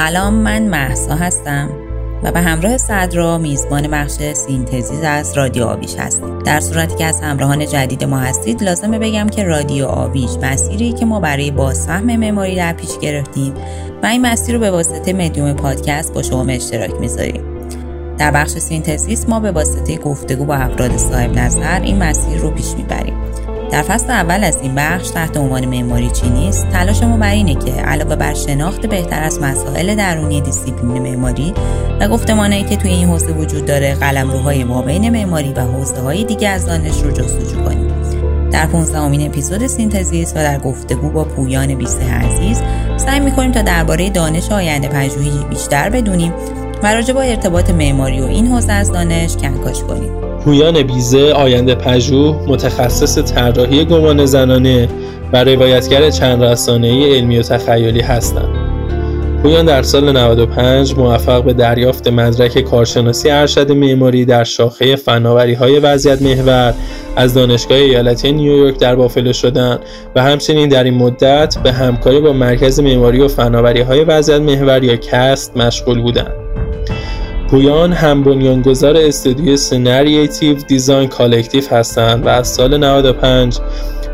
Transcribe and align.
سلام 0.00 0.34
من 0.34 0.62
مهسا 0.62 1.14
هستم 1.14 1.70
و 2.22 2.32
به 2.32 2.40
همراه 2.40 2.78
صدرا 2.78 3.38
میزبان 3.38 3.88
بخش 3.88 4.12
synthesis 4.32 5.02
از 5.02 5.32
رادیو 5.38 5.64
آویش 5.64 5.94
هستیم. 5.94 6.38
در 6.38 6.60
صورتی 6.60 6.96
که 6.96 7.04
از 7.04 7.20
همراهان 7.20 7.66
جدید 7.66 8.04
ما 8.04 8.18
هستید 8.18 8.62
لازمه 8.62 8.98
بگم 8.98 9.28
که 9.28 9.44
رادیو 9.44 9.86
آویش 9.86 10.30
مسیری 10.42 10.92
که 10.92 11.04
ما 11.04 11.20
برای 11.20 11.50
بازفهم 11.50 12.16
معماری 12.16 12.56
در 12.56 12.72
پیش 12.72 12.98
گرفتیم 12.98 13.54
و 14.02 14.06
این 14.06 14.26
مسیر 14.26 14.54
رو 14.54 14.60
به 14.60 14.70
واسطه 14.70 15.12
مدیوم 15.12 15.52
پادکست 15.52 16.14
با 16.14 16.22
شما 16.22 16.44
اشتراک 16.52 17.00
می‌ذاریم. 17.00 17.42
در 18.18 18.30
بخش 18.30 18.50
synthesis 18.50 19.28
ما 19.28 19.40
به 19.40 19.50
واسطه 19.50 19.96
گفتگو 19.96 20.44
با 20.44 20.54
افراد 20.54 20.96
صاحب 20.96 21.38
نظر 21.38 21.80
این 21.80 22.02
مسیر 22.02 22.38
رو 22.38 22.50
پیش 22.50 22.74
می‌بریم. 22.76 23.19
در 23.72 23.82
فصل 23.82 24.10
اول 24.10 24.44
از 24.44 24.58
این 24.62 24.74
بخش 24.74 25.10
تحت 25.10 25.36
عنوان 25.36 25.64
معماری 25.64 26.10
چی 26.10 26.28
نیست. 26.28 26.68
تلاش 26.68 27.02
ما 27.02 27.16
بر 27.16 27.30
اینه 27.30 27.54
که 27.54 27.72
علاوه 27.72 28.16
بر 28.16 28.34
شناخت 28.34 28.86
بهتر 28.86 29.22
از 29.22 29.40
مسائل 29.40 29.94
درونی 29.94 30.40
دیسیپلین 30.40 31.02
معماری 31.02 31.54
و 32.00 32.08
گفتمانهایی 32.08 32.64
که 32.64 32.76
توی 32.76 32.90
این 32.90 33.08
حوزه 33.08 33.32
وجود 33.32 33.66
داره 33.66 33.94
قلمروهای 33.94 34.64
مابین 34.64 35.10
معماری 35.10 35.52
و 35.52 35.60
حوزه 35.60 36.00
های 36.00 36.24
دیگه 36.24 36.48
از 36.48 36.66
دانش 36.66 37.02
رو 37.02 37.10
جستجو 37.10 37.64
کنیم. 37.64 37.90
در 38.50 38.66
15 38.66 38.98
امین 38.98 39.26
اپیزود 39.26 39.66
سینتزیس 39.66 40.32
و 40.32 40.34
در 40.34 40.58
گفتگو 40.58 41.10
با 41.10 41.24
پویان 41.24 41.74
بیسته 41.74 42.14
عزیز 42.14 42.62
سعی 42.96 43.20
می‌کنیم 43.20 43.52
تا 43.52 43.62
درباره 43.62 44.10
دانش 44.10 44.52
آینده 44.52 44.88
پژوهی 44.88 45.44
بیشتر 45.50 45.90
بدونیم 45.90 46.32
و 46.82 46.94
راجع 46.94 47.14
با 47.14 47.20
ارتباط 47.20 47.70
معماری 47.70 48.20
و 48.20 48.24
این 48.24 48.46
حوزه 48.46 48.72
از 48.72 48.92
دانش 48.92 49.36
کنکاش 49.36 49.82
کنیم. 49.82 50.19
پویان 50.44 50.82
بیزه 50.82 51.32
آینده 51.32 51.74
پژوه 51.74 52.44
متخصص 52.48 53.18
طراحی 53.18 53.84
گمان 53.84 54.26
زنانه 54.26 54.88
و 55.32 55.44
روایتگر 55.44 56.10
چند 56.10 56.44
رسانه‌ای 56.44 57.16
علمی 57.16 57.38
و 57.38 57.42
تخیلی 57.42 58.00
هستند. 58.00 58.48
پویان 59.42 59.64
در 59.64 59.82
سال 59.82 60.12
95 60.12 60.94
موفق 60.98 61.44
به 61.44 61.52
دریافت 61.52 62.08
مدرک 62.08 62.60
کارشناسی 62.60 63.30
ارشد 63.30 63.72
معماری 63.72 64.24
در 64.24 64.44
شاخه 64.44 64.96
فناوری 64.96 65.54
های 65.54 65.78
وضعیت 65.78 66.22
محور 66.22 66.74
از 67.16 67.34
دانشگاه 67.34 67.78
ایالتی 67.78 68.32
نیویورک 68.32 68.78
در 68.78 68.94
بافلو 68.94 69.32
شدند 69.32 69.80
و 70.16 70.22
همچنین 70.22 70.68
در 70.68 70.84
این 70.84 70.94
مدت 70.94 71.58
به 71.62 71.72
همکاری 71.72 72.20
با 72.20 72.32
مرکز 72.32 72.80
معماری 72.80 73.20
و 73.20 73.28
فناوری 73.28 73.80
های 73.80 74.04
وضعیت 74.04 74.40
محور 74.40 74.84
یا 74.84 74.96
CAST 74.96 75.56
مشغول 75.56 76.00
بودند. 76.02 76.39
پویان 77.50 77.92
هم 77.92 78.22
بنیانگذار 78.22 78.96
استودیو 78.96 79.56
سنریتیو 79.56 80.54
Design 80.54 81.08
Collective 81.08 81.64
هستند 81.70 82.26
و 82.26 82.28
از 82.28 82.48
سال 82.48 82.76
95 82.76 83.58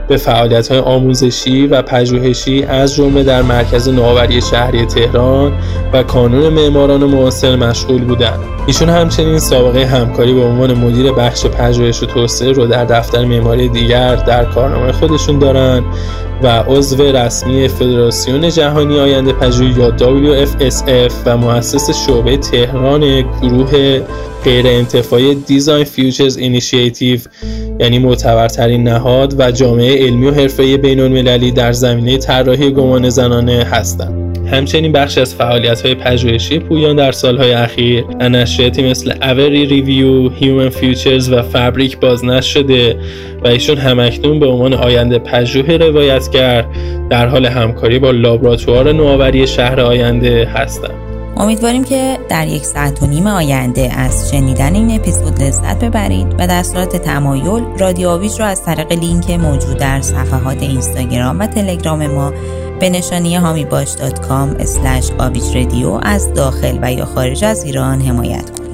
به 0.08 0.16
فعالیت 0.16 0.68
های 0.68 0.78
آموزشی 0.78 1.66
و 1.66 1.82
پژوهشی 1.82 2.62
از 2.62 2.94
جمله 2.94 3.22
در 3.22 3.42
مرکز 3.42 3.88
نوآوری 3.88 4.40
شهری 4.40 4.86
تهران 4.86 5.52
و 5.92 6.02
کانون 6.02 6.48
معماران 6.48 7.04
معاصر 7.04 7.56
مشغول 7.56 8.04
بودند. 8.04 8.38
ایشون 8.66 8.88
همچنین 8.88 9.38
سابقه 9.38 9.86
همکاری 9.86 10.34
به 10.34 10.44
عنوان 10.44 10.74
مدیر 10.74 11.12
بخش 11.12 11.46
پژوهش 11.46 12.02
و 12.02 12.06
توسعه 12.06 12.52
رو 12.52 12.66
در 12.66 12.84
دفتر 12.84 13.24
معماری 13.24 13.68
دیگر 13.68 14.16
در 14.16 14.44
کارنامه 14.44 14.92
خودشون 14.92 15.38
دارند 15.38 15.84
و 16.42 16.46
عضو 16.46 17.02
رسمی 17.02 17.68
فدراسیون 17.68 18.48
جهانی 18.48 19.00
آینده 19.00 19.32
پژوهی 19.32 19.70
یا 19.70 19.96
WFSF 19.98 21.12
و 21.26 21.36
مؤسس 21.36 22.06
شعبه 22.06 22.36
تهران 22.36 23.22
گروه 23.42 24.00
غیر 24.46 24.66
انتفاعی 24.66 25.34
Design 25.34 25.84
Futures 25.84 26.36
Initiative 26.36 27.18
یعنی 27.80 27.98
معتبرترین 27.98 28.82
نهاد 28.82 29.34
و 29.38 29.50
جامعه 29.50 30.06
علمی 30.06 30.26
و 30.26 30.30
حرفه‌ای 30.30 30.76
بین‌المللی 30.76 31.50
در 31.50 31.72
زمینه 31.72 32.18
طراحی 32.18 32.70
گمانه‌زنانه 32.70 33.64
هستند. 33.64 34.38
همچنین 34.46 34.92
بخش 34.92 35.18
از 35.18 35.34
فعالیت 35.34 35.80
های 35.80 35.94
پژوهشی 35.94 36.58
پویان 36.58 36.96
در 36.96 37.12
سالهای 37.12 37.52
اخیر 37.52 38.04
نشریاتی 38.20 38.90
مثل 38.90 39.12
اوری 39.22 39.66
Review، 39.66 40.28
Human 40.28 40.68
Futures 40.68 41.32
و 41.32 41.42
Fabric 41.42 41.98
بازنشر 42.00 42.50
شده 42.50 42.96
و 43.44 43.48
ایشون 43.48 43.76
همکنون 43.76 44.40
به 44.40 44.46
عنوان 44.46 44.74
آینده 44.74 45.18
پژوه 45.18 45.76
روایتگر 45.76 46.64
در 47.10 47.26
حال 47.26 47.46
همکاری 47.46 47.98
با 47.98 48.10
لابراتوار 48.10 48.92
نوآوری 48.92 49.46
شهر 49.46 49.80
آینده 49.80 50.48
هستند. 50.54 51.05
امیدواریم 51.36 51.84
که 51.84 52.18
در 52.28 52.46
یک 52.46 52.64
ساعت 52.64 53.02
و 53.02 53.06
نیم 53.06 53.26
آینده 53.26 53.92
از 53.92 54.30
شنیدن 54.30 54.74
این 54.74 54.90
اپیزود 54.90 55.42
لذت 55.42 55.84
ببرید 55.84 56.26
و 56.38 56.46
در 56.46 56.62
صورت 56.62 56.96
تمایل 56.96 57.64
رادیو 57.78 58.08
آویج 58.08 58.40
را 58.40 58.46
از 58.46 58.62
طریق 58.62 58.92
لینک 58.92 59.30
موجود 59.30 59.76
در 59.76 60.00
صفحات 60.00 60.62
اینستاگرام 60.62 61.38
و 61.38 61.46
تلگرام 61.46 62.06
ما 62.06 62.32
به 62.80 62.90
نشانی 62.90 63.36
هامی 63.36 63.66
از 66.02 66.32
داخل 66.34 66.78
و 66.82 66.92
یا 66.92 67.04
خارج 67.04 67.44
از 67.44 67.64
ایران 67.64 68.00
حمایت 68.00 68.50
کنید. 68.50 68.65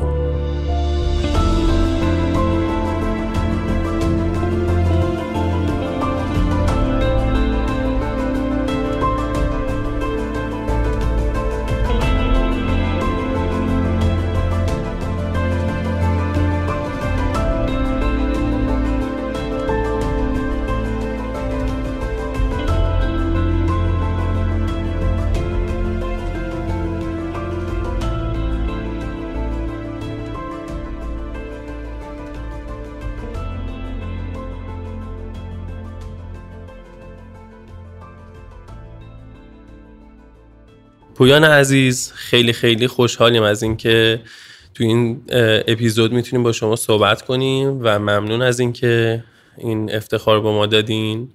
پویان 41.23 41.45
عزیز 41.45 42.13
خیلی 42.15 42.53
خیلی 42.53 42.87
خوشحالیم 42.87 43.43
از 43.43 43.63
اینکه 43.63 44.21
تو 44.75 44.85
این 44.85 45.23
اپیزود 45.69 46.13
می‌تونیم 46.13 46.43
با 46.43 46.53
شما 46.53 46.77
صحبت 46.77 47.23
کنیم 47.23 47.79
و 47.83 47.99
ممنون 47.99 48.43
از 48.43 48.61
اینکه 48.61 49.25
این 49.59 49.95
افتخار 49.95 50.41
با 50.41 50.53
ما 50.53 50.67
دادین. 50.67 51.29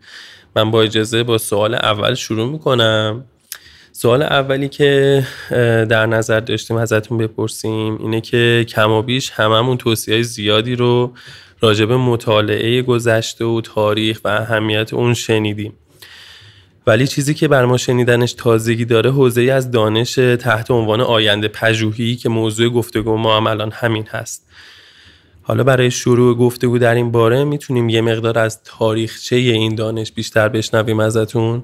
من 0.56 0.72
با 0.72 0.82
اجازه 0.82 1.24
با 1.24 1.38
سوال 1.38 1.74
اول 1.74 2.14
شروع 2.14 2.52
می‌کنم. 2.52 3.26
سوال 3.92 4.24
اولی 4.24 4.70
که 4.70 5.24
در 5.90 6.06
نظر 6.06 6.40
داشتیم 6.40 6.78
ازتون 6.78 7.18
بپرسیم 7.18 7.98
اینه 7.98 8.22
که 8.22 8.66
کم 8.70 8.92
و 8.92 9.02
بیش 9.02 9.30
هممون 9.30 9.78
توصیه 9.78 10.22
زیادی 10.22 10.76
رو 10.76 11.14
راجب 11.60 11.92
مطالعه 11.92 12.82
گذشته 12.82 13.46
و 13.46 13.62
تاریخ 13.62 14.22
و 14.24 14.28
اهمیت 14.28 14.94
اون 14.94 15.14
شنیدیم. 15.14 15.74
ولی 16.88 17.08
چیزی 17.08 17.34
که 17.34 17.48
بر 17.48 17.66
ما 17.66 17.78
شنیدنش 17.78 18.34
تازگی 18.34 18.86
داره 18.86 19.12
حوزه 19.12 19.42
از 19.42 19.72
دانش 19.72 20.16
تحت 20.16 20.72
عنوان 20.72 21.02
آینده 21.02 21.48
پژوهی 21.48 22.16
که 22.16 22.30
موضوع 22.30 22.70
گفتگو 22.70 23.18
ما 23.18 23.38
هم 23.38 23.48
الان 23.48 23.72
همین 23.72 24.06
هست. 24.10 24.48
حالا 25.42 25.64
برای 25.64 25.92
شروع 25.92 26.38
گفتگو 26.38 26.78
در 26.78 26.96
این 26.96 27.12
باره 27.12 27.44
می‌تونیم 27.44 27.90
یه 27.90 28.02
مقدار 28.02 28.40
از 28.40 28.64
تاریخچه 28.64 29.36
این 29.36 29.76
دانش 29.76 30.12
بیشتر 30.12 30.50
بشنویم 30.50 31.00
ازتون؟ 31.00 31.64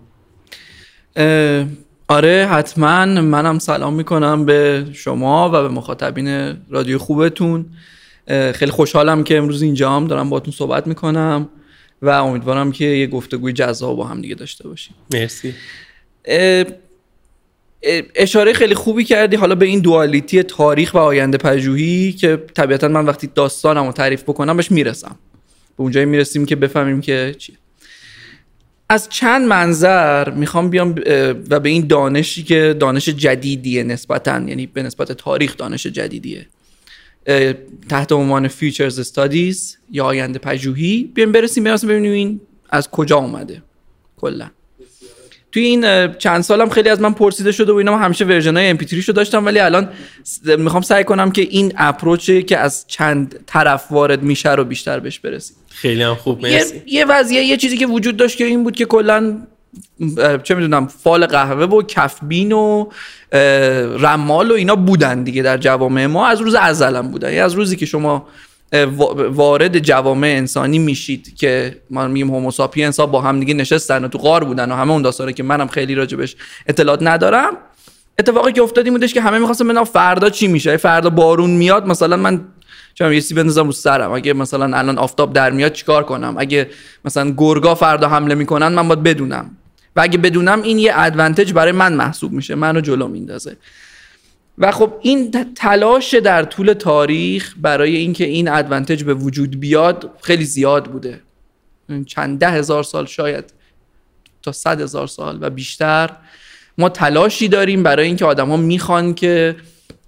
آره 2.08 2.48
حتما. 2.52 3.06
منم 3.06 3.60
سلام 3.60 3.94
می‌کنم 3.94 4.46
به 4.46 4.86
شما 4.94 5.50
و 5.50 5.52
به 5.52 5.68
مخاطبین 5.68 6.58
رادیو 6.70 6.98
خوبتون. 6.98 7.66
خیلی 8.28 8.72
خوشحالم 8.72 9.24
که 9.24 9.38
امروز 9.38 9.62
اینجا 9.62 9.92
هم 9.92 10.08
دارم 10.08 10.30
باتون 10.30 10.54
صحبت 10.54 10.88
می‌کنم. 10.88 11.50
و 12.04 12.10
امیدوارم 12.10 12.72
که 12.72 12.86
یه 12.86 13.08
گفتگوی 13.08 13.54
جذاب 13.54 13.98
با 13.98 14.06
هم 14.06 14.22
دیگه 14.22 14.36
داشته 14.36 14.68
باشیم. 14.68 14.96
مرسی. 15.14 15.54
اشاره 18.16 18.54
خیلی 18.54 18.76
خوبی 18.76 19.04
کردی. 19.04 19.36
حالا 19.36 19.56
به 19.56 19.66
این 19.66 19.80
دوالیتی 19.80 20.44
تاریخ 20.44 20.94
و 20.94 20.98
آینده 20.98 21.38
پژوهی 21.38 22.12
که 22.12 22.44
طبیعتا 22.56 22.88
من 22.88 23.06
وقتی 23.06 23.30
داستانم 23.36 23.86
رو 23.86 23.92
تعریف 23.92 24.24
بکنم 24.24 24.58
بهش 24.58 24.72
می‌رسم. 24.72 25.16
به 25.78 25.84
اونجایی 25.84 26.06
می‌رسیم 26.06 26.46
که 26.46 26.56
بفهمیم 26.56 27.02
که 27.02 27.36
چیه. 27.38 27.56
از 28.90 29.10
چند 29.10 29.48
منظر 29.48 30.30
می‌خوام 30.30 30.70
بیام 30.70 30.96
و 31.50 31.60
به 31.60 31.70
این 31.70 31.88
دانشی 31.88 32.44
که 32.44 32.76
دانش 32.80 33.10
جدیدیه 33.10 33.84
نسبتا 33.84 34.42
یعنی 34.48 34.68
به 34.68 34.84
نسبت 34.84 35.12
تاریخ 35.12 35.58
دانش 35.58 35.88
جدیدیه. 35.88 36.48
تحت 37.90 38.12
عنوان 38.12 38.48
Futures 38.48 39.00
Studies 39.00 39.78
یا 39.92 40.06
آینده 40.06 40.40
پژوهی. 40.40 41.12
بیایم 41.14 41.32
برسیم 41.32 41.64
برسیم 41.64 41.90
ببینیم 41.90 42.12
این 42.12 42.42
از 42.70 42.90
کجا 42.90 43.18
اومده. 43.18 43.64
کلا. 44.18 44.50
توی 45.52 45.64
این 45.64 46.14
چند 46.14 46.42
سالم 46.42 46.70
خیلی 46.70 46.90
از 46.90 47.02
من 47.02 47.14
پرسیده 47.14 47.52
شده 47.52 47.72
و 47.72 47.76
اینا 47.76 47.98
همیشه 47.98 48.26
version 48.26 48.58
های 48.58 48.78
MP3 48.78 48.94
شو 48.94 49.12
داشتم 49.12 49.46
ولی 49.46 49.60
الان 49.60 49.90
می‌خوام 50.58 50.82
سعی 50.82 51.04
کنم 51.04 51.32
که 51.32 51.42
این 51.42 51.74
approach 51.78 52.35
ه 52.35 52.42
که 52.42 52.58
از 52.58 52.86
چند 52.88 53.40
طرف 53.48 53.92
وارد 53.92 54.24
میشه 54.24 54.52
رو 54.52 54.64
بیشتر 54.64 55.00
بهش 55.00 55.20
برسیم. 55.20 55.58
خیلی 55.70 56.04
هم 56.04 56.16
خوب 56.16 56.42
مرسی. 56.42 56.76
یه, 56.76 56.84
یه 56.88 57.06
وضعیه 57.06 57.44
یه 57.44 57.58
چیزی 57.58 57.78
که 57.78 57.88
وجود 57.88 58.18
داشت 58.18 58.38
که 58.38 58.46
این 58.46 58.64
بود 58.64 58.76
که 58.76 58.86
کلا 58.86 59.48
چه 60.44 60.56
می‌دونم 60.56 60.88
فال 60.88 61.26
قهوه 61.26 61.66
و 61.66 61.82
کفبین 61.82 62.52
و 62.52 62.86
رمال 64.00 64.52
و 64.52 64.54
اینا 64.54 64.76
بودن 64.76 65.24
دیگه 65.24 65.42
در 65.42 65.58
جوامع 65.58 66.06
ما. 66.06 66.28
از 66.28 66.42
روز 66.42 66.56
ازلم 66.56 67.08
بودن. 67.08 67.28
یعنی 67.28 67.40
از 67.40 67.54
روزی 67.54 67.76
که 67.76 67.86
شما 67.86 68.28
وارد 69.30 69.80
جوامع 69.80 70.28
انسانی 70.28 70.80
میشید 70.80 71.36
که 71.36 71.82
ما 71.90 72.08
میگیم 72.08 72.30
هوموساپی 72.30 72.84
انسان 72.84 73.12
با 73.12 73.22
هم 73.22 73.40
دیگه 73.40 73.54
نشستن 73.54 74.06
و 74.06 74.08
تو 74.08 74.18
غار 74.18 74.44
بودن 74.44 74.72
و 74.72 74.76
همه 74.76 74.92
اون 74.92 75.02
داستانه 75.02 75.34
که 75.34 75.44
منم 75.44 75.68
خیلی 75.68 75.96
راجبش 75.96 76.36
اطلاعات 76.68 77.00
ندارم. 77.02 77.58
اتفاقی 78.20 78.52
که 78.52 78.62
افتاد 78.62 78.86
این 78.86 78.94
بودش 78.94 79.14
که 79.14 79.22
همه 79.22 79.40
می‌خواستن 79.40 79.66
ببینن 79.66 79.84
فردا 79.84 80.30
چی 80.30 80.48
میشه. 80.48 80.78
فردا 80.78 81.10
بارون 81.10 81.50
میاد 81.50 81.88
مثلا 81.88 82.18
من 82.18 82.42
چون 82.94 83.14
یه 83.14 83.20
سی 83.20 83.34
بندازم 83.34 83.66
رو 83.66 83.72
سرم. 83.72 84.12
اگه 84.12 84.34
مثلا 84.34 84.78
الان 84.78 84.98
آفتاب 84.98 85.34
در 85.34 85.52
میاد 85.52 85.74
چیکار 85.74 86.04
کنم؟ 86.04 86.36
اگه 86.38 86.70
مثلا 87.06 87.34
گرگا 87.38 87.76
فردا 87.76 88.10
حمله 88.10 88.36
می‌کنن 88.36 88.68
من 88.68 88.88
باید 88.88 89.04
بدونم. 89.04 89.58
و 89.96 90.02
اگه 90.02 90.18
بدونم 90.18 90.62
این 90.62 90.80
یه 90.80 90.92
ادوانتج 90.96 91.54
برای 91.54 91.72
من 91.72 91.94
محسوب 91.94 92.32
میشه 92.32 92.56
منو 92.56 92.82
جلو 92.82 93.08
میندازه. 93.08 93.58
و 94.58 94.72
خب 94.72 94.94
این 95.02 95.32
تلاش 95.56 96.14
در 96.14 96.44
طول 96.44 96.74
تاریخ 96.74 97.56
برای 97.62 97.96
اینکه 97.96 98.24
این 98.24 98.48
ادوانتج 98.48 99.04
به 99.04 99.14
وجود 99.14 99.60
بیاد 99.60 100.12
خیلی 100.22 100.46
زیاد 100.46 100.86
بوده. 100.86 101.22
چند 102.06 102.40
ده 102.40 102.50
هزار 102.50 102.84
سال 102.84 103.06
شاید 103.06 103.54
تا 104.42 104.52
صد 104.52 104.82
هزار 104.82 105.08
سال 105.08 105.38
و 105.42 105.50
بیشتر 105.50 106.10
ما 106.78 106.90
تلاشی 106.90 107.48
داریم 107.48 107.84
برای 107.84 108.08
اینکه 108.08 108.26
آدما 108.26 108.58
می‌خوان 108.58 109.14
که 109.14 109.56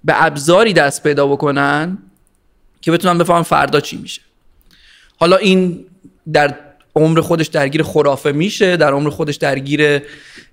به 0.04 0.24
ابزاری 0.24 0.72
دست 0.72 1.02
پیدا 1.02 1.26
بکنن 1.26 1.98
که 2.80 2.92
بتونن 2.92 3.18
بفهمن 3.18 3.42
فردا 3.42 3.80
چی 3.80 3.96
میشه. 3.96 4.22
حالا 5.16 5.36
این 5.36 5.84
در 6.32 6.54
عمر 6.96 7.20
خودش 7.20 7.46
درگیر 7.46 7.82
خرافه 7.82 8.32
میشه 8.32 8.76
در 8.76 8.92
عمر 8.92 9.10
خودش 9.10 9.36
درگیر 9.36 10.02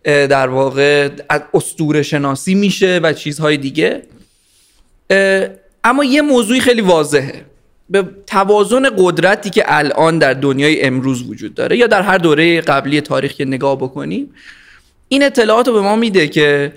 در 0.03 0.47
واقع 0.47 1.09
استور 1.53 2.01
شناسی 2.01 2.55
میشه 2.55 2.99
و 3.03 3.13
چیزهای 3.13 3.57
دیگه. 3.57 4.01
اما 5.83 6.03
یه 6.03 6.21
موضوعی 6.21 6.59
خیلی 6.59 6.81
واضحه. 6.81 7.45
به 7.89 8.05
توازن 8.27 8.89
قدرتی 8.97 9.49
که 9.49 9.63
الان 9.67 10.19
در 10.19 10.33
دنیای 10.33 10.81
امروز 10.81 11.29
وجود 11.29 11.53
داره 11.53 11.77
یا 11.77 11.87
در 11.87 12.01
هر 12.01 12.17
دوره 12.17 12.61
قبلی 12.61 13.01
تاریخ 13.01 13.31
که 13.31 13.45
نگاه 13.45 13.75
بکنیم 13.75 14.33
این 15.07 15.23
اطلاعات 15.23 15.67
رو 15.67 15.73
به 15.73 15.81
ما 15.81 15.95
میده 15.95 16.27
که 16.27 16.73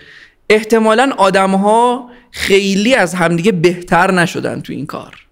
احتمالا 0.51 1.13
آدم 1.17 1.51
ها 1.51 2.11
خیلی 2.31 2.95
از 2.95 3.15
همدیگه 3.15 3.53
بهتر 3.53 4.13
نشدن 4.13 4.61
تو 4.61 4.73
این 4.73 4.87
کار. 4.87 5.26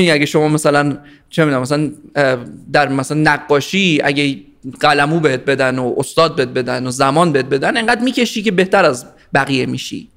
این 0.00 0.12
اگه 0.12 0.26
شما 0.26 0.48
مثلا 0.48 0.98
چه 1.30 1.44
می‌دونم 1.44 1.62
مثلا 1.62 1.90
در 2.72 2.88
مثلا 2.88 3.20
نقاشی 3.20 4.00
اگه 4.04 4.36
قلمو 4.80 5.20
بهت 5.20 5.44
بدن 5.44 5.78
و 5.78 5.94
استاد 5.96 6.36
بهت 6.36 6.48
بدن 6.48 6.86
و 6.86 6.90
زمان 6.90 7.32
بهت 7.32 7.46
بدن 7.46 7.76
انقدر 7.76 8.02
می‌کشی 8.02 8.42
که 8.42 8.50
بهتر 8.50 8.84
از 8.84 9.06
بقیه 9.34 9.66
میشی. 9.66 10.08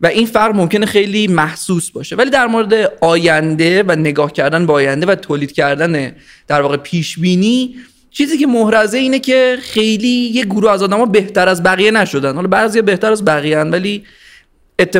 و 0.00 0.06
این 0.06 0.26
فرق 0.26 0.54
ممکنه 0.54 0.86
خیلی 0.86 1.26
محسوس 1.26 1.90
باشه. 1.90 2.16
ولی 2.16 2.30
در 2.30 2.46
مورد 2.46 2.92
آینده 3.00 3.82
و 3.82 3.92
نگاه 3.92 4.32
کردن 4.32 4.66
به 4.66 4.72
آینده 4.72 5.06
و 5.06 5.14
تولید 5.14 5.52
کردن 5.52 6.12
در 6.46 6.62
واقع 6.62 6.76
پیش 6.76 7.18
بینی 7.18 7.74
چیزی 8.10 8.38
که 8.38 8.46
محرزه 8.46 8.98
اینه 8.98 9.18
که 9.18 9.58
خیلی 9.60 10.08
یه 10.08 10.44
گروه 10.44 10.70
از 10.70 10.82
آدما 10.82 11.06
بهتر 11.06 11.48
از 11.48 11.62
بقیه 11.62 11.90
نشدن. 11.90 12.34
حالا 12.34 12.48
بعضی 12.48 12.82
بهتر 12.82 13.12
از 13.12 13.24
بقیه 13.24 13.58
هن 13.58 13.70
ولی 13.70 14.04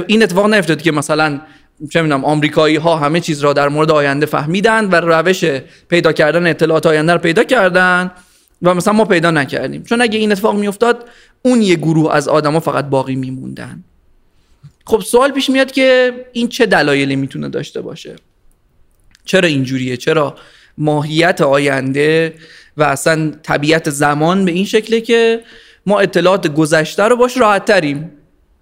این 0.07 0.23
اتفاق 0.23 0.55
نیفتاد 0.55 0.83
که 0.83 0.93
مثلا 0.93 1.41
چه 1.91 2.03
می‌دونم 2.03 2.25
آمریکایی 2.25 2.77
ها 2.77 2.97
همه 2.97 3.21
چیز 3.21 3.41
را 3.41 3.53
در 3.53 3.69
مورد 3.69 3.91
آینده 3.91 4.27
فهمیدن 4.27 4.85
و 4.85 4.95
روش 4.95 5.45
پیدا 5.89 6.13
کردن 6.13 6.47
اطلاعات 6.47 6.87
آینده 6.87 7.13
رو 7.13 7.19
پیدا 7.19 7.45
کردن 7.45 8.11
و 8.63 8.75
مثلا 8.75 8.93
ما 8.93 9.05
پیدا 9.05 9.31
نکردیم. 9.31 9.83
چون 9.83 10.01
اگه 10.01 10.19
این 10.19 10.33
اتفاق 10.33 10.55
میافتاد 10.55 11.09
اون 11.43 11.63
یه 11.63 11.75
گروه 11.75 12.15
از 12.15 12.29
آدما 12.29 12.61
فقط 12.61 12.85
باقی 12.85 13.17
میموندن. 13.17 13.85
خب 14.87 15.01
سوال 15.01 15.33
پیش 15.33 15.51
میاد 15.51 15.73
که 15.73 16.13
این 16.33 16.49
چه 16.49 16.67
دلایلی 16.67 17.17
می‌تونه 17.17 17.49
داشته 17.49 17.81
باشه؟ 17.81 18.17
چرا 19.25 19.49
اینجوریه؟ 19.49 19.97
چرا 19.97 20.35
ماهیت 20.79 21.41
آینده 21.41 22.35
و 22.77 22.83
اصلا 22.83 23.33
طبیعت 23.43 23.91
زمان 23.91 24.45
به 24.45 24.53
این 24.53 24.65
شکله 24.65 25.01
که 25.01 25.41
ما 25.87 26.01
اطلاعات 26.01 26.55
گذشته 26.55 27.03
رو 27.03 27.17
باش 27.17 27.37
راحت 27.37 27.65
تریم 27.65 28.11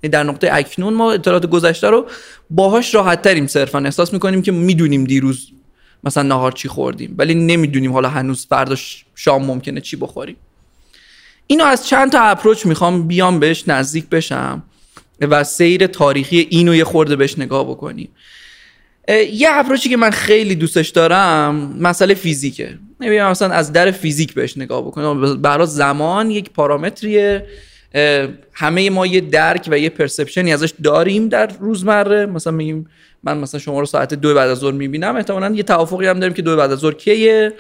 در 0.09 0.23
نقطه 0.23 0.49
اکنون 0.53 0.95
ما 0.95 1.13
اطلاعات 1.13 1.47
گذشته 1.47 1.91
رو 1.91 2.07
باهاش 2.51 2.95
راحت 2.95 3.23
تریم 3.23 3.47
صرفا. 3.47 3.79
احساس 3.79 4.13
می‌کنیم 4.13 4.43
که 4.43 4.53
می‌دونیم 4.53 5.05
دیروز 5.05 5.49
مثلا 6.05 6.23
نهار 6.23 6.53
چی 6.53 6.69
خوردیم 6.69 7.15
ولی 7.19 7.35
نمی‌دونیم 7.35 7.93
حالا 7.93 8.09
هنوز 8.09 8.47
فردا 8.47 8.77
شام 9.15 9.45
ممکنه 9.45 9.81
چی 9.81 9.97
بخوریم. 9.97 10.37
اینو 11.47 11.65
از 11.65 11.87
چند 11.87 12.13
تا 12.13 12.21
اپروچ 12.21 12.67
می‌خوام 12.67 13.09
بیام 13.09 13.41
بهش 13.41 13.65
نزدیک 13.69 14.07
بشم 14.07 14.63
و 15.21 15.45
سیر 15.45 15.87
تاریخی 15.87 16.47
اینو 16.51 16.75
یه 16.75 16.85
خورده 16.85 17.17
بهش 17.17 17.39
نگاه 17.39 17.71
بکنیم. 17.71 18.09
یه 19.33 19.49
اپروچی 19.51 19.89
که 19.89 19.97
من 19.97 20.11
خیلی 20.11 20.55
دوستش 20.55 20.89
دارم 20.89 21.77
مسئله 21.81 22.15
فیزیکه. 22.15 22.79
نمی‌دونم 23.01 23.31
مثلا 23.31 23.55
از 23.55 23.73
در 23.73 23.91
فیزیک 23.91 24.35
بهش 24.35 24.59
نگاه 24.59 24.83
بکنم. 24.83 25.43
برای 25.43 25.67
زمان 25.67 26.31
یک 26.31 26.51
پارامتریه. 26.51 27.47
همه 28.53 28.91
ما 28.91 29.07
یه 29.07 29.21
درک 29.21 29.69
و 29.71 29.79
یه 29.79 29.89
perception 29.89 30.47
ی 30.47 30.53
ازش 30.53 30.73
داریم 30.83 31.29
در 31.29 31.47
روزمره. 31.47 32.27
مثلا 32.27 32.53
میگیم 32.53 32.89
من 33.23 33.39
مثلا 33.39 33.61
شما 33.61 33.81
رو 33.81 33.87
ساعت 33.87 34.15
دو 34.15 34.35
بعد 34.35 34.51
از 34.51 34.59
ظهر 34.59 34.73
می‌بینم 34.73 35.17
احتمالا 35.17 35.55
یه 35.55 35.63
توافقی 35.63 36.07
هم 36.07 36.21
داریم 36.21 36.35
که 36.35 36.43
دو 36.43 36.57
بعد 36.57 36.73
از 36.73 36.79
ظهر 36.79 36.95
کیه؟ 36.95 37.53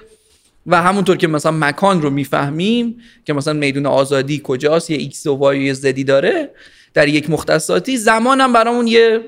و 0.66 0.82
همونطور 0.82 1.16
که 1.16 1.26
مثلا 1.26 1.52
مکان 1.52 2.02
رو 2.02 2.10
می‌فهمیم 2.10 3.00
که 3.24 3.32
مثلا 3.32 3.52
میدون 3.52 3.86
آزادی 3.86 4.40
کجاست 4.44 4.90
یه 4.90 4.96
ایکس 4.96 5.26
و 5.26 5.34
وای 5.34 5.74
زدی 5.74 6.04
داره 6.04 6.50
در 6.94 7.08
یک 7.08 7.30
مختصاتی 7.30 7.96
زمان 7.96 8.40
هم 8.40 8.52
برامون 8.52 8.86
یه 8.86 9.20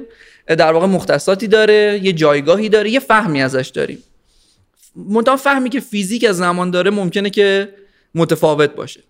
در 0.46 0.72
واقع 0.72 0.86
مختصاتی 0.86 1.48
داره 1.48 2.00
یه 2.02 2.12
جایگاهی 2.12 2.68
داره 2.68 2.90
یه 2.90 3.00
فهمی 3.00 3.42
ازش 3.42 3.68
داریم. 3.74 3.98
منتها 4.96 5.36
فهمی 5.36 5.70
که 5.70 5.80
فیزیک 5.80 6.24
از 6.24 6.36
زمان 6.36 6.70
داره 6.70 6.90
ممکنه 6.90 7.30
که 7.30 7.68
متفاوت 8.14 8.70
باشه. 8.70 9.00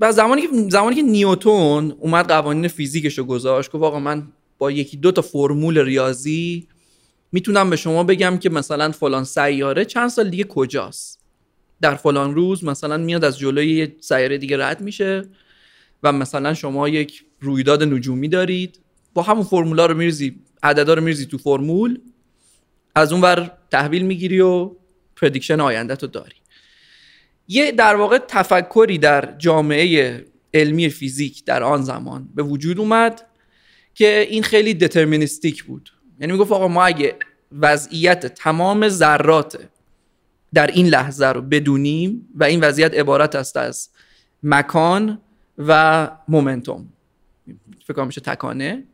و 0.00 0.12
زمانی 0.12 0.42
که 0.42 0.48
زمانی 0.68 0.96
که 0.96 1.02
نیوتون 1.02 1.96
اومد 1.98 2.28
قوانین 2.28 2.68
فیزیکش 2.68 3.18
رو 3.18 3.24
گذاشت 3.24 3.70
گفت 3.70 3.84
آقا 3.84 4.00
من 4.00 4.28
با 4.58 4.70
یکی 4.70 4.96
دو 4.96 5.12
تا 5.12 5.22
فرمول 5.22 5.78
ریاضی 5.78 6.68
می‌تونم 7.32 7.70
به 7.70 7.76
شما 7.76 8.04
بگم 8.04 8.38
که 8.38 8.50
مثلا 8.50 8.90
فلان 8.90 9.24
سیاره 9.24 9.84
چند 9.84 10.08
سال 10.08 10.30
دیگه 10.30 10.44
کجاست. 10.44 11.20
در 11.80 11.94
فلان 11.94 12.34
روز 12.34 12.64
مثلا 12.64 12.96
میاد 12.96 13.24
از 13.24 13.38
جلوی 13.38 13.72
یه 13.72 13.96
سیاره 14.00 14.38
دیگه 14.38 14.66
رد 14.66 14.80
میشه 14.80 15.22
و 16.02 16.12
مثلا 16.12 16.54
شما 16.54 16.88
یک 16.88 17.24
رویداد 17.40 17.82
نجومی 17.82 18.28
دارید. 18.28 18.80
با 19.14 19.22
همون 19.22 19.44
فرمولا 19.44 19.86
رو 19.86 19.96
میریزی 19.96 20.36
عددا 20.62 20.94
رو 20.94 21.02
میریزی 21.02 21.26
تو 21.26 21.38
فرمول 21.38 22.00
از 22.94 23.12
اون 23.12 23.22
ور 23.22 23.50
تحویل 23.70 24.02
می‌گیری 24.02 24.40
و 24.40 24.70
prediction 25.16 25.60
آینده 25.60 25.96
تو 25.96 26.06
داری. 26.06 26.39
یه 27.50 27.72
در 27.72 27.96
واقع 27.96 28.18
تفکری 28.18 28.98
در 28.98 29.34
جامعه 29.38 30.24
علمی 30.54 30.88
فیزیک 30.88 31.44
در 31.44 31.62
آن 31.62 31.82
زمان 31.82 32.28
به 32.34 32.42
وجود 32.42 32.78
اومد 32.78 33.26
که 33.94 34.26
این 34.30 34.42
خیلی 34.42 34.74
deterministic 34.74 35.64
بود. 35.64 35.90
یعنی 36.20 36.32
می‌گفت 36.32 36.52
آقا 36.52 36.68
ما 36.68 36.84
اگه 36.84 37.16
وضعیت 37.52 38.26
تمام 38.26 38.88
ذرات 38.88 39.58
در 40.54 40.66
این 40.66 40.86
لحظه 40.86 41.26
رو 41.26 41.40
بدونیم 41.40 42.28
و 42.34 42.44
این 42.44 42.60
وضعیت 42.60 42.94
عبارت 42.94 43.34
است 43.34 43.56
از 43.56 43.88
مکان 44.42 45.20
و 45.58 46.10
momentum 46.28 46.88
فکر 47.86 48.04
میشه 48.04 48.20
تکانه. 48.20 48.84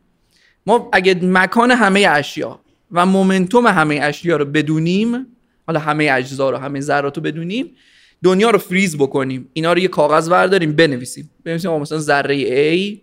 ما 0.65 0.89
اگه 0.93 1.19
مکان 1.23 1.71
همه 1.71 2.07
اشیا 2.09 2.59
و 2.91 3.05
مومنتوم 3.05 3.67
همه 3.67 3.99
اشیا 4.03 4.37
رو 4.37 4.45
بدونیم 4.45 5.27
حالا 5.67 5.79
همه 5.79 6.09
اجزا 6.11 6.49
رو 6.49 6.57
همه 6.57 6.79
ذرات 6.79 7.17
رو 7.17 7.23
بدونیم 7.23 7.75
دنیا 8.23 8.49
رو 8.49 8.57
فریز 8.57 8.97
بکنیم. 8.97 9.49
اینا 9.53 9.73
رو 9.73 9.79
یه 9.79 9.87
کاغذ 9.87 10.29
برداریم 10.29 10.73
بنویسیم. 10.73 11.29
بنویسیم 11.43 11.71
مثلا 11.71 11.97
ذره 11.97 12.75
A 12.75 12.97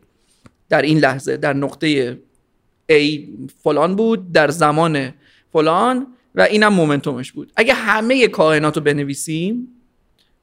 در 0.68 0.83
این 0.83 0.99
لحظه 0.99 1.37
در 1.37 1.52
نقطه 1.52 2.18
A 2.92 3.21
فلان 3.62 3.97
بود 3.97 4.33
در 4.33 4.50
زمان 4.50 5.14
فلان 5.52 6.06
و 6.35 6.42
اینم 6.42 6.73
مومنتومش 6.73 7.33
بود. 7.33 7.52
اگه 7.56 7.75
همه 7.75 8.28
کائنات 8.28 8.76
رو 8.76 8.83
بنویسیم 8.83 9.68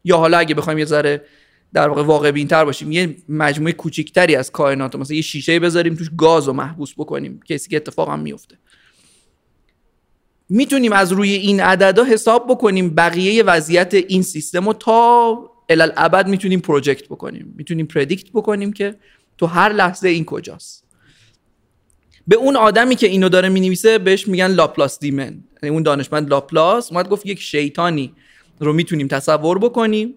یا 0.04 0.18
حالا 0.18 0.38
اگه 0.38 0.56
بخوایم 0.56 0.80
یه 0.80 0.86
ذره 0.86 1.22
در 1.74 1.88
واقع 1.88 2.04
واقع 2.04 2.32
بینتر 2.32 2.66
باشیم 2.66 2.92
یه 2.92 3.16
مجموعه 3.30 3.74
کوچیکتری 3.74 4.36
از 4.36 4.52
کائنات 4.52 4.96
مثلا 4.96 5.16
یه 5.16 5.22
شیشه 5.22 5.60
بذاریم 5.60 5.96
توش 5.96 6.10
گاز 6.18 6.48
رو 6.48 6.54
محبوس 6.54 6.94
بکنیم 6.98 7.40
کسی 7.46 7.70
که 7.70 7.76
اتفاق 7.76 8.10
هم 8.10 8.20
میفته 8.20 8.58
می‌تونیم 10.54 10.94
از 10.94 11.12
روی 11.12 11.34
این 11.34 11.60
عددا 11.60 12.04
حساب 12.04 12.46
بکنیم 12.50 12.90
بقیه 12.90 13.44
وضعیت 13.44 13.94
این 13.94 14.22
سیستم 14.22 14.68
رو 14.68 14.74
تا 14.74 15.38
الی‌الابد 15.70 16.28
می‌تونیم 16.28 16.60
project 16.60 17.06
بکنیم. 17.06 17.54
می‌تونیم 17.58 17.86
predict 17.86 18.32
بکنیم 18.34 18.74
که 18.74 18.96
تو 19.38 19.46
هر 19.46 19.74
لحظه 19.74 20.10
این 20.10 20.26
کجاست. 20.26 20.84
به 22.28 22.36
اون 22.36 22.56
آدمی 22.56 22.96
که 22.96 23.08
اینو 23.08 23.30
داره 23.30 23.50
می‌نویسه 23.50 23.98
بهش 23.98 24.28
میگن 24.28 24.48
Laplace's 24.48 25.00
demon 25.00 25.44
یعنی 25.64 25.76
اون 25.76 25.84
دانشمند 25.84 26.30
لاپلاس 26.30 26.92
اومد 26.92 27.10
گفت 27.10 27.26
یک 27.26 27.42
شیطانی 27.42 28.14
رو 28.60 28.74
می‌تونیم 28.74 29.08
تصور 29.08 29.60
بکنیم 29.60 30.14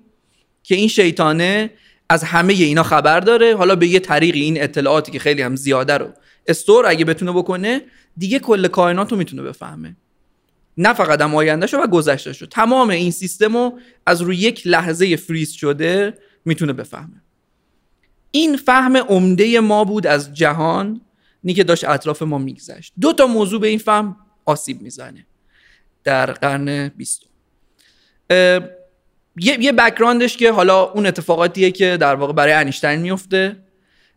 که 0.62 0.74
این 0.74 0.88
شیطانه 0.88 1.70
از 2.08 2.24
همه 2.24 2.52
اینا 2.52 2.82
خبر 2.82 3.20
داره. 3.20 3.56
حالا 3.56 3.76
به 3.76 3.86
یه 3.86 4.00
طریقی 4.00 4.40
این 4.40 4.62
اطلاعاتی 4.62 5.12
که 5.12 5.18
خیلی 5.18 5.42
هم 5.42 5.56
زیاده 5.56 5.98
رو 5.98 6.08
استور 6.46 6.86
اگه 6.86 7.04
بتونه 7.04 7.32
بکنه 7.32 7.82
دیگه 8.16 8.38
کل 8.38 8.68
کائنات 8.68 9.12
رو 9.12 9.18
می‌تونه 9.18 9.42
بفهمه. 9.42 9.96
نه 10.76 10.92
فقط 10.92 11.20
هم 11.20 11.34
آیندهشو 11.34 11.76
و 11.76 11.86
گذشتهشو. 11.86 12.46
تمام 12.46 12.90
این 12.90 13.10
سیستم 13.10 13.56
رو 13.56 13.78
از 14.06 14.22
روی 14.22 14.36
یک 14.36 14.66
لحظه 14.66 15.16
فریز 15.16 15.52
شده 15.52 16.18
می‌تونه 16.44 16.72
بفهمه. 16.72 17.22
این 18.30 18.56
فهم 18.56 18.96
عمده 18.96 19.60
ما 19.60 19.84
بود 19.84 20.06
از 20.06 20.34
جهان 20.34 21.00
نی 21.44 21.54
که 21.54 21.64
داشت 21.64 21.84
اطراف 21.84 22.22
ما 22.22 22.38
میگذشت. 22.38 22.92
دو 23.00 23.12
تا 23.12 23.26
موضوع 23.26 23.60
به 23.60 23.68
این 23.68 23.78
فهم 23.78 24.16
آسیب 24.44 24.82
می‌زنه. 24.82 25.26
در 26.04 26.32
قرن 26.32 26.88
بیستم. 26.88 27.26
یه 28.30 29.56
یه 29.60 29.72
بکراندش 29.72 30.36
که 30.36 30.52
حالا 30.52 30.82
اون 30.82 31.06
اتفاقاتیه 31.06 31.70
که 31.70 31.96
در 32.00 32.14
واقع 32.14 32.32
برای 32.32 32.52
انیشتین 32.52 32.96
میفته 32.96 33.56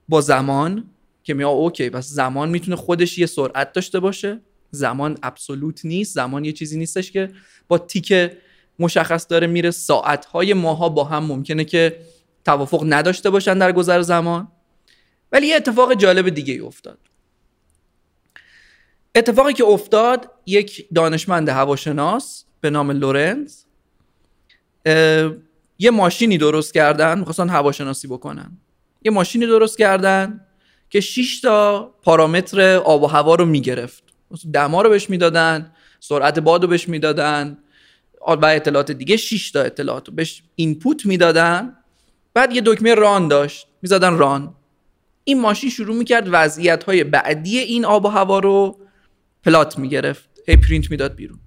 با 0.10 0.22
زمان 0.22 0.90
که 1.24 1.34
میگه 1.34 1.48
اوکی 1.48 1.90
پس 1.90 2.08
زمان 2.08 2.50
می‌تونه 2.50 2.76
خودش 2.78 3.18
یه 3.18 3.26
سرعت 3.26 3.74
داشته 3.74 4.00
باشه. 4.00 4.40
زمان 4.72 5.18
ابسولوت 5.24 5.86
نیست. 5.86 6.16
زمان 6.16 6.46
یه 6.46 6.52
چیزی 6.52 6.78
نیستش 6.78 7.12
که 7.12 7.32
با 7.68 7.78
تیک 7.78 8.32
مشخص 8.80 9.28
داره 9.30 9.48
میره. 9.48 9.72
ساعتهای 9.72 10.54
ماها 10.54 10.90
با 10.90 11.04
هم 11.04 11.24
ممکنه 11.24 11.64
که 11.64 12.00
توافق 12.46 12.84
نداشته 12.86 13.30
باشن 13.30 13.58
در 13.58 13.72
گذر 13.72 14.02
زمان. 14.02 14.48
ولی 15.32 15.48
یه 15.48 15.56
اتفاق 15.56 15.94
جالب 15.94 16.30
دیگه 16.30 16.54
ای 16.54 16.60
افتاد. 16.60 16.98
اتفاقی 19.16 19.54
که 19.54 19.64
افتاد 19.64 20.32
یک 20.46 20.88
دانشمند 20.96 21.50
هواشناس 21.50 22.46
به 22.62 22.70
نام 22.70 22.92
لورنز 22.92 23.64
یه 25.80 25.92
ماشینی 25.92 26.38
درست 26.38 26.74
کردن 26.74 27.20
می‌خواستن 27.20 27.50
هواشناسی 27.50 28.08
بکنن. 28.08 28.58
یه 29.06 29.12
ماشینی 29.12 29.46
درست 29.46 29.78
کردن 29.78 30.46
که 30.90 31.00
6 31.00 31.42
تا 31.42 31.84
پارامتر 32.02 32.76
آب 32.76 33.04
و 33.04 33.08
هوا 33.08 33.36
رو 33.36 33.46
می‌گرفت. 33.46 34.04
دما 34.54 34.82
رو 34.82 34.90
بهش 34.90 35.10
می‌دادن 35.10 35.72
سرعت 36.00 36.40
باد 36.40 36.62
رو 36.62 36.68
بهش 36.68 36.90
می‌دادن 36.90 37.58
و 38.28 38.46
اطلاعات 38.46 38.92
دیگه 38.92 39.18
6 39.18 39.52
تا 39.52 39.62
اطلاعات 39.62 40.08
رو 40.08 40.16
بهش 40.16 40.44
اینپوت 40.56 41.06
می‌دادن. 41.06 41.78
بعد 42.34 42.56
یه 42.56 42.62
دکمه 42.66 42.96
run 42.96 43.28
داشت 43.28 43.68
می‌زدن 43.82 44.18
run. 44.18 44.56
این 45.24 45.42
ماشین 45.42 45.70
شروع 45.70 45.96
می‌کرد 45.96 46.28
وضعیت 46.32 46.84
های 46.84 47.04
بعدی 47.04 47.58
این 47.58 47.86
آب 47.86 48.06
و 48.06 48.08
هوا 48.08 48.40
رو 48.40 48.78
plot 49.44 49.80
می‌گرفت 49.80 50.30
هی 50.48 50.56
پرینت 50.56 50.92
می‌داد 50.92 51.16
بیرون. 51.16 51.40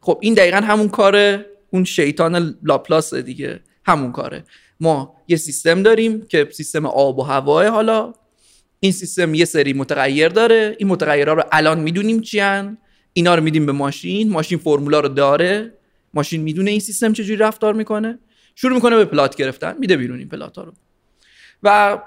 خب 0.00 0.18
این 0.22 0.34
دقیقا 0.34 0.56
همون 0.56 0.88
کاره 0.88 1.46
اون 1.70 1.84
شیطان 1.84 2.58
لاپلاس 2.62 3.14
دیگه 3.14 3.60
همون 3.84 4.12
کاره. 4.12 4.44
ما 4.80 5.16
یه 5.28 5.36
سیستم 5.36 5.82
داریم 5.82 6.26
که 6.26 6.48
سیستم 6.52 6.86
آب 6.86 7.18
و 7.18 7.22
هواه 7.22 7.68
حالا 7.68 8.12
این 8.80 8.92
سیستم 8.92 9.34
یه 9.34 9.44
سری 9.44 9.72
متغیر 9.72 10.28
داره. 10.28 10.76
این 10.78 10.88
متغیرها 10.88 11.34
رو 11.34 11.42
الان 11.52 11.80
می‌دونیم 11.80 12.20
چیان 12.20 12.78
اینا 13.12 13.34
رو 13.34 13.42
میدیم 13.42 13.66
به 13.66 13.72
ماشین. 13.72 14.30
ماشین 14.30 14.58
فرمولا 14.58 15.00
رو 15.00 15.08
داره. 15.08 15.72
ماشین 16.14 16.42
می‌دونه 16.42 16.70
این 16.70 16.80
سیستم 16.80 17.12
چجوری 17.12 17.36
رفتار 17.36 17.74
می‌کنه. 17.74 18.18
شروع 18.54 18.74
می‌کنه 18.74 18.96
به 18.96 19.04
پلات 19.04 19.36
گرفتن. 19.36 19.76
میده 19.78 19.96
بیرون 19.96 20.18
این 20.18 20.28
پلات 20.28 20.58
ها 20.58 20.64
رو. 20.64 20.72
و 21.62 21.98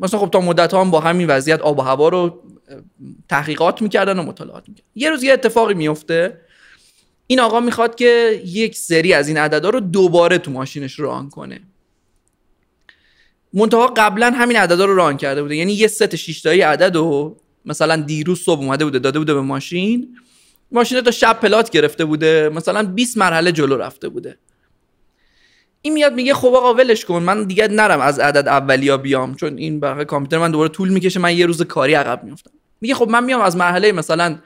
مثلا 0.00 0.20
خب 0.20 0.30
تا 0.30 0.40
مدت 0.40 0.74
هم 0.74 0.90
با 0.90 1.00
همین 1.00 1.26
وضعیت 1.26 1.60
آب 1.60 1.78
و 1.78 1.82
هوا 1.82 2.08
رو 2.08 2.42
تحقیقات 3.28 3.82
می‌کردن 3.82 4.18
و 4.18 4.22
مطالعات 4.22 4.68
می‌کردن. 4.68 4.88
یه 4.94 5.10
روز 5.10 5.22
یه 5.22 5.32
اتفاقی 5.32 5.74
میفته 5.74 6.40
این 7.26 7.40
آقا 7.40 7.60
می‌خواد 7.60 7.94
که 7.94 8.40
یک 8.44 8.76
سری 8.76 9.12
از 9.12 9.28
این 9.28 9.36
عددا 9.36 9.70
رو 9.70 9.80
دوباره 9.80 10.38
تو 10.38 10.50
ماشینش 10.50 11.00
ران 11.00 11.28
کنه. 11.28 11.60
منتها 13.54 13.86
قبلا 13.86 14.30
همین 14.30 14.56
عددا 14.56 14.84
رو 14.84 14.94
ران 14.94 15.16
کرده 15.16 15.42
بوده. 15.42 15.56
یعنی 15.56 15.72
یه 15.72 15.86
ست 15.86 16.16
شیشتایی 16.16 16.60
عدد 16.60 16.96
رو 16.96 17.36
مثلا 17.64 17.96
دیروز 17.96 18.40
صبح 18.40 18.60
اومده 18.60 18.84
بوده 18.84 18.98
داده 18.98 19.18
بوده 19.18 19.34
به 19.34 19.40
ماشین. 19.40 20.16
ماشین 20.72 21.00
تا 21.00 21.10
شب 21.10 21.40
پلات 21.40 21.70
گرفته 21.70 22.04
بوده. 22.04 22.48
مثلا 22.48 22.82
20 22.82 23.18
مرحله 23.18 23.52
جلو 23.52 23.76
رفته 23.76 24.08
بوده. 24.08 24.38
این 25.82 25.92
میاد 25.92 26.14
میگه 26.14 26.34
خب 26.34 26.54
آقا 26.54 26.74
ولش 26.74 27.04
کن 27.04 27.22
من 27.22 27.44
دیگه 27.44 27.68
نرم 27.68 28.00
از 28.00 28.18
عدد 28.18 28.48
اولیا 28.48 28.96
بیام 28.96 29.34
چون 29.34 29.58
این 29.58 29.80
برای 29.80 30.04
کامپیوتر 30.04 30.38
من 30.38 30.50
دوباره 30.50 30.68
طول 30.68 30.88
می‌کشه 30.88 31.20
من 31.20 31.36
یه 31.36 31.46
روز 31.46 31.62
کاری 31.62 31.94
عقب 31.94 32.24
میفتم 32.24 32.50
میگه 32.80 32.94
خب 32.94 33.08
من 33.08 33.24
میام 33.24 33.40
از 33.40 33.56
مرحله 33.56 33.92
مثلا 33.92 34.38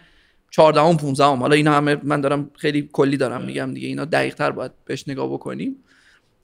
14 0.51 0.81
ام 0.81 0.97
15 0.97 1.25
ام 1.25 1.41
حالا 1.41 1.55
اینا 1.55 1.73
همه 1.73 2.01
من 2.03 2.21
دارم 2.21 2.51
خیلی 2.55 2.91
کلی 2.93 3.17
دارم 3.17 3.45
میگم 3.45 3.75
دیگه 3.75 3.89
اینا 3.89 4.05
دقیق 4.05 4.35
تر 4.35 4.51
باید 4.51 4.73
بهش 4.85 5.09
نگاه 5.09 5.33
بکنیم. 5.33 5.77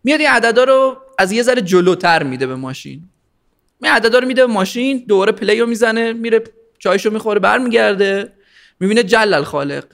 میاد 0.04 0.20
این 0.20 0.30
عددا 0.30 0.64
رو 0.64 0.96
از 1.18 1.32
یه 1.32 1.42
ذره 1.42 1.62
جلوتر 1.62 2.22
میده 2.22 2.46
به 2.46 2.54
ماشین. 2.54 3.02
می 3.80 3.88
عددا 3.88 4.18
رو 4.18 4.26
میده 4.26 4.46
به 4.46 4.52
ماشین 4.52 5.04
دوباره 5.08 5.32
پلی 5.32 5.60
رو 5.60 5.66
می‌زنه 5.66 6.12
میره 6.12 6.44
چایشو 6.78 7.10
می‌خوره 7.10 7.40
برمیگرده. 7.40 8.32
می‌بینه 8.80 9.02
جلل 9.02 9.42
خالق 9.42 9.84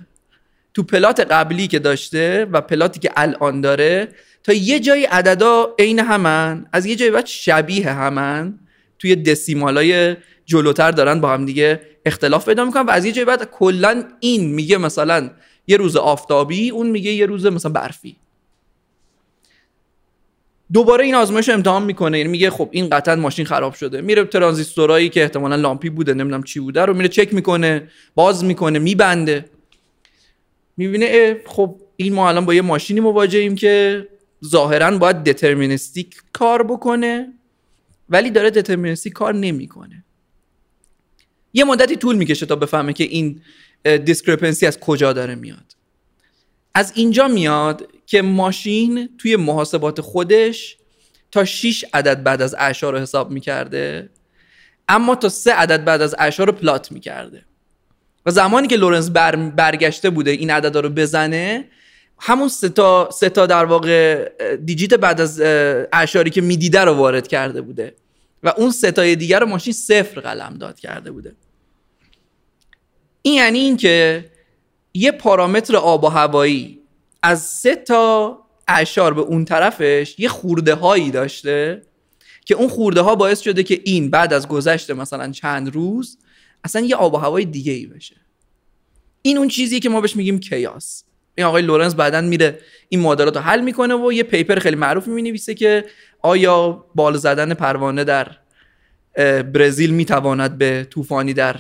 تو 0.75 0.83
پلات 0.83 1.21
قبلی 1.21 1.67
که 1.67 1.79
داشته 1.79 2.45
و 2.53 2.61
پلاتی 2.61 3.01
که 3.01 3.11
الان 3.17 3.61
داره 3.61 4.09
تا 4.45 4.53
یه 4.53 4.81
جایی 4.81 5.05
عددا 5.05 5.75
عین 5.79 5.99
همن. 5.99 6.67
از 6.73 6.87
یه 6.87 6.97
جایی 6.97 7.11
بعد 7.11 7.27
شبیه 7.27 7.91
همن. 7.91 8.59
توی 8.99 9.17
دسیمالای 9.17 10.17
جلوتر 10.47 10.91
دارن 10.91 11.21
با 11.21 11.33
هم 11.33 11.47
دیگه 11.47 11.81
اختلاف 12.07 12.49
پیدا 12.49 12.65
می‌کنن 12.65 12.83
و 12.87 12.91
از 12.91 13.05
یه 13.05 13.13
جایی 13.13 13.25
بعد 13.25 13.51
کلا 13.51 14.05
این 14.21 14.55
میگه 14.55 14.79
مثلا 14.79 15.31
یه 15.67 15.77
روز 15.77 15.97
آفتابی 15.97 16.71
اون 16.71 16.87
میگه 16.91 17.13
یه 17.13 17.27
روز 17.27 17.47
مثلا 17.47 17.73
برفی. 17.73 18.17
دوباره 20.73 21.05
این 21.05 21.15
آزمایش 21.15 21.49
امتحان 21.49 21.83
می‌کنه. 21.83 22.19
یعنی 22.19 22.31
میگه 22.31 22.51
خب 22.51 22.69
این 22.73 22.91
قطعا 22.91 23.17
ماشین 23.17 23.45
خراب 23.45 23.75
شده. 23.75 24.01
میره 24.01 24.25
ترانزیستورایی 24.25 25.09
که 25.09 25.23
احتمالا 25.23 25.57
لامپی 25.57 25.91
بوده 25.91 26.15
نمی‌دونم 26.15 26.43
چی 26.43 26.61
بوده 26.61 26.85
رو 26.85 26.95
میره 26.95 27.09
چک 27.09 27.35
می‌کنه 27.35 27.89
باز 28.15 28.45
می‌کنه 28.45 28.79
میبنده. 28.79 29.45
می‌بینه 30.77 31.37
خب 31.47 31.77
این 31.97 32.13
ما 32.15 32.29
الان 32.29 32.45
با 32.45 32.55
یه 32.55 32.63
ماشینی 32.63 33.01
مواجهیم 33.01 33.55
که 33.55 34.07
ظاهرا 34.45 34.99
باید 34.99 35.25
deterministic 35.25 36.17
کار 36.33 36.63
بکنه 36.63 37.33
ولی 38.09 38.31
داره 38.31 38.51
deterministic 38.51 39.13
کار 39.13 39.35
نمی‌کنه. 39.35 40.05
یه 41.53 41.65
مدتی 41.65 41.97
طول 41.97 42.17
می‌کشه 42.17 42.47
تا 42.47 42.57
بفهمه 42.57 42.93
که 42.93 43.05
این 43.05 43.41
discrepancy 44.05 44.67
از 44.67 44.81
کجا 44.81 45.13
داره 45.13 45.35
میاد. 45.35 45.78
از 46.79 46.93
اینجا 46.95 47.29
میاد 47.29 47.89
که 48.07 48.23
ماشین 48.23 49.09
توی 49.19 49.37
محاسبات 49.37 50.01
خودش 50.01 50.77
تا 51.31 51.45
6 51.45 51.85
عدد 51.93 52.23
بعد 52.23 52.43
از 52.43 52.55
اعشار 52.59 52.93
رو 52.93 52.99
حساب 52.99 53.31
می‌کرده 53.31 54.11
اما 54.89 55.15
تا 55.15 55.29
سه 55.29 55.53
عدد 55.53 55.85
بعد 55.85 56.03
از 56.03 56.15
اعشار 56.19 56.47
رو 56.47 56.53
plot 56.53 56.93
می‌کرده. 56.93 57.45
و 58.27 58.31
زمانی 58.31 58.69
که 58.69 58.77
لورنس 58.77 59.11
بر 59.11 59.37
برگشته 59.37 60.11
بوده 60.11 60.31
این 60.31 60.51
عددا 60.51 60.81
رو 60.81 60.89
بزنه 60.89 61.69
همون 62.19 62.49
سه 62.49 62.80
تا, 62.80 63.11
سه 63.13 63.36
تا 63.36 63.47
در 63.47 63.65
واقع 63.65 64.29
digit 64.65 64.95
بعد 64.95 65.21
از 65.21 65.41
اعشاری 65.93 66.31
که 66.31 66.41
می‌دیده 66.41 66.81
رو 66.81 66.93
وارد 66.93 67.29
کرده 67.29 67.61
بوده. 67.61 67.95
و 68.43 68.53
اون 68.57 68.71
سه 68.71 68.94
تای 68.94 69.17
دیگر 69.17 69.41
رو 69.41 69.47
ماشین 69.47 69.73
صفر 69.73 70.21
قلمداد 70.21 70.81
کرده 70.81 71.11
بوده. 71.11 71.35
این 73.23 73.35
یعنی 73.35 73.59
اینکه 73.59 74.25
یه 74.99 75.13
پارامتر 75.13 75.77
آب 75.77 76.05
و 76.05 76.09
هوایی. 76.09 76.81
از 77.23 77.43
سه 77.43 77.77
تا 77.77 78.39
اعشار 78.69 79.15
به 79.15 79.21
اون 79.21 79.45
طرفش 79.45 80.15
یه 80.19 80.29
خورده 80.29 80.75
هایی 80.75 81.11
داشته 81.11 81.83
که 82.45 82.55
اون 82.55 82.69
خورده 82.69 83.01
ها 83.01 83.15
باعث 83.15 83.41
شده 83.41 83.63
که 83.63 83.81
این 83.85 84.11
بعد 84.11 84.33
از 84.33 84.49
گذشته 84.49 84.95
مثلا 84.95 85.31
چند 85.31 85.75
روز 85.75 86.19
اصلا 86.65 86.83
یه 86.83 86.97
آب 86.97 87.15
و 87.15 87.17
هوای 87.17 87.45
دیگه 87.45 87.73
ای 87.73 87.87
بشه. 87.87 88.17
این 89.23 89.39
اون 89.39 89.49
چیزی 89.49 89.81
که 89.81 89.89
ما 89.89 90.01
بهش 90.01 90.17
میگیم 90.17 90.41
chaos. 90.41 91.05
این 91.35 91.47
آقای 91.47 91.63
لورنس 91.63 91.95
بعدا 91.95 92.21
میره 92.21 92.59
این 92.89 93.01
معادلات 93.01 93.37
رو 93.37 93.43
حل 93.43 93.61
می‌کنه 93.61 93.95
و 93.95 94.13
یه 94.13 94.23
paper 94.23 94.59
خیلی 94.59 94.77
معروفی 94.77 95.11
می‌نویسه 95.11 95.55
که 95.55 95.85
آیا 96.23 96.85
بال 96.95 97.17
زدن 97.17 97.55
پروانه 97.55 98.05
در 98.05 98.37
برزیل 99.43 99.91
می‌تواند 99.91 100.59
به 100.59 100.87
طوفانی 100.91 101.35
در 101.35 101.57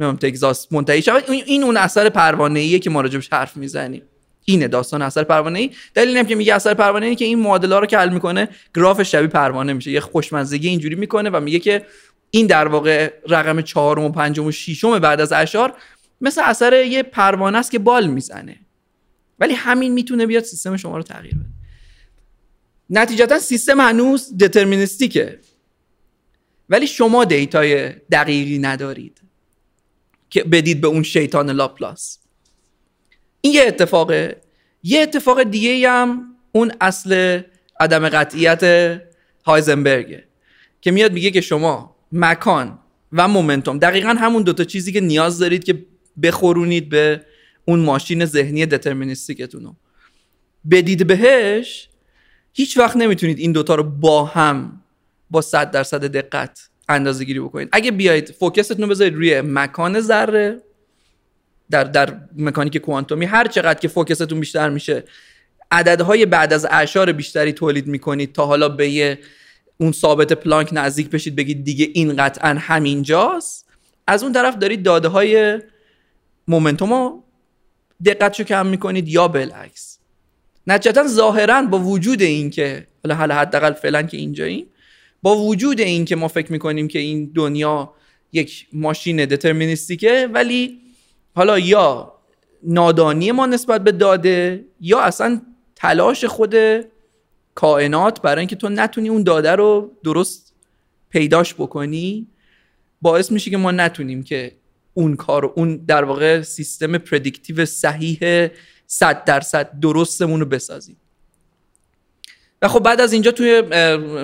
تگزاس 0.00 0.72
منتهی 0.72 1.02
شود. 1.02 1.30
این 1.30 1.62
اون 1.62 1.76
اثر 1.76 2.08
پروانه 2.08 2.60
ایه 2.60 2.78
که 2.78 2.90
ما 2.90 3.00
راجبش 3.00 3.28
حرف 3.32 3.56
می‌زنیم. 3.56 4.02
اینه 4.44 4.68
داستان 4.68 5.02
اثر 5.02 5.24
پروانه 5.24 5.58
ای 5.58 5.70
دلیل 5.94 6.22
که 6.22 6.34
میگه 6.34 6.54
اثر 6.54 6.74
پروانه 6.74 7.06
ای 7.06 7.14
که 7.14 7.24
این 7.24 7.38
معادله 7.38 7.78
رو 7.78 7.86
که 7.86 7.98
حل 7.98 8.12
می‌کنه 8.12 8.48
گراف 8.74 9.02
شبیه 9.02 9.28
پروانه 9.28 9.72
میشه. 9.72 9.90
یه 9.90 10.00
خوشمزگی 10.00 10.68
اینجوری 10.68 10.94
می‌کنه 10.94 11.30
و 11.30 11.40
میگه 11.40 11.58
که 11.58 11.86
این 12.30 12.46
در 12.46 12.68
واقع 12.68 13.12
رقم 13.28 13.60
چهارم 13.60 14.04
و 14.04 14.08
پنجم 14.08 14.46
و 14.46 14.52
ششم 14.52 14.98
بعد 14.98 15.20
از 15.20 15.32
اعشار 15.32 15.74
مثل 16.20 16.42
اثر 16.44 16.84
یه 16.84 17.02
پروانه 17.02 17.58
است 17.58 17.70
که 17.70 17.78
بال 17.78 18.06
می‌زنه. 18.06 18.56
ولی 19.38 19.54
همین 19.54 19.92
می‌تونه 19.92 20.26
بیاد 20.26 20.44
سیستم 20.44 20.76
شما 20.76 20.96
رو 20.96 21.02
تغییر 21.02 21.34
بده. 21.34 21.44
نتیجتا 22.90 23.38
سیستم 23.38 23.80
هنوز 23.80 24.38
deterministic 24.38 25.31
ه 25.31 25.38
ولی 26.68 26.86
شما 26.86 27.24
data 27.24 27.75
ی 27.75 27.88
دقیقی 27.88 28.58
ندارید. 28.58 29.20
که 30.30 30.44
بدید 30.44 30.80
به 30.80 30.88
اون 30.88 31.02
شیطان 31.02 31.50
لاپلاس. 31.50 32.18
این 33.40 33.52
یه 33.52 33.64
اتفاقه. 33.66 34.36
یه 34.82 35.00
اتفاق 35.00 35.42
دیگه 35.42 35.90
هم 35.90 36.36
اون 36.52 36.72
اصل 36.80 37.40
عدم 37.80 38.08
قطعیت 38.08 38.64
هایزنبرگه 39.44 40.24
که 40.80 40.90
میاد 40.90 41.12
میگه 41.12 41.30
که 41.30 41.40
شما 41.40 41.96
مکان 42.12 42.78
و 43.12 43.28
مومنتوم 43.28 43.78
دقیقا 43.78 44.08
همون 44.08 44.42
دوتا 44.42 44.64
چیزی 44.64 44.92
که 44.92 45.00
نیاز 45.00 45.38
دارید 45.38 45.64
که 45.64 45.86
بخورونید 46.22 46.88
به 46.88 47.20
اون 47.64 47.80
ماشین 47.80 48.24
ذهنی 48.24 48.66
دترمینیستیکتون 48.66 49.64
رو. 49.64 49.76
بدید 50.70 51.06
بهش 51.06 51.88
هیچ 52.52 52.78
وقت 52.78 52.96
نمی‌تونید 52.96 53.38
این 53.38 53.52
دوتا 53.52 53.74
رو 53.74 53.82
با 53.82 54.24
هم 54.24 54.82
با 55.30 55.40
صد 55.40 55.70
درصد 55.70 56.04
دقت 56.04 56.69
اندازه 56.90 57.24
گیری 57.24 57.40
بکنید 57.40 57.68
اگه 57.72 57.90
بیاید 57.90 58.30
فوکستون 58.30 58.82
رو 58.82 58.86
بذارید 58.86 59.14
روی 59.14 59.40
مکان 59.40 60.00
ذره. 60.00 60.60
در 61.70 61.84
در 61.84 62.16
مکانیک 62.36 62.76
کوانتومی 62.76 63.26
هر 63.26 63.48
چقدر 63.48 63.78
که 63.78 63.88
فوکستون 63.88 64.40
بیشتر 64.40 64.68
میشه 64.68 65.04
عددهای 65.70 66.26
بعد 66.26 66.52
از 66.52 66.66
اعشار 66.70 67.12
بیشتری 67.12 67.52
تولید 67.52 67.86
می‌کنید 67.86 68.32
تا 68.32 68.46
حالا 68.46 68.68
به 68.68 68.88
یه 68.88 69.18
اون 69.78 69.92
ثابت 69.92 70.32
پلانک 70.32 70.68
نزدیک 70.72 71.10
بشید 71.10 71.36
بگید 71.36 71.64
دیگه 71.64 71.88
این 71.94 72.16
قطعا 72.16 72.56
همینجاست. 72.60 73.66
از 74.06 74.22
اون 74.22 74.32
طرف 74.32 74.56
دارید 74.56 74.82
داده 74.82 75.08
های 75.08 75.58
مومنتوم 76.48 76.92
رو 76.92 77.24
دقتشو 78.04 78.44
کم 78.44 78.66
می‌کنید 78.66 79.08
یا 79.08 79.28
بالعکس. 79.28 79.98
نتیجتا 80.66 81.06
ظاهرا 81.06 81.62
با 81.62 81.78
وجود 81.78 82.22
این 82.22 82.50
که 82.50 82.86
حالا 83.04 83.14
حالا 83.14 83.34
حداقل 83.34 83.72
فعلا 83.72 84.02
که 84.02 84.16
اینجاییم 84.16 84.66
با 85.22 85.36
وجود 85.36 85.80
این 85.80 86.04
که 86.04 86.16
ما 86.16 86.28
فکر 86.28 86.52
می‌کنیم 86.52 86.88
که 86.88 86.98
این 86.98 87.32
دنیا 87.34 87.94
یک 88.32 88.66
ماشین 88.72 89.24
دترمینیستیکه 89.24 90.28
ولی 90.32 90.80
حالا 91.34 91.58
یا 91.58 92.12
نادانی 92.62 93.32
ما 93.32 93.46
نسبت 93.46 93.84
به 93.84 93.92
داده 93.92 94.64
یا 94.80 95.00
اصلا 95.00 95.40
تلاش 95.76 96.24
خود 96.24 96.54
کائنات 97.54 98.22
برای 98.22 98.38
اینکه 98.38 98.56
تو 98.56 98.68
نتونی 98.68 99.08
اون 99.08 99.22
داده 99.22 99.50
رو 99.50 99.90
درست 100.04 100.54
پیداش 101.10 101.54
بکنی 101.54 102.26
باعث 103.02 103.32
میشه 103.32 103.50
که 103.50 103.56
ما 103.56 103.70
نتونیم 103.70 104.22
که 104.22 104.56
اون 104.94 105.16
کار 105.16 105.44
اون 105.44 105.76
در 105.76 106.04
واقع 106.04 106.42
سیستم 106.42 106.98
پردیکتیو 106.98 107.64
صحیح 107.64 108.48
100 108.86 109.24
درصد 109.24 109.80
درستمون 109.80 110.40
رو 110.40 110.46
بسازیم. 110.46 110.96
و 112.62 112.68
خب 112.68 112.78
بعد 112.80 113.00
از 113.00 113.12
اینجا 113.12 113.30
توی 113.30 113.60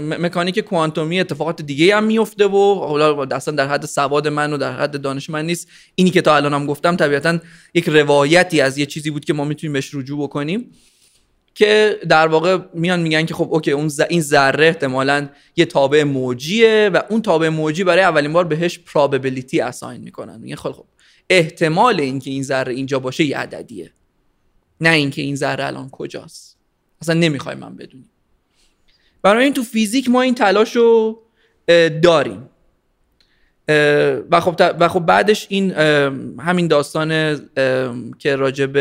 مکانیک 0.00 0.58
کوانتومی 0.58 1.20
اتفاقات 1.20 1.62
دیگه 1.62 1.96
هم 1.96 2.04
میفته 2.04 2.46
و 2.46 2.74
حالا 2.74 3.22
اصلا 3.22 3.54
در 3.54 3.68
حد 3.68 3.86
سواد 3.86 4.28
من 4.28 4.52
و 4.52 4.56
در 4.56 4.72
حد 4.72 5.00
دانش 5.00 5.30
من 5.30 5.46
نیست. 5.46 5.68
اینی 5.94 6.10
که 6.10 6.20
تا 6.20 6.36
الان 6.36 6.54
هم 6.54 6.66
گفتم 6.66 6.96
طبیعتا 6.96 7.38
یک 7.74 7.88
روایتی 7.88 8.60
از 8.60 8.78
یه 8.78 8.86
چیزی 8.86 9.10
بود 9.10 9.24
که 9.24 9.32
ما 9.32 9.44
می‌تونیم 9.44 9.72
بهش 9.72 9.94
رجوع 9.94 10.22
بکنیم 10.22 10.70
که 11.54 12.00
در 12.08 12.26
واقع 12.26 12.58
میان 12.74 13.00
میگن 13.00 13.26
که 13.26 13.34
خب 13.34 13.48
اوکی 13.50 13.70
اون 13.70 13.90
این 14.10 14.20
ذره 14.20 14.66
احتمالا 14.66 15.28
یه 15.56 15.64
تابع 15.64 16.02
موجیه 16.02 16.90
و 16.94 17.00
اون 17.10 17.22
تابع 17.22 17.48
موجی 17.48 17.84
برای 17.84 18.02
اولین 18.02 18.32
بار 18.32 18.44
بهش 18.44 18.78
پراببلیتی 18.78 19.60
اساین 19.60 20.00
می‌کنن. 20.00 20.40
میگن 20.40 20.56
خب 20.56 20.72
خب 20.72 20.84
احتمال 21.30 22.00
اینکه 22.00 22.30
این 22.30 22.42
ذره 22.42 22.74
اینجا 22.74 22.98
باشه 22.98 23.24
یه 23.24 23.38
عددیه. 23.38 23.92
نه 24.80 24.90
اینکه 24.90 25.22
این 25.22 25.36
ذره 25.36 25.66
الان 25.66 25.90
کجاست. 25.90 26.56
اصلا 27.02 27.14
نمی‌خوایم 27.14 27.58
من 27.58 27.76
بدونیم 27.76 28.10
برای 29.22 29.44
این 29.44 29.54
تو 29.54 29.62
فیزیک 29.62 30.10
ما 30.10 30.22
این 30.22 30.34
تلاش 30.34 30.76
رو 30.76 31.22
داریم. 32.02 32.48
و 34.30 34.40
خب, 34.40 34.60
و 34.80 34.88
خب 34.88 35.00
بعدش 35.00 35.46
این 35.48 35.70
همین 36.40 36.68
داستان 36.68 37.40
که 38.18 38.36
راجب 38.36 38.76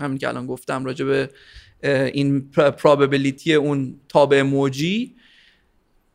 همین 0.00 0.18
که 0.18 0.28
الان 0.28 0.46
گفتم 0.46 0.84
راجب 0.84 1.30
این 1.82 2.50
probability 2.50 3.54
اون 3.54 4.00
تابع 4.08 4.42
موجی 4.42 5.14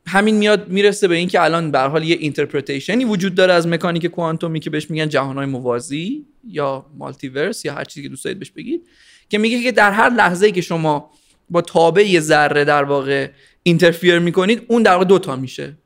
همین 0.07 0.35
میاد 0.35 0.69
می‌رسه 0.69 1.07
به 1.07 1.15
اینکه 1.15 1.41
الان 1.41 1.71
به 1.71 1.75
هر 1.75 1.79
حال 1.79 2.03
یه 2.03 2.15
interpretation 2.15 2.99
ی 2.99 3.05
وجود 3.05 3.35
داره 3.35 3.53
از 3.53 3.67
مکانیک 3.67 4.05
کوانتومی 4.05 4.59
که 4.59 4.69
بهش 4.69 4.89
میگن 4.89 5.09
جهانهای 5.09 5.45
موازی 5.45 6.25
یا 6.47 6.85
multiverse 6.97 7.65
یا 7.65 7.73
هر 7.73 7.83
چیزی 7.83 8.03
که 8.03 8.09
دوست 8.09 8.25
دارید 8.25 8.39
بهش 8.39 8.51
بگید 8.51 8.87
که 9.29 9.37
میگه 9.37 9.63
که 9.63 9.71
در 9.71 9.91
هر 9.91 10.09
لحظه 10.09 10.51
که 10.51 10.61
شما 10.61 11.11
با 11.49 11.61
تابع 11.61 12.19
ذره 12.19 12.65
در 12.65 12.83
واقع 12.83 13.29
اینترفیر 13.63 14.19
می‌کنید 14.19 14.65
اون 14.67 14.83
در 14.83 14.93
واقع 14.93 15.05
دوتا 15.05 15.35
میشه. 15.35 15.77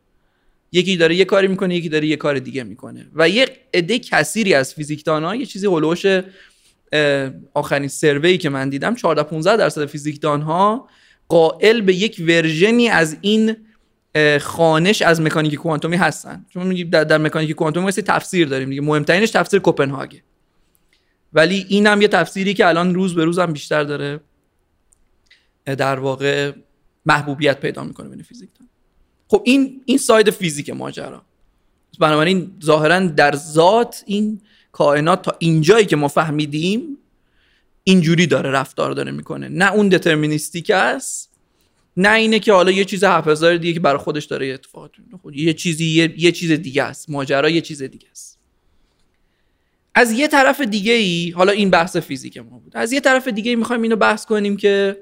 یکی 0.71 0.97
داره 0.97 1.15
یه 1.15 1.25
کاری 1.25 1.47
می‌کنه 1.47 1.75
یکی 1.75 1.89
داره 1.89 2.07
یه 2.07 2.15
کار 2.15 2.39
دیگه 2.39 2.63
می‌کنه. 2.63 3.07
و 3.15 3.29
یه 3.29 3.47
عده 3.73 3.99
کثیری 3.99 4.53
از 4.53 4.73
فیزیکدان 4.73 5.23
ها 5.23 5.35
یه 5.35 5.45
چیزی 5.45 5.67
هلوش 5.67 6.05
آخرین 7.53 7.87
سروی 7.87 8.37
که 8.37 8.49
من 8.49 8.69
دیدم 8.69 8.95
14 8.95 9.23
15 9.23 9.57
درصد 9.57 9.85
فیزیکدان 9.85 10.41
ها 10.41 10.89
قائل 11.27 11.81
به 11.81 11.95
یک 11.95 12.23
ورژنی 12.27 12.89
از 12.89 13.17
این 13.21 13.55
خانش 14.41 15.01
از 15.01 15.21
مکانیک 15.21 15.55
کوانتومی 15.55 15.95
هستن. 15.95 16.45
چون 16.49 16.89
در, 16.89 17.03
در 17.03 17.17
مکانیک 17.17 17.51
کوانتومی 17.51 17.87
مثل 17.87 18.01
تفسیر 18.01 18.47
داریم 18.47 18.69
دیگه. 18.69 18.81
مهمترینش 18.81 19.31
تفسیر 19.31 19.59
کوپنهاگه. 19.59 20.21
ولی 21.33 21.65
این 21.69 21.87
هم 21.87 22.01
یه 22.01 22.07
تفسیری 22.07 22.53
که 22.53 22.67
الان 22.67 22.95
روز 22.95 23.15
به 23.15 23.25
روز 23.25 23.39
هم 23.39 23.53
بیشتر 23.53 23.83
داره. 23.83 24.19
در 25.75 25.99
واقع 25.99 26.51
محبوبیت 27.05 27.59
پیدا 27.59 27.83
می‌کنه 27.83 28.09
بین 28.09 28.23
فیزیکدان 28.23 28.67
خب 29.27 29.41
این 29.45 29.81
این 29.85 29.97
ساید 29.97 30.29
فیزیک 30.29 30.69
ماجرا. 30.69 31.21
بنابراین 31.99 32.51
ظاهرا 32.63 32.99
در 32.99 33.35
ذات 33.35 34.03
این 34.05 34.41
کائنات 34.71 35.21
تا 35.21 35.35
اینجایی 35.39 35.85
که 35.85 35.95
ما 35.95 36.07
فهمیدیم 36.07 36.97
اینجوری 37.83 38.27
داره 38.27 38.51
رفتار 38.51 38.91
داره 38.91 39.11
می‌کنه. 39.11 39.49
نه 39.49 39.73
اون 39.73 39.89
دترمینیستیک 39.89 40.69
است 40.69 41.37
نه 41.97 42.13
اینه 42.13 42.39
که 42.39 42.53
حالا 42.53 42.71
یه 42.71 42.85
چیز 42.85 43.03
هزار 43.03 43.57
دیگه 43.57 43.73
که 43.73 43.79
برای 43.79 43.97
خودش 43.97 44.25
داره 44.25 44.47
اتفاقات 44.47 44.91
خود 45.21 45.35
یه 45.35 45.53
چیزی 45.53 45.85
یه،, 45.85 46.13
یه, 46.17 46.31
چیز 46.31 46.51
دیگه 46.51 46.83
است. 46.83 47.09
ماجرا 47.09 47.49
یه 47.49 47.61
چیز 47.61 47.83
دیگه 47.83 48.07
است. 48.11 48.39
از 49.95 50.11
یه 50.11 50.27
طرف 50.27 50.61
دیگه 50.61 50.93
ای 50.93 51.29
حالا 51.29 51.51
این 51.51 51.69
بحث 51.69 51.97
فیزیک 51.97 52.37
ما 52.37 52.59
بود. 52.59 52.71
از 52.75 52.93
یه 52.93 52.99
طرف 52.99 53.27
دیگه 53.27 53.49
ای 53.49 53.55
می‌خوایم 53.55 53.81
اینو 53.81 53.95
بحث 53.95 54.25
کنیم 54.25 54.57
که 54.57 54.97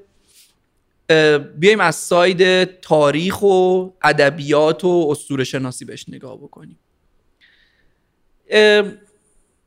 بیایم 1.58 1.80
از 1.80 1.96
ساید 1.96 2.64
تاریخ 2.80 3.42
و 3.42 3.90
ادبیات 4.04 4.84
و 4.84 5.08
اسطوره 5.12 5.44
شناسی 5.44 5.86
بهش 5.86 6.06
نگاه 6.10 6.38
بکنیم. 6.38 6.80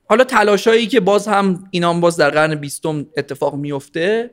حالا 0.09 0.25
تلاشایی 0.25 0.87
که 0.87 1.01
باز 1.01 1.29
هم 1.29 1.69
اینام 1.71 2.01
باز 2.01 2.17
در 2.17 2.31
قرن 2.31 2.55
بیستم 2.55 3.07
اتفاق 3.17 3.55
میفته 3.55 4.31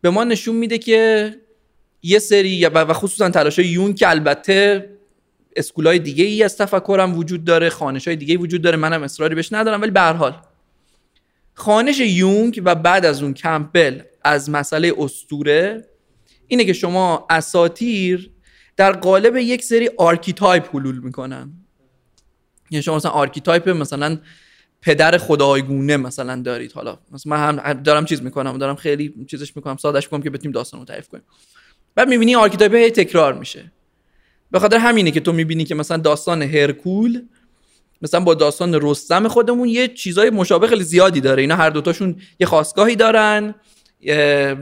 به 0.00 0.10
ما 0.10 0.24
نشون 0.24 0.54
میده 0.54 0.78
که 0.78 1.34
یه 2.02 2.18
سری 2.18 2.66
و 2.66 2.92
خصوصا 2.92 3.30
تلاش 3.30 3.58
یون 3.58 3.94
که 3.94 4.10
البته 4.10 4.90
school 5.56 5.92
ای 5.92 5.98
دیگه 5.98 6.24
ای 6.24 6.42
از 6.42 6.56
تفکرم 6.56 7.18
وجود 7.18 7.44
داره 7.44 7.70
خوانش 7.70 8.08
های 8.08 8.16
دیگه 8.16 8.36
وجود 8.36 8.62
داره 8.62 8.76
منم 8.76 9.02
اصراری 9.02 9.34
بهش 9.34 9.52
ندارم 9.52 9.82
ولی 9.82 9.90
به 9.90 9.95
هر 9.95 10.00
حال. 10.00 10.34
خوانش 11.54 12.00
یونگ 12.00 12.62
و 12.64 12.74
بعد 12.74 13.04
از 13.04 13.22
اون 13.22 13.34
کمپل 13.34 14.00
از 14.24 14.50
مسئله 14.50 14.92
اسطوره 14.98 15.87
اینه 16.48 16.64
که 16.64 16.72
شما 16.72 17.26
اساطیر 17.30 18.30
در 18.76 18.92
قالب 18.92 19.36
یک 19.36 19.64
سری 19.64 19.90
archetype 19.96 20.76
حلول 20.76 20.98
می‌کنن. 20.98 21.52
یعنی 22.70 22.82
شما 22.82 22.96
مثلا 22.96 23.10
archetype 23.10 23.68
مثلا 23.68 24.18
پدر 24.82 25.18
خدایگونه 25.18 25.96
مثلا 25.96 26.42
دارید. 26.42 26.72
حالا 26.72 26.98
مثلا 27.12 27.36
من 27.36 27.58
هم 27.58 27.72
دارم 27.72 28.04
چیز 28.04 28.22
می‌کنم 28.22 28.58
دارم 28.58 28.76
خیلی 28.76 29.14
چیزش 29.30 29.56
می‌کنم 29.56 29.76
سادهش 29.76 30.04
می‌کنم 30.04 30.22
که 30.22 30.30
بتونیم 30.30 30.52
داستان 30.52 30.80
رو 30.80 30.86
تعریف 30.86 31.08
کنیم. 31.08 31.24
بعد 31.94 32.08
می‌بینی 32.08 32.34
archetype 32.34 32.74
هی 32.74 32.90
تکرار 32.90 33.34
میشه. 33.34 33.72
به 34.50 34.58
خاطر 34.58 34.76
همینه 34.76 35.10
که 35.10 35.20
تو 35.20 35.32
می‌بینی 35.32 35.64
که 35.64 35.74
مثلا 35.74 35.96
داستان 35.96 36.42
هرکول 36.42 37.22
مثلا 38.02 38.20
با 38.20 38.34
داستان 38.34 38.78
رستم 38.82 39.28
خودمون 39.28 39.68
یه 39.68 39.88
چیزای 39.88 40.30
مشابه 40.30 40.66
خیلی 40.66 40.84
زیادی 40.84 41.20
داره. 41.20 41.40
اینا 41.40 41.56
هر 41.56 41.70
دوتاشون 41.70 42.16
یه 42.40 42.46
خاستگاهی 42.46 42.96
دارن. 42.96 43.54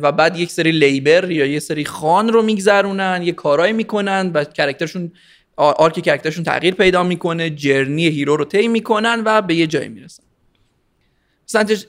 و 0.03 0.13
بعد 0.13 0.39
یک 0.39 0.51
سری 0.51 0.73
labor 0.73 1.31
یا 1.31 1.47
یه 1.47 1.59
سری 1.59 1.85
خان 1.85 2.29
رو 2.29 2.43
میگذرونن 2.43 3.21
یه 3.23 3.33
کارایی 3.33 3.73
می‌کنن 3.73 4.31
و 4.35 4.45
character 4.45 4.92
شون 4.92 5.13
arc 5.57 6.01
character 6.01 6.31
شون 6.31 6.45
تغییر 6.45 6.75
پیدا 6.75 7.03
می‌کنه 7.03 7.51
journey 7.51 8.07
hero 8.07 8.37
رو 8.37 8.45
طی 8.45 8.69
می‌کنن 8.69 9.23
و 9.25 9.43
به 9.43 9.55
یه 9.55 9.67
جایی 9.67 9.89
می‌رسن. 9.89 10.23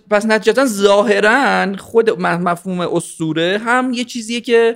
پس 0.10 0.26
نتیجتا 0.26 0.66
ظاهرا 0.66 1.76
خود 1.78 2.10
مفهوم 2.22 2.80
اسطوره 2.80 3.58
هم 3.66 3.94
یه 3.94 4.04
چیزیه 4.04 4.42
که 4.42 4.76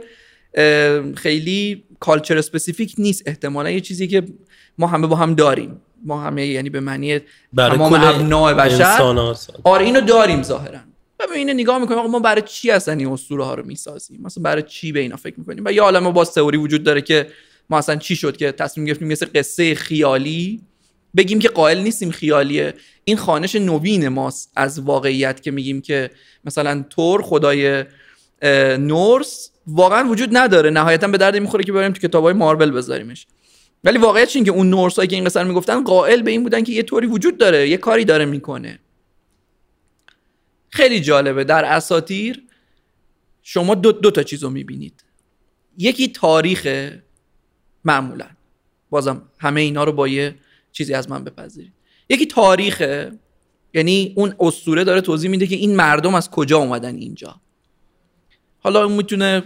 خیلی 1.15 1.83
culture 1.99 2.37
specific 2.37 2.95
نیست. 2.97 3.23
احتمالا 3.25 3.69
یه 3.69 3.81
چیزی 3.81 4.07
که 4.07 4.23
ما 4.77 4.87
همه 4.87 5.07
با 5.07 5.15
هم 5.15 5.35
داریم. 5.35 5.81
ما 6.05 6.21
همه 6.21 6.45
یعنی 6.45 6.69
به 6.69 6.79
معنی 6.79 7.19
تمام 7.57 7.93
ابنای 7.93 8.53
بشر. 8.53 9.15
آره 9.63 9.85
اینو 9.85 10.01
داریم 10.01 10.43
ظاهرا. 10.43 10.79
و 11.21 11.27
به 11.27 11.37
اینو 11.37 11.53
نگاه 11.53 11.79
می‌کنیم 11.79 12.05
ما 12.05 12.19
برای 12.19 12.41
چی 12.41 12.71
اصلا 12.71 12.93
این 12.93 13.07
اسطوره 13.07 13.43
ها 13.43 13.53
رو 13.53 13.65
می‌سازیم؟ 13.65 14.21
مثلا 14.23 14.43
برای 14.43 14.63
چی 14.67 14.91
به 14.91 14.99
اینا 14.99 15.15
فکر 15.15 15.35
می‌کنیم؟ 15.37 15.63
و 15.65 15.71
یه 15.71 15.81
عالمه 15.81 16.11
با 16.11 16.25
تئوری 16.25 16.57
وجود 16.57 16.83
داره 16.83 17.01
که 17.01 17.27
ما 17.69 17.77
اصلا 17.77 17.95
چی 17.95 18.15
شد 18.15 18.37
که 18.37 18.51
تصمیم 18.51 18.85
گرفتیم 18.85 19.07
مثل 19.07 19.25
قصه 19.35 19.75
خیالی 19.75 20.61
بگیم 21.17 21.39
که 21.39 21.49
قائل 21.49 21.79
نیستیم 21.79 22.11
خیالیه. 22.11 22.73
این 23.03 23.17
خوانش 23.17 23.55
نوین 23.55 24.07
ماست 24.07 24.51
از 24.55 24.79
واقعیت 24.79 25.41
که 25.41 25.51
میگیم 25.51 25.81
که 25.81 26.09
مثلا 26.45 26.85
تور 26.89 27.21
خدای 27.21 27.83
نورس 28.77 29.51
واقعا 29.67 30.09
وجود 30.09 30.29
نداره. 30.37 30.69
نهایتا 30.69 31.07
به 31.07 31.17
درد 31.17 31.35
می‌خوره 31.37 31.63
که 31.63 31.71
بریم 31.71 31.91
تو 31.91 32.07
کتابای 32.07 32.33
مارول 32.33 32.71
بذاریمش. 32.71 33.27
ولی 33.83 33.97
واقعیت 33.97 34.35
این 34.35 34.45
که 34.45 34.51
اون 34.51 34.69
نورسایی 34.69 35.07
که 35.07 35.15
این 35.15 35.25
قصه 35.25 35.43
می‌گفتن 35.43 35.83
قائل 35.83 36.21
به 36.21 36.31
این 36.31 36.43
بودن 36.43 36.63
که 36.63 36.71
یه 36.71 36.83
طوری 36.83 37.07
وجود 37.07 37.37
داره 37.37 37.69
یه 37.69 37.77
کاری 37.77 38.05
داره 38.05 38.25
می‌کنه. 38.25 38.79
خیلی 40.71 40.99
جالبه. 40.99 41.43
در 41.43 41.65
اساتیر 41.65 42.43
شما 43.41 43.75
دو, 43.75 43.91
دو 43.91 44.11
تا 44.11 44.23
چیز 44.23 44.43
رو 44.43 44.49
می‌بینید. 44.49 45.03
یکی 45.77 46.07
تاریخ 46.07 46.89
معمولا. 47.85 48.25
بازم 48.89 49.21
همه 49.39 49.61
اینا 49.61 49.83
رو 49.83 49.91
با 49.91 50.07
یه 50.07 50.35
چیزی 50.71 50.93
از 50.93 51.09
من 51.09 51.23
بپذیرید. 51.23 51.73
یکی 52.09 52.25
تاریخه 52.25 53.11
یعنی 53.73 54.13
اون 54.17 54.35
اسطوره 54.39 54.83
داره 54.83 55.01
توضیح 55.01 55.29
میده 55.29 55.47
که 55.47 55.55
این 55.55 55.75
مردم 55.75 56.15
از 56.15 56.29
کجا 56.29 56.57
اومدن 56.57 56.95
اینجا. 56.95 57.41
حالا 58.59 58.87
می‌تونه 58.87 59.43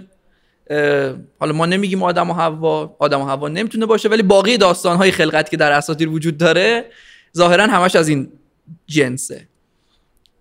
حالا 1.40 1.54
ما 1.54 1.66
نمیگیم 1.66 2.04
آدم 2.04 2.30
و 2.30 2.34
حوا 2.34 2.96
آدم 3.00 3.22
و 3.22 3.26
حوا 3.26 3.48
نمی‌تونه 3.48 3.86
باشه 3.86 4.10
ولی 4.10 4.24
باقی 4.24 4.58
داستان 4.58 4.98
های 4.98 5.12
خلقت 5.12 5.50
که 5.50 5.58
در 5.58 5.72
اساطیر 5.72 6.10
وجود 6.10 6.38
داره 6.38 6.92
ظاهرا 7.38 7.68
همش 7.68 7.96
از 7.96 8.08
این 8.08 8.32
جنسه. 8.88 9.48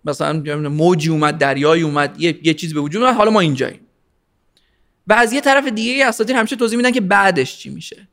مثلا 0.05 0.59
موجی 0.69 1.09
اومد 1.09 1.37
دریایی 1.37 1.83
اومد 1.83 2.21
یه, 2.21 2.39
یه 2.43 2.53
چیز 2.53 2.73
به 2.73 2.79
وجود 2.79 3.03
حالا 3.03 3.31
ما 3.31 3.39
اینجاییم. 3.39 3.79
و 5.07 5.13
از 5.13 5.33
یه 5.33 5.41
طرف 5.41 5.67
دیگه 5.67 6.05
اساطیر 6.05 6.35
همیشه 6.35 6.55
توضیح 6.55 6.77
میدن 6.77 6.91
که 6.91 7.01
بعدش 7.01 7.57
چی 7.57 7.69
میشه. 7.69 8.07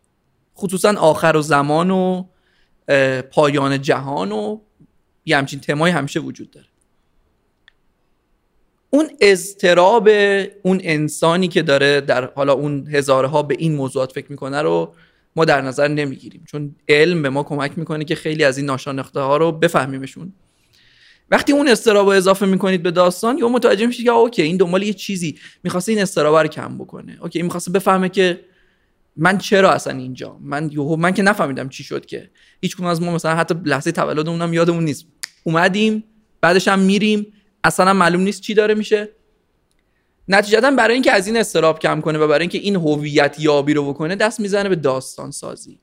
خصوصا 0.57 0.95
آخر 0.99 1.37
و 1.37 1.43
زمان 1.43 1.91
و 1.91 2.25
پایان 3.31 3.83
جهان 3.83 4.33
و 4.33 4.59
یه 5.25 5.37
همچین 5.37 5.61
تمای 5.61 5.91
همیشه 5.91 6.21
وجود 6.21 6.51
داره. 6.51 6.67
اون 8.91 9.11
اضطراب 9.21 10.09
اون 10.63 10.81
انسانی 10.83 11.49
که 11.49 11.63
داره 11.63 12.01
در 12.01 12.31
حالا 12.35 12.53
اون 12.53 12.87
هزاره 12.87 13.29
ها 13.29 13.43
به 13.43 13.57
این 13.59 13.75
موضوعات 13.75 14.13
فکر 14.13 14.27
می‌کنه 14.31 14.63
رو 14.63 14.95
ما 15.37 15.45
در 15.45 15.61
نظر 15.61 15.89
نمی‌گیریم. 15.89 16.45
چون 16.47 16.75
علم 16.89 17.23
به 17.23 17.31
ما 17.31 17.43
کمک 17.43 17.79
می‌کنه 17.79 18.05
که 18.05 18.15
خیلی 18.15 18.45
از 18.45 18.57
این 18.57 18.67
ناشانخته 18.67 19.21
ها 19.21 19.37
رو 19.37 19.53
بفهمیمشون. 19.53 20.33
وقتی 21.33 21.53
اون 21.53 21.69
استراب 21.69 22.07
رو 22.07 22.13
اضافه 22.13 22.47
می‌کنید 22.47 22.83
به 22.83 22.91
داستان 22.91 23.39
یا 23.39 23.49
متوجه 23.49 23.87
میشید 23.87 24.05
که 24.05 24.11
اوکی 24.11 24.43
این 24.43 24.57
دنبال 24.57 24.83
یه 24.83 24.93
چیزی 24.93 25.39
می‌خواسته 25.65 25.93
این 25.93 26.03
استراب 26.03 26.37
رو 26.37 26.49
کم 26.49 26.79
بکنه. 26.79 27.19
اوکی 27.23 27.39
این 27.39 27.47
می‌خواسته 27.47 27.71
بفهمه 27.71 28.09
که 28.09 28.41
من 29.17 29.39
چرا 29.39 29.71
اصلا 29.71 29.99
اینجا؟ 29.99 30.39
من 30.41 30.71
یهو 30.73 30.97
من 30.97 31.15
که 31.15 31.23
نفهمیدم 31.23 31.69
چی 31.69 31.85
شد 31.85 32.07
که. 32.07 32.31
هیچ 32.63 32.81
از 32.81 33.03
ما 33.03 33.15
مثلا 33.15 33.35
حتی 33.35 33.55
لحظه 33.65 33.93
تولدمون 33.93 34.55
یادمون 34.55 34.85
نیست. 34.85 35.07
اومدیم 35.45 36.05
بعدش 36.41 36.69
هم 36.69 36.79
میریم 36.79 37.27
اصلا 37.65 37.93
معلوم 37.93 38.21
نیست 38.21 38.41
چی 38.41 38.55
داره 38.55 38.75
میشه. 38.75 39.09
نتیجتا 40.29 40.71
برای 40.71 40.95
اینکه 40.95 41.13
از 41.13 41.27
این 41.27 41.37
استراب 41.37 41.79
کم 41.79 42.01
کنه 42.01 42.19
و 42.19 42.29
برای 42.29 42.41
اینکه 42.41 42.59
این 42.59 42.77
هویت 42.77 43.37
یابی 43.39 43.75
رو 43.75 43.89
بکنه 43.93 44.17
دست 44.17 44.41
می‌زنه 44.41 44.69
به 44.69 44.77
داستان 44.77 45.31
سازی 45.31 45.79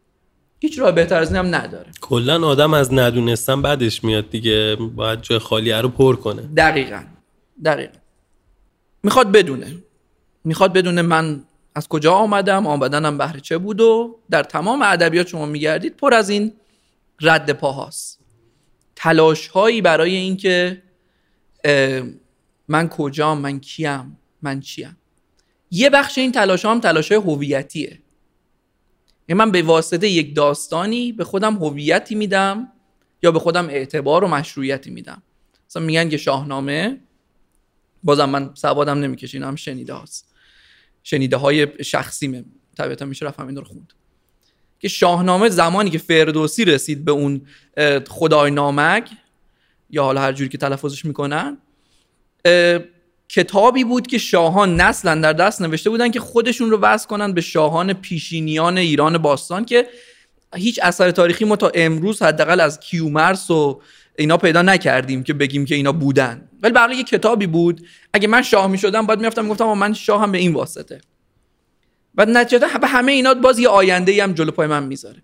هیچ 0.60 0.80
راه 0.80 0.92
بهتر 0.92 1.20
از 1.20 1.28
این 1.28 1.38
هم 1.46 1.56
نداره. 1.56 1.92
کلا 2.02 2.48
آدم 2.48 2.74
از 2.74 2.94
ندونستن 2.94 3.62
بعدش 3.62 4.04
میاد 4.04 4.30
دیگه 4.30 4.76
باید 4.96 5.22
جای 5.22 5.40
خالی 5.40 5.72
رو 5.72 5.90
پر 5.90 6.16
کنه. 6.16 6.42
دقیقا. 6.42 7.04
دقیقا. 7.66 7.98
می‌خواد 9.04 9.32
بدونه. 9.32 9.76
می‌خواد 10.44 10.74
بدونه 10.74 11.02
من 11.02 11.44
از 11.76 11.88
کجا 11.88 12.14
آمدم 12.14 12.68
آمدنم 12.68 13.18
بهر 13.18 13.40
چه 13.40 13.58
بود 13.58 13.82
و 13.82 14.20
در 14.30 14.44
تمام 14.44 14.82
ادبیات 14.82 15.28
شما 15.28 15.46
میگردید 15.46 15.98
پر 15.98 16.14
از 16.14 16.30
این 16.30 16.54
رد 17.22 17.52
پاهاست 17.52 18.20
تلاش 18.96 19.48
هایی 19.48 19.82
برای 19.82 20.16
اینکه 20.16 20.82
من 22.68 22.90
کجام 22.90 23.38
من 23.38 23.60
کیم 23.60 24.18
من 24.42 24.60
چیم. 24.60 24.98
یه 25.72 25.90
بخش 25.90 26.18
این 26.18 26.32
تلاش 26.32 26.66
هم 26.66 26.80
تلاش 26.80 27.12
های 27.12 27.22
هویتیه. 27.22 28.00
من 29.36 29.52
به 29.52 29.62
واسطه 29.62 30.10
یک 30.10 30.36
داستانی 30.36 31.12
به 31.12 31.24
خودم 31.24 31.56
هویتی 31.56 32.16
میدم 32.16 32.72
یا 33.24 33.32
به 33.32 33.40
خودم 33.40 33.70
اعتبار 33.70 34.24
و 34.24 34.28
مشروعیتی 34.28 34.90
میدم. 34.90 35.22
مثلا 35.70 35.84
میگن 35.84 36.10
که 36.10 36.18
شاهنامه 36.18 36.98
بازم 38.04 38.30
من 38.30 38.52
سوادم 38.54 39.00
نمیکشینم 39.00 39.56
شنیده 39.56 39.94
هاست. 39.94 40.26
شنیده 41.04 41.38
های 41.38 41.84
شخصیمه. 41.84 42.46
طبیعتا 42.78 43.06
میشه 43.06 43.26
رفت 43.26 43.40
همین 43.40 43.56
رو 43.56 43.64
خوند. 43.64 43.94
که 44.80 44.88
شاهنامه 44.88 45.50
زمانی 45.50 45.90
که 45.90 45.98
فردوسی 45.98 46.66
رسید 46.66 47.06
به 47.06 47.12
اون 47.12 47.42
خدای 48.08 48.52
نامک 48.52 49.10
یا 49.90 50.04
حالا 50.04 50.22
هر 50.22 50.32
جوری 50.32 50.50
که 50.50 50.58
تلفظش 50.58 51.06
می‌کنن 51.06 51.58
کتابی 53.30 53.84
بود 53.84 54.08
که 54.08 54.18
شاهان 54.18 54.82
نسلا 54.82 55.16
در 55.16 55.34
دست 55.34 55.62
نوشته 55.62 55.90
بودن 55.90 56.12
که 56.12 56.20
خودشون 56.20 56.72
رو 56.72 56.78
وصل 56.78 57.08
کنن 57.08 57.34
به 57.34 57.42
شاهان 57.42 57.94
پیشینیان 57.94 58.78
ایران 58.78 59.18
باستان 59.18 59.66
که 59.66 59.88
هیچ 60.56 60.80
اثر 60.84 61.12
تاریخی 61.12 61.46
ما 61.46 61.56
تا 61.56 61.72
امروز 61.76 62.22
حداقل 62.22 62.60
از 62.60 62.80
کیومرس 62.80 63.52
و 63.52 63.82
اینا 64.18 64.38
پیدا 64.38 64.62
نکردیم 64.62 65.24
که 65.24 65.34
بگیم 65.34 65.66
که 65.66 65.76
اینا 65.76 65.92
بودن. 65.92 66.50
ولی 66.64 66.74
برای 66.74 66.98
یه 66.98 67.04
کتابی 67.04 67.48
بود. 67.48 67.88
اگه 68.14 68.28
من 68.28 68.42
شاه 68.42 68.68
می 68.68 68.78
شدم 68.78 69.06
باید 69.06 69.20
میفتم 69.20 69.44
می‌گفتم 69.44 69.74
من 69.74 69.94
شاهم 69.94 70.32
به 70.32 70.38
این 70.38 70.54
واسطه. 70.54 71.02
و 72.16 72.26
نتیجتا 72.26 72.78
به 72.78 72.88
همه 72.88 73.12
اینا 73.12 73.34
باز 73.34 73.60
یه 73.60 73.68
آینده 73.68 74.24
هم 74.24 74.34
جلو 74.34 74.52
پای 74.52 74.68
من 74.68 74.84
می‌ذاره. 74.84 75.24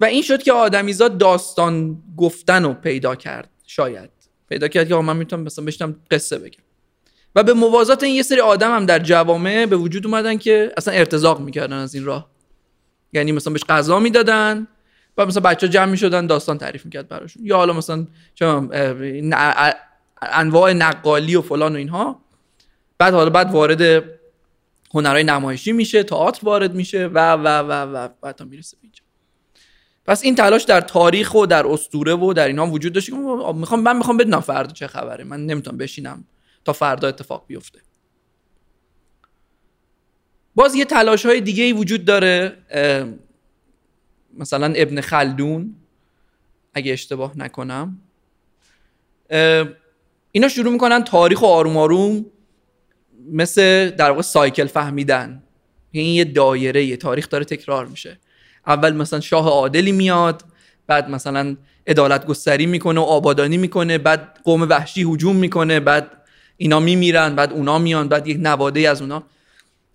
و 0.00 0.04
این 0.04 0.22
شد 0.22 0.42
که 0.42 0.52
آدمیزاد 0.52 1.18
داستان 1.18 2.02
گفتن 2.16 2.64
رو 2.64 2.74
پیدا 2.74 3.14
کرد 3.14 3.50
شاید. 3.66 4.10
پیدا 4.48 4.68
کرد 4.68 4.88
که 4.88 4.94
من 4.94 5.16
می‌تونم 5.16 5.42
مثلا 5.42 5.64
بشنم 5.64 5.96
قصه 6.10 6.38
بگم. 6.38 6.65
و 7.36 7.42
به 7.42 7.52
موازات 7.52 8.02
این 8.02 8.14
یه 8.14 8.22
سری 8.22 8.40
آدم 8.40 8.76
هم 8.76 8.86
در 8.86 8.98
جوامع 8.98 9.66
به 9.66 9.76
وجود 9.76 10.06
اومدن 10.06 10.38
که 10.38 10.72
اصلا 10.76 10.94
ارتزاق 10.94 11.40
می‌کردن 11.40 11.76
از 11.76 11.94
این 11.94 12.04
راه. 12.04 12.30
یعنی 13.12 13.32
مثلا 13.32 13.52
بهش 13.52 13.64
غذا 13.64 13.98
می‌دادن 13.98 14.66
و 15.18 15.26
مثلا 15.26 15.42
بچه 15.42 15.68
جمع 15.68 15.90
می‌شدن 15.90 16.26
داستان 16.26 16.58
تعریف 16.58 16.84
می‌کرد 16.84 17.08
براشون. 17.08 17.46
یا 17.46 17.56
حالا 17.56 17.72
مثلا 17.72 18.06
انواع 20.22 20.72
نقالی 20.72 21.36
و 21.36 21.42
فلان 21.42 21.72
و 21.72 21.76
اینها. 21.76 22.20
بعد 22.98 23.14
حالا 23.14 23.30
بعد 23.30 23.50
وارد 23.50 24.04
هنرهای 24.94 25.24
نمایشی 25.24 25.72
میشه 25.72 26.02
تئاتر 26.02 26.40
وارد 26.42 26.74
میشه 26.74 27.06
و 27.06 27.32
و 27.32 27.46
و 27.46 27.72
و 27.72 28.08
بعد 28.22 28.34
تا 28.34 28.44
می‌رسه 28.44 28.76
اینجا. 28.80 29.02
پس 30.06 30.22
این 30.24 30.34
تلاش 30.34 30.62
در 30.62 30.80
تاریخ 30.80 31.34
و 31.34 31.46
در 31.46 31.66
اسطوره 31.66 32.14
و 32.14 32.32
در 32.32 32.46
اینا 32.46 32.66
وجود 32.66 32.92
داشته 32.92 33.12
می‌خوام 33.54 33.80
من 33.80 33.96
می‌خوام 33.96 34.16
بدونم 34.16 34.40
فردا 34.40 34.72
چه 34.72 34.86
خبره. 34.86 35.24
من 35.24 35.46
نمی‌تونم 35.46 35.78
بشینم 35.78 36.24
تا 36.66 36.72
فردا 36.72 37.08
اتفاق 37.08 37.44
بیفته. 37.46 37.78
باز 40.54 40.74
یه 40.74 40.84
تلاش 40.84 41.26
های 41.26 41.40
دیگه 41.40 41.64
ای 41.64 41.72
وجود 41.72 42.04
داره. 42.04 42.56
مثلا 44.34 44.72
ابن 44.76 45.00
خلدون 45.00 45.74
اگه 46.74 46.92
اشتباه 46.92 47.38
نکنم. 47.38 48.00
اینا 50.32 50.48
شروع 50.48 50.72
می‌کنن 50.72 51.04
تاریخ 51.04 51.42
و 51.42 51.46
آروم 51.46 51.76
آروم 51.76 52.26
مثل 53.32 53.90
در 53.90 54.10
واقع 54.10 54.22
سایکل 54.22 54.66
فهمیدن. 54.66 55.42
این 55.90 56.14
یه 56.14 56.24
دایره 56.24 56.84
یه 56.84 56.96
تاریخ 56.96 57.28
داره 57.28 57.44
تکرار 57.44 57.86
میشه. 57.86 58.18
اول 58.66 58.94
مثلا 58.94 59.20
شاه 59.20 59.48
عادلی 59.48 59.92
میاد 59.92 60.44
بعد 60.86 61.10
مثلا 61.10 61.56
عدالت 61.86 62.26
گستری 62.26 62.66
می‌کنه 62.66 63.00
و 63.00 63.02
آبادانی 63.02 63.56
می‌کنه 63.56 63.98
بعد 63.98 64.40
قوم 64.44 64.62
وحشی 64.62 65.02
هجوم 65.02 65.36
می‌کنه 65.36 65.80
بعد 65.80 66.25
اینا 66.56 66.80
میمیرن 66.80 67.34
بعد 67.34 67.52
اونا 67.52 67.78
میان 67.78 68.08
بعد 68.08 68.26
یک 68.26 68.36
نواده 68.40 68.88
از 68.88 69.02
اونا. 69.02 69.22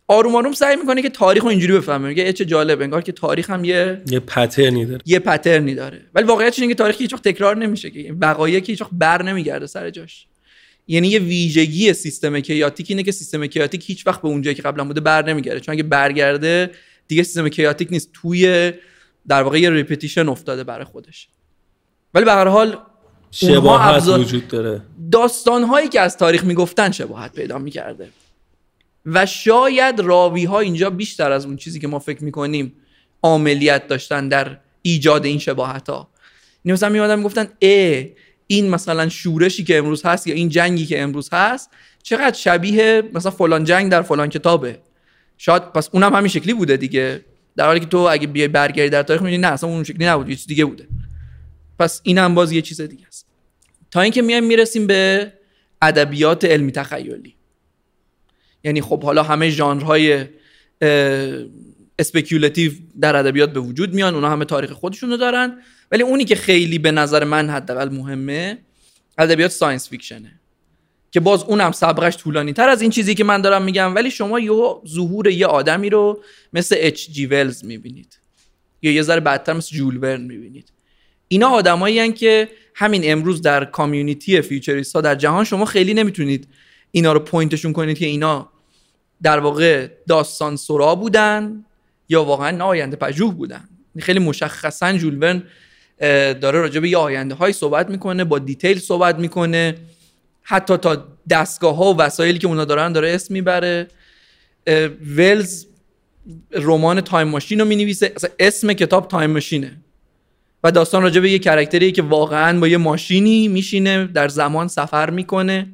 آروم 0.08 0.36
آروم 0.36 0.54
سعی 0.54 0.76
می‌کنه 0.76 1.02
که 1.02 1.10
تاریخ 1.10 1.44
رو 1.44 1.50
اینجوری 1.50 1.74
بفهمه. 1.74 2.08
میگه 2.08 2.34
چه 2.34 2.46
جالب 2.46 2.82
انگار 2.82 3.02
که 3.02 3.12
تاریخ 3.12 3.50
هم 3.50 3.66
یه 3.66 4.02
یه 4.08 4.20
پترنی 4.20 4.86
داره. 4.86 5.02
یه 5.06 5.20
پترنی 5.20 5.76
داره. 5.76 6.02
ولی 6.16 6.26
واقعیت 6.26 6.60
اینه 6.60 6.68
که 6.68 6.76
تاریخ 6.76 6.98
هیچ 6.98 7.14
وقت 7.14 7.24
تکرار 7.24 7.58
نمیشه 7.58 7.90
که. 7.90 8.16
وقایع 8.22 8.64
هیچ 8.66 8.82
وقت 8.82 8.92
بر 8.92 9.24
نمیگرده 9.24 9.68
سر 9.68 9.90
جاش. 9.90 10.28
یعنی 10.88 11.08
یه 11.08 11.20
ویژگی 11.20 11.94
سیستم 11.94 12.40
chaotic 12.40 12.86
اینه 12.90 13.04
که 13.04 13.12
سیستم 13.12 13.46
chaotic 13.46 13.90
هیچ 13.90 14.08
وقت 14.08 14.22
به 14.22 14.28
اونجایی 14.28 14.56
که 14.56 14.62
قبلا 14.62 14.84
بوده 14.84 15.02
بر 15.02 15.26
نمیگرده. 15.26 15.60
چون 15.60 15.74
اگه 15.74 15.84
برگرده 15.84 16.72
دیگه 17.08 17.24
سیستم 17.24 17.50
chaotic 17.50 17.88
نیست. 17.92 18.10
توی 18.14 18.72
در 19.28 19.44
واقع 19.44 19.60
یه 19.60 19.70
repetition 19.70 20.30
افتاده 20.30 20.64
برای 20.64 20.86
خودش. 20.86 21.28
ولی 22.14 22.26
به 22.26 22.32
هر 22.32 22.48
حال 22.48 22.78
شباهت 23.32 24.08
وجود 24.08 24.48
داره. 24.48 24.82
داستان 25.12 25.64
هایی 25.64 25.88
که 25.88 26.02
از 26.02 26.18
تاریخ 26.18 26.44
می‌گفتن 26.44 26.92
شباهت 26.92 27.34
پیدا 27.34 27.58
می‌کرده. 27.58 28.10
و 29.06 29.26
شاید 29.26 30.00
راوی 30.00 30.46
ها 30.46 30.60
اینجا 30.60 30.90
بیشتر 30.90 31.32
از 31.32 31.46
اون 31.46 31.58
چیزی 31.58 31.80
که 31.80 31.88
ما 31.88 32.00
فکر 32.00 32.24
می‌کنیم 32.24 32.74
عملیت 33.24 33.88
داشتن 33.88 34.28
در 34.28 34.58
ایجاد 34.82 35.26
این 35.26 35.40
شباهت 35.40 35.90
ها 35.90 36.10
یعنی 36.66 36.74
مثلا 36.74 36.90
میادن 36.90 37.16
می‌گفتن 37.16 37.48
ا 37.62 38.04
این 38.48 38.70
مثلا 38.70 39.10
شورشی 39.10 39.64
که 39.64 39.78
امروز 39.78 40.06
هست 40.06 40.28
یا 40.28 40.36
این 40.36 40.50
جنگی 40.50 40.86
که 40.86 41.02
امروز 41.02 41.30
هست 41.34 41.70
چقدر 42.04 42.34
شبیه 42.34 43.04
مثلا 43.14 43.32
فلان 43.32 43.64
جنگ 43.64 43.92
در 43.92 44.02
فلان 44.02 44.30
کتابه. 44.30 44.80
شاید 45.38 45.64
پس 45.64 45.90
اونم 45.92 46.16
همین 46.16 46.28
شکلی 46.28 46.54
بوده 46.54 46.78
دیگه. 46.78 47.26
در 47.56 47.66
حالی 47.66 47.80
که 47.80 47.86
تو 47.86 47.98
اگه 47.98 48.28
بیای 48.28 48.48
برگردی 48.48 48.90
در 48.90 49.04
تاریخ 49.04 49.22
می‌بینی 49.22 49.42
نه 49.42 49.48
اصلا 49.48 49.70
اون 49.70 49.84
شکلی 49.84 50.06
نبود 50.06 50.30
یه 50.30 50.36
چیز 50.36 50.48
دیگه 50.48 50.66
بوده. 50.66 50.88
پس 51.82 52.02
اینم 52.04 52.36
باز 52.36 52.52
یه 52.52 52.62
چیز 52.62 52.82
دیگه 52.82 53.08
است. 53.08 53.28
تا 53.92 54.02
اینکه 54.02 54.22
میایم 54.22 54.44
می‌رسیم 54.44 54.88
به 54.88 55.34
ادبیات 55.82 56.46
علمی 56.46 56.72
تخیلی. 56.72 57.36
یعنی 58.64 58.82
خب 58.82 59.04
حالا 59.04 59.24
همه 59.24 59.50
ژانرهای 59.50 60.26
speculative 62.00 62.72
در 63.00 63.16
ادبیات 63.16 63.54
به 63.54 63.60
وجود 63.60 63.94
میان 63.94 64.16
اونا 64.16 64.30
همه 64.30 64.46
تاریخ 64.46 64.72
خودشونو 64.72 65.18
دارن 65.18 65.62
ولی 65.92 66.04
اونی 66.04 66.26
که 66.26 66.36
خیلی 66.36 66.80
به 66.80 66.92
نظر 66.92 67.24
من 67.24 67.50
حداقل 67.50 67.90
مهمه 67.90 68.58
ادبیات 69.18 69.52
science 69.52 69.90
fiction 69.90 70.29
ه. 70.29 70.40
که 71.12 71.20
باز 71.20 71.44
اونم 71.44 71.72
سبقه‌ش 71.72 72.18
طولانی 72.18 72.54
تر 72.54 72.70
از 72.70 72.82
این 72.82 72.92
چیزی 72.92 73.16
که 73.16 73.24
من 73.24 73.42
دارم 73.42 73.64
میگم 73.64 73.96
ولی 73.96 74.12
شما 74.12 74.40
یه 74.40 74.52
ظهور 74.88 75.28
یه 75.28 75.46
آدمی 75.46 75.90
رو 75.90 76.24
مثل 76.54 76.76
اچ 76.80 77.10
جی 77.10 77.26
ولز 77.26 77.66
می‌بینید. 77.66 78.20
یا 78.82 78.92
یه 78.92 79.02
ذره 79.02 79.20
بعدتر 79.20 79.54
مثل 79.54 79.76
ژول 79.76 79.98
ورن 79.98 80.22
می‌بینید. 80.22 80.72
اینا 81.32 81.50
آدمایی 81.50 82.14
که 82.14 82.50
همین 82.76 83.02
امروز 83.06 83.42
در 83.42 83.66
community 83.66 84.42
futurist 84.42 84.96
ها 84.96 85.02
در 85.02 85.16
جهان 85.16 85.44
شما 85.44 85.66
خیلی 85.66 85.94
نمی‌تونید 85.94 86.48
اینا 86.92 87.14
رو 87.14 87.20
point 87.20 87.50
شون 87.50 87.74
کنید 87.74 87.98
که 87.98 88.06
اینا 88.06 88.50
در 89.24 89.40
واقع 89.40 89.88
داستان 90.08 90.56
سرا 90.56 90.96
بودن 90.96 91.66
یا 92.10 92.24
واقعا 92.24 92.66
آینده 92.66 92.96
پژوه 92.96 93.34
بودن. 93.34 93.70
خیلی 94.00 94.20
مشخصا 94.20 94.94
ژول 94.94 95.18
ورن 95.24 95.44
داره 96.34 96.60
راجع 96.60 96.80
به 96.80 96.90
یه 96.90 96.98
آینده 96.98 97.36
های 97.36 97.54
صحبت 97.54 97.90
می‌کنه 97.90 98.24
با 98.24 98.40
detail 98.40 98.80
صحبت 98.80 99.20
می‌کنه. 99.20 99.76
حتی 100.42 100.78
تا 100.78 101.08
دستگاه 101.30 101.76
ها 101.76 101.94
و 101.94 101.98
وسایلی 101.98 102.40
که 102.40 102.48
اونا 102.48 102.66
دارن 102.66 102.92
داره 102.92 103.10
اسم 103.10 103.34
می‌بره. 103.34 103.88
ولز 105.18 105.66
رمان 106.52 107.02
Time 107.02 107.28
Machine 107.28 107.60
رو 107.60 107.66
می‌نویسه. 107.66 108.14
اسم 108.40 108.74
کتاب 108.74 109.08
Time 109.08 109.32
Machine 109.32 109.68
ه. 109.68 109.78
و 110.64 110.72
داستان 110.72 111.04
راجع 111.04 111.22
به 111.22 111.32
یه 111.32 111.40
کرکتری 111.40 111.92
که 111.92 112.02
واقعا 112.02 112.60
با 112.60 112.68
یه 112.68 112.78
ماشینی 112.78 113.48
میشینه 113.48 114.06
در 114.06 114.28
زمان 114.28 114.68
سفر 114.68 115.10
می‌کنه 115.10 115.68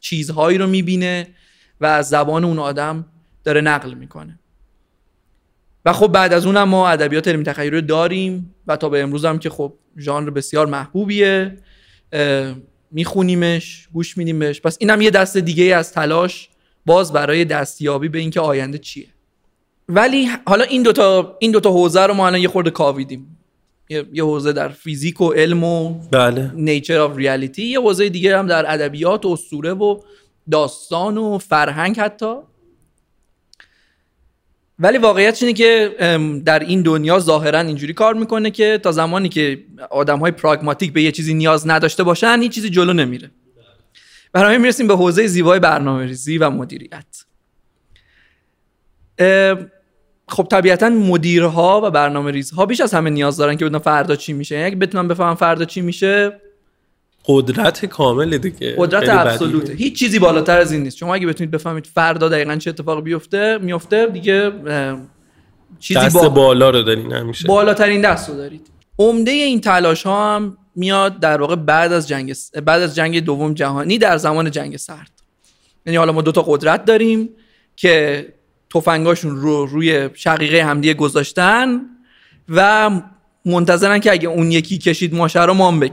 چیزهایی 0.00 0.58
رو 0.58 0.66
می‌بینه 0.66 1.28
و 1.80 1.86
از 1.86 2.08
زبان 2.08 2.44
اون 2.44 2.58
آدم 2.58 3.04
داره 3.44 3.60
نقل 3.60 3.94
می‌کنه. 3.94 4.38
و 5.84 5.92
خب 5.92 6.08
بعد 6.08 6.32
از 6.32 6.46
اونم 6.46 6.68
ما 6.68 6.88
ادبیات 6.88 7.28
علمی 7.28 7.44
تخیلی 7.44 7.70
رو 7.70 7.80
داریم 7.80 8.54
و 8.66 8.76
تا 8.76 8.88
به 8.88 9.02
امروز 9.02 9.24
هم 9.24 9.38
که 9.38 9.50
خب 9.50 9.72
ژانر 9.98 10.30
بسیار 10.30 10.66
محبوبیه 10.66 11.56
میخونیمش 12.90 13.88
گوش 13.92 14.18
میدیمش. 14.18 14.60
پس 14.60 14.76
اینم 14.80 15.00
یه 15.00 15.10
دست 15.10 15.36
دیگه 15.36 15.76
از 15.76 15.92
تلاش 15.92 16.48
باز 16.86 17.12
برای 17.12 17.44
دستیابی 17.44 18.08
به 18.08 18.18
اینکه 18.18 18.40
آینده 18.40 18.78
چیه. 18.78 19.06
ولی 19.88 20.28
حالا 20.46 20.64
این 20.64 20.82
دوتا 20.82 21.36
این 21.40 21.50
دوتا 21.50 21.70
حوزه 21.70 22.06
رو 22.06 22.14
ما 22.14 22.26
الان 22.26 22.40
یه 22.40 22.48
خورده 22.48 22.70
کاویدیم. 22.70 23.31
یه, 23.88 24.06
یه 24.12 24.24
حوزه 24.24 24.52
در 24.52 24.68
فیزیک 24.68 25.20
و 25.20 25.32
علم 25.32 25.64
و 25.64 26.00
بله. 26.10 26.50
نیچر 26.54 26.98
آف 26.98 27.16
ریالیتی 27.16 27.62
یه 27.62 27.80
حوزه 27.80 28.08
دیگه 28.08 28.38
هم 28.38 28.46
در 28.46 28.72
ادبیات 28.74 29.26
و 29.26 29.28
اسطوره 29.28 29.72
و 29.72 30.00
داستان 30.50 31.18
و 31.18 31.38
فرهنگ 31.38 31.96
حتی. 31.96 32.34
ولی 34.78 34.98
واقعیت 34.98 35.42
اینه 35.42 35.52
که 35.52 35.96
در 36.44 36.58
این 36.58 36.82
دنیا 36.82 37.18
ظاهرا 37.18 37.60
اینجوری 37.60 37.92
کار 37.92 38.14
می‌کنه 38.14 38.50
که 38.50 38.80
تا 38.82 38.92
زمانی 38.92 39.28
که 39.28 39.64
آدم 39.90 40.18
های 40.18 40.30
پراگماتیک 40.32 40.92
به 40.92 41.02
یه 41.02 41.12
چیزی 41.12 41.34
نیاز 41.34 41.68
نداشته 41.68 42.02
باشن 42.02 42.40
این 42.40 42.50
چیزی 42.50 42.70
جلو 42.70 42.92
نمیره. 42.92 43.30
برای 44.32 44.58
می‌رسیم 44.58 44.86
به 44.86 44.96
حوزه 44.96 45.26
زیبای 45.26 45.60
برنامه 45.60 46.06
ریزی 46.06 46.38
و 46.38 46.50
مدیریت. 46.50 47.24
خب 50.28 50.46
طبیعتا 50.50 50.88
مدیرها 50.88 51.80
و 51.84 51.90
برنامه 51.90 52.30
ریزها 52.30 52.66
بیش 52.66 52.80
از 52.80 52.94
همه 52.94 53.10
نیاز 53.10 53.36
دارن 53.36 53.56
که 53.56 53.64
بدونن 53.64 53.78
فردا 53.78 54.16
چی 54.16 54.32
میشه. 54.32 54.54
یعنی 54.54 54.66
اگه 54.66 54.76
بتونن 54.76 55.08
بفهمن 55.08 55.34
فردا 55.34 55.64
چی 55.64 55.80
میشه. 55.80 56.40
قدرت 57.24 57.86
کامل 57.86 58.38
دیگه. 58.38 58.74
قدرت 58.78 59.08
ابسولوته. 59.08 59.72
هیچ 59.72 59.98
چیزی 59.98 60.18
بالاتر 60.18 60.58
از 60.58 60.72
این 60.72 60.82
نیست. 60.82 60.96
شما 60.96 61.14
اگه 61.14 61.26
بتونید 61.26 61.50
بفهمید 61.50 61.86
فردا 61.86 62.28
دقیقا 62.28 62.56
چه 62.56 62.70
اتفاقی 62.70 63.02
بیفته 63.02 63.58
میفته 63.58 64.06
دیگه 64.06 64.52
چیزی 65.78 66.00
دست 66.00 66.16
با... 66.16 66.28
بالا 66.28 66.70
رو 66.70 66.82
دارین 66.82 67.12
همیشه. 67.12 67.48
بالاترین 67.48 68.00
دست 68.00 68.28
رو 68.28 68.36
دارید. 68.36 68.66
عمده 68.98 69.30
این 69.30 69.60
تلاش 69.60 70.02
ها 70.02 70.36
هم 70.36 70.56
میاد 70.76 71.20
در 71.20 71.40
واقع 71.40 71.56
بعد 71.56 71.92
از 71.92 72.08
جنگ 72.08 72.34
بعد 72.64 72.82
از 72.82 72.94
جنگ 72.94 73.24
دوم 73.24 73.54
جهانی 73.54 73.98
در 73.98 74.16
زمان 74.16 74.50
جنگ 74.50 74.76
سرد. 74.76 75.10
یعنی 75.86 75.96
حالا 75.96 76.12
ما 76.12 76.22
دو 76.22 76.32
تا 76.32 76.42
قدرت 76.42 76.84
داریم 76.84 77.28
که 77.76 78.26
تفنگاشون 78.74 79.36
رو 79.36 79.66
روی 79.66 80.10
شقیقه 80.14 80.64
همدیگه 80.64 80.94
گذاشتن 80.94 81.80
و 82.48 82.90
منتظرن 83.44 83.98
که 83.98 84.12
اگه 84.12 84.28
اون 84.28 84.52
یکی 84.52 84.78
کشید 84.78 85.14
ماشه 85.14 85.44
رو 85.44 85.54
ما 85.54 85.70
هم 85.70 85.90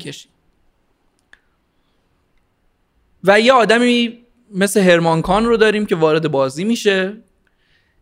و 3.24 3.40
یه 3.40 3.54
آدمی 3.54 4.18
مثل 4.56 4.82
هرمان 4.82 5.22
کان 5.22 5.46
رو 5.46 5.58
داریم 5.58 5.86
که 5.86 5.96
وارد 5.96 6.32
بازی 6.32 6.64
میشه. 6.64 7.14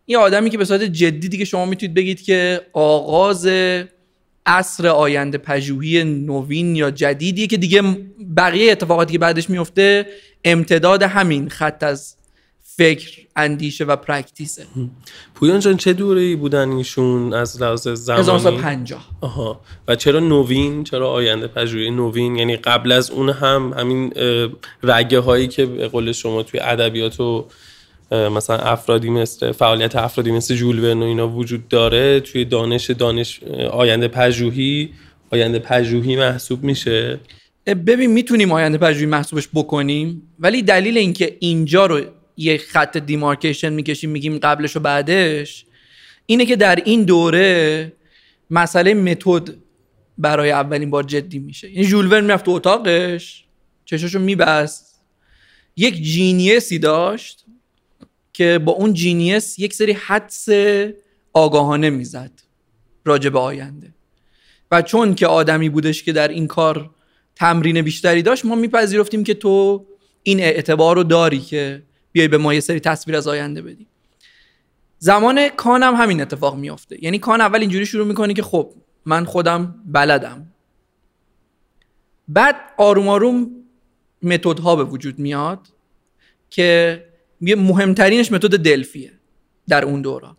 یه 0.06 0.18
آدمی 0.18 0.50
که 0.50 0.58
به 0.58 0.64
صورت 0.64 0.82
جدی 0.82 1.28
دیگه 1.28 1.44
شما 1.44 1.66
می‌تونید 1.66 1.94
بگید 1.94 2.22
که 2.22 2.60
آغاز 2.72 3.48
عصر 4.46 4.86
آینده 4.86 5.38
پژوهی 5.38 6.04
نوین 6.04 6.76
یا 6.76 6.90
جدیدیه 6.90 7.46
که 7.46 7.56
دیگه 7.56 7.82
بقیه 8.36 8.72
اتفاقاتی 8.72 9.12
که 9.12 9.18
بعدش 9.18 9.50
میفته 9.50 10.06
امتداد 10.44 11.02
همین 11.02 11.48
خط 11.48 11.82
از 11.82 12.17
فکر 12.78 13.18
اندیشه 13.36 13.84
و 13.84 13.96
پرکتیسه. 13.96 14.66
پویان 15.34 15.60
جان 15.60 15.76
چه 15.76 15.92
دوره 15.92 16.36
بودن 16.36 16.72
ایشون 16.72 17.34
از 17.34 17.62
لحاظ 17.62 17.88
زمانی؟ 17.88 18.22
1950 18.22 19.08
آها. 19.20 19.60
و 19.88 19.94
چرا 19.94 20.20
نوین؟ 20.20 20.84
چرا 20.84 21.10
آینده 21.10 21.46
پژوهی 21.46 21.90
نوین؟ 21.90 22.36
یعنی 22.36 22.56
قبل 22.56 22.92
از 22.92 23.10
اون 23.10 23.30
هم 23.30 23.74
همین 23.78 24.12
رگه 24.82 25.18
هایی 25.18 25.48
که 25.48 25.66
به 25.66 25.88
قول 25.88 26.12
شما 26.12 26.42
توی 26.42 26.60
ادبیات 26.60 27.20
و 27.20 27.46
مثلا 28.12 28.56
افرادی 28.56 29.10
مثل 29.10 29.52
فعالیت 29.52 29.96
افرادی 29.96 30.30
مثل 30.30 30.54
جول 30.54 30.78
ورن 30.78 31.02
و 31.02 31.04
اینا 31.04 31.28
وجود 31.28 31.68
داره 31.68 32.20
توی 32.20 32.44
دانش 32.44 32.90
دانش 32.90 33.42
آینده 33.70 34.08
پژوهی 34.08 34.90
آینده 35.30 35.58
پژوهی 35.58 36.16
محسوب 36.16 36.64
میشه؟ 36.64 37.20
ببین 37.66 38.10
می‌تونیم 38.12 38.52
آینده 38.52 38.78
پژوهی 38.78 39.06
محسوبش 39.06 39.48
بکنیم 39.54 40.22
ولی 40.38 40.62
دلیل 40.62 40.98
اینکه 40.98 41.36
اینجا 41.40 41.86
رو 41.86 42.00
یه 42.38 42.58
خط 42.58 42.96
دیمارکیشن 42.96 43.72
می‌کشیم 43.72 44.10
میگیم 44.10 44.38
قبلش 44.38 44.76
و 44.76 44.80
بعدش. 44.80 45.64
اینه 46.26 46.46
که 46.46 46.56
در 46.56 46.76
این 46.76 47.04
دوره 47.04 47.92
مسئله 48.50 48.94
متد 48.94 49.54
برای 50.18 50.50
اولین 50.50 50.90
بار 50.90 51.02
جدی 51.02 51.38
میشه. 51.38 51.70
یعنی 51.70 51.84
ژول 51.84 52.12
ورن 52.12 52.24
می‌رفت 52.24 52.44
تو 52.44 52.50
اتاقش 52.50 53.44
چشاشو 53.84 54.18
میبست. 54.18 55.00
یک 55.76 56.02
جینیسی 56.02 56.78
داشت 56.78 57.44
که 58.32 58.58
با 58.64 58.72
اون 58.72 58.94
جینیس 58.94 59.58
یک 59.58 59.74
سری 59.74 59.92
حدس 59.92 60.48
آگاهانه 61.32 61.90
می‌زد 61.90 62.30
راجع 63.04 63.30
به 63.30 63.38
آینده. 63.38 63.94
و 64.70 64.82
چون 64.82 65.14
که 65.14 65.26
آدمی 65.26 65.68
بودش 65.68 66.02
که 66.02 66.12
در 66.12 66.28
این 66.28 66.46
کار 66.46 66.90
تمرین 67.36 67.82
بیشتری 67.82 68.22
داشت 68.22 68.44
ما 68.44 68.54
میپذیرفتیم 68.54 69.24
که 69.24 69.34
تو 69.34 69.86
این 70.22 70.40
اعتبار 70.40 70.96
رو 70.96 71.02
داری 71.02 71.40
که 71.40 71.82
بیای 72.12 72.28
به 72.28 72.38
ما 72.38 72.54
یه 72.54 72.60
سری 72.60 72.80
تصویر 72.80 73.16
از 73.16 73.28
آینده 73.28 73.62
بدی. 73.62 73.86
زمان 74.98 75.48
کان 75.48 75.82
هم 75.82 75.94
همین 75.94 76.20
اتفاق 76.20 76.56
میافته. 76.56 77.04
یعنی 77.04 77.18
کان 77.18 77.40
اول 77.40 77.60
اینجوری 77.60 77.86
شروع 77.86 78.06
می‌کنه 78.06 78.34
که 78.34 78.42
خب 78.42 78.74
من 79.04 79.24
خودم 79.24 79.74
بلدم. 79.86 80.46
بعد 82.28 82.56
آروم 82.78 83.08
آروم 83.08 83.50
متد 84.22 84.58
ها 84.58 84.76
به 84.76 84.84
وجود 84.84 85.18
میاد 85.18 85.68
که 86.50 87.04
مهمترینش 87.40 88.32
متد 88.32 88.58
دلفیه 88.58 89.12
در 89.68 89.84
اون 89.84 90.02
دوران. 90.02 90.36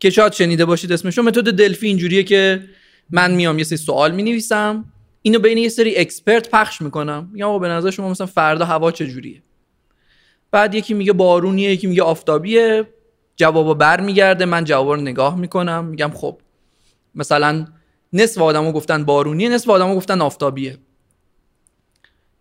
که 0.00 0.10
شاید 0.10 0.32
شنیده 0.32 0.64
باشید 0.64 0.92
اسمشو 0.92 1.22
متد 1.22 1.52
دلفی 1.52 1.86
اینجوریه 1.86 2.22
که 2.22 2.68
من 3.10 3.34
میام 3.34 3.58
یه 3.58 3.64
سری 3.64 3.78
سوال 3.78 4.14
می 4.14 4.22
نویسم 4.22 4.92
اینو 5.22 5.38
بین 5.38 5.58
یه 5.58 5.68
سری 5.68 5.96
اکسپرت 5.96 6.50
پخش 6.50 6.82
می‌کنم. 6.82 7.32
یا 7.34 7.58
به 7.58 7.68
نظر 7.68 7.90
شما 7.90 8.10
مثلا 8.10 8.26
فردا 8.26 8.64
هوا 8.64 8.92
چجوریه؟ 8.92 9.42
بعد 10.54 10.74
یکی 10.74 10.94
میگه 10.94 11.12
بارونیه 11.12 11.70
یکی 11.70 11.86
میگه 11.86 12.02
آفتابیه. 12.02 12.86
جوابو 13.36 13.74
بر 13.74 14.00
میگرده 14.00 14.44
من 14.44 14.64
جواب 14.64 14.88
رو 14.88 14.96
نگاه 14.96 15.36
می‌کنم. 15.36 15.84
میگم 15.84 16.10
خب 16.14 16.38
مثلا 17.14 17.66
نصف 18.12 18.40
آدمو 18.40 18.72
گفتن 18.72 19.04
بارونیه 19.04 19.48
نصف 19.48 19.70
آدمو 19.70 19.96
گفتن 19.96 20.20
آفتابیه. 20.20 20.78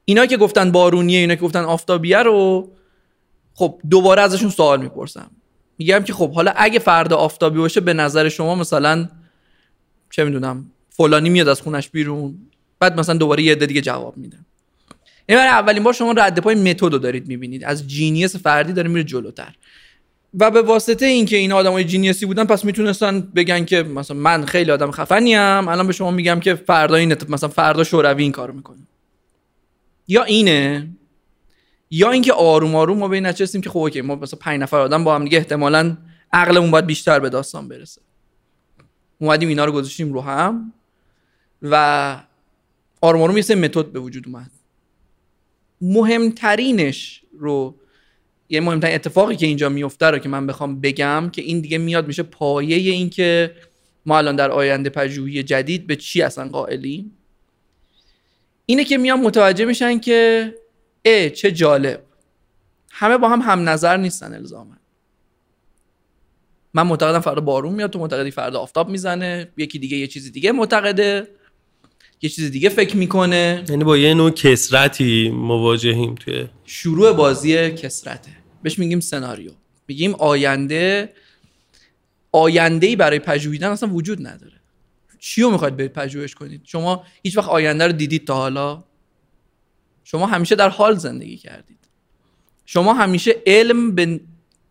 اینا 0.06 0.26
که 0.26 0.38
گفتن 0.38 0.72
بارونیه 0.72 1.20
اینا 1.20 1.36
که 1.36 1.42
گفتن 1.42 1.64
آفتابیه 1.64 2.18
رو 2.18 2.72
خب 3.54 3.80
دوباره 3.90 4.22
ازشون 4.22 4.50
سوال 4.50 4.82
می‌پرسم. 4.82 5.32
میگم 5.78 6.04
که 6.04 6.14
خب 6.14 6.32
حالا 6.32 6.54
اگه 6.56 6.80
فردا 6.80 7.18
آفتابی 7.18 7.60
باشه 7.60 7.82
به 7.82 7.94
نظر 7.94 8.30
شما 8.30 8.56
مثلا 8.56 9.10
چه 10.10 10.24
می‌دونم 10.24 10.72
فلانی 10.90 11.30
میاد 11.30 11.48
از 11.48 11.62
خونش 11.62 11.90
بیرون 11.90 12.38
بعد 12.80 13.00
مثلا 13.00 13.18
دوباره 13.18 13.44
یه 13.44 13.56
دیگه 13.56 13.82
جواب 13.82 14.18
میدم 14.18 14.46
این 15.26 15.38
برای 15.38 15.50
اولین 15.50 15.84
بار 15.84 15.94
شما 15.94 16.12
رد 16.12 16.40
پای 16.40 16.56
متد 16.56 16.84
رو 16.84 16.98
دارید 16.98 17.28
می‌بینید. 17.28 17.64
از 17.64 17.88
جینیس 17.88 18.36
فردی 18.36 18.74
داره 18.74 18.90
میره 18.90 19.04
جلوتر. 19.04 19.56
و 20.40 20.52
به 20.52 20.62
واسطه 20.62 21.06
اینکه 21.06 21.38
این 21.38 21.52
آدمای 21.52 21.84
جینیسی 21.84 22.26
بودن 22.26 22.44
پس 22.44 22.66
می‌تونستن 22.66 23.22
بگن 23.22 23.66
که 23.66 23.84
مثلا 23.84 24.18
من 24.18 24.46
خیلی 24.46 24.72
آدم 24.72 24.92
خفنی 24.92 25.36
ام 25.36 25.68
الان 25.68 25.88
به 25.88 25.94
شما 25.94 26.12
میگم 26.12 26.40
که 26.40 26.56
فردا 26.56 26.96
این 26.96 27.16
مثلا 27.30 27.50
فردا 27.50 27.84
شوروی 27.84 28.24
این 28.24 28.32
کارو 28.32 28.54
می‌کنه. 28.54 28.88
یا 30.08 30.24
اینه 30.24 30.90
یا 31.92 32.12
اینکه 32.12 32.34
آروم 32.34 32.76
آروم 32.76 32.98
ما 32.98 33.08
به 33.08 33.16
این 33.16 33.26
نچستیم 33.26 33.62
که 33.62 33.70
خب 33.70 33.78
اوکی 33.78 34.02
ما 34.02 34.16
مثلا 34.16 34.40
پنج 34.42 34.62
نفر 34.62 34.78
آدم 34.78 35.04
با 35.04 35.16
هم 35.16 35.24
دیگه 35.24 35.38
احتمالاً 35.38 35.98
عقلمون 36.34 36.72
باید 36.72 36.86
بیشتر 36.86 37.20
به 37.20 37.30
داستان 37.30 37.68
برسه. 37.68 38.02
اومدیم 39.20 39.50
اینا 39.50 39.66
رو 39.66 39.72
گذاشتیم 39.72 40.14
رو 40.14 40.22
هم 40.22 40.74
و 41.62 41.76
آروم 43.02 43.22
آروم 43.22 43.38
یه 43.38 43.56
متد 43.56 43.86
به 43.86 44.00
وجود 44.00 44.28
اومد. 44.28 44.52
مهمترینش 45.84 47.24
رو 47.40 47.76
یه 48.50 48.62
مهمترین 48.62 48.96
اتفاقی 48.96 49.36
که 49.36 49.46
اینجا 49.46 49.70
میفته 49.70 50.06
رو 50.06 50.18
که 50.18 50.30
من 50.30 50.48
بخوام 50.48 50.82
بگم 50.82 51.30
که 51.34 51.42
این 51.42 51.60
دیگه 51.60 51.78
میاد 51.78 52.08
میشه 52.08 52.24
پایه 52.24 52.92
این 52.92 53.10
که 53.10 53.56
ما 54.06 54.18
الان 54.18 54.36
در 54.36 54.52
آینده 54.52 54.90
پژوهی 54.90 55.44
جدید 55.44 55.88
به 55.88 55.96
چی 55.96 56.22
اصلا 56.22 56.48
قائلیم. 56.48 57.18
اینه 58.66 58.84
که 58.84 58.98
میان 58.98 59.20
متوجه 59.20 59.66
میشن 59.66 60.00
که 60.00 60.54
اه 61.06 61.30
چه 61.30 61.52
جالب. 61.52 62.04
همه 62.92 63.18
با 63.18 63.30
هم 63.30 63.42
هم 63.42 63.70
نظر 63.70 63.98
نیستن 63.98 64.34
الزاما. 64.34 64.78
من 66.74 66.84
معتقدم 66.84 67.20
فردا 67.20 67.42
بارون 67.42 67.74
میاد 67.74 67.90
تو 67.90 68.00
معتقدی 68.00 68.32
فردا 68.32 68.60
آفتاب 68.60 68.90
می‌زنه 68.90 69.52
یکی 69.58 69.80
دیگه 69.80 69.98
یه 69.98 70.08
چیزی 70.08 70.32
دیگه 70.32 70.52
معتقده. 70.52 71.28
یه 72.24 72.30
چیز 72.30 72.52
دیگه 72.52 72.70
فکر 72.70 72.98
می‌کنه. 72.98 73.66
یعنی 73.70 73.84
با 73.84 73.98
یه 73.98 74.14
نوع 74.14 74.32
کسرتی 74.32 75.30
مواجهیم 75.30 76.16
توی 76.16 76.48
شروع 76.66 77.14
بازی 77.14 77.72
کسرته. 77.72 78.32
بهش 78.64 78.80
میگیم 78.80 79.00
سناریو. 79.00 79.52
میگیم 79.88 80.16
آینده. 80.16 81.14
آینده 82.32 82.88
ای 82.88 82.96
برای 82.96 83.20
پژوهیدن 83.20 83.70
اصلا 83.70 83.90
وجود 83.90 84.28
نداره. 84.28 84.62
چی 85.20 85.42
رو 85.42 85.52
می‌خواید 85.52 85.78
برید 85.78 85.94
پژوهش 85.94 86.36
کنید؟ 86.36 86.62
شما 86.64 87.04
هیچ 87.24 87.38
وقت 87.38 87.50
آینده 87.50 87.88
رو 87.88 87.92
دیدید 87.92 88.28
تا 88.28 88.36
حالا؟ 88.36 88.84
شما 90.04 90.28
همیشه 90.28 90.56
در 90.56 90.70
حال 90.70 90.96
زندگی 90.96 91.38
کردید. 91.38 91.80
شما 92.66 92.94
همیشه 92.94 93.36
علم 93.46 93.96
به 93.96 94.20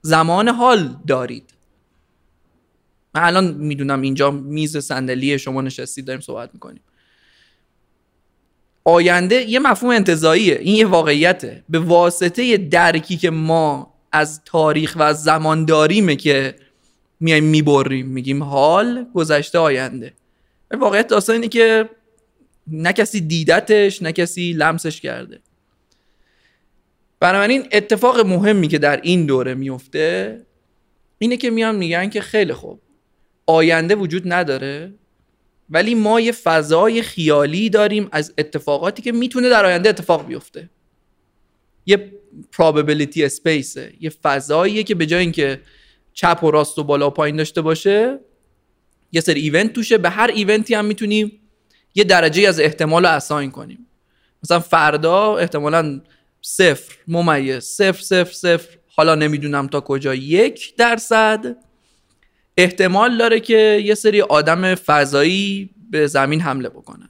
زمان 0.03 0.49
حال 0.49 0.97
دارید. 1.07 1.55
من 3.15 3.23
الان 3.23 3.55
می‌دونم 3.55 4.03
اینجا 4.03 4.31
میز 4.31 4.77
صندلی 4.77 5.39
شما 5.39 5.63
نشستید 5.63 6.05
داریم 6.05 6.21
صحبت 6.21 6.51
می‌کنیم. 6.55 6.83
آینده 8.85 9.51
یه 9.51 9.59
مفهوم 9.59 9.93
انتظاییه 9.93 10.55
این 10.55 10.77
یه 10.77 10.87
واقعیته. 10.87 11.65
به 11.69 11.79
واسطه 11.79 12.57
درکی 12.57 13.17
که 13.17 13.31
ما 13.31 13.95
از 14.13 14.41
تاریخ 14.45 14.97
و 14.97 15.03
از 15.03 15.23
زمان 15.23 15.65
داریمه 15.65 16.17
که 16.17 16.55
میایم 17.21 17.45
می‌بریم. 17.45 18.07
میگیم 18.07 18.43
حال 18.43 19.07
گذشته 19.15 19.59
آینده. 19.59 20.13
واقعیت 20.71 21.07
داستان 21.07 21.35
اینه 21.35 21.49
که 21.49 21.89
نه 22.67 22.93
کسی 22.93 23.21
دیدتش 23.21 24.03
نه 24.03 24.13
کسی 24.13 24.53
لمسش 24.53 25.01
کرده. 25.01 25.41
بنابراین 27.21 27.69
اتفاق 27.73 28.27
مهمی 28.27 28.69
که 28.69 28.79
در 28.79 29.01
این 29.01 29.27
دوره 29.27 29.55
میفته 29.55 30.39
اینه 31.19 31.37
که 31.37 31.51
میان 31.51 31.77
میگن 31.77 32.09
که 32.09 32.21
خیلی 32.21 32.53
خوب. 32.53 32.81
آینده 33.47 33.95
وجود 33.95 34.33
نداره. 34.33 34.93
ولی 35.73 35.95
ما 35.95 36.21
یه 36.21 36.33
فضای 36.33 37.03
خیالی 37.03 37.71
داریم 37.71 38.09
از 38.13 38.33
اتفاقاتی 38.39 39.03
که 39.03 39.13
می‌تونه 39.13 39.49
در 39.49 39.67
آینده 39.67 39.89
اتفاق 39.89 40.27
بیفته. 40.27 40.71
یه 41.87 42.13
probability 42.57 43.29
space 43.29 43.81
یه 44.01 44.11
فضاییه 44.23 44.83
که 44.83 44.95
به 44.95 45.07
جای 45.07 45.21
اینکه 45.21 45.61
چپ 46.13 46.41
و 46.43 46.51
راست 46.51 46.79
و 46.79 46.85
بالا 46.85 47.07
و 47.07 47.11
پایین 47.11 47.37
داشته 47.37 47.61
باشه 47.61 48.21
یه 49.13 49.21
سری 49.21 49.41
ایونت 49.41 49.73
توشه. 49.73 49.99
به 49.99 50.11
هر 50.11 50.31
ایونتی 50.35 50.75
هم 50.75 50.85
می‌تونیم 50.85 51.41
یه 51.95 52.05
درجه 52.05 52.49
از 52.49 52.61
احتمال 52.61 53.07
رو 53.07 53.13
اساین 53.13 53.51
کنیم. 53.51 53.87
مثلا 54.45 54.61
فردا 54.61 55.37
احتمالا 55.37 56.01
صفر 56.43 56.95
ممیز 57.09 57.65
صفر 57.65 58.03
صفر 58.03 58.33
صفر 58.33 58.79
حالا 58.87 59.15
نمی‌دونم 59.15 59.67
تا 59.67 59.81
کجا 59.81 60.15
یک 60.15 60.77
درصد. 60.77 61.57
احتمال 62.57 63.19
داره 63.19 63.41
که 63.41 63.83
یه 63.85 63.95
سری 63.95 64.21
آدم 64.21 64.75
فضایی 64.75 65.71
به 65.91 66.07
زمین 66.07 66.41
حمله 66.41 66.69
بکنن. 66.69 67.09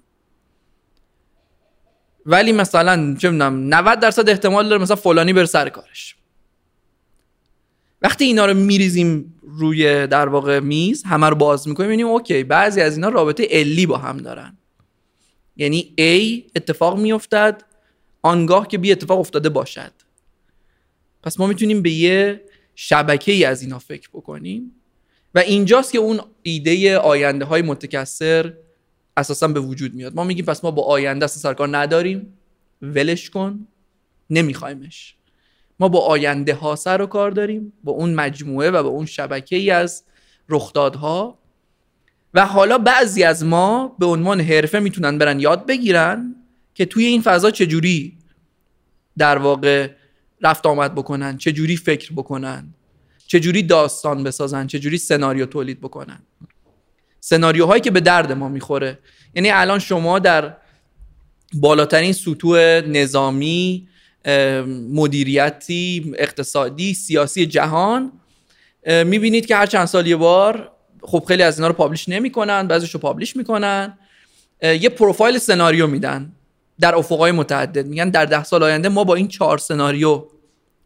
ولی 2.26 2.52
مثلا 2.52 3.16
چه 3.18 3.31
می‌دونم 3.31 3.74
90 3.74 4.00
درصد 4.00 4.28
احتمال 4.28 4.68
داره 4.68 4.83
مثلا 4.83 4.96
فلانی 4.96 5.33
بره 5.33 5.46
سر 5.46 5.68
کارش. 5.68 6.16
وقتی 8.02 8.24
اینا 8.24 8.46
رو 8.46 8.55
میریزیم 8.55 9.35
روی 9.42 10.07
در 10.07 10.28
واقع 10.28 10.61
میز 10.61 11.02
همه 11.02 11.28
رو 11.28 11.37
باز 11.37 11.68
می‌کنیم 11.68 11.90
می‌بینیم 11.90 12.12
اوکی 12.12 12.44
بعضی 12.44 12.81
از 12.81 12.96
اینا 12.96 13.09
رابطه 13.09 13.48
علی 13.50 13.87
با 13.87 13.96
هم 13.96 14.16
دارن. 14.16 14.59
یعنی 15.57 15.94
A 15.98 16.42
اتفاق 16.57 16.98
میافتد 16.98 17.62
آنگاه 18.22 18.68
که 18.68 18.78
بی 18.78 18.92
اتفاق 18.92 19.20
افتاده 19.20 19.48
باشد. 19.48 19.92
پس 21.22 21.40
ما 21.40 21.46
می‌تونیم 21.46 21.83
به 21.83 21.90
یه 21.90 22.44
شبکه 22.74 23.33
ای 23.33 23.44
از 23.44 23.62
اینا 23.62 23.78
فکر 23.78 24.09
بکنیم. 24.12 24.82
و 25.35 25.38
اینجاست 25.38 25.92
که 25.92 25.99
اون 25.99 26.21
ایده 26.42 26.99
آینده 26.99 27.45
های 27.45 27.62
متکثر 27.62 28.55
اساسا 29.16 29.49
به 29.49 29.61
وجود 29.61 29.95
میاد. 29.95 30.14
ما 30.14 30.25
میگیم 30.25 30.45
پس 30.45 30.64
ما 30.64 30.71
با 30.71 30.83
آینده 30.83 31.25
اصلا 31.25 31.42
سرکار 31.42 31.77
نداریم. 31.77 32.38
ولش 32.83 33.31
کن. 33.31 33.66
نمیخوایمش. 34.31 35.14
ما 35.81 35.88
با 35.88 36.01
آینده 36.01 36.55
ها 36.55 36.77
سر 36.77 37.03
و 37.03 37.07
کار 37.07 37.31
داریم. 37.31 37.73
با 37.85 37.92
اون 37.92 38.14
مجموعه 38.14 38.71
و 38.71 38.83
با 38.83 38.88
اون 38.88 39.07
شبکه 39.07 39.57
ای 39.57 39.71
از 39.71 40.05
رخدادها. 40.49 41.38
و 42.35 42.47
حالا 42.47 42.79
بعضی 42.79 43.25
از 43.25 43.45
ما 43.45 43.97
به 43.99 44.07
عنوان 44.07 44.40
حرفه 44.40 44.81
می‌تونن 44.81 45.18
برن 45.18 45.40
یاد 45.40 45.66
بگیرن 45.66 46.35
که 46.75 46.85
توی 46.85 47.05
این 47.05 47.23
فضا 47.23 47.51
چجوری 47.51 48.18
در 49.18 49.38
واقع 49.38 49.90
رفت 50.42 50.66
آمد 50.66 50.95
بکنن 50.95 51.37
چجوری 51.37 51.77
فکر 51.77 52.12
بکنن. 52.12 52.75
چجوری 53.33 53.62
داستان 53.62 54.25
بسازن 54.25 54.66
چجوری 54.66 54.99
سناریو 54.99 55.47
تولید 55.47 55.81
بکنن. 55.81 56.18
سناریوهایی 57.21 57.81
که 57.81 57.90
به 57.90 58.01
درد 58.01 58.33
ما 58.33 58.49
می‌خوره. 58.49 58.99
یعنی 59.35 59.51
الان 59.51 59.79
شما 59.79 60.18
در 60.18 60.57
بالاترین 61.55 62.12
سطوح 62.12 62.59
نظامی 62.81 63.88
مدیریتی 64.92 66.12
اقتصادی 66.18 66.95
سیاسی 66.95 67.47
جهان 67.47 68.12
می‌بینید 68.87 69.47
که 69.47 69.57
هر 69.57 69.66
چند 69.66 69.87
سال 69.87 70.07
یه 70.07 70.16
بار 70.16 70.73
خب 71.03 71.25
خیلی 71.29 71.42
از 71.42 71.59
اینا 71.59 71.68
رو 71.68 71.75
پابلیش 71.75 72.09
نمی‌کنن 72.09 72.68
بعضیش 72.68 72.95
رو 72.95 73.16
می‌کنن. 73.37 73.99
یه 74.62 74.88
پروفایل 74.88 75.38
سناریو 75.38 75.87
میدن 75.87 76.33
در 76.81 76.95
افقای 76.95 77.33
متعدد. 77.33 77.87
میگن 77.87 78.11
در 78.11 78.25
ده 78.25 78.45
سال 78.45 78.62
آینده 78.62 78.88
ما 78.88 79.05
با 79.05 79.14
این 79.14 79.29
چهار 79.29 79.59
سناریو 79.59 80.25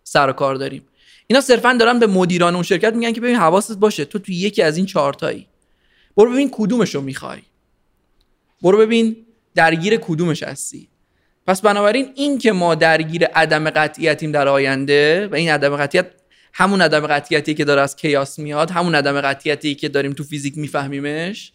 سر 0.05 0.31
و 0.31 0.33
کار 0.33 0.55
داریم. 0.55 0.83
اینا 1.27 1.41
صرفا 1.41 1.73
دارن 1.73 1.99
به 1.99 2.07
مدیران 2.07 2.55
اون 2.55 2.63
شرکت 2.63 2.95
میگن 2.95 3.13
که 3.13 3.21
ببین 3.21 3.37
حواست 3.37 3.79
باشه 3.79 4.05
تو 4.05 4.19
تو 4.19 4.33
یکی 4.33 4.63
از 4.63 4.77
این 4.77 4.87
چهارتایی. 4.87 5.47
برو 6.17 6.33
ببین 6.33 6.49
کدومش 6.53 6.95
رو 6.95 7.01
می‌خوای. 7.01 7.43
برو 8.63 8.79
ببین 8.79 9.17
درگیر 9.55 9.97
کدومش 9.97 10.43
هستی. 10.43 10.89
پس 11.47 11.61
بنابراین 11.61 12.13
این 12.15 12.39
که 12.39 12.53
ما 12.53 12.75
درگیر 12.75 13.25
عدم 13.25 13.71
قطعیتیم 13.71 14.33
در 14.33 14.49
آینده 14.49 15.29
و 15.29 15.35
این 15.35 15.51
عدم 15.51 15.77
قطعیت 15.77 16.07
همون 16.53 16.83
عدم 16.83 17.07
قطعیتی 17.07 17.55
که 17.55 17.65
داره 17.65 17.81
از 17.81 17.97
کیاس 17.97 18.39
میاد 18.39 18.71
همون 18.71 18.95
عدم 18.95 19.21
قطعیتی 19.21 19.75
که 19.75 19.89
داریم 19.89 20.13
تو 20.13 20.25
فیزیک 20.25 20.59
میفهمیمش 20.59 21.53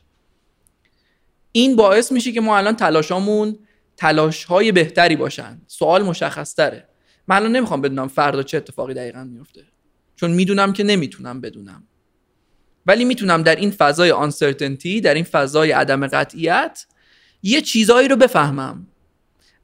این 1.52 1.76
باعث 1.76 2.12
میشه 2.12 2.32
که 2.32 2.42
ما 2.42 2.58
الان 2.58 2.76
تلاشامون 2.76 3.60
تلاش 3.98 4.44
های 4.44 4.72
بهتری 4.72 5.16
باشن. 5.16 5.62
سوال 5.68 6.04
مشخص 6.04 6.56
تره 6.56 6.88
من 7.28 7.36
الان 7.36 7.52
نمی‌خوام 7.56 7.82
بدونم 7.82 8.08
فردا 8.08 8.44
چه 8.44 8.58
اتفاقی 8.58 8.94
دقیقا 8.94 9.24
میفته 9.24 9.71
چون 10.22 10.32
می‌دونم 10.32 10.74
که 10.74 10.84
نمی‌تونم 10.84 11.42
بدونم. 11.42 11.84
ولی 12.86 13.06
می‌تونم 13.06 13.44
در 13.44 13.56
این 13.56 13.72
فضای 13.72 14.12
آنسرتنتی 14.12 15.02
در 15.02 15.14
این 15.14 15.24
فضای 15.24 15.72
عدم 15.72 16.08
قطعیت 16.08 16.86
یه 17.44 17.62
چیزایی 17.62 18.08
رو 18.08 18.16
بفهمم. 18.16 18.88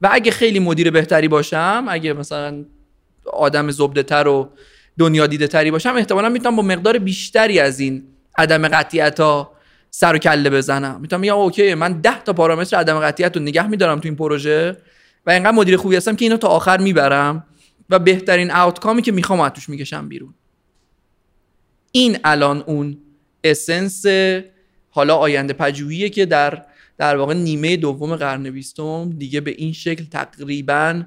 و 0.02 0.08
اگه 0.12 0.30
خیلی 0.30 0.58
مدیر 0.58 0.90
بهتری 0.90 1.28
باشم 1.28 1.86
اگه 1.88 2.12
مثلا 2.12 2.64
آدم 3.32 3.70
زبده 3.70 4.02
تر 4.02 4.28
و 4.28 4.50
دنیا 4.98 5.26
دیده 5.26 5.46
تری 5.46 5.70
باشم 5.70 5.94
احتمالا 5.96 6.28
می‌تونم 6.28 6.56
با 6.56 6.62
مقدار 6.62 6.98
بیشتری 6.98 7.60
از 7.60 7.80
این 7.80 8.04
عدم 8.38 8.68
قطعیت 8.68 9.20
ها 9.20 9.52
سر 9.90 10.14
و 10.14 10.18
کله 10.18 10.50
بزنم. 10.50 11.00
می‌تونم 11.00 11.20
میگم 11.20 11.34
اوکی 11.34 11.74
من 11.74 11.92
10 11.92 12.22
تا 12.22 12.32
پارامتر 12.32 12.76
عدم 12.76 13.00
قطعیت 13.00 13.36
رو 13.36 13.42
نگه 13.42 13.66
میدارم 13.66 14.00
تو 14.00 14.08
این 14.08 14.16
پروژه 14.16 14.76
و 15.26 15.30
اینقدر 15.30 15.56
مدیر 15.56 15.76
خوبی 15.76 15.96
هستم 15.96 16.16
که 16.16 16.24
اینو 16.24 16.36
تا 16.36 16.48
آخر 16.48 16.80
می‌برم 16.80 17.44
و 17.90 17.98
بهترین 17.98 18.50
آوتکامی 18.50 19.02
که 19.02 19.12
می‌خوام 19.12 19.40
از 19.40 19.52
توش 19.52 19.68
می‌کشم 19.68 20.08
بیرون. 20.08 20.34
این 21.92 22.18
الان 22.24 22.62
اون 22.66 22.98
اسنس 23.44 24.04
حالا 24.90 25.16
آینده 25.16 25.52
پژوهیه 25.52 26.08
که 26.08 26.26
در 26.26 26.64
در 26.98 27.16
واقع 27.16 27.34
نیمه 27.34 27.76
دوم 27.76 28.16
قرن 28.16 28.50
بیستم 28.50 29.10
دیگه 29.10 29.40
به 29.40 29.50
این 29.50 29.72
شکل 29.72 30.04
تقریبا 30.04 31.02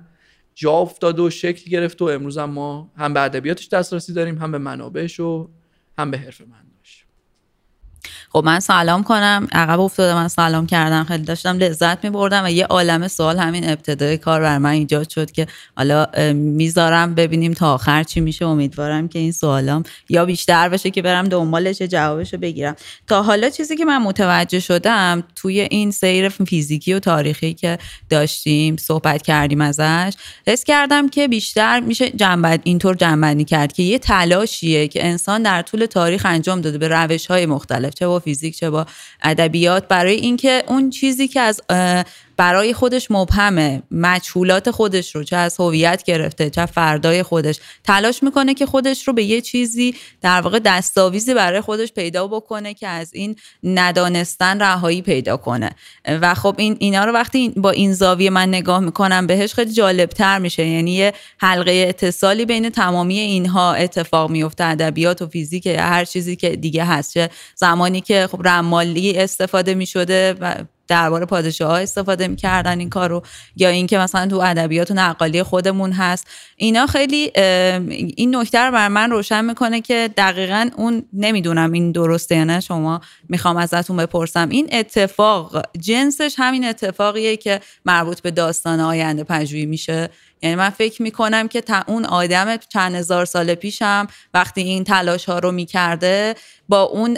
جا 0.55 0.71
افتاد 0.71 1.19
و 1.19 1.29
شکل 1.29 1.71
گرفت 1.71 2.01
و 2.01 2.05
امروز 2.05 2.37
هم 2.37 2.49
ما 2.49 2.91
هم 2.95 3.13
به 3.13 3.21
ادبیاتش 3.21 3.69
دسترسی 3.69 4.13
داریم 4.13 4.37
هم 4.37 4.51
به 4.51 4.57
منابعش 4.57 5.19
و 5.19 5.49
هم 5.97 6.11
به 6.11 6.17
حرف 6.17 6.41
من. 6.41 6.70
خب 8.33 8.43
من 8.45 8.59
سلام 8.59 9.03
کنم. 9.03 9.47
عقب 9.51 9.79
افتاده 9.79 10.13
من 10.13 10.27
سلام 10.27 10.67
کردم. 10.67 11.03
خیلی 11.03 11.23
داشتم 11.23 11.57
لذت 11.57 12.03
می 12.03 12.09
بردم 12.09 12.43
و 12.45 12.51
یه 12.51 12.65
عالم 12.65 13.07
سوال 13.07 13.37
همین 13.37 13.69
ابتدای 13.69 14.17
کار 14.17 14.41
بر 14.41 14.57
من 14.57 14.69
ایجاد 14.69 15.09
شد 15.09 15.31
که 15.31 15.47
حالا 15.77 16.07
می‌ذارم 16.33 17.15
ببینیم 17.15 17.53
تا 17.53 17.73
آخر 17.73 18.03
چی 18.03 18.19
میشه. 18.19 18.45
امیدوارم 18.45 19.07
که 19.07 19.19
این 19.19 19.31
سوالام 19.31 19.83
یا 20.09 20.25
بیشتر 20.25 20.69
بشه 20.69 20.89
که 20.89 21.01
برم 21.01 21.27
دنبالش 21.27 21.81
جوابش 21.81 22.33
رو 22.33 22.39
بگیرم. 22.39 22.75
تا 23.07 23.23
حالا 23.23 23.49
چیزی 23.49 23.77
که 23.77 23.85
من 23.85 23.97
متوجه 23.97 24.59
شدم 24.59 25.23
توی 25.35 25.59
این 25.59 25.91
سیر 25.91 26.29
فیزیکی 26.29 26.93
و 26.93 26.99
تاریخی 26.99 27.53
که 27.53 27.77
داشتیم 28.09 28.77
صحبت 28.77 29.21
کردیم 29.21 29.61
ازش 29.61 30.13
حس 30.47 30.63
کردم 30.63 31.09
که 31.09 31.27
بیشتر 31.27 31.79
میشه 31.79 32.09
جنبت 32.09 32.59
اینطور 32.63 32.95
جنبندی 32.95 33.45
کرد 33.45 33.73
که 33.73 33.83
یه 33.83 33.99
تلاشیه 33.99 34.87
که 34.87 35.05
انسان 35.05 35.43
در 35.43 35.61
طول 35.61 35.85
تاریخ 35.85 36.25
انجام 36.25 36.61
داده 36.61 36.77
به 36.77 36.87
روش 36.87 37.25
های 37.25 37.45
مختلف 37.45 37.93
چه 37.93 38.07
فیزیک 38.21 38.57
چه 38.57 38.69
با 38.69 38.85
ادبیات 39.23 39.87
برای 39.87 40.15
اینکه 40.15 40.63
اون 40.67 40.89
چیزی 40.89 41.27
که 41.27 41.39
از 41.39 41.61
برای 42.41 42.73
خودش 42.73 43.11
مبهمه. 43.11 43.81
مجهولات 43.91 44.71
خودش 44.71 45.15
رو 45.15 45.23
چه 45.23 45.35
از 45.35 45.55
هویت 45.59 46.03
گرفته 46.03 46.49
چه 46.49 46.65
فردای 46.65 47.23
خودش. 47.23 47.59
تلاش 47.83 48.23
می‌کنه 48.23 48.53
که 48.53 48.65
خودش 48.65 49.07
رو 49.07 49.13
به 49.13 49.23
یه 49.23 49.41
چیزی 49.41 49.95
در 50.21 50.41
واقع 50.41 50.59
دستاویزی 50.59 51.33
برای 51.33 51.61
خودش 51.61 51.93
پیدا 51.93 52.27
بکنه 52.27 52.73
که 52.73 52.87
از 52.87 53.13
این 53.13 53.35
ندانستن 53.63 54.61
رهایی 54.61 55.01
پیدا 55.01 55.37
کنه. 55.37 55.69
و 56.05 56.33
خب 56.33 56.55
این 56.57 56.77
اینا 56.79 57.05
رو 57.05 57.11
وقتی 57.11 57.49
با 57.49 57.69
این 57.71 57.93
زاویه 57.93 58.29
من 58.29 58.49
نگاه 58.49 58.79
می‌کنم 58.79 59.27
بهش 59.27 59.53
خیلی 59.53 59.73
جالب 59.73 60.09
تر 60.09 60.39
میشه. 60.39 60.67
یعنی 60.67 60.93
یه 60.93 61.13
حلقه 61.37 61.85
اتصالی 61.89 62.45
بین 62.45 62.69
تمامی 62.69 63.19
اینها 63.19 63.73
اتفاق 63.73 64.29
میفته 64.29 64.63
ادبیات 64.63 65.21
و 65.21 65.27
فیزیک 65.27 65.67
هر 65.67 66.05
چیزی 66.05 66.35
که 66.35 66.49
دیگه 66.55 66.85
هست. 66.85 67.13
چه 67.13 67.29
زمانی 67.55 68.01
که 68.01 68.27
خب 68.31 68.41
رمالی 68.47 69.17
استفاده 69.17 69.73
می‌شده 69.73 70.35
و 70.39 70.55
درباره 70.87 71.25
پادشاه 71.25 71.71
ها 71.71 71.77
استفاده 71.77 72.27
می‌کردن 72.27 72.79
این 72.79 72.89
کارو 72.89 73.23
یا 73.55 73.69
اینکه 73.69 73.97
مثلا 73.97 74.27
تو 74.27 74.39
ادبیات 74.39 74.91
و 74.91 74.93
نقالی 74.93 75.43
خودمون 75.43 75.91
هست. 75.91 76.27
اینا 76.55 76.87
خیلی 76.87 77.31
این 78.15 78.35
نکته 78.35 78.59
رو 78.59 78.71
بر 78.71 78.87
من 78.87 79.11
روشن 79.11 79.45
می‌کنه 79.45 79.81
که 79.81 80.09
دقیقا 80.17 80.69
اون 80.75 81.05
نمی‌دونم 81.13 81.71
این 81.71 81.91
درسته 81.91 82.35
یا 82.35 82.43
نه 82.43 82.59
شما 82.59 83.01
می‌خوام 83.29 83.57
ازتون 83.57 83.97
بپرسم. 83.97 84.49
این 84.49 84.69
اتفاق 84.71 85.61
جنسش 85.79 86.35
همین 86.37 86.65
اتفاقیه 86.65 87.37
که 87.37 87.59
مربوط 87.85 88.21
به 88.21 88.31
داستان 88.31 88.79
آینده 88.79 89.23
پژوهی 89.23 89.65
میشه. 89.65 90.09
یعنی 90.41 90.55
من 90.55 90.69
فکر 90.69 91.01
می‌کنم 91.01 91.47
که 91.47 91.61
تا 91.61 91.83
اون 91.87 92.05
آدم 92.05 92.57
چند 92.57 92.95
هزار 92.95 93.25
سال 93.25 93.55
پیشم 93.55 94.07
وقتی 94.33 94.61
این 94.61 94.83
تلاش 94.83 95.25
ها 95.25 95.39
رو 95.39 95.51
می‌کرده 95.51 96.35
با 96.69 96.81
اون 96.81 97.17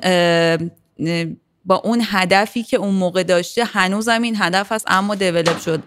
با 1.65 1.75
اون 1.75 2.01
هدفی 2.05 2.63
که 2.63 2.77
اون 2.77 2.95
موقع 2.95 3.23
داشته 3.23 3.63
هنوزم 3.63 4.21
این 4.21 4.35
هدف 4.37 4.71
هست 4.71 4.85
اما 4.87 5.15
دیولپ 5.15 5.59
شد 5.59 5.83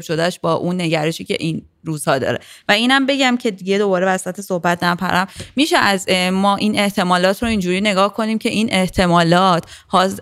شدهش 0.00 0.38
با 0.38 0.54
اون 0.54 0.80
نگرشی 0.80 1.24
که 1.24 1.36
این 1.40 1.62
روزها 1.84 2.18
داره. 2.18 2.38
و 2.68 2.72
اینم 2.72 3.06
بگم 3.06 3.36
که 3.36 3.50
دیگه 3.50 3.78
دوباره 3.78 4.06
وسط 4.06 4.40
صحبت 4.40 4.84
نپرم. 4.84 5.26
میشه 5.56 5.76
از 5.76 6.08
ما 6.32 6.56
این 6.56 6.78
احتمالات 6.78 7.42
رو 7.42 7.48
اینجوری 7.48 7.80
نگاه 7.80 8.14
کنیم 8.14 8.38
که 8.38 8.48
این 8.48 8.68
احتمالات 8.72 9.64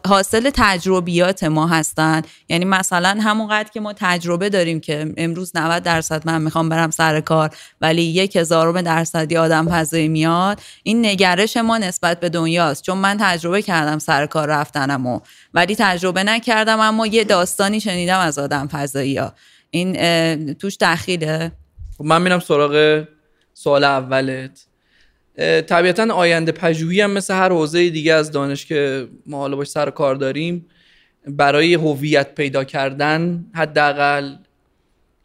حاصل 0.06 0.50
تجربیات 0.54 1.44
ما 1.44 1.66
هستن. 1.66 2.22
یعنی 2.48 2.64
مثلا 2.64 3.18
همونقدر 3.22 3.70
که 3.70 3.80
ما 3.80 3.92
تجربه 3.96 4.48
داریم 4.48 4.80
که 4.80 5.14
امروز 5.16 5.52
90 5.54 5.82
درصد 5.82 6.26
من 6.26 6.42
می‌خوام 6.42 6.68
برم 6.68 6.90
سر 6.90 7.20
کار 7.20 7.50
ولی 7.80 8.02
یک 8.02 8.36
هزارم 8.36 8.80
درصدی 8.80 9.36
آدم 9.36 9.68
فضایی 9.68 10.09
میاد 10.09 10.61
این 10.82 11.06
نگرش 11.06 11.56
ما 11.56 11.78
نسبت 11.78 12.20
به 12.20 12.28
دنیاست. 12.28 12.82
چون 12.82 12.98
من 12.98 13.16
تجربه 13.20 13.62
کردم 13.62 13.98
سر 13.98 14.26
کار 14.26 14.48
رفتنم 14.48 15.06
و 15.06 15.20
ولی 15.54 15.76
تجربه 15.78 16.22
نکردم 16.22 16.80
اما 16.80 17.06
یه 17.06 17.24
داستانی 17.24 17.80
شنیدم 17.80 18.18
از 18.18 18.38
آدم 18.38 18.68
فضایی 18.68 19.16
ها 19.16 19.32
این 19.70 20.54
توش 20.54 20.76
دخیله 20.80 21.52
خب 21.98 22.04
من 22.04 22.22
میرم 22.22 22.40
سراغ 22.40 23.04
سوال 23.54 23.84
اولت. 23.84 24.66
طبیعتا 25.66 26.14
آینده 26.14 26.52
پژوهی 26.52 27.00
هم 27.00 27.10
مثل 27.10 27.34
هر 27.34 27.48
حوزه 27.48 27.90
دیگه 27.90 28.14
از 28.14 28.30
دانش 28.30 28.66
که 28.66 29.08
ما 29.26 29.38
حالا 29.38 29.56
باش 29.56 29.68
سر 29.68 29.90
کار 29.90 30.14
داریم 30.14 30.66
برای 31.26 31.74
هویت 31.74 32.34
پیدا 32.34 32.64
کردن 32.64 33.44
حداقل 33.54 34.34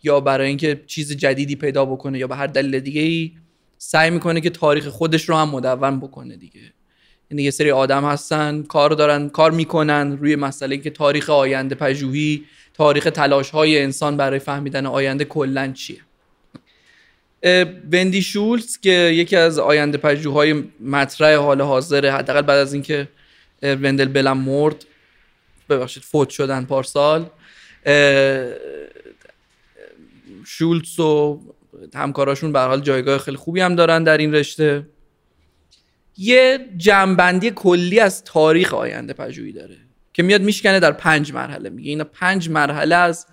یا 0.03 0.19
برای 0.19 0.47
اینکه 0.47 0.81
چیز 0.87 1.17
جدیدی 1.17 1.55
پیدا 1.55 1.85
بکنه 1.85 2.19
یا 2.19 2.27
به 2.27 2.35
هر 2.35 2.47
دلیل 2.47 2.79
دیگه 2.79 3.01
ای 3.01 3.31
سعی 3.77 4.09
می‌کنه 4.09 4.41
که 4.41 4.49
تاریخ 4.49 4.87
خودش 4.87 5.29
رو 5.29 5.35
هم 5.35 5.49
مدون 5.49 5.99
بکنه 5.99 6.37
دیگه. 6.37 6.61
یعنی 7.31 7.43
یه 7.43 7.51
سری 7.51 7.71
آدم 7.71 8.05
هستن 8.05 8.63
کار 8.63 8.89
دارن 8.89 9.29
کار 9.29 9.51
می‌کنن 9.51 10.17
روی 10.17 10.35
مسئله 10.35 10.77
که 10.77 10.89
تاریخ 10.89 11.29
آینده 11.29 11.75
پژوهی 11.75 12.43
تاریخ 12.73 13.03
تلاش 13.03 13.49
های 13.49 13.81
انسان 13.81 14.17
برای 14.17 14.39
فهمیدن 14.39 14.85
آینده 14.85 15.25
کلا 15.25 15.71
چیه؟ 15.71 15.99
وندی 17.91 18.21
شولز 18.21 18.77
که 18.77 18.91
یکی 18.91 19.35
از 19.35 19.59
آینده 19.59 19.97
پژوهای 19.97 20.63
مطرح 20.79 21.35
حال 21.35 21.61
حاضره 21.61 22.11
حداقل 22.11 22.41
بعد 22.41 22.57
از 22.57 22.73
اینکه 22.73 23.07
وندل 23.63 24.05
بلم 24.07 24.37
مرد 24.37 24.85
ببخشید 25.69 26.03
فوت 26.03 26.29
شدن 26.29 26.65
پارسال 26.65 27.29
شولز 30.45 30.99
و 30.99 31.41
همکاراشون 31.95 32.51
به 32.51 32.59
حال 32.59 32.81
جایگاه 32.81 33.17
خیلی 33.17 33.37
خوبی 33.37 33.61
هم 33.61 33.75
دارن 33.75 34.03
در 34.03 34.17
این 34.17 34.33
رشته. 34.33 34.85
یه 36.17 36.69
جنبندی 36.77 37.51
کلی 37.51 37.99
از 37.99 38.23
تاریخ 38.23 38.73
آینده 38.73 39.13
پژوهی 39.13 39.51
داره. 39.51 39.77
که 40.13 40.23
میاد 40.23 40.41
میشکنه 40.41 40.79
در 40.79 40.91
پنج 40.91 41.33
مرحله. 41.33 41.69
میگه 41.69 41.89
اینا 41.89 42.03
پنج 42.03 42.49
مرحله 42.49 42.95
از 42.95 43.27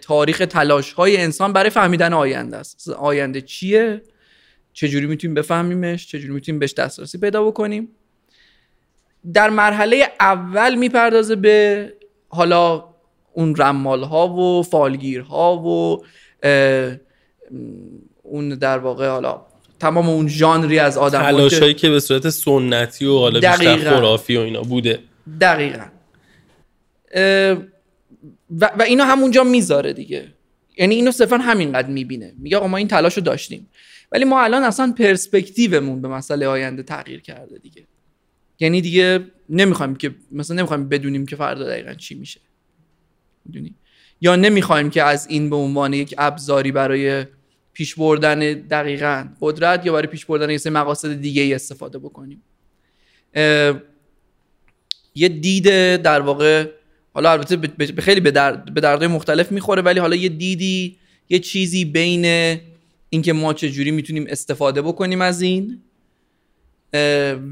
تاریخ 0.00 0.38
تلاش 0.38 0.92
های 0.92 1.16
انسان 1.16 1.52
برای 1.52 1.70
فهمیدن 1.70 2.12
آینده 2.12 2.56
است. 2.56 2.88
آینده 2.88 3.40
چیه؟ 3.40 4.02
چجوری 4.72 5.06
می‌تونیم 5.06 5.34
بفهمیمش؟ 5.34 6.06
چجوری 6.06 6.32
می‌تونیم 6.32 6.58
بهش 6.58 6.72
دسترسی 6.72 7.18
پیدا 7.18 7.44
بکنیم؟ 7.44 7.88
در 9.34 9.50
مرحله 9.50 10.08
اول 10.20 10.74
می‌پردازه 10.74 11.36
به 11.36 11.92
حالا 12.28 12.84
اون 13.32 13.56
رمال 13.56 14.02
ها 14.02 14.28
و 14.28 14.62
فالگیر 14.62 15.20
ها 15.20 15.56
و 15.56 16.04
اون 18.22 18.48
در 18.48 18.78
واقع 18.78 19.08
حالا 19.08 19.40
تمام 19.80 20.08
اون 20.08 20.28
ژانری 20.28 20.78
از 20.78 20.98
آدم 20.98 21.22
تلاشایی 21.22 21.74
که 21.74 21.90
به 21.90 22.00
صورت 22.00 22.30
سنتی 22.30 23.06
و 23.06 23.18
حالا 23.18 23.40
بیشتر 23.40 23.76
خرافی 23.76 24.36
و 24.36 24.40
اینا 24.40 24.62
بوده. 24.62 24.98
دقیقا. 25.40 25.86
و, 28.60 28.70
و 28.78 28.82
اینو 28.82 29.04
همونجا 29.04 29.44
می‌ذاره 29.44 29.92
دیگه. 29.92 30.34
یعنی 30.78 30.94
اینو 30.94 31.10
صرفا 31.10 31.36
همینقدر 31.36 31.88
می‌بینه. 31.88 32.34
میگه 32.38 32.56
آقا 32.56 32.68
ما 32.68 32.76
این 32.76 32.88
تلاش 32.88 33.14
رو 33.16 33.22
داشتیم. 33.22 33.68
ولی 34.12 34.24
ما 34.24 34.42
الان 34.42 34.62
اصلا 34.62 34.94
پرسپکتیومون 34.98 36.02
به 36.02 36.08
مسئله 36.08 36.46
آینده 36.46 36.82
تغییر 36.82 37.20
کرده 37.20 37.58
دیگه. 37.58 37.86
یعنی 38.60 38.80
دیگه 38.80 39.24
نمی‌خوایم 39.48 39.94
که 39.94 40.14
مثلا 40.32 40.56
نمی‌خوایم 40.56 40.88
بدونیم 40.88 41.26
که 41.26 41.36
فردا 41.36 41.64
دقیقا 41.64 41.94
چی 41.94 42.14
میشه. 42.14 42.40
می‌دونی؟ 43.44 43.74
یا 44.20 44.36
نمی‌خوایم 44.36 44.90
که 44.90 45.02
از 45.02 45.26
این 45.26 45.50
به 45.50 45.56
عنوان 45.56 45.92
یک 45.92 46.14
ابزاری 46.18 46.72
برای 46.72 47.26
پیش 47.72 47.94
بردن 47.94 48.38
دقیقا 48.52 49.28
قدرت 49.40 49.86
یا 49.86 49.92
برای 49.92 50.06
پیش 50.06 50.26
بردن 50.26 50.50
یه 50.50 50.58
مقاصد 50.70 51.20
دیگه 51.20 51.42
ای 51.42 51.54
استفاده 51.54 51.98
بکنیم. 51.98 52.42
یه 55.14 55.28
دید 55.28 55.96
در 55.96 56.20
واقع 56.20 56.66
حالا 57.14 57.32
البته 57.32 57.56
به 57.56 58.02
خیلی 58.02 58.20
به, 58.20 58.30
درد، 58.30 58.74
به 58.74 58.80
دردهای 58.80 59.08
مختلف 59.08 59.52
می‌خوره 59.52 59.82
ولی 59.82 60.00
حالا 60.00 60.16
یه 60.16 60.28
دیدی 60.28 60.96
یه 61.28 61.38
چیزی 61.38 61.84
بین 61.84 62.24
اینکه 63.08 63.32
ما 63.32 63.54
چجوری 63.54 63.90
می‌تونیم 63.90 64.26
استفاده 64.28 64.82
بکنیم 64.82 65.20
از 65.20 65.42
این 65.42 65.82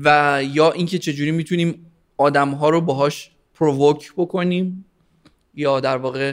و 0.04 0.40
یا 0.52 0.72
اینکه 0.72 0.98
چجوری 0.98 1.30
می‌تونیم 1.30 1.86
آدم 2.16 2.50
ها 2.50 2.70
رو 2.70 2.80
باهاش 2.80 3.30
پرووک 3.54 4.12
بکنیم 4.16 4.84
یا 5.54 5.80
در 5.80 5.96
واقع 5.96 6.32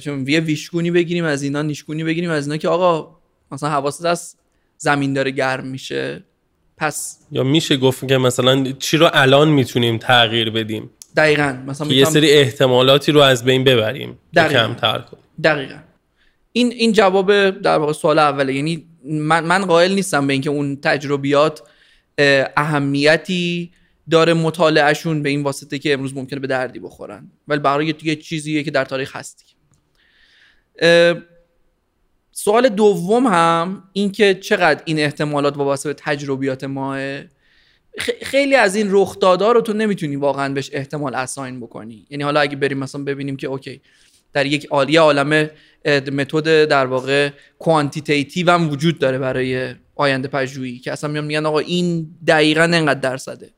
چون 0.00 0.28
یه 0.28 0.40
ویشگونی 0.40 0.90
بگیریم 0.90 1.24
از 1.24 1.42
اینا 1.42 1.62
نیشگونی 1.62 2.04
بگیریم 2.04 2.30
از 2.30 2.46
اینا 2.46 2.56
که 2.56 2.68
آقا 2.68 3.16
مثلا 3.52 3.68
حواست 3.68 4.04
از 4.04 4.36
زمین 4.78 5.12
داره 5.12 5.30
گرم 5.30 5.66
میشه. 5.66 6.24
پس 6.78 7.18
یا 7.32 7.42
میشه 7.42 7.76
گفت 7.76 8.08
که 8.08 8.18
مثلا 8.18 8.72
چی 8.72 8.96
رو 8.96 9.10
الان 9.12 9.48
می‌تونیم 9.48 9.98
تغییر 9.98 10.50
بدیم؟ 10.50 10.90
دقیقا. 11.16 11.58
مثلا 11.66 11.86
یه 11.86 12.04
سری 12.04 12.30
احتمالاتی 12.30 13.12
رو 13.12 13.20
از 13.20 13.44
بین 13.44 13.64
ببریم 13.64 14.18
دقیقا. 14.34 14.66
کمتر 14.66 14.98
کنیم. 14.98 15.22
دقیقا. 15.44 15.78
این 16.52 16.72
این 16.72 16.92
جواب 16.92 17.50
در 17.50 17.78
واقع 17.78 17.92
سوال 17.92 18.18
اوله. 18.18 18.54
یعنی 18.54 18.86
من 19.04 19.44
من 19.44 19.64
قائل 19.64 19.94
نیستم 19.94 20.26
به 20.26 20.32
اینکه 20.32 20.50
اون 20.50 20.76
تجربیات 20.76 21.62
اهمیتی 22.56 23.70
داره 24.10 24.34
مطالعهشون 24.34 25.22
به 25.22 25.28
این 25.28 25.42
واسطه 25.42 25.78
که 25.78 25.92
امروز 25.92 26.16
ممکنه 26.16 26.40
به 26.40 26.46
دردی 26.46 26.78
بخورن. 26.78 27.30
ولی 27.48 27.60
برای 27.60 27.94
یه 28.02 28.16
چیزیه 28.16 28.62
که 28.62 28.70
در 28.70 28.84
تاریخ 28.84 29.16
هستی 29.16 29.44
سوال 32.38 32.68
دوم 32.68 33.26
هم 33.26 33.82
این 33.92 34.12
که 34.12 34.34
چقدر 34.34 34.82
این 34.84 34.98
احتمالات 34.98 35.56
وابسته 35.56 35.88
به 35.88 35.94
تجربیات 35.98 36.64
ماست 36.64 36.98
خیلی 38.22 38.54
از 38.54 38.76
این 38.76 38.88
رخدادها 38.90 39.52
رو 39.52 39.60
تو 39.60 39.72
نمی‌تونی 39.72 40.16
واقعا 40.16 40.54
بهش 40.54 40.70
احتمال 40.72 41.14
assign 41.14 41.60
بکنی. 41.60 42.06
یعنی 42.10 42.24
حالا 42.24 42.40
اگه 42.40 42.56
بریم 42.56 42.78
مثلا 42.78 43.04
ببینیم 43.04 43.36
که 43.36 43.46
okay 43.46 43.80
در 44.32 44.46
یک 44.46 44.66
عالیه 44.70 45.00
عالم 45.00 45.50
متد 46.12 46.64
در 46.64 46.86
واقع 46.86 47.30
quantitative 47.58 48.50
هم 48.50 48.70
وجود 48.70 48.98
داره 48.98 49.18
برای 49.18 49.74
آینده 49.94 50.28
پژوهی 50.28 50.78
که 50.78 50.92
اصلا 50.92 51.10
میان 51.10 51.24
میگن 51.24 51.46
آقا 51.46 51.58
این 51.58 52.10
دقیقا 52.26 52.62
انقدر 52.62 53.00
درصده. 53.00 53.50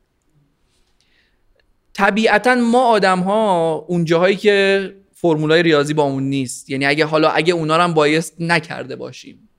طبیعتا 1.93 2.55
ما 2.55 2.85
آدم 2.85 3.19
ها 3.19 3.73
اون 3.87 4.05
جاهایی 4.05 4.35
که 4.35 4.93
فرمولای 5.21 5.63
ریاضی 5.63 5.93
با 5.93 6.03
اون 6.03 6.23
نیست. 6.23 6.69
یعنی 6.69 6.85
اگه 6.85 7.05
حالا 7.05 7.29
اگه 7.29 7.53
اونا 7.53 7.77
رو 7.77 7.83
هم 7.83 7.93
بایست 7.93 8.35
نکرده 8.39 8.95
باشیم. 8.95 9.49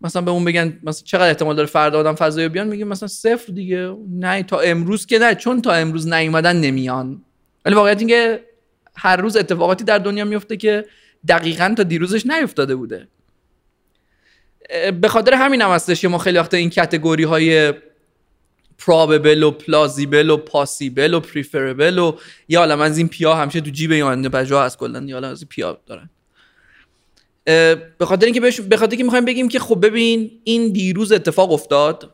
مثلا 0.00 0.22
به 0.22 0.30
اون 0.30 0.44
بگن 0.44 0.78
مثلا 0.82 1.04
چقدر 1.04 1.28
احتمال 1.28 1.56
داره 1.56 1.68
فردا 1.68 1.98
آدم 1.98 2.14
فضایی 2.14 2.48
بیان؟ 2.48 2.68
میگیم 2.68 2.88
مثلا 2.88 3.08
صفر 3.08 3.52
دیگه. 3.52 3.96
نه 4.10 4.42
تا 4.42 4.60
امروز 4.60 5.06
که 5.06 5.18
نه. 5.18 5.34
چون 5.34 5.62
تا 5.62 5.72
امروز 5.72 6.08
نیومدن 6.08 6.56
نمیان. 6.56 7.22
ولی 7.64 7.74
واقعیت 7.74 7.98
اینکه 7.98 8.44
هر 8.96 9.16
روز 9.16 9.36
اتفاقاتی 9.36 9.84
در 9.84 9.98
دنیا 9.98 10.24
میفته 10.24 10.56
که 10.56 10.84
دقیقا 11.28 11.74
تا 11.76 11.82
دیروزش 11.82 12.26
نیفتاده 12.26 12.76
بوده. 12.76 13.08
به 15.00 15.08
خاطر 15.08 15.34
همین 15.34 15.62
هم 15.62 15.70
هستش 15.70 16.00
که 16.00 16.08
ما 16.08 16.18
خیلی 16.18 16.38
وقتا 16.38 16.56
این 16.56 16.70
کتگوری 16.70 17.24
های 17.24 17.72
probable 18.80 19.42
و 19.42 19.50
plausible 19.50 20.30
و 20.30 20.36
possible 20.36 21.14
و 21.14 21.20
preferable 21.20 21.98
و 21.98 22.14
یه 22.48 22.58
عالم 22.58 22.80
از 22.80 22.98
این 22.98 23.08
پیا 23.08 23.34
همیشه 23.34 23.60
تو 23.60 23.70
جیب 23.70 23.92
یانده 23.92 24.28
بجا 24.28 24.64
هست 24.64 24.78
کلا 24.78 24.98
عالم 24.98 25.30
از 25.30 25.40
این 25.42 25.48
پیا 25.48 25.80
دارن. 25.86 26.10
به 27.98 28.06
خاطر 28.06 28.24
اینکه 28.26 28.40
به 28.40 28.76
خاطر 28.76 28.90
اینکه 28.90 29.04
می‌خوایم 29.04 29.24
بگیم 29.24 29.48
که 29.48 29.58
خب 29.58 29.86
ببین 29.86 30.30
این 30.44 30.72
دیروز 30.72 31.12
اتفاق 31.12 31.52
افتاد 31.52 32.10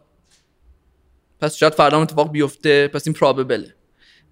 پس 1.40 1.56
شاید 1.56 1.74
فردا 1.74 2.02
اتفاق 2.02 2.32
بیفته 2.32 2.88
پس 2.88 3.06
این 3.06 3.14
پراببله 3.14 3.74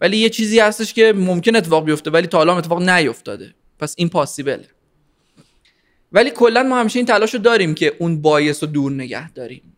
ولی 0.00 0.16
یه 0.16 0.28
چیزی 0.28 0.60
هستش 0.60 0.94
که 0.94 1.12
ممکن 1.16 1.56
اتفاق 1.56 1.84
بیفته 1.84 2.10
ولی 2.10 2.26
تا 2.26 2.38
حالا 2.38 2.58
اتفاق 2.58 2.82
نیفتاده. 2.82 3.54
پس 3.78 3.94
این 3.98 4.08
پاسیبله 4.08 4.68
ولی 6.12 6.30
کلا 6.30 6.62
ما 6.62 6.80
همیشه 6.80 6.98
این 6.98 7.06
تلاش 7.06 7.34
رو 7.34 7.40
داریم 7.40 7.74
که 7.74 7.96
اون 7.98 8.22
بایس 8.22 8.62
رو 8.62 8.68
دور 8.70 8.92
نگه 8.92 9.32
داریم. 9.32 9.73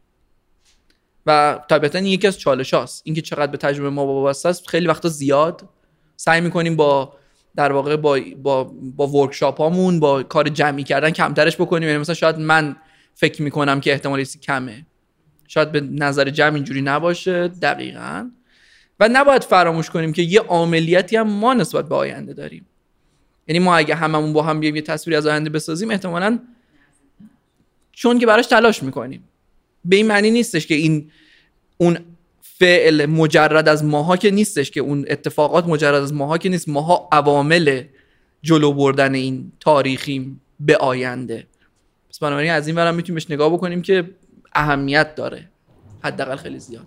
و 1.27 1.61
طبیعتا 1.71 1.99
این 1.99 2.07
یکی 2.07 2.27
از 2.27 2.39
چالش 2.39 2.75
هاست. 2.75 3.03
اینکه 3.05 3.23
چقدر 3.23 3.53
به 3.53 3.59
تجربه 3.59 3.91
ما 3.91 4.07
وابسته 4.07 4.49
است 4.49 4.69
خیلی 4.69 4.87
وقتا 4.87 5.09
زیاد 5.09 5.69
سعی 6.17 6.41
می‌کنیم 6.41 6.77
با 6.77 7.13
در 7.57 7.73
واقع 7.73 7.97
با 7.97 8.21
با 8.43 8.65
با 8.97 9.07
ورکشاپ 9.07 9.59
هامون 9.59 10.01
با 10.01 10.23
کار 10.23 10.49
جمعی 10.49 10.85
کردن 10.85 11.11
کمترش 11.11 11.57
بکنیم. 11.57 11.89
یعنی 11.89 12.01
مثلا 12.01 12.15
شاید 12.15 12.39
من 12.39 12.77
فکر 13.15 13.43
می‌کنم 13.43 13.81
که 13.81 13.93
احتمال 13.93 14.25
کمه. 14.25 14.87
شاید 15.49 15.73
به 15.73 15.81
نظر 15.81 16.31
جمع 16.31 16.55
اینجوری 16.55 16.83
نباشه. 16.83 17.49
دقیقا. 17.49 18.31
و 19.01 19.09
نباید 19.13 19.45
فراموش 19.45 19.91
کنیم 19.91 20.13
که 20.13 20.23
یه 20.23 20.41
عملیاتی 20.41 21.17
هم 21.17 21.29
ما 21.29 21.55
نسبت 21.55 21.89
به 21.89 21.95
آینده 21.95 22.33
داریم. 22.35 22.67
یعنی 23.49 23.59
ما 23.59 23.77
اگه 23.77 23.95
هممون 23.95 24.33
با 24.33 24.43
هم 24.43 24.61
بیایم 24.61 24.77
یه 24.77 24.83
تصویری 24.83 25.17
از 25.17 25.27
آینده 25.27 25.51
بسازیم 25.51 25.91
احتمالا 25.91 26.39
چون 27.93 28.19
که 28.19 28.27
براش 28.27 28.47
تلاش 28.47 28.83
می‌کنیم. 28.83 29.29
به 29.89 29.97
این 29.97 30.07
معنی 30.07 30.31
نیستش 30.31 30.67
که 30.67 30.75
این 30.75 31.11
اون 31.79 31.99
فعل 32.41 33.07
مجرد 33.07 33.69
از 33.69 33.85
ماها 33.85 34.17
که 34.17 34.31
نیستش 34.31 34.71
که 34.71 34.81
اون 34.81 35.05
اتفاقات 35.09 35.67
مجرد 35.67 36.03
از 36.03 36.13
ماها 36.15 36.39
که 36.39 36.49
نیست. 36.49 36.69
ماها 36.69 37.09
عوامل 37.13 37.83
جلو 38.43 38.73
بردن 38.73 39.15
این 39.15 39.53
تاریخیم 39.61 40.41
به 40.61 40.77
آینده. 40.77 41.47
پس 42.11 42.19
بنابراین 42.19 42.51
از 42.51 42.67
این 42.67 42.77
ورم 42.77 42.95
می‌تونیم 42.95 43.15
بهش 43.15 43.31
نگاه 43.31 43.53
بکنیم 43.53 43.83
که 43.83 44.11
اهمیت 44.55 45.15
داره. 45.15 45.49
حداقل 46.03 46.37
خیلی 46.37 46.59
زیاد. 46.59 46.87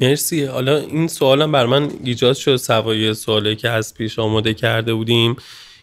مرسی. 0.00 0.44
حالا 0.44 0.76
این 0.76 1.08
سوالم 1.08 1.52
بر 1.52 1.66
من 1.66 1.90
ایجاد 2.04 2.36
شد. 2.36 2.56
سوای 2.56 3.14
سوالی 3.14 3.56
که 3.56 3.68
از 3.68 3.94
پیش 3.94 4.18
آماده 4.18 4.54
کرده 4.54 4.94
بودیم 4.94 5.36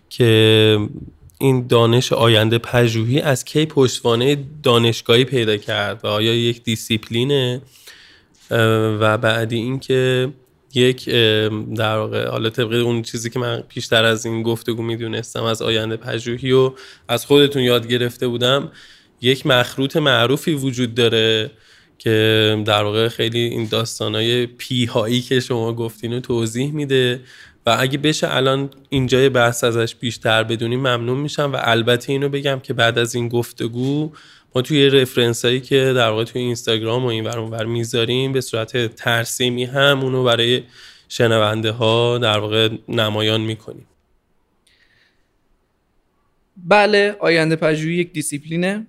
که 0.10 0.80
این 1.40 1.68
دانش 1.68 2.14
آینده 2.14 2.58
پژوهی 2.58 3.20
از 3.22 3.46
کی 3.46 3.66
پشتوانه 3.66 4.38
دانشگاهی 4.64 5.26
پیدا 5.26 5.58
کرد 5.58 6.00
و 6.04 6.08
آیا 6.08 6.34
یک 6.36 6.64
دیسیپلینه؟ 6.64 7.62
و 9.00 9.18
بعدی 9.18 9.56
اینکه 9.56 10.30
یک 10.74 11.10
در 11.76 11.98
واقع 11.98 12.28
حالا 12.28 12.50
طبق 12.50 12.86
اون 12.86 13.02
چیزی 13.02 13.30
که 13.30 13.40
من 13.40 13.64
پیشتر 13.68 14.04
از 14.04 14.26
این 14.26 14.44
گفتگو 14.44 14.84
می‌دونستم 14.84 15.44
از 15.44 15.62
آینده 15.62 15.98
پژوهی 15.98 16.52
و 16.52 16.72
از 17.08 17.26
خودتون 17.26 17.64
یاد 17.64 17.88
گرفته 17.88 18.28
بودم 18.28 18.72
یک 19.22 19.46
مخروط 19.46 19.98
معروفی 19.98 20.54
وجود 20.54 20.96
داره 20.96 21.52
که 21.98 22.64
در 22.66 22.84
واقع 22.84 23.08
خیلی 23.08 23.40
این 23.40 23.66
داستانای 23.66 24.46
پیهایی 24.46 25.22
که 25.22 25.40
شما 25.40 25.74
گفتین 25.74 26.14
رو 26.14 26.20
توضیح 26.20 26.72
میده. 26.72 27.20
و 27.66 27.76
اگه 27.80 27.98
بشه 27.98 28.36
الان 28.36 28.70
اینجای 28.90 29.30
بحث 29.30 29.64
ازش 29.64 29.96
بیشتر 29.96 30.44
بدونیم 30.44 30.80
ممنون 30.80 31.18
میشم 31.18 31.54
و 31.54 31.58
البته 31.60 32.12
اینو 32.12 32.30
بگم 32.30 32.60
که 32.60 32.74
بعد 32.74 32.98
از 32.98 33.16
این 33.16 33.28
گفتگو 33.28 34.12
ما 34.56 34.62
توی 34.62 34.90
رفرنس 34.90 35.46
هایی 35.46 35.60
که 35.62 35.94
در 35.96 36.10
واقع 36.10 36.24
توی 36.24 36.42
اینستاگرام 36.42 37.04
و 37.04 37.08
این 37.08 37.24
ور 37.24 37.66
می‌ذاریم 37.66 38.32
به 38.32 38.42
صورت 38.42 38.96
ترسیمی 38.96 39.64
هم 39.64 40.00
اونو 40.04 40.24
برای 40.24 40.64
شنونده 41.10 41.72
ها 41.72 42.18
در 42.18 42.40
واقع 42.40 42.70
نمایان 42.90 43.42
می‌کنیم. 43.42 43.88
بله 46.58 47.16
آینده 47.20 47.56
پژوهی 47.56 47.96
یک 47.96 48.14
دیسیپلینه 48.14 48.88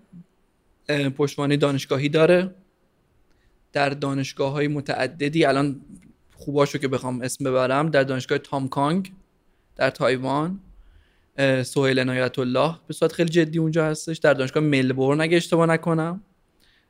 پشتوانه 1.16 1.56
دانشگاهی 1.56 2.08
داره. 2.08 2.50
در 3.72 3.90
دانشگاه 3.90 4.52
های 4.52 4.68
متعددی 4.68 5.44
الان 5.44 5.80
خوباشو 6.44 6.78
که 6.78 6.88
بخوام 6.88 7.20
اسم 7.20 7.44
ببرم 7.44 7.90
در 7.90 8.02
دانشگاه 8.02 8.38
تام 8.38 8.68
کانگ 8.68 9.12
در 9.76 9.90
تایوان 9.90 10.60
سهیل 11.64 11.98
عنایت 11.98 12.38
الله. 12.38 12.74
به 12.86 12.94
صورت 12.94 13.12
خیلی 13.12 13.28
جدی 13.28 13.58
اونجا 13.58 13.86
هستش. 13.86 14.18
در 14.18 14.34
دانشگاه 14.34 14.62
ملبورن 14.62 15.20
اگه 15.20 15.36
اشتباه 15.36 15.66
نکنم. 15.66 16.20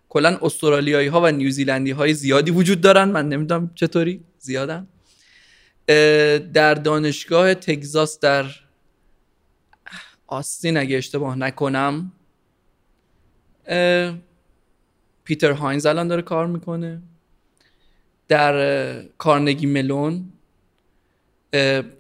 کلا 0.09 0.39
استرالیایی 0.43 1.09
ها 1.09 1.21
و 1.21 1.27
نیوزیلندی 1.27 1.91
های 1.91 2.15
زیادی 2.15 2.51
وجود 2.51 2.81
دارن. 2.81 3.09
من 3.09 3.29
نمی‌دونم 3.29 3.71
چطوری. 3.75 4.25
زیادن. 4.39 4.87
در 6.53 6.75
دانشگاه 6.75 7.55
تگزاس 7.55 8.21
در 8.21 8.47
آستین 10.27 10.77
اگه 10.77 10.97
اشتباه 10.97 11.39
نکنم 11.39 12.13
پیتر 15.25 15.53
هاینز 15.53 15.87
الان 15.87 16.09
داره 16.09 16.23
کار 16.23 16.47
می‌کنه. 16.47 17.03
در 18.29 19.03
کارنگی 19.03 19.66
ملون 19.66 20.33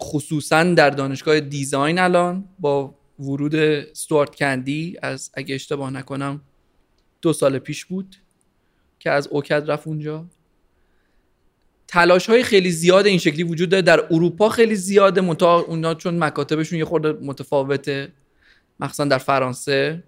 خصوصا 0.02 0.64
در 0.64 0.90
دانشگاه 0.90 1.40
دیزاین 1.40 1.98
الان 1.98 2.48
با 2.58 2.94
ورود 3.18 3.54
استوارت 3.54 4.34
کندی 4.34 4.96
از 5.02 5.30
اگه 5.34 5.54
اشتباه 5.54 5.90
نکنم 5.90 6.40
دو 7.22 7.32
سال 7.32 7.58
پیش 7.58 7.84
بود 7.84 8.16
که 8.98 9.10
از 9.10 9.28
اوکد 9.28 9.70
رفت 9.70 9.86
اونجا. 9.86 10.26
تلاش 11.88 12.26
های 12.26 12.42
خیلی 12.42 12.70
زیاد 12.70 13.06
این 13.06 13.18
شکلی 13.18 13.42
وجود 13.42 13.68
داره. 13.68 13.82
در 13.82 14.04
اروپا 14.10 14.48
خیلی 14.48 14.74
زیاده. 14.74 15.20
منتها 15.20 15.60
اونا 15.60 15.94
چون 15.94 16.18
مکاتبشون 16.18 16.78
یه 16.78 16.84
خورده 16.84 17.12
متفاوته. 17.12 18.12
مخصوصا 18.80 19.04
در 19.04 19.18
فرانسه 19.18 20.04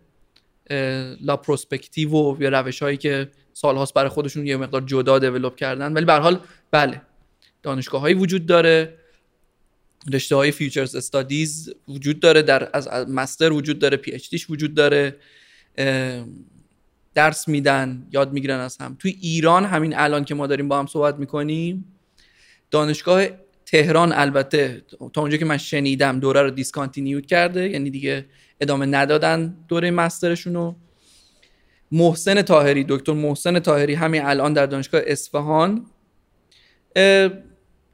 la 1.21 1.37
prospective 1.37 2.11
و 2.11 2.37
یا 2.43 2.49
روش 2.49 2.83
هایی 2.83 2.97
که 2.97 3.31
سالهاست 3.57 3.95
برای 3.95 4.09
خودشون 4.09 4.47
یه 4.47 4.57
مقدار 4.57 4.81
جدا 4.81 5.19
develop 5.19 5.57
کردن 5.57 5.93
ولی 5.93 6.05
به 6.05 6.13
حال 6.13 6.41
بله 6.71 7.03
دانشگاه 7.63 8.01
هایی 8.01 8.15
وجود 8.15 8.47
داره. 8.47 8.95
رشته 10.13 10.37
های 10.37 10.51
futures 10.51 10.97
studies 10.97 11.75
وجود 11.89 12.21
داره 12.21 12.43
در 12.43 12.71
از 12.73 12.89
master 13.09 13.53
وجود 13.53 13.79
داره 13.79 13.97
PhD 13.97 14.31
ش 14.31 14.51
وجود 14.51 14.75
داره 14.75 15.17
درس 17.15 17.49
میدن 17.49 18.07
یاد 18.13 18.33
می‌گیرن 18.33 18.61
از 18.61 18.77
هم. 18.77 18.97
توی 18.99 19.19
ایران 19.21 19.65
همین 19.65 19.99
الان 19.99 20.25
که 20.25 20.35
ما 20.35 20.47
داریم 20.47 20.69
با 20.69 20.79
هم 20.79 20.87
صحبت 20.87 21.17
می‌کنیم 21.17 21.85
دانشگاه 22.71 23.27
تهران 23.67 24.13
البته 24.13 24.83
تا 25.13 25.21
اونجا 25.21 25.37
که 25.37 25.45
من 25.45 25.57
شنیدم 25.57 26.21
دوره 26.21 26.43
رو 26.43 26.51
دیسکانتینیوت 26.51 27.27
کرده 27.27 27.71
یعنی 27.71 27.91
دیگه 27.91 28.27
ادامه 28.61 28.87
ندادن 28.87 29.57
دوره 29.69 29.91
مسترشون 29.91 30.55
رو. 30.55 30.77
محسن 31.93 32.43
تاهری 32.43 32.85
دکتر 32.89 33.13
محسن 33.13 33.59
تاهری 33.59 33.95
همین 33.95 34.23
الان 34.23 34.53
در 34.53 34.67
دانشگاه 34.67 35.01
اصفهان. 35.07 35.87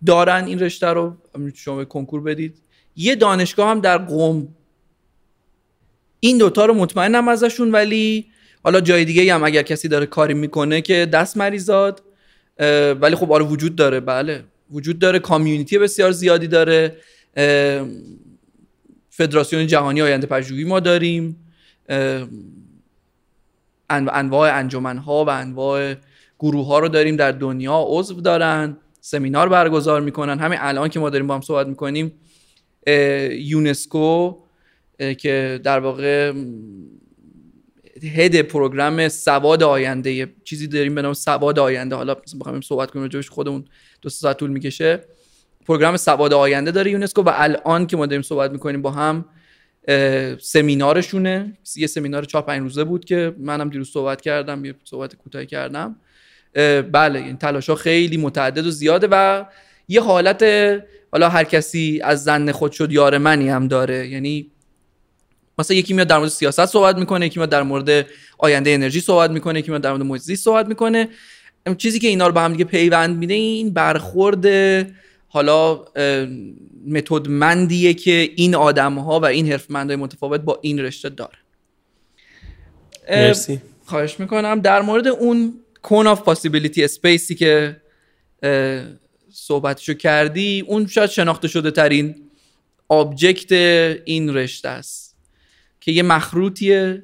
دارن 0.06 0.44
این 0.44 0.58
رشته 0.58 0.86
رو 0.86 1.16
شما 1.54 1.84
کنکور 1.84 2.20
بدید. 2.20 2.58
یه 2.96 3.14
دانشگاه 3.14 3.70
هم 3.70 3.80
در 3.80 3.98
قوم 3.98 4.48
این 6.20 6.38
دوتا 6.38 6.66
رو 6.66 6.74
مطمئنم 6.74 7.28
ازشون 7.28 7.72
ولی 7.72 8.26
حالا 8.64 8.80
جای 8.80 9.04
دیگه 9.04 9.34
هم 9.34 9.44
اگر 9.44 9.62
کسی 9.62 9.88
داره 9.88 10.06
کاری 10.06 10.34
می‌کنه 10.34 10.80
که 10.80 11.06
دست 11.12 11.36
مریضاد 11.36 12.02
ولی 13.00 13.16
خب 13.16 13.32
آره 13.32 13.44
وجود 13.44 13.76
داره 13.76 14.00
بله. 14.00 14.44
وجود 14.70 14.98
داره 14.98 15.18
کامیونیتی 15.18 15.78
بسیار 15.78 16.12
زیادی 16.12 16.46
داره. 16.46 16.96
فدراسیون 19.10 19.66
جهانی 19.66 20.02
آینده 20.02 20.26
پژوهی 20.26 20.64
ما 20.64 20.80
داریم. 20.80 21.36
انواع 23.92 24.58
انجمن 24.58 24.98
ها 24.98 25.24
و 25.24 25.28
انواع 25.28 25.94
گروه 26.38 26.66
ها 26.66 26.78
رو 26.78 26.88
داریم 26.88 27.16
در 27.16 27.32
دنیا 27.32 27.84
عضو 27.86 28.20
دارن 28.20 28.76
سمینار 29.00 29.48
برگزار 29.48 30.00
می‌کنن. 30.00 30.38
همین 30.38 30.58
الان 30.60 30.88
که 30.88 31.00
ما 31.00 31.10
داریم 31.10 31.26
با 31.26 31.34
هم 31.34 31.40
صحبت 31.40 31.66
می‌کنیم 31.66 32.12
یونسکو 33.30 34.36
که 35.18 35.60
در 35.64 35.78
واقع 35.78 36.32
هد 38.02 38.42
پروگرام 38.42 39.08
سواد 39.08 39.62
آینده 39.62 40.12
یه 40.12 40.32
چیزی 40.44 40.66
داریم 40.66 40.94
به 40.94 41.02
نام 41.02 41.12
سواد 41.12 41.58
آینده. 41.58 41.96
حالا 41.96 42.16
بخوایم 42.40 42.60
صحبت 42.60 42.90
کنیم 42.90 43.02
راجعش 43.02 43.30
خودمون 43.30 43.64
دو 44.02 44.08
ساعت 44.08 44.38
طول 44.38 44.50
می‌کشه. 44.50 45.00
پروگرام 45.66 45.96
سواد 45.96 46.32
آینده 46.32 46.70
داره 46.70 46.90
یونسکو 46.90 47.22
و 47.22 47.30
الان 47.34 47.86
که 47.86 47.96
ما 47.96 48.06
داریم 48.06 48.22
صحبت 48.22 48.50
می‌کنیم 48.50 48.82
با 48.82 48.90
هم 48.90 49.24
سمینارشونه. 50.40 51.58
یه 51.76 51.86
سمینار 51.86 52.24
چهار 52.24 52.44
پنج 52.44 52.62
روزه 52.62 52.84
بود 52.84 53.04
که 53.04 53.34
منم 53.38 53.70
دیروز 53.70 53.90
صحبت 53.90 54.20
کردم 54.20 54.64
یه 54.64 54.74
صحبت 54.84 55.14
کوتاهی 55.16 55.46
کردم. 55.46 55.96
بله 56.92 57.18
این 57.18 57.36
تلاش 57.36 57.68
ها 57.68 57.74
خیلی 57.74 58.16
متعدد 58.16 58.66
و 58.66 58.70
زیاده 58.70 59.08
و 59.10 59.44
یه 59.88 60.00
حالت 60.00 60.42
حالا 61.12 61.28
هر 61.28 61.44
کسی 61.44 62.00
از 62.04 62.24
زن 62.24 62.52
خود 62.52 62.72
شد 62.72 62.92
یار 62.92 63.18
منی 63.18 63.48
هم 63.48 63.68
داره. 63.68 64.08
یعنی 64.08 64.50
مثلا 65.58 65.76
یکی 65.76 65.94
میاد 65.94 66.06
در 66.06 66.18
مورد 66.18 66.30
سیاست 66.30 66.66
صحبت 66.66 66.96
می‌کنه 66.96 67.26
یکی 67.26 67.40
میاد 67.40 67.50
در 67.50 67.62
مورد 67.62 68.06
آینده 68.38 68.70
انرژی 68.70 69.00
صحبت 69.00 69.30
می‌کنه 69.30 69.58
یکی 69.58 69.70
میاد 69.70 69.82
در 69.82 69.90
مورد 69.90 70.02
محیط 70.02 70.34
صحبت 70.34 70.66
می‌کنه. 70.66 71.08
چیزی 71.78 71.98
که 71.98 72.08
اینا 72.08 72.26
رو 72.26 72.32
به 72.32 72.40
هم 72.40 72.52
دیگه 72.52 72.64
پیوند 72.64 73.18
میده 73.18 73.34
این 73.34 73.70
برخورد 73.70 74.46
حالا 75.34 75.84
متدمندیه 76.86 77.94
که 77.94 78.30
این 78.36 78.54
آدم 78.54 78.98
ها 78.98 79.20
و 79.20 79.24
این 79.24 79.52
حرفمندای 79.52 79.96
متفاوت 79.96 80.40
با 80.40 80.58
این 80.62 80.78
رشته 80.78 81.08
داره 81.08 81.38
مرسی. 83.10 83.60
خواهش 83.86 84.20
می‌کنم. 84.20 84.60
در 84.60 84.82
مورد 84.82 85.06
اون 85.06 85.54
cone 85.82 86.06
of 86.06 86.22
possibility 86.22 86.84
space 86.84 87.26
ی 87.26 87.34
که 87.34 87.76
صحبتشو 89.32 89.94
کردی 89.94 90.64
اون 90.66 90.86
شاید 90.86 91.10
شناخته 91.10 91.48
شده 91.48 91.70
ترین 91.70 92.14
آبجکت 92.88 93.52
این 94.04 94.34
رشته 94.34 94.68
است 94.68 95.16
که 95.80 95.92
یه 95.92 96.02
مخروطیه 96.02 97.02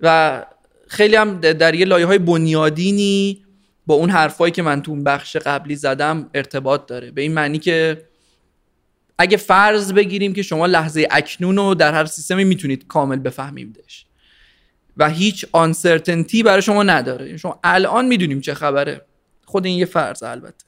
و 0.00 0.46
خیلی 0.88 1.16
هم 1.16 1.40
در 1.40 1.74
یه 1.74 1.84
لایه 1.84 2.06
های 2.06 2.18
بنیادینی 2.18 3.45
با 3.86 3.94
اون 3.94 4.10
حرفایی 4.10 4.52
که 4.52 4.62
من 4.62 4.82
تو 4.82 4.90
اون 4.90 5.04
بخش 5.04 5.36
قبلی 5.36 5.76
زدم 5.76 6.30
ارتباط 6.34 6.86
داره. 6.86 7.10
به 7.10 7.22
این 7.22 7.32
معنی 7.32 7.58
که 7.58 8.02
اگه 9.18 9.36
فرض 9.36 9.92
بگیریم 9.92 10.34
که 10.34 10.42
شما 10.42 10.66
لحظه 10.66 11.08
اکنون 11.10 11.56
رو 11.56 11.74
در 11.74 11.94
هر 11.94 12.04
سیستمی 12.04 12.44
می‌تونید 12.44 12.86
کامل 12.86 13.16
بفهمیدش 13.16 14.06
و 14.96 15.10
هیچ 15.10 15.46
آنسرتنتی 15.52 16.42
برای 16.42 16.62
شما 16.62 16.82
نداره. 16.82 17.36
شما 17.36 17.60
الان 17.64 18.06
می‌دونیم 18.06 18.40
چه 18.40 18.54
خبره. 18.54 19.00
خود 19.44 19.66
این 19.66 19.78
یه 19.78 19.84
فرض 19.84 20.22
البته. 20.22 20.64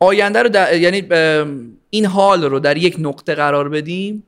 آینده 0.00 0.42
رو 0.42 0.48
در... 0.48 0.76
یعنی 0.76 1.02
این 1.90 2.06
حال 2.06 2.44
رو 2.44 2.60
در 2.60 2.76
یک 2.76 2.96
نقطه 2.98 3.34
قرار 3.34 3.68
بدیم 3.68 4.22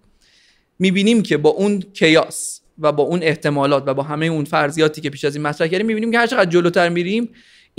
می‌بینیم 0.79 1.23
که 1.23 1.37
با 1.37 1.51
اون 1.51 1.81
chaos 1.81 2.61
و 2.79 2.93
با 2.93 3.03
اون 3.03 3.23
احتمالات 3.23 3.83
و 3.87 3.95
با 3.95 4.03
همه 4.03 4.27
اون 4.27 4.45
فرضیاتی 4.45 5.01
که 5.01 5.11
پیش 5.11 5.25
از 5.25 5.37
این 5.37 5.47
مطرح 5.47 5.69
کردیم 5.69 5.87
می‌بینیم 5.87 6.13
که 6.13 6.19
هر 6.19 6.27
چقدر 6.27 6.51
جلوتر 6.51 6.89
میریم 6.89 7.29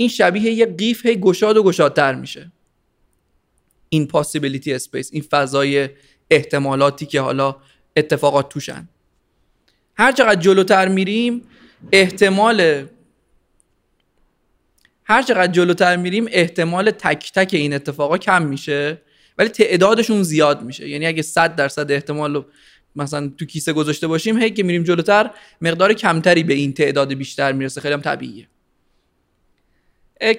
این 0.00 0.08
شبیه 0.08 0.52
یه 0.52 0.66
قیف 0.66 1.06
هی 1.06 1.16
گشاد 1.20 1.56
و 1.56 1.62
گشادتر 1.62 2.14
میشه. 2.14 2.52
این 3.88 4.06
possibility 4.06 4.74
space 4.74 5.10
این 5.12 5.22
فضای 5.22 5.88
احتمالاتی 6.30 7.06
که 7.06 7.20
حالا 7.20 7.56
اتفاقات 7.96 8.48
توشن. 8.48 8.88
هر 9.96 10.12
چقدر 10.12 10.40
جلوتر 10.40 10.88
میریم 10.88 11.42
احتمال 11.92 12.86
هر 15.04 15.22
چقدر 15.22 15.52
جلوتر 15.52 15.96
میریم 15.96 16.26
احتمال 16.30 16.90
تک 16.90 17.32
تک 17.32 17.54
این 17.54 17.72
اتفاقا 17.72 18.18
کم 18.18 18.42
میشه 18.42 19.02
ولی 19.38 19.48
تعدادشون 19.48 20.22
زیاد 20.22 20.62
میشه. 20.62 20.88
یعنی 20.88 21.06
اگه 21.06 21.22
100 21.22 21.56
درصد 21.56 21.92
احتمال 21.92 22.34
رو 22.34 22.44
مثلا 22.96 23.32
تو 23.38 23.44
کیسه 23.44 23.72
گذاشته 23.72 24.06
باشیم 24.06 24.38
هی 24.38 24.50
که 24.50 24.62
میریم 24.62 24.82
جلوتر 24.82 25.30
مقدار 25.60 25.92
کمتری 25.92 26.42
به 26.42 26.54
این 26.54 26.72
تعداد 26.72 27.14
بیشتر 27.14 27.52
می‌رسه. 27.52 27.80
خیلی 27.80 27.94
هم 27.94 28.00
طبیعیه. 28.00 28.48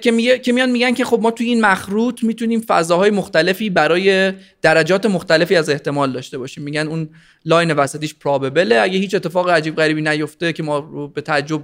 که, 0.02 0.12
میان 0.52 0.70
میگن 0.70 0.94
که 0.94 1.04
خب 1.04 1.20
ما 1.22 1.30
توی 1.30 1.46
این 1.46 1.60
مخروط 1.60 2.22
می‌تونیم 2.22 2.60
فضاهای 2.60 3.10
مختلفی 3.10 3.70
برای 3.70 4.32
درجات 4.62 5.06
مختلفی 5.06 5.56
از 5.56 5.70
احتمال 5.70 6.12
داشته 6.12 6.38
باشیم. 6.38 6.64
میگن 6.64 6.88
اون 6.88 7.08
لاین 7.44 7.72
وسطیش 7.72 8.14
پراببله 8.14 8.80
اگه 8.80 8.98
هیچ 8.98 9.14
اتفاق 9.14 9.50
عجیب 9.50 9.76
غریبی 9.76 10.02
نیفته 10.02 10.52
که 10.52 10.62
ما 10.62 10.78
رو 10.78 11.08
به 11.08 11.20
تعجب 11.20 11.62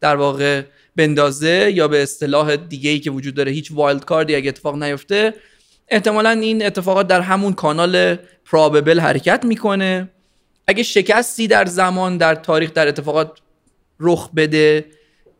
در 0.00 0.16
واقع 0.16 0.62
بندازه 0.96 1.72
یا 1.74 1.88
به 1.88 2.02
اصطلاح 2.02 2.56
دیگه 2.56 2.90
ای 2.90 3.00
که 3.00 3.10
وجود 3.10 3.34
داره 3.34 3.52
هیچ 3.52 3.72
wild 3.72 4.04
card 4.04 4.28
ی 4.28 4.34
اگه 4.34 4.48
اتفاق 4.48 4.82
نیفته 4.82 5.34
احتمالا 5.88 6.30
این 6.30 6.66
اتفاقات 6.66 7.06
در 7.06 7.20
همون 7.20 7.52
کانال 7.52 8.16
probable 8.44 9.00
حرکت 9.00 9.44
می‌کنه. 9.44 10.10
اگه 10.66 10.82
شکستی 10.82 11.46
در 11.46 11.66
زمان 11.66 12.16
در 12.16 12.34
تاریخ 12.34 12.72
در 12.72 12.88
اتفاقات 12.88 13.38
رخ 14.00 14.30
بده 14.36 14.84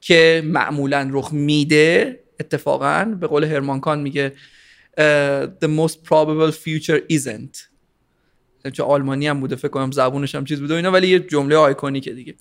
که 0.05 0.43
معمولا 0.45 1.11
رخ 1.13 1.33
میده 1.33 2.21
اتفاقا 2.41 3.17
به 3.21 3.27
قول 3.27 3.45
هرمان 3.45 3.77
کان 3.77 4.01
میگه 4.01 4.33
the 5.63 5.69
most 5.79 5.97
probable 6.09 6.53
future 6.53 7.01
isn't. 7.13 7.59
چه 8.73 8.83
آلمانی 8.83 9.27
هم 9.27 9.41
بوده 9.41 9.57
فکر 9.57 9.69
کنم 9.69 9.91
زبونش 9.91 10.35
هم 10.35 10.45
چیز 10.45 10.61
بوده 10.61 10.75
اینا 10.75 10.91
ولی 10.91 11.09
یه 11.09 11.19
جمله 11.21 11.57
iconic 11.57 12.05
ه 12.05 12.13
دیگه. 12.13 12.35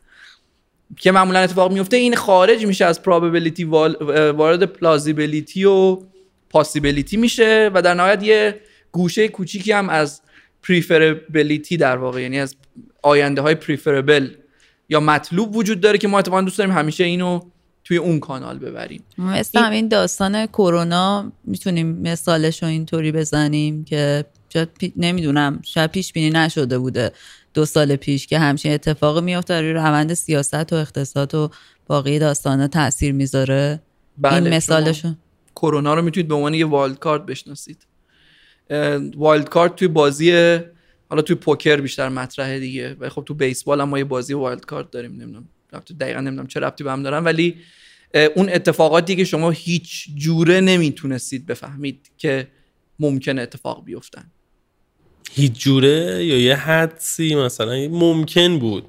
که 0.97 1.11
معمولا 1.11 1.39
اتفاق 1.39 1.74
میفته 1.74 1.97
این 1.97 2.16
خارج 2.16 2.66
میشه 2.66 2.86
از 2.86 2.99
probability 2.99 3.64
وارد 3.64 4.64
plausibility 4.78 5.64
و 5.66 6.03
possibility 6.57 7.14
میشه 7.14 7.72
و 7.74 7.82
در 7.82 7.93
نهایت 7.93 8.24
یه 8.24 8.59
گوشه 8.91 9.28
کوچیکی 9.28 9.72
هم 9.72 9.89
از 9.89 10.22
preferability 10.68 11.78
در 11.80 11.97
واقع 11.97 12.22
یعنی 12.22 12.39
از 12.39 12.55
آینده 13.01 13.41
های 13.41 13.55
preferable 13.55 14.24
یا 14.89 14.99
مطلوب 14.99 15.55
وجود 15.55 15.82
داره 15.82 15.97
که 15.97 16.07
ما 16.07 16.20
اتفاقا 16.20 16.41
دوست 16.41 16.57
داریم 16.57 16.74
همیشه 16.74 17.03
اینو 17.03 17.53
توی 17.84 17.98
اون 17.98 18.20
کانال 18.20 18.60
ببریم. 18.60 19.04
مثل 19.18 19.58
این... 19.58 19.68
همین 19.68 19.88
داستان 19.88 20.46
کرونا 20.46 21.32
می‌تونیم 21.44 21.88
مثالش 21.88 22.64
رو 22.64 22.70
اینطوری 22.70 23.12
بزنیم 23.12 23.84
که 23.84 24.26
نمی‌دونم 24.98 25.60
شاید 25.64 25.92
پیش 25.92 26.14
بینی 26.14 26.30
نشده 26.30 26.78
بوده 26.78 27.12
دو 27.54 27.66
سال 27.66 27.96
پیش 27.96 28.28
که 28.28 28.40
همچین 28.40 28.74
اتفاق 28.74 29.24
میفته 29.24 29.62
روی 29.62 29.74
روند 29.74 30.14
سیاست 30.14 30.74
و 30.74 30.76
اقتصاد 30.76 31.36
و 31.36 31.50
باقی 31.88 32.20
داستان 32.20 32.68
تاثیر 32.68 33.14
می‌ذاره. 33.14 33.82
بله 34.18 34.34
این 34.34 34.54
مثالشون 34.54 35.18
کرونا 35.56 35.94
رو 35.94 36.02
می‌تونید 36.02 36.28
به 36.28 36.36
عنوان 36.36 36.54
یه 36.54 36.66
والد 36.66 37.00
کارت 37.00 37.26
بشناسید. 37.26 37.88
والد 39.16 39.50
کارت 39.50 39.76
توی 39.76 39.88
بازی 39.88 40.32
حالا 41.10 41.22
توی 41.22 41.36
پوکر 41.36 41.82
بیشتر 41.82 42.10
مطرحه 42.10 42.60
دیگه 42.60 42.96
و 43.00 43.10
خب 43.10 43.24
تو 43.26 43.34
بیسبال 43.34 43.82
هم 43.82 43.90
ما 43.90 43.98
یه 43.98 44.04
بازی 44.04 44.34
والد 44.34 44.66
کارت 44.66 44.92
داریم 44.92 45.12
نمی‌دونم. 45.12 45.48
دقیقا 45.80 46.19
نمی‌دونم 46.19 46.47
چه 46.47 46.59
ربطی 46.59 46.84
به 46.84 46.91
هم 46.91 47.03
دارن 47.03 47.24
ولی 47.24 47.55
اون 48.36 48.49
اتفاقاتی 48.49 49.15
که 49.15 49.24
شما 49.24 49.49
هیچ 49.49 50.07
جوره 50.15 50.61
نمی‌تونستید 50.61 51.45
بفهمید 51.45 52.11
که 52.17 52.47
ممکن 52.99 53.39
اتفاق 53.39 53.86
بیفتن. 53.86 54.32
هیچ 55.32 55.51
جوره 55.51 56.26
یا 56.26 56.39
یه 56.39 56.55
حدسی 56.55 57.36
مثلا 57.36 57.88
ممکن 57.91 58.59
بود. 58.59 58.84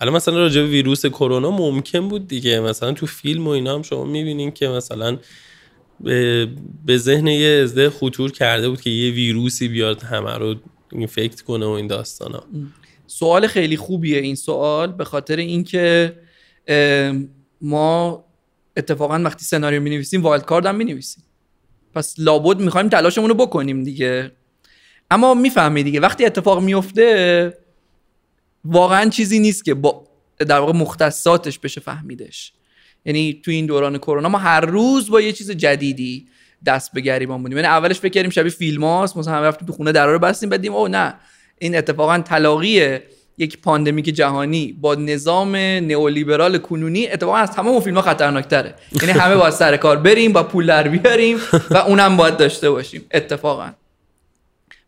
الان 0.00 0.14
مثلا 0.14 0.38
راجع 0.38 0.60
به 0.60 0.68
ویروس 0.68 1.06
کرونا 1.06 1.50
ممکن 1.50 2.08
بود 2.08 2.28
دیگه. 2.28 2.60
مثلا 2.60 2.92
تو 2.92 3.06
فیلم 3.06 3.46
و 3.46 3.50
اینا 3.50 3.74
هم 3.74 3.82
شما 3.82 4.04
می‌بینین 4.04 4.50
که 4.50 4.68
مثلا 4.68 5.18
به 6.86 6.96
ذهن 6.96 7.26
یه 7.26 7.60
ازده 7.64 7.90
خطور 7.90 8.32
کرده 8.32 8.68
بود 8.68 8.80
که 8.80 8.90
یه 8.90 9.12
ویروسی 9.12 9.68
بیاد 9.68 10.02
همه 10.02 10.34
رو 10.34 10.54
اینفکت 10.92 11.40
کنه 11.40 11.66
و 11.66 11.70
این 11.70 11.86
داستان 11.86 12.32
ها 12.32 12.46
سوال 13.18 13.46
خیلی 13.46 13.76
خوبیه 13.76 14.18
این 14.18 14.34
سوال 14.34 14.92
به 14.92 15.04
خاطر 15.04 15.36
اینکه 15.36 16.16
ما 17.60 18.24
اتفاقا 18.76 19.20
وقتی 19.24 19.44
سناریو 19.44 19.82
می 19.82 19.90
نویسیم 19.90 20.22
wild 20.22 20.44
card 20.44 20.66
هم 20.66 20.74
می 20.74 20.84
نویسیم 20.84 21.24
پس 21.94 22.14
لابد 22.18 22.60
می‌خوایم 22.60 22.88
تلاشمون 22.88 23.28
رو 23.28 23.34
بکنیم 23.34 23.82
دیگه. 23.82 24.32
اما 25.10 25.34
می‌فهمی 25.34 25.82
دیگه 25.82 26.00
وقتی 26.00 26.24
اتفاق 26.24 26.62
میفته 26.62 27.58
واقعا 28.64 29.10
چیزی 29.10 29.38
نیست 29.38 29.64
که 29.64 29.74
با 29.74 30.04
در 30.38 30.58
واقع 30.58 30.72
مختصاتش 30.72 31.58
بشه 31.58 31.80
فهمیدش. 31.80 32.52
یعنی 33.04 33.40
تو 33.44 33.50
این 33.50 33.66
دوران 33.66 33.98
کرونا 33.98 34.28
ما 34.28 34.38
هر 34.38 34.60
روز 34.60 35.10
با 35.10 35.20
یه 35.20 35.32
چیز 35.32 35.50
جدیدی 35.50 36.26
دست 36.66 36.92
به 36.92 37.00
گریبان 37.00 37.42
بودیم. 37.42 37.58
یعنی 37.58 37.68
اولش 37.68 38.00
فکر 38.00 38.12
کردیم 38.12 38.30
شبیه 38.30 38.52
فیلم 38.52 38.84
هاست 38.84 39.16
مثلا 39.16 39.34
همه 39.34 39.46
رفتیم 39.46 39.66
تو 39.66 39.72
خونه 39.72 39.92
درا 39.92 40.12
رو 40.12 40.18
بستیم 40.18 40.48
بعدیم 40.48 40.74
او 40.74 40.88
نه. 40.88 41.14
این 41.58 41.76
اتفاقا 41.76 42.18
تلاقی 42.18 42.98
یک 43.38 43.60
pandemic 43.60 44.04
جهانی 44.04 44.72
با 44.80 44.94
نظام 44.94 45.56
نئولیبرال 45.56 46.58
کنونی 46.58 47.06
اتفاقا 47.06 47.36
از 47.36 47.50
تمام 47.50 47.80
فیلم 47.80 47.96
ها 47.96 48.02
خطرناکتره. 48.02 48.74
یعنی 49.02 49.12
همه 49.12 49.36
باید 49.36 49.52
سر 49.52 49.76
کار 49.76 49.96
بریم 49.96 50.32
با 50.32 50.42
پول 50.42 50.66
در 50.66 50.88
بیاریم 50.88 51.38
و 51.70 51.76
اونم 51.76 52.16
باید 52.16 52.36
داشته 52.36 52.70
باشیم. 52.70 53.04
اتفاقا. 53.10 53.70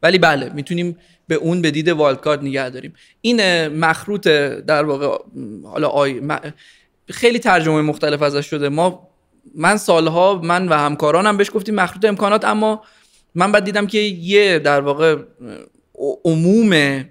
ولی 0.02 0.18
بله 0.18 0.50
می‌تونیم 0.54 0.96
به 1.28 1.34
اون 1.34 1.62
به 1.62 1.70
دید 1.70 1.88
والد 1.88 2.20
کارت 2.20 2.42
نگه 2.42 2.70
داریم. 2.70 2.94
این 3.20 3.68
مخروط 3.68 4.28
در 4.28 4.84
واقع 4.84 5.18
حالا 5.64 5.88
آی... 5.88 6.20
خیلی 7.10 7.38
ترجمه 7.38 7.82
مختلف 7.82 8.22
ازش 8.22 8.46
شده. 8.46 8.68
ما 8.68 9.08
من 9.54 9.76
سالها 9.76 10.40
من 10.44 10.68
و 10.68 10.74
همکارانم 10.74 11.36
بهش 11.36 11.50
گفتیم 11.54 11.74
مخروط 11.74 12.04
امکانات 12.04 12.44
اما 12.44 12.82
من 13.34 13.52
بعد 13.52 13.64
دیدم 13.64 13.86
که 13.86 13.98
یه 13.98 14.58
در 14.58 14.80
واقع 14.80 15.16
عموم 16.24 17.04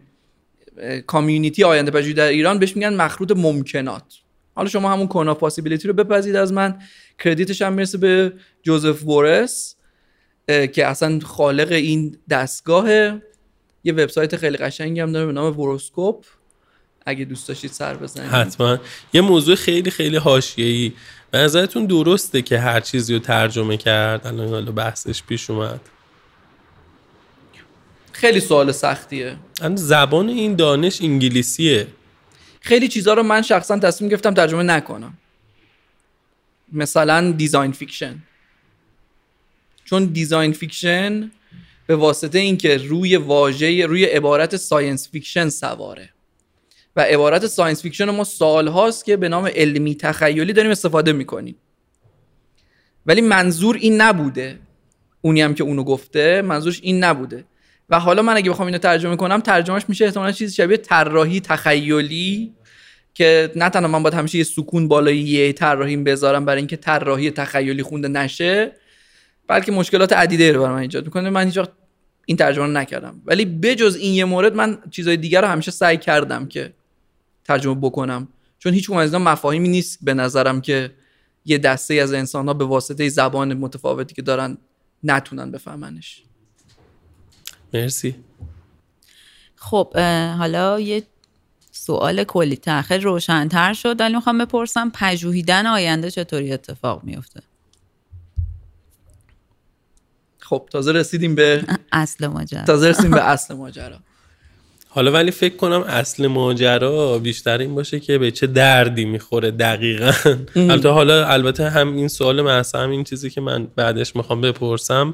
کامیونیتی 1.08 1.64
آینده 1.64 1.92
پژوهی 1.92 2.14
در 2.14 2.28
ایران 2.28 2.60
بهش 2.60 2.76
میگن 2.76 2.94
مخروط 2.94 3.32
ممکنات. 3.36 4.04
حالا 4.56 4.70
شما 4.70 4.92
همون 4.92 5.08
کونا 5.08 5.34
پاسیبیلیتی 5.34 5.88
رو 5.88 5.94
بپذید 5.94 6.36
از 6.36 6.54
من. 6.54 6.80
کردیتش 7.20 7.62
هم 7.62 7.74
می‌رسه 7.74 7.98
به 7.98 8.34
جوزف 8.64 9.02
بورس 9.02 9.76
که 10.48 10.88
اصلا 10.88 11.20
خالق 11.20 11.72
این 11.72 12.18
دستگاه. 12.30 12.90
یه 13.84 13.94
وبسایت 13.94 14.36
خیلی 14.36 14.58
قشنگی 14.58 15.00
هم 15.00 15.12
داره 15.12 15.26
به 15.26 15.32
نام 15.32 15.60
وروسکوپ. 15.60 16.26
اگه 17.06 17.26
دوست 17.26 17.48
داشتید 17.48 17.72
سر 17.72 17.94
بزنید. 17.94 18.30
حتما. 18.30 18.78
یه 19.14 19.22
موضوع 19.22 19.56
خیلی 19.56 19.92
خیلی 19.92 20.18
حاشیه‌ای. 20.18 20.94
به 21.32 21.38
نظرتون 21.38 21.86
درسته 21.86 22.42
که 22.42 22.60
هر 22.60 22.80
چیزی 22.80 23.14
رو 23.14 23.20
ترجمه 23.20 23.78
کرد؟ 23.78 24.28
الان 24.28 24.66
بحثش 24.66 25.24
پیش 25.24 25.50
اومد. 25.50 25.80
خیلی 28.18 28.40
سوال 28.40 28.72
سختیه. 28.72 29.36
زبان 29.76 30.30
این 30.30 30.56
دانش 30.56 31.02
انگلیسیه. 31.02 31.88
خیلی 32.60 32.88
چیزها 32.88 33.14
رو 33.14 33.24
من 33.24 33.42
شخصا 33.42 33.80
تصمیم 33.80 34.10
گرفتم 34.10 34.34
ترجمه 34.34 34.64
نکنم. 34.64 35.18
مثلا 36.74 37.32
design 37.32 37.72
fiction 37.72 38.16
چون 39.86 40.06
design 40.06 40.54
fiction 40.54 41.32
به 41.88 41.96
واسطه 41.96 42.40
اینکه 42.40 42.78
روی 42.78 43.18
واژه 43.18 43.86
روی 43.86 44.06
عبارت 44.06 44.56
science 44.56 45.10
fiction 45.10 45.50
سواره. 45.50 46.10
و 46.96 47.02
عبارت 47.02 47.48
science 47.48 47.82
fiction 47.82 48.10
ما 48.10 48.24
سال 48.24 48.68
هاست 48.68 49.06
که 49.06 49.18
به 49.18 49.30
نام 49.30 49.50
علمی 49.56 49.96
تخیلی 49.96 50.54
داریم 50.54 50.72
استفاده 50.72 51.14
می‌کنیم. 51.14 51.56
ولی 53.06 53.22
منظور 53.22 53.76
این 53.76 54.02
نبوده. 54.02 54.60
اونی 55.22 55.42
هم 55.42 55.54
که 55.54 55.64
اونو 55.64 55.84
گفته 55.84 56.42
منظورش 56.42 56.80
این 56.84 57.04
نبوده. 57.04 57.46
و 57.90 58.00
حالا 58.00 58.22
من 58.22 58.38
اگه 58.38 58.50
بخوام 58.50 58.66
اینو 58.66 58.78
ترجمه 58.78 59.16
کنم 59.16 59.40
ترجمهش 59.40 59.84
میشه 59.88 60.06
احتمالا 60.06 60.32
چیزی 60.32 60.56
شبیه 60.56 60.78
طراحی 60.78 61.40
تخیلی 61.40 62.54
که 63.14 63.52
نه 63.56 63.70
تنها 63.70 63.88
من 63.88 64.04
باید 64.04 64.14
همیشه 64.14 64.38
یه 64.38 64.44
سکون 64.44 64.88
بالای 64.88 65.18
یه 65.18 65.54
طراحی 65.54 65.98
بذارم 65.98 66.46
برای 66.46 66.58
اینکه 66.58 66.78
طراحی 66.78 67.32
تخیلی 67.32 67.84
خونده 67.84 68.08
نشه 68.08 68.72
بلکه 69.48 69.72
مشکلات 69.72 70.14
عدیده 70.14 70.52
رو 70.52 70.62
برای 70.62 70.76
من 70.76 70.82
ایجاد 70.82 71.06
می‌کنه. 71.06 71.30
من 71.30 71.46
هیچ 71.46 71.60
این 72.26 72.38
ترجمه 72.38 72.66
رو 72.66 72.72
نکردم. 72.72 73.22
ولی 73.26 73.46
بجز 73.46 73.96
این 73.96 74.14
یه 74.14 74.26
مورد 74.26 74.56
من 74.56 74.78
چیزای 74.92 75.18
دیگر 75.18 75.42
رو 75.42 75.48
همیشه 75.48 75.72
سعی 75.72 75.98
کردم 75.98 76.46
که 76.46 76.74
ترجمه 77.46 77.76
بکنم. 77.76 78.28
چون 78.60 78.74
هیچ 78.74 78.92
از 78.92 79.14
اینا 79.14 79.32
مفاهیمی 79.32 79.68
نیست 79.68 80.00
به 80.02 80.14
نظرم 80.14 80.62
که 80.62 80.92
یه 81.46 81.58
دسته 81.58 81.94
از 81.94 82.14
انسان 82.14 82.48
ها 82.48 82.54
به 82.54 82.66
واسطه 82.66 83.10
زبان 83.10 83.54
متفاوتی 83.54 84.16
که 84.16 84.22
دارن 84.22 84.58
نتونن 85.04 85.52
بفهمنش. 85.52 86.24
مرسی. 87.74 88.16
خب 89.56 89.98
حالا 90.38 90.80
یه 90.80 91.04
سوال 91.72 92.24
کلی 92.24 92.56
تاخیر 92.56 93.02
روشنتر 93.02 93.74
شد 93.74 94.02
ولی 94.02 94.16
می‌خوام 94.16 94.38
بپرسم 94.38 94.92
پژوهیدن 94.94 95.68
آینده 95.68 96.12
چطوری 96.12 96.54
اتفاق 96.54 97.04
میفته 97.04 97.42
خب 100.40 100.68
تازه 100.72 100.92
رسیدیم 100.92 101.36
به 101.36 101.64
اصل 101.92 102.28
ماجرا. 102.28 102.64
تازه 102.64 102.90
رسیدیم 102.90 103.12
به 103.12 103.24
اصل 103.30 103.54
ماجرا. 103.54 103.98
حالا 104.90 105.12
ولی 105.12 105.32
فکر 105.32 105.56
کنم 105.56 105.82
اصل 105.82 106.28
ماجرا 106.28 107.20
بیشتر 107.20 107.58
این 107.58 107.76
باشه 107.76 108.00
که 108.00 108.18
به 108.18 108.32
چه 108.32 108.48
دردی 108.48 109.06
می‌خوره 109.06 109.52
دقیقا. 109.52 110.14
البته 110.56 110.90
حالا 110.90 111.28
البته 111.28 111.70
هم 111.70 111.96
این 111.96 112.08
سوال 112.08 112.42
محسا 112.42 112.80
هم 112.80 112.90
این 112.90 113.04
چیزی 113.04 113.30
که 113.30 113.42
من 113.42 113.68
بعدش 113.76 114.16
می‌خوام 114.16 114.42
بپرسم 114.42 115.14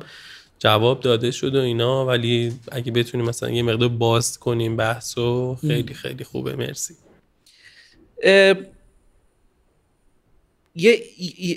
جواب 0.64 0.99
داده 0.99 1.32
شد 1.32 1.55
و 1.55 1.59
اینا 1.59 2.05
ولی 2.05 2.53
اگه 2.72 2.91
بتونیم 2.91 3.26
مثلا 3.26 3.49
یه 3.49 3.64
مقدار 3.64 3.89
باز 3.89 4.39
کنیم 4.39 4.78
بحثو 4.78 5.55
خیلی 5.55 5.93
خیلی 5.93 6.24
خوبه. 6.24 6.55
مرسی. 6.55 6.93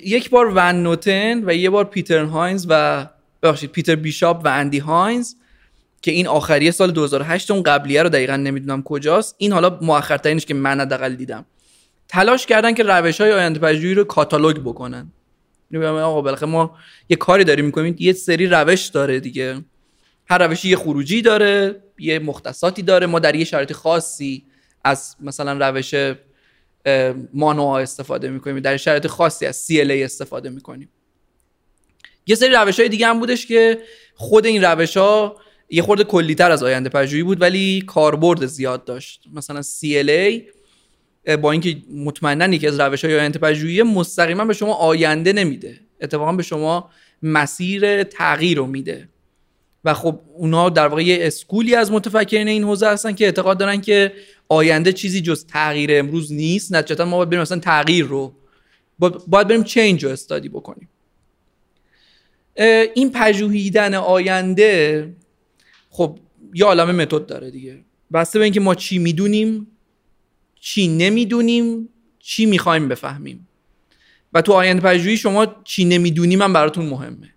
یک 0.05 0.29
بار 0.29 0.51
ون 0.55 0.83
نوتن 0.83 1.43
و 1.45 1.53
یه 1.53 1.69
بار 1.69 1.85
پیتر 1.85 2.23
هاینز 2.23 2.65
و 2.69 3.07
ببخشید 3.43 3.71
پیتر 3.71 3.95
بیشاپ 3.95 4.41
و 4.45 4.47
اندی 4.47 4.79
هاینز 4.79 5.33
که 6.01 6.11
این 6.11 6.27
آخری 6.27 6.71
سال 6.71 6.91
2008 6.91 7.51
اون 7.51 7.63
قبلیه 7.63 8.03
رو 8.03 8.09
دقیقا 8.09 8.35
نمی‌دونم 8.35 8.83
کجاست. 8.83 9.35
این 9.37 9.51
حالا 9.51 9.79
مؤخرترینش 9.81 10.45
که 10.45 10.53
من 10.53 10.79
حداقل 10.79 11.15
دیدم. 11.15 11.45
تلاش 12.07 12.45
کردن 12.45 12.73
که 12.73 12.83
روش 12.83 13.21
های 13.21 13.31
آینده 13.31 13.59
پژوهی 13.59 13.93
رو 13.93 14.03
کاتالوگ 14.03 14.57
بکنن. 14.57 15.11
آقا 15.75 16.21
بالاخره 16.21 16.49
ما 16.49 16.77
یه 17.09 17.17
کاری 17.17 17.43
داریم 17.43 17.65
می‌کنیم 17.65 17.95
یه 17.99 18.13
سری 18.13 18.47
روش 18.47 18.87
داره 18.87 19.19
دیگه. 19.19 19.61
هر 20.29 20.47
روشی 20.47 20.69
یه 20.69 20.75
خروجی 20.75 21.21
داره 21.21 21.83
یه 21.99 22.19
مختصاتی 22.19 22.81
داره. 22.81 23.07
ما 23.07 23.19
در 23.19 23.35
یه 23.35 23.45
شرایط 23.45 23.73
خاصی 23.73 24.45
از 24.83 25.15
مثلا 25.21 25.67
روش 25.69 25.93
مانوها 27.33 27.79
استفاده 27.79 28.29
می‌کنیم 28.29 28.59
در 28.59 28.77
شرایط 28.77 29.07
خاصی 29.07 29.45
از 29.45 29.67
CLA 29.67 29.91
استفاده 29.91 30.49
می‌کنیم. 30.49 30.89
یه 32.27 32.35
سری 32.35 32.49
روش 32.49 32.79
های 32.79 32.89
دیگه 32.89 33.07
هم 33.07 33.19
بودش 33.19 33.45
که 33.45 33.79
خود 34.15 34.45
این 34.45 34.63
روش 34.63 34.97
یه 35.69 35.81
خورده 35.81 36.03
کلیتر 36.03 36.51
از 36.51 36.63
آینده 36.63 36.89
پژوهی 36.89 37.23
بود 37.23 37.41
ولی 37.41 37.81
کاربرد 37.81 38.45
زیاد 38.45 38.85
داشت. 38.85 39.23
مثلا 39.33 39.61
CLA 39.61 40.41
با 41.35 41.51
اینکه 41.51 41.77
مطمئنا 41.93 42.55
یکی 42.55 42.67
از 42.67 42.79
روش 42.79 43.05
های 43.05 43.19
آینده 43.19 43.39
پژوهی 43.39 43.83
مستقیما 43.83 44.45
به 44.45 44.53
شما 44.53 44.73
آینده 44.73 45.33
نمیده. 45.33 45.79
اتفاقا 46.01 46.31
به 46.31 46.43
شما 46.43 46.89
مسیر 47.23 48.03
تغییر 48.03 48.57
رو 48.57 48.67
میده. 48.67 49.09
و 49.85 49.93
خب 49.93 50.19
اونا 50.33 50.69
در 50.69 50.87
واقع 50.87 51.03
یه 51.03 51.17
اسکولی 51.21 51.75
از 51.75 51.91
متفکرین 51.91 52.47
این 52.47 52.63
حوزه 52.63 52.87
هستن 52.87 53.13
که 53.13 53.25
اعتقاد 53.25 53.57
دارن 53.57 53.81
که 53.81 54.13
آینده 54.49 54.93
چیزی 54.93 55.21
جز 55.21 55.45
تغییر 55.45 55.89
امروز 55.93 56.33
نیست. 56.33 56.73
نتیجتا 56.73 57.05
ما 57.05 57.17
باید 57.17 57.29
بریم 57.29 57.41
مثلا 57.41 57.59
تغییر 57.59 58.05
رو. 58.05 58.33
باید 58.99 59.47
بریم 59.47 59.63
چینج 59.63 60.05
رو 60.05 60.11
استادی 60.11 60.49
بکنیم. 60.49 60.89
این 62.95 63.11
پژوهیدن 63.11 63.93
آینده 63.93 65.09
خب 65.89 66.19
یه 66.53 66.65
عالم 66.65 66.95
متد 66.95 67.25
داره 67.25 67.51
دیگه. 67.51 67.77
بسته 68.13 68.39
به 68.39 68.45
اینکه 68.45 68.59
ما 68.59 68.75
چی 68.75 68.99
می‌دونیم 68.99 69.67
چی 70.59 70.87
نمی‌دونیم 70.87 71.89
چی 72.19 72.45
می‌خوایم 72.45 72.87
بفهمیم. 72.87 73.47
و 74.33 74.41
تو 74.41 74.53
آینده 74.53 74.81
پژوهی 74.81 75.17
شما 75.17 75.55
چی 75.63 75.85
نمی‌دونیم 75.85 76.41
هم 76.41 76.53
براتون 76.53 76.85
مهمه. 76.85 77.33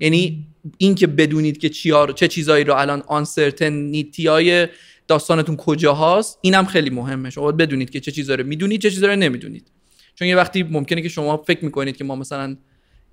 یعنی 0.00 0.46
اینکه 0.78 1.06
بدونید 1.06 1.58
که 1.58 1.68
چی 1.68 1.92
چه 2.14 2.28
چیزایی 2.28 2.64
رو 2.64 2.74
الان 2.74 3.02
آنسرتنیتی 3.06 4.26
های 4.26 4.68
داستانتون 5.08 5.56
کجا 5.56 5.94
هاست 5.94 6.38
اینم 6.42 6.64
خیلی 6.64 6.90
مهمه. 6.90 7.30
شما 7.30 7.44
باید 7.44 7.56
بدونید 7.56 7.90
که 7.90 8.00
چه 8.00 8.12
چیزایی 8.12 8.36
رو 8.36 8.46
می‌دونید 8.46 8.82
چه 8.82 8.90
چیزایی 8.90 9.12
رو 9.12 9.18
نمی‌دونید. 9.18 9.70
چون 10.14 10.28
یه 10.28 10.36
وقتی 10.36 10.62
ممکنه 10.62 11.02
که 11.02 11.08
شما 11.08 11.36
فکر 11.36 11.64
می‌کنید 11.64 11.96
که 11.96 12.04
ما 12.04 12.16
مثلا 12.16 12.56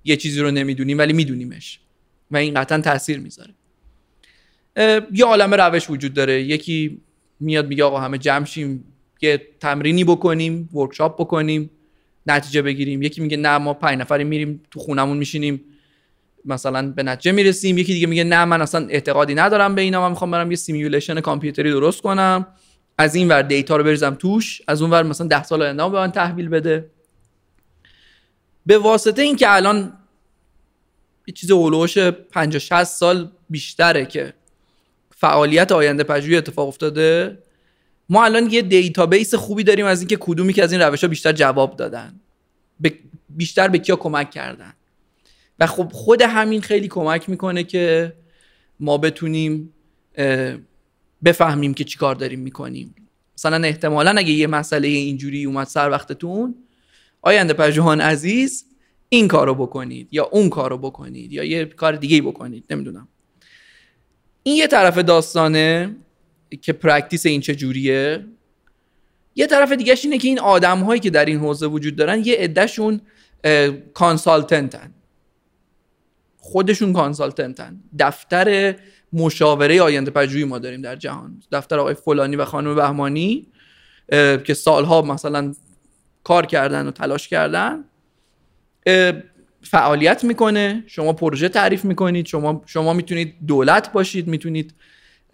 یه 0.04 0.16
چیزی 0.16 0.40
رو 0.40 0.50
نمی‌دونیم 0.50 0.98
ولی 0.98 1.12
میدونیمش. 1.12 1.80
و 2.30 2.36
این 2.36 2.54
قطعا 2.54 2.80
تاثیر 2.80 3.18
می‌ذاره. 3.18 3.54
یه 5.12 5.24
عالم 5.24 5.54
روش 5.54 5.90
وجود 5.90 6.14
داره. 6.14 6.42
یکی 6.42 7.00
میاد 7.40 7.68
میگه 7.68 7.84
آقا 7.84 8.00
همه 8.00 8.18
جمع 8.18 8.44
شیم 8.44 8.84
یه 9.20 9.46
تمرینی 9.60 10.04
بکنیم 10.04 10.68
workshop 10.74 11.20
بکنیم 11.20 11.70
نتیجه 12.26 12.62
بگیریم. 12.62 13.02
یکی 13.02 13.20
میگه 13.20 13.36
نه 13.36 13.58
ما 13.58 13.74
پنج 13.74 13.98
نفری 13.98 14.24
میریم 14.24 14.62
تو 14.70 14.80
خونمون 14.80 15.16
میشینیم. 15.16 15.64
مثلا 16.44 16.92
به 16.92 17.02
نتیجه 17.02 17.32
می‌رسیم. 17.32 17.78
یکی 17.78 17.92
دیگه 17.92 18.06
میگه 18.06 18.24
نه 18.24 18.44
من 18.44 18.62
اصلا 18.62 18.86
اعتقادی 18.86 19.34
ندارم 19.34 19.74
به 19.74 19.82
اینا 19.82 20.00
من 20.00 20.10
می‌خوام 20.10 20.30
برم 20.30 20.50
یه 20.50 20.56
simulation 20.56 21.20
کامپیوتری 21.20 21.70
درست 21.70 22.02
کنم. 22.02 22.46
از 22.98 23.14
این 23.14 23.28
ور 23.28 23.42
data 23.42 23.76
رو 23.76 23.84
بریزم 23.84 24.14
توش 24.14 24.62
از 24.68 24.82
اون 24.82 24.90
ور 24.90 25.02
مثلا 25.02 25.26
10 25.26 25.42
سال 25.42 25.62
آینده 25.62 25.88
به 25.88 25.98
من 25.98 26.12
تحویل 26.12 26.48
بده. 26.48 26.90
به 28.66 28.78
واسطه 28.78 29.22
اینکه 29.22 29.54
الان 29.54 29.92
یه 31.26 31.34
چیز 31.34 31.50
اولوش 31.50 31.98
50 31.98 32.58
60 32.58 32.84
سال 32.84 33.30
بیشتره 33.50 34.06
که 34.06 34.34
فعالیت 35.16 35.72
آینده 35.72 36.04
پژوهی 36.04 36.36
اتفاق 36.36 36.68
افتاده 36.68 37.38
ما 38.08 38.24
الان 38.24 38.50
یه 38.50 38.62
دیتابیس 38.62 39.34
خوبی 39.34 39.64
داریم 39.64 39.86
از 39.86 40.00
اینکه 40.00 40.16
کدومی 40.20 40.52
که 40.52 40.62
از 40.62 40.72
این 40.72 40.80
روش 40.80 41.04
ها 41.04 41.08
بیشتر 41.08 41.32
جواب 41.32 41.76
دادن. 41.76 42.20
بیشتر 43.28 43.68
به 43.68 43.78
کیا 43.78 43.96
کمک 43.96 44.30
کردن. 44.30 44.72
و 45.58 45.66
خب 45.66 45.92
خود 45.92 46.22
همین 46.22 46.60
خیلی 46.60 46.88
کمک 46.88 47.28
می‌کنه 47.28 47.64
که 47.64 48.12
ما 48.80 48.98
بتونیم 48.98 49.72
بفهمیم 51.24 51.74
که 51.74 51.84
چیکار 51.84 52.14
داریم 52.14 52.40
می‌کنیم. 52.40 52.94
مثلا 53.38 53.66
احتمالا 53.66 54.10
اگه 54.10 54.30
یه 54.30 54.46
مسئله 54.46 54.88
اینجوری 54.88 55.44
اومد 55.44 55.66
سر 55.66 55.90
وقتتون 55.90 56.54
آینده 57.22 57.52
پژوهان 57.52 58.00
عزیز 58.00 58.64
این 59.08 59.28
کارو 59.28 59.54
بکنید 59.54 60.08
یا 60.10 60.24
اون 60.24 60.48
کارو 60.48 60.78
بکنید 60.78 61.32
یا 61.32 61.44
یه 61.44 61.64
کار 61.64 61.96
دیگه 61.96 62.22
بکنید 62.22 62.64
نمی‌دونم. 62.70 63.08
این 64.42 64.56
یه 64.56 64.66
طرف 64.66 64.98
داستانه. 64.98 65.96
که 66.62 66.72
practice 66.72 67.26
این 67.26 67.40
چجوریه 67.40 68.24
یه 69.36 69.46
طرف 69.46 69.72
دیگهش 69.72 70.04
اینه 70.04 70.18
که 70.18 70.28
این 70.28 70.40
آدم 70.40 70.78
هایی 70.78 71.00
که 71.00 71.10
در 71.10 71.24
این 71.24 71.38
حوزه 71.38 71.66
وجود 71.66 71.96
دارن 71.96 72.22
یه 72.24 72.36
عدهشون 72.36 73.00
consultant 73.94 74.85
ن 74.85 74.94
خودشون 76.38 76.92
consultant 76.92 77.72
ن 77.72 77.80
دفتر 77.98 78.76
مشاوره 79.12 79.82
آینده 79.82 80.10
پژوهی 80.10 80.44
ما 80.44 80.58
داریم 80.58 80.82
در 80.82 80.96
جهان. 80.96 81.42
دفتر 81.52 81.78
آقای 81.78 81.94
فلانی 81.94 82.36
و 82.36 82.44
خانم 82.44 82.74
بهمانی 82.74 83.46
که 84.44 84.54
سالها 84.54 85.02
مثلا 85.02 85.54
کار 86.24 86.46
کردن 86.46 86.86
و 86.86 86.90
تلاش 86.90 87.28
کردن. 87.28 87.84
فعالیت 89.62 90.24
می‌کنه. 90.24 90.84
شما 90.86 91.12
پروژه 91.12 91.48
تعریف 91.48 91.84
می‌کنید. 91.84 92.26
شما 92.26 92.62
شما 92.66 92.92
می‌تونید 92.92 93.34
دولت 93.46 93.92
باشید. 93.92 94.26
می‌تونید 94.26 94.74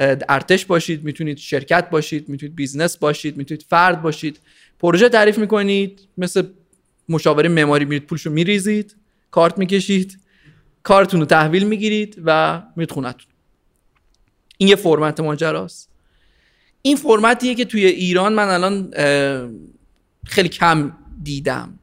ارتش 0.00 0.64
باشید 0.64 1.04
می‌تونید 1.04 1.38
شرکت 1.38 1.90
باشید 1.90 2.28
می‌تونید 2.28 2.56
business 2.56 2.96
باشید 2.96 3.36
می‌تونید 3.36 3.64
فرد 3.68 4.02
باشید. 4.02 4.40
پروژه 4.78 5.08
تعریف 5.08 5.38
می‌کنید 5.38 6.00
مثل 6.18 6.42
مشاوره 7.08 7.48
معماری 7.48 7.84
میرید 7.84 8.06
پولشو 8.06 8.30
میریزید 8.30 8.96
کارت 9.30 9.58
می‌کشید 9.58 10.18
کارتون 10.82 11.20
رو 11.20 11.26
تحویل 11.26 11.64
می‌گیرید 11.66 12.22
و 12.24 12.62
میرید 12.76 12.90
خونتون 12.90 13.32
این 14.58 14.68
یه 14.68 14.76
فرمت 14.76 15.20
ماجراست. 15.20 15.90
این 16.82 16.96
فرمتیه 16.96 17.54
که 17.54 17.64
توی 17.64 17.86
ایران 17.86 18.32
من 18.32 18.48
الان 18.48 18.90
خیلی 20.26 20.48
کم 20.48 20.92
دیدم. 21.22 21.78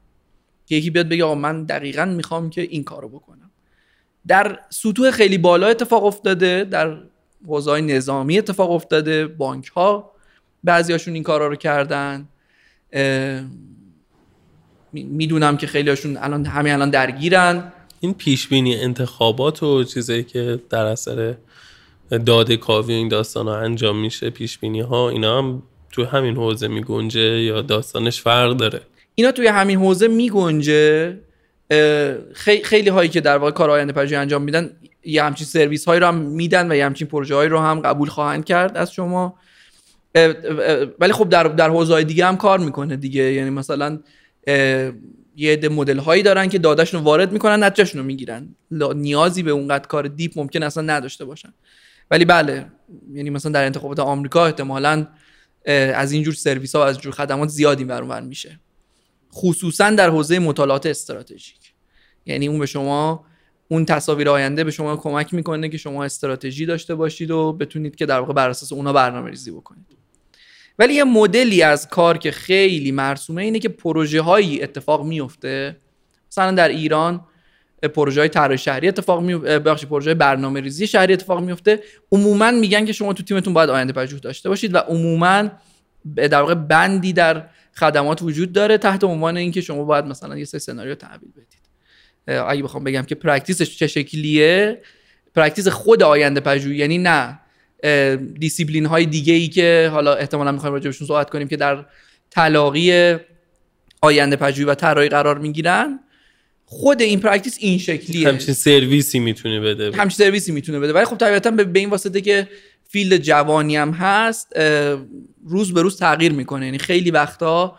که 0.65 0.75
یکی 0.75 0.89
بیاد 0.89 1.09
بگه 1.09 1.23
آقا 1.23 1.35
من 1.35 1.63
دقیقا 1.63 2.05
می‌خوام 2.05 2.49
که 2.49 2.61
این 2.61 2.83
کارو 2.83 3.09
بکنم. 3.09 3.51
در 4.27 4.59
سطوح 4.69 5.11
خیلی 5.11 5.37
بالا 5.37 5.67
اتفاق 5.67 6.05
افتاده 6.05 6.63
در 6.63 6.97
حوزه 7.47 7.81
نظامی 7.81 8.37
اتفاق 8.37 8.71
افتاده 8.71 9.27
بانک 9.27 9.67
ها 9.67 10.11
بعضیاشون 10.63 11.13
این 11.13 11.23
کارا 11.23 11.47
رو 11.47 11.55
کردن. 11.55 12.27
می‌دونم 14.93 15.57
که 15.57 15.67
خیلی 15.67 15.89
هاشون 15.89 16.17
الان 16.17 16.45
همین 16.45 16.73
الان 16.73 16.89
درگیرن. 16.89 17.73
این 17.99 18.13
پیش 18.13 18.47
بینی 18.47 18.75
انتخابات 18.75 19.63
و 19.63 19.83
چیزایی 19.83 20.23
که 20.23 20.59
در 20.69 20.85
اثر 20.85 21.35
داده 22.25 22.57
کاوی 22.57 22.93
این 22.93 23.07
داستان 23.07 23.47
ها 23.47 23.57
انجام 23.57 23.99
میشه 23.99 24.29
پیش 24.29 24.57
بینی 24.57 24.81
ها 24.81 25.09
اینا 25.09 25.37
هم 25.37 25.63
تو 25.91 26.05
همین 26.05 26.35
حوزه 26.35 26.67
میگنجه 26.67 27.41
یا 27.41 27.61
داستانش 27.61 28.21
فرق 28.21 28.57
داره؟ 28.57 28.81
اینا 29.15 29.31
توی 29.31 29.47
همین 29.47 29.79
حوزه 29.79 30.07
میگنجه. 30.07 31.17
خیلی 32.63 32.89
هایی 32.89 33.09
که 33.09 33.21
در 33.21 33.37
واقع 33.37 33.51
کار 33.51 33.69
آینده 33.69 33.93
پژوهی 33.93 34.15
انجام 34.15 34.41
میدن 34.41 34.69
یه 35.03 35.23
همچین 35.23 35.47
سرویس 35.47 35.85
هایی 35.85 35.99
رو 35.99 36.07
هم 36.07 36.15
میدن 36.15 36.71
و 36.71 36.75
یه 36.75 36.85
همچین 36.85 37.07
پروژه 37.07 37.35
هایی 37.35 37.49
رو 37.49 37.59
هم 37.59 37.79
قبول 37.79 38.09
خواهند 38.09 38.45
کرد 38.45 38.77
از 38.77 38.93
شما. 38.93 39.37
ولی 40.99 41.13
خب 41.13 41.29
در 41.29 41.43
در 41.43 41.69
حوزه 41.69 42.03
دیگه 42.03 42.25
هم 42.25 42.37
کار 42.37 42.59
می‌کنه 42.59 42.95
دیگه. 42.95 43.33
یعنی 43.33 43.49
مثلا 43.49 43.99
یه 45.35 45.53
عده 45.53 45.69
مدل 45.69 45.97
هایی 45.97 46.23
دارن 46.23 46.47
که 46.47 46.59
داداشون 46.59 46.99
رو 46.99 47.05
وارد 47.05 47.31
می‌کنن 47.31 47.63
نتیجهشون 47.63 48.01
رو 48.01 48.07
می‌گیرن. 48.07 48.55
نیازی 48.95 49.43
به 49.43 49.51
اونقدر 49.51 49.87
کار 49.87 50.07
دیپ 50.07 50.39
ممکن 50.39 50.63
اصلا 50.63 50.83
نداشته 50.83 51.25
باشن. 51.25 51.53
ولی 52.11 52.25
بله 52.25 52.65
یعنی 53.13 53.29
مثلا 53.29 53.51
در 53.51 53.65
انتخابات 53.65 53.99
آمریکا 53.99 54.45
احتمالا 54.45 55.07
از 55.65 56.11
اینجور 56.11 56.33
سرویس 56.33 56.75
ها 56.75 56.81
و 56.81 56.85
از 56.85 56.99
جور 56.99 57.13
خدمات 57.13 57.49
زیادی 57.49 57.85
برون 57.85 58.23
میشه. 58.23 58.59
خصوصا 59.33 59.89
در 59.89 60.09
حوزه 60.09 60.39
مطالعات 60.39 60.85
استراتژیک. 60.85 61.73
یعنی 62.25 62.47
اون 62.47 62.59
به 62.59 62.65
شما 62.65 63.25
اون 63.71 63.85
تصاویر 63.85 64.29
آینده 64.29 64.63
به 64.63 64.71
شما 64.71 64.95
کمک 64.95 65.33
می‌کنه 65.33 65.69
که 65.69 65.77
شما 65.77 66.03
استراتژی 66.03 66.65
داشته 66.65 66.95
باشید 66.95 67.31
و 67.31 67.53
بتونید 67.53 67.95
که 67.95 68.05
در 68.05 68.19
واقع 68.19 68.33
بر 68.33 68.49
اساس 68.49 68.73
اونا 68.73 68.93
برنامه 68.93 69.29
ریزی 69.29 69.51
بکنید. 69.51 69.85
ولی 70.79 70.93
یه 70.93 71.03
مدلی 71.03 71.61
از 71.61 71.87
کار 71.87 72.17
که 72.17 72.31
خیلی 72.31 72.91
مرسومه 72.91 73.41
اینه 73.41 73.59
که 73.59 73.69
پروژه 73.69 74.21
هایی 74.21 74.63
اتفاق 74.63 75.05
میفته 75.05 75.77
مثلا 76.31 76.51
در 76.51 76.69
ایران 76.69 77.21
پروژه 77.95 78.21
های 78.21 78.29
طراحی 78.29 78.57
شهری 78.57 78.87
اتفاق 78.87 79.21
می 79.21 79.35
بخش 79.35 79.85
پروژه 79.85 80.13
برنامه 80.13 80.61
ریزی 80.61 80.87
شهری 80.87 81.13
اتفاق 81.13 81.43
میفته 81.43 81.83
عموما 82.11 82.51
میگن 82.51 82.85
که 82.85 82.93
شما 82.93 83.13
تو 83.13 83.23
تیمتون 83.23 83.53
باید 83.53 83.69
آینده 83.69 83.93
پژوه 83.93 84.19
داشته 84.19 84.49
باشید 84.49 84.75
و 84.75 84.77
عموما 84.77 85.49
در 86.15 86.41
واقع 86.41 86.53
بندی 86.53 87.13
در 87.13 87.49
خدمات 87.75 88.21
وجود 88.21 88.51
داره 88.51 88.77
تحت 88.77 89.03
عنوان 89.03 89.37
اینکه 89.37 89.61
شما 89.61 89.83
باید 89.83 90.05
مثلا 90.05 90.37
یه 90.37 90.45
سه 90.45 90.59
سناریو 90.59 90.95
تحویل 90.95 91.31
بدید. 91.31 91.60
اگه 92.27 92.63
بخوام 92.63 92.83
بگم 92.83 93.01
که 93.01 93.15
practice 93.15 93.65
ش 93.65 93.77
چه 93.77 93.87
شکلیه 93.87 94.81
practice 95.35 95.67
خود 95.67 96.03
آینده 96.03 96.39
پژوهی 96.39 96.77
یعنی 96.77 96.97
نه. 96.97 97.39
دیسیپلین 98.39 98.85
های 98.85 99.05
دیگه 99.05 99.33
ای 99.33 99.47
که 99.47 99.89
حالا 99.93 100.15
احتمالا 100.15 100.51
می‌خوایم 100.51 100.73
راجبشون 100.73 101.07
صحبت 101.07 101.29
کنیم 101.29 101.47
که 101.47 101.57
در 101.57 101.85
تلاقی 102.31 103.15
آینده 104.01 104.35
پژوهی 104.35 104.65
و 104.65 104.75
طراحی 104.75 105.09
قرار 105.09 105.37
می‌گیرن. 105.37 105.99
خود 106.65 107.01
این 107.01 107.19
practice 107.19 107.57
این 107.59 107.77
شکلیه. 107.77 108.27
همچین 108.27 108.53
سرویسی 108.53 109.19
می‌تونه 109.19 109.59
بده. 109.59 109.97
همچین 109.97 110.25
سرویسی 110.25 110.51
می‌تونه 110.51 110.79
بده. 110.79 110.93
ولی 110.93 111.05
خب 111.05 111.17
طبیعتا 111.17 111.51
به 111.51 111.79
این 111.79 111.89
واسطه 111.89 112.21
که 112.21 112.47
field 112.87 113.17
جوانی 113.17 113.77
هم 113.77 113.91
هست 113.91 114.59
روز 115.45 115.73
به 115.73 115.81
روز 115.81 115.97
تغییر 115.97 116.31
می‌کنه. 116.31 116.65
یعنی 116.65 116.77
خیلی 116.77 117.11
وقتا 117.11 117.77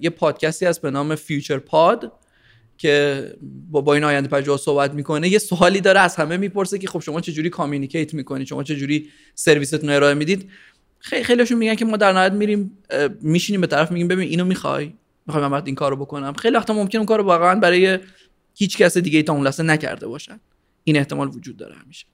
یه 0.00 0.10
پادکستی 0.10 0.66
هست 0.66 0.82
به 0.82 0.90
نام 0.90 1.14
FuturePod 1.14 2.12
که 2.78 3.24
با, 3.70 3.80
با 3.80 3.94
این 3.94 4.04
آینده 4.04 4.28
پژوه 4.28 4.56
صحبت 4.56 4.94
می‌کنه 4.94 5.28
یه 5.28 5.38
سوالی 5.38 5.80
داره 5.80 6.00
از 6.00 6.16
همه 6.16 6.36
می‌پرسه 6.36 6.78
که 6.78 6.88
خب 6.88 7.00
شما 7.00 7.20
چجوری 7.20 7.50
communicate 7.50 8.14
می‌کنید 8.14 8.46
شما 8.46 8.62
چجوری 8.62 9.08
سرویستون 9.34 9.90
رو 9.90 9.96
ارائه 9.96 10.14
می‌دید؟ 10.14 10.50
خیلی 10.98 11.24
خیلیشون 11.24 11.58
میگن 11.58 11.74
که 11.74 11.84
ما 11.84 11.96
در 11.96 12.12
نهایت 12.12 12.32
میریم 12.32 12.78
میشینیم 13.20 13.60
به 13.60 13.66
طرف 13.66 13.92
میگیم 13.92 14.08
ببین 14.08 14.28
اینو 14.28 14.44
می‌خوای؟ 14.44 14.92
می‌خوام 15.26 15.50
من 15.50 15.62
این 15.64 15.74
کارو 15.74 15.96
بکنم؟ 15.96 16.32
خیلی 16.32 16.56
وقتا 16.56 16.74
ممکن 16.74 16.98
اون 16.98 17.06
کارو 17.06 17.24
واقعا 17.24 17.60
برای 17.60 17.98
هیچ 18.54 18.78
کس 18.78 18.98
دیگه 18.98 19.22
تا 19.22 19.32
اون 19.32 19.44
لحظه 19.44 19.62
نکرده 19.62 20.06
باشن. 20.06 20.40
این 20.84 20.96
احتمال 20.96 21.28
وجود 21.28 21.56
داره 21.56 21.74
همیشه. 21.74 22.06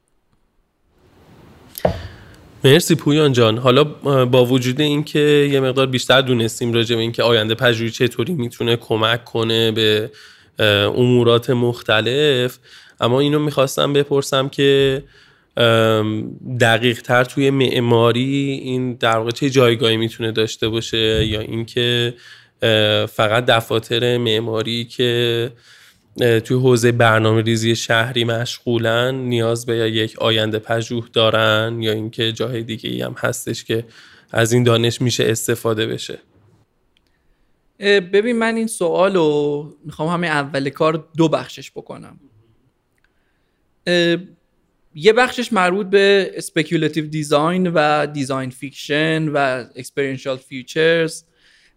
مرسی 2.64 2.94
پویان 2.94 3.32
جان. 3.32 3.58
حالا 3.58 3.84
با 4.24 4.44
وجود 4.44 4.80
اینکه 4.80 5.48
یه 5.52 5.60
مقدار 5.60 5.86
بیشتر 5.86 6.20
دونستیم 6.20 6.72
راجع 6.72 6.96
به 6.96 7.02
اینکه 7.02 7.22
آینده 7.22 7.54
پژوهی 7.54 7.90
چطوری 7.90 8.34
می‌تونه 8.34 8.76
کمک 8.76 9.24
کنه 9.24 9.72
به 9.72 10.10
امورات 10.58 11.50
مختلف. 11.50 12.58
اما 13.00 13.20
اینو 13.20 13.38
می‌خواستم 13.38 13.92
بپرسم 13.92 14.48
که 14.48 15.02
دقیق 16.60 17.02
تر 17.02 17.24
توی 17.24 17.50
معماری 17.50 18.60
این 18.64 18.94
در 18.94 19.16
واقع 19.16 19.30
چه 19.30 19.50
جایگاهی 19.50 19.96
می‌تونه 19.96 20.32
داشته 20.32 20.68
باشه؟ 20.68 21.26
یا 21.26 21.40
اینکه 21.40 22.14
فقط 23.08 23.44
دفاتر 23.46 24.18
معماری 24.18 24.84
که 24.84 25.50
توی 26.44 26.56
حوزه 26.56 26.92
برنامه 26.92 27.42
ریزی 27.42 27.76
شهری 27.76 28.24
مشغولن 28.24 29.14
نیاز 29.14 29.66
به 29.66 29.76
یک 29.76 30.18
آینده 30.18 30.58
پژوه 30.58 31.06
دارن؟ 31.12 31.78
یا 31.82 31.92
اینکه 31.92 32.32
جای 32.32 32.62
دیگه 32.62 32.90
ای 32.90 33.02
هم 33.02 33.14
هستش 33.18 33.64
که 33.64 33.84
از 34.32 34.52
این 34.52 34.62
دانش 34.62 35.00
میشه 35.00 35.24
استفاده 35.24 35.86
بشه؟ 35.86 36.18
ببین 37.80 38.38
من 38.38 38.56
این 38.56 38.66
سوال 38.66 39.14
رو 39.14 39.74
می‌خوام 39.84 40.08
همه 40.08 40.26
اول 40.26 40.68
کار 40.68 41.08
دو 41.16 41.28
بخشش 41.28 41.70
بکنم. 41.70 42.20
یه 44.94 45.12
بخشش 45.12 45.52
مربوط 45.52 45.86
به 45.86 46.32
speculative 46.34 47.06
design 47.06 47.66
و 47.74 48.06
design 48.06 48.50
fiction 48.50 49.28
و 49.28 49.64
experiential 49.76 50.36
futures 50.36 51.24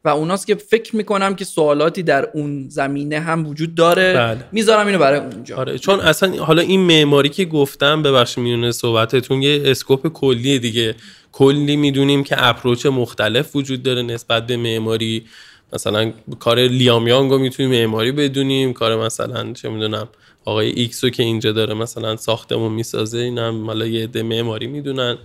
و 0.04 0.10
اوناست 0.10 0.48
که 0.48 0.56
فکر 0.56 0.96
می‌کنم 0.96 1.36
که 1.36 1.46
سوالاتی 1.46 2.04
در 2.04 2.30
اون 2.34 2.70
زمینه 2.70 3.20
هم 3.20 3.48
وجود 3.48 3.76
داره. 3.76 4.14
بله. 4.14 4.44
می‌ذارم 4.52 4.88
اینو 4.88 5.00
برای 5.00 5.20
اونجا. 5.20 5.58
آره 5.58 5.78
چون 5.78 6.00
اصلا 6.00 6.44
حالا 6.44 6.62
این 6.62 6.80
معماری 6.80 7.30
که 7.30 7.46
گفتم 7.46 8.04
ببخش 8.04 8.38
میونه 8.38 8.72
صحبتتون 8.72 9.42
یه 9.42 9.62
scope 9.66 10.08
کلی 10.08 10.60
دیگه. 10.60 10.96
کلی 11.32 11.76
می‌دونیم 11.76 12.24
که 12.24 12.36
approach 12.48 12.86
مختلف 12.86 13.56
وجود 13.56 13.84
داره 13.84 14.02
نسبت 14.02 14.48
به 14.48 14.58
معماری. 14.58 15.26
مثلا 15.74 16.14
کار 16.40 16.60
لیام 16.60 17.08
یانگو 17.08 17.38
می‌تونیم 17.38 17.72
معماری 17.72 18.12
بدونیم 18.12 18.74
کار 18.74 19.06
مثلا 19.06 19.54
چه 19.54 19.70
می‌دونم 19.70 20.08
آقای 20.46 20.70
ایکسو 20.70 21.10
که 21.10 21.24
اینجا 21.24 21.52
داره 21.52 21.74
مثلا 21.74 22.16
ساختمون 22.16 22.72
می‌سازه 22.72 23.18
اینم 23.18 23.66
حالا 23.66 23.88
یه 23.88 24.04
عده 24.04 24.24
معماری 24.24 24.68
می‌دونن. 24.68 25.18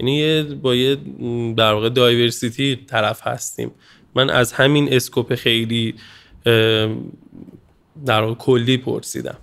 یعنی 0.00 0.16
یه 0.16 0.42
با 0.42 0.74
یه 0.74 0.96
در 1.56 1.72
واقع 1.72 1.88
diversity 1.88 2.76
طرف 2.76 3.26
هستیم. 3.26 3.70
من 4.14 4.30
از 4.30 4.52
همین 4.52 4.92
scope 4.92 5.34
خیلی 5.34 5.94
در 8.06 8.34
کلی 8.38 8.76
پرسیدم. 8.76 9.36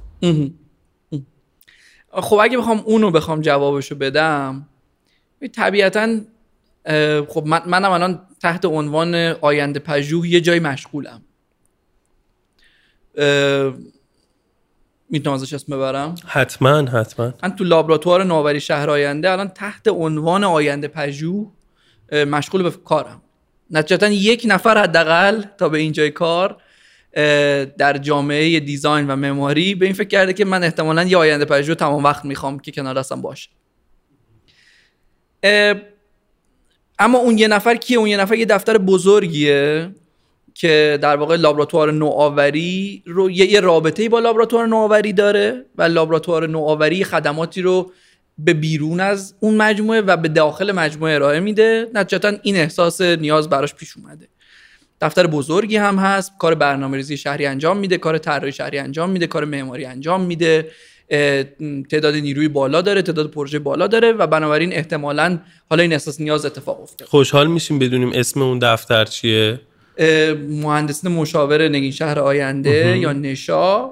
خب 2.14 2.40
اگه 2.42 2.58
بخوام 2.58 2.80
اونو 2.86 3.12
بخوام 3.12 3.42
جوابشو 3.42 3.96
بدم 3.96 4.68
طبیعتا 5.56 6.20
خب 7.28 7.44
من 7.46 7.62
منم 7.66 7.92
الان 7.92 8.20
تحت 8.42 8.66
عنوان 8.66 9.16
آینده 9.42 9.80
پژوه 9.80 10.28
یه 10.28 10.42
جای 10.42 10.60
مشغولم. 10.60 11.22
می‌تونم 15.10 15.34
ازش 15.34 15.54
اسم 15.54 15.76
ببرم؟ 15.76 16.16
حتما 16.26 16.78
حتما. 16.78 17.34
من 17.44 17.56
تو 17.56 17.64
لابراتوار 17.64 18.24
نوآوری 18.24 18.60
شهر 18.60 18.90
آینده 18.90 19.32
الان 19.32 19.48
تحت 19.48 19.88
عنوان 19.88 20.44
آینده 20.44 20.88
پژوه 20.88 21.52
مشغول 22.12 22.64
به 22.64 22.72
کارم. 22.72 23.22
نتیجتا 23.72 24.08
یک 24.08 24.44
نفر 24.48 24.78
حداقل 24.78 25.42
تا 25.58 25.70
به 25.70 25.78
اینجای 25.78 26.12
کار 26.12 26.62
در 27.78 27.98
جامعه 27.98 28.60
دیزاین 28.60 29.08
و 29.08 29.16
معماری 29.16 29.76
به 29.76 29.86
این 29.86 29.96
فکر 29.96 30.08
کرده 30.08 30.34
که 30.34 30.46
من 30.46 30.64
احتمالا 30.64 31.04
یه 31.04 31.18
آینده 31.18 31.46
پژوه 31.46 31.76
تمام 31.76 32.04
وقت 32.04 32.26
می‌خوام 32.26 32.60
که 32.60 32.72
کنار 32.72 32.96
دستم 32.96 33.22
باشه. 33.22 33.50
اما 37.02 37.18
اون 37.18 37.38
یه 37.38 37.48
نفر 37.48 37.76
کیه؟ 37.76 37.98
اون 37.98 38.08
یه 38.08 38.18
نفر 38.18 38.36
یه 38.36 38.46
دفتر 38.46 38.78
بزرگیه 38.78 39.90
که 40.54 41.00
در 41.02 41.16
واقع 41.16 41.36
لابراتوار 41.36 41.92
نوآوری 41.92 43.04
رو 43.06 43.32
یه, 43.32 43.60
رابطه 43.60 44.10
با 44.10 44.20
لابراتوار 44.20 44.68
نوآوری 44.68 45.14
داره 45.14 45.66
و 45.78 45.84
لابراتوار 45.84 46.48
نوآوری 46.48 47.04
خدماتی 47.04 47.62
رو 47.62 47.92
به 48.38 48.54
بیرون 48.54 49.00
از 49.00 49.36
اون 49.40 49.56
مجموعه 49.58 50.02
و 50.02 50.18
به 50.18 50.28
داخل 50.28 50.72
مجموعه 50.72 51.16
ارائه 51.16 51.40
میده. 51.40 51.88
نتیجتا 51.94 52.34
این 52.44 52.56
احساس 52.56 53.02
نیاز 53.02 53.50
براش 53.50 53.76
پیش 53.76 53.98
اومده. 53.98 54.28
دفتر 55.02 55.28
بزرگی 55.28 55.78
هم 55.78 55.96
هست 55.96 56.32
کار 56.40 56.56
برنامه‌ریزی 56.56 57.18
شهری 57.18 57.46
انجام 57.46 57.78
میده 57.78 57.98
کار 57.98 58.18
طراحی 58.18 58.52
شهری 58.52 58.80
انجام 58.80 59.10
میده 59.10 59.28
کار 59.28 59.46
معماری 59.46 59.86
انجام 59.86 60.22
میده. 60.22 60.72
تعداد 61.90 62.16
نیروی 62.16 62.48
بالا 62.48 62.82
داره 62.82 63.02
تعداد 63.02 63.32
پروژه 63.32 63.60
بالا 63.60 63.88
داره 63.88 64.12
و 64.12 64.28
بنابراین 64.28 64.74
احتمالا 64.74 65.40
حالا 65.70 65.82
این 65.82 65.94
احساس 65.94 66.22
نیاز 66.22 66.46
اتفاق 66.46 66.82
افتاده. 66.82 67.10
خوشحال 67.12 67.48
میشیم 67.48 67.80
بدونیم 67.80 68.12
اسم 68.14 68.42
اون 68.42 68.60
دفتر 68.60 69.06
چیه؟ 69.06 69.60
مهندسین 70.50 71.12
مشاور 71.12 71.68
نگین 71.68 71.92
شهر 71.92 72.20
آینده 72.20 72.98
یا 72.98 73.14
نشا. 73.14 73.90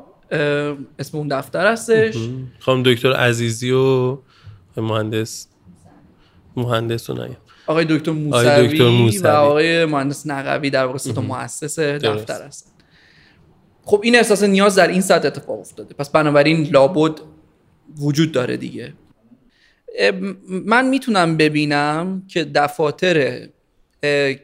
اسم 1.00 1.18
اون 1.18 1.28
دفتر 1.28 1.72
هستش. 1.72 2.16
خانم 2.60 2.84
دکتر 2.84 3.14
عزیزی 3.14 3.72
و 3.72 4.18
مهندس 4.78 5.48
مهندس 6.56 7.10
و 7.10 7.14
نگم 7.14 7.38
آقای 7.68 7.86
دکتر 7.86 8.12
موسوی, 8.12 8.68
دکتر 8.68 8.90
موسوی. 8.90 9.24
و 9.24 9.28
آقای 9.28 9.86
مهندس 9.86 10.28
نقوی 10.28 10.70
در 10.70 10.86
واقع 10.86 10.98
سه 10.98 11.14
تا 11.14 11.22
مؤسس 11.22 11.80
دفتر 11.80 12.42
هستن. 12.48 12.69
خب 13.90 14.02
این 14.04 14.16
احساس 14.16 14.44
نیاز 14.44 14.76
در 14.76 14.88
این 14.88 15.02
سطح 15.02 15.28
اتفاق 15.28 15.60
افتاده. 15.60 15.94
پس 15.94 16.10
بنابراین 16.10 16.64
لابد 16.64 17.20
وجود 17.98 18.32
داره 18.32 18.58
دیگه. 18.58 18.94
من 20.48 20.88
می‌تونم 20.88 21.38
ببینم 21.38 22.24
که 22.28 22.44
دفاتر 22.44 23.48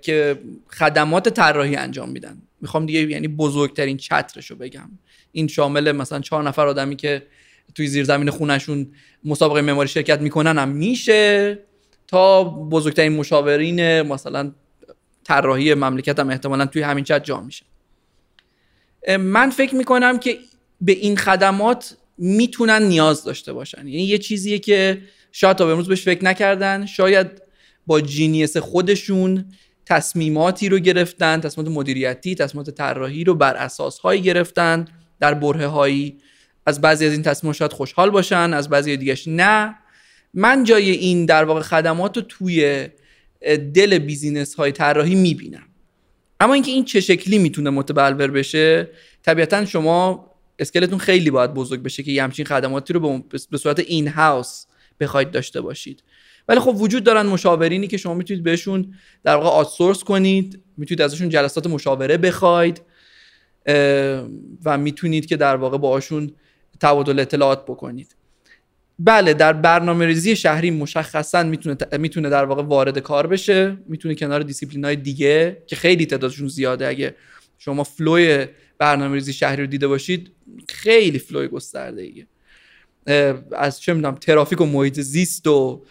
که 0.01 0.39
خدمات 0.67 1.29
طراحی 1.29 1.75
انجام 1.75 2.09
میدن. 2.09 2.41
می‌خوام 2.61 2.85
دیگه 2.85 2.99
یعنی 2.99 3.27
بزرگترین 3.27 3.97
چترش 3.97 4.51
بگم. 4.51 4.89
این 5.31 5.47
شامل 5.47 5.91
مثلا 5.91 6.19
چهار 6.19 6.43
نفر 6.43 6.67
آدمی 6.67 6.95
که 6.95 7.23
توی 7.75 7.87
زیرزمین 7.87 8.29
خونشون 8.29 8.87
مسابقه 9.23 9.61
معماری 9.61 9.89
شرکت 9.89 10.21
می‌کنن 10.21 10.57
هم 10.57 10.69
میشه. 10.69 11.59
تا 12.07 12.43
بزرگترین 12.43 13.13
مشاورین 13.13 14.01
مثلا 14.01 14.51
طراحی 15.23 15.73
مملکت 15.73 16.19
هم 16.19 16.29
احتمالا 16.29 16.65
توی 16.65 16.81
همین 16.81 17.03
چت 17.03 17.23
جا 17.23 17.41
میشه 17.41 17.65
من 19.19 19.49
فکر 19.49 19.75
می‌کنم 19.75 20.19
که 20.19 20.37
به 20.81 20.91
این 20.91 21.17
خدمات 21.17 21.97
می‌تونن 22.17 22.83
نیاز 22.83 23.23
داشته 23.23 23.53
باشن. 23.53 23.87
یعنی 23.87 24.03
یه 24.03 24.17
چیزیه 24.17 24.59
که 24.59 25.01
شاید 25.31 25.57
تا 25.57 25.65
به 25.65 25.71
امروز 25.71 25.87
بهش 25.87 26.03
فکر 26.03 26.25
نکردن. 26.25 26.85
شاید 26.85 27.27
با 27.87 28.01
genius 28.01 28.57
خودشون 28.57 29.45
تصمیماتی 29.85 30.69
رو 30.69 30.79
گرفتن 30.79 31.41
تصمیمات 31.41 31.73
مدیریتی 31.73 32.35
تصمیمات 32.35 32.69
طراحی 32.69 33.23
رو 33.23 33.35
بر 33.35 33.55
اساس 33.55 33.99
هایی 33.99 34.21
گرفتن 34.21 34.85
در 35.19 35.33
بره 35.33 35.67
هایی. 35.67 36.17
از 36.65 36.81
بعضی 36.81 37.05
از 37.05 37.11
این 37.11 37.21
تصمیمات 37.23 37.57
شاید 37.57 37.73
خوشحال 37.73 38.09
باشن 38.09 38.53
از 38.53 38.69
بعضی 38.69 38.97
دیگهش 38.97 39.23
نه. 39.27 39.75
من 40.33 40.63
جای 40.63 40.91
این 40.91 41.25
در 41.25 41.43
واقع 41.43 41.61
خدمات 41.61 42.17
رو 42.17 42.23
توی 42.23 42.87
دل 43.73 43.97
business 43.97 44.55
های 44.55 44.71
طراحی 44.71 45.15
می‌بینم. 45.15 45.67
اما 46.45 46.53
اینکه 46.53 46.71
این 46.71 46.85
چه 46.85 46.99
شکلی 47.01 47.37
می‌تونه 47.37 47.69
متبلور 47.69 48.31
بشه 48.31 48.89
طبیعتا 49.23 49.65
شما 49.65 50.31
scale 50.59 50.83
تون 50.83 50.97
خیلی 50.97 51.31
باید 51.31 51.53
بزرگ 51.53 51.83
بشه 51.83 52.03
که 52.03 52.11
یه 52.11 52.23
همچین 52.23 52.45
خدماتی 52.45 52.93
رو 52.93 53.19
به- 53.51 53.57
صورت 53.57 53.79
in-house 53.79 54.65
بخواید 54.99 55.31
داشته 55.31 55.61
باشید. 55.61 56.03
ولی 56.47 56.59
خب 56.59 56.75
وجود 56.81 57.03
دارن 57.03 57.25
مشاورینی 57.25 57.87
که 57.87 57.97
شما 57.97 58.13
می‌تونید 58.13 58.43
بهشون 58.43 58.93
در 59.23 59.35
واقع 59.35 59.47
outsource 59.49 60.03
کنید 60.03 60.61
می‌تونید 60.77 61.01
ازشون 61.01 61.29
جلسات 61.29 61.67
مشاوره 61.67 62.17
بخواید 62.17 62.81
و 64.65 64.77
می‌تونید 64.77 65.25
که 65.25 65.37
در 65.37 65.55
واقع 65.55 65.77
باهاشون 65.77 66.31
تبادل 66.79 67.19
اطلاعات 67.19 67.65
بکنید. 67.65 68.15
بله 68.99 69.33
در 69.33 69.53
برنامه 69.53 70.05
ریزی 70.05 70.35
شهری 70.35 70.71
مشخصا 70.71 71.43
می‌تونه 71.43 71.77
می‌تونه 71.97 72.29
در 72.29 72.45
واقع 72.45 72.63
وارد 72.63 72.99
کار 72.99 73.27
بشه. 73.27 73.77
می‌تونه 73.87 74.15
کنار 74.15 74.41
دیسیپلین 74.41 74.85
های 74.85 74.95
دیگه 74.95 75.63
که 75.67 75.75
خیلی 75.75 76.05
تعدادشون 76.05 76.47
زیاده. 76.47 76.87
اگه 76.87 77.15
شما 77.57 77.83
فلوی 77.83 78.47
برنامه 78.77 79.13
ریزی 79.13 79.33
شهری 79.33 79.61
رو 79.61 79.67
دیده 79.67 79.87
باشید 79.87 80.31
خیلی 80.69 81.19
فلوی 81.19 81.47
گسترده 81.47 82.01
ایه 82.01 82.27
از 83.51 83.81
چه 83.81 83.93
می‌دونم 83.93 84.15
ترافیک 84.15 84.61
و 84.61 84.65
محیط 84.65 84.99
زیست 84.99 85.47
و 85.47 85.85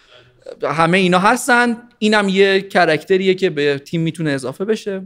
همه 0.62 0.98
اینا 0.98 1.18
هستن. 1.18 1.76
اینم 1.98 2.28
یه 2.28 2.60
کرکتریه 2.60 3.34
که 3.34 3.50
به 3.50 3.78
تیم 3.78 4.00
می‌تونه 4.00 4.30
اضافه 4.30 4.64
بشه. 4.64 5.02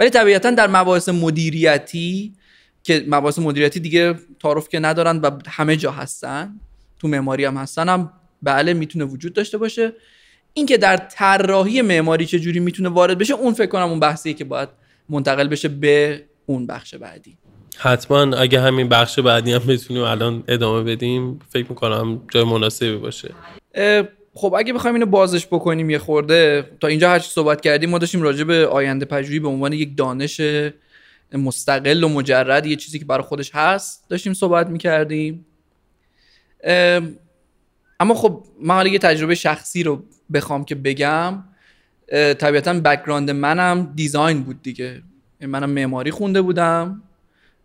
ولی 0.00 0.10
طبیعتا 0.10 0.50
در 0.50 0.66
مباحث 0.66 1.08
مدیریتی 1.08 2.34
که 2.82 3.04
مباحث 3.08 3.38
مدیریتی 3.38 3.80
دیگه 3.80 4.14
تعارف 4.42 4.68
که 4.68 4.80
ندارن 4.80 5.16
و 5.16 5.30
همه 5.46 5.76
جا 5.76 5.90
هستن 5.90 6.60
تو 7.00 7.08
معماری 7.08 7.44
هم 7.44 7.56
هستن 7.56 7.88
هم 7.88 8.12
بله 8.42 8.72
می‌تونه 8.72 9.04
وجود 9.04 9.32
داشته 9.32 9.58
باشه. 9.58 9.92
اینکه 10.52 10.76
در 10.76 10.96
طراحی 10.96 11.82
معماری 11.82 12.26
چه 12.26 12.38
جوری 12.38 12.60
می‌تونه 12.60 12.88
وارد 12.88 13.18
بشه 13.18 13.34
اون 13.34 13.54
فکر 13.54 13.66
کنم 13.66 13.88
اون 13.88 14.00
بحثیه 14.00 14.34
که 14.34 14.44
باید 14.44 14.68
منتقل 15.08 15.48
بشه 15.48 15.68
به 15.68 16.24
اون 16.46 16.66
بخش 16.66 16.94
بعدی. 16.94 17.36
حتما 17.76 18.36
اگه 18.36 18.60
همین 18.60 18.88
بخش 18.88 19.18
بعدی 19.18 19.52
هم 19.52 19.58
بتونیم 19.58 20.02
الان 20.02 20.44
ادامه 20.48 20.82
بدیم 20.82 21.38
فکر 21.48 21.66
می‌کنم 21.68 22.22
جای 22.32 22.44
مناسبی 22.44 22.96
باشه. 22.96 23.34
خب 24.34 24.54
اگه 24.58 24.72
بخوایم 24.72 24.94
اینو 24.94 25.06
بازش 25.06 25.46
بکنیم 25.46 25.90
یه 25.90 25.98
خورده 25.98 26.70
تا 26.80 26.88
اینجا 26.88 27.10
هر 27.10 27.18
چی 27.18 27.30
صحبت 27.30 27.60
کردیم 27.60 27.90
ما 27.90 27.98
داشتیم 27.98 28.22
راجع 28.22 28.44
به 28.44 28.66
آینده 28.66 29.04
پژوهی 29.04 29.38
به 29.38 29.48
عنوان 29.48 29.72
یک 29.72 29.96
دانش 29.96 30.40
مستقل 31.32 32.04
و 32.04 32.08
مجرد 32.08 32.66
یه 32.66 32.76
چیزی 32.76 32.98
که 32.98 33.04
برای 33.04 33.22
خودش 33.22 33.50
هست 33.54 34.04
داشتیم 34.08 34.32
صحبت 34.32 34.66
می‌کردیم. 34.66 35.46
اما 38.00 38.14
خب 38.14 38.44
من 38.62 38.74
حالا 38.74 38.88
یه 38.88 38.98
تجربه 38.98 39.34
شخصی 39.34 39.82
رو 39.82 40.04
بخوام 40.32 40.64
که 40.64 40.74
بگم 40.74 41.44
طبیعتا 42.38 42.72
background 42.72 43.30
منم 43.30 43.92
design 43.96 44.42
بود 44.42 44.62
دیگه. 44.62 45.02
یعنی 45.40 45.52
منم 45.52 45.70
معماری 45.70 46.10
خونده 46.10 46.42
بودم 46.42 47.02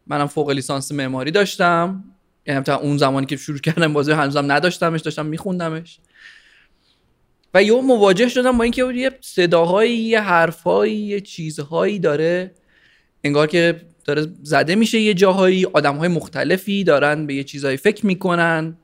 منم 0.08 0.28
فوق 0.28 0.50
لیسانس 0.50 0.92
معماری 0.92 1.32
داشتم. 1.32 2.04
یعنی 2.48 2.64
تا 2.64 2.76
اون 2.76 2.98
زمانی 2.98 3.26
که 3.26 3.38
شروع 3.38 3.60
کردم 3.60 3.94
بازی 3.94 4.12
هنوزم 4.12 4.52
نداشتمش 4.52 5.02
داشتم 5.02 5.26
میخوندمش. 5.26 6.00
و 7.54 7.64
یه 7.64 7.82
مواجه 7.82 8.30
شدم 8.30 8.58
با 8.58 8.64
اینکه 8.64 8.94
یه 8.94 9.12
صداهایی 9.22 9.98
یه 9.98 10.22
حرفهایی 10.22 10.96
یه 10.96 11.22
چیزهایی 11.22 12.00
داره. 12.00 12.52
انگار 13.24 13.48
که 13.48 13.82
داره 14.06 14.28
زده 14.44 14.76
میشه 14.76 15.00
یه 15.00 15.14
جاهایی 15.14 15.66
آدمهای 15.66 16.08
مختلفی 16.08 16.84
دارن 16.84 17.26
به 17.28 17.34
یه 17.34 17.44
چیزهایی 17.44 17.78
فکر 17.78 18.06
می‌کنن. 18.06 18.78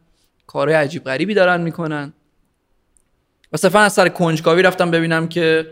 کارهای 0.52 0.78
عجیب 0.78 1.04
غریبی 1.04 1.34
دارن 1.34 1.62
می‌کنن. 1.62 2.14
و 3.54 3.58
صرفا 3.58 3.80
از 3.80 3.94
سر 3.94 4.10
کنجکاوی 4.10 4.62
رفتم 4.62 4.92
ببینم 4.92 5.28
که 5.28 5.68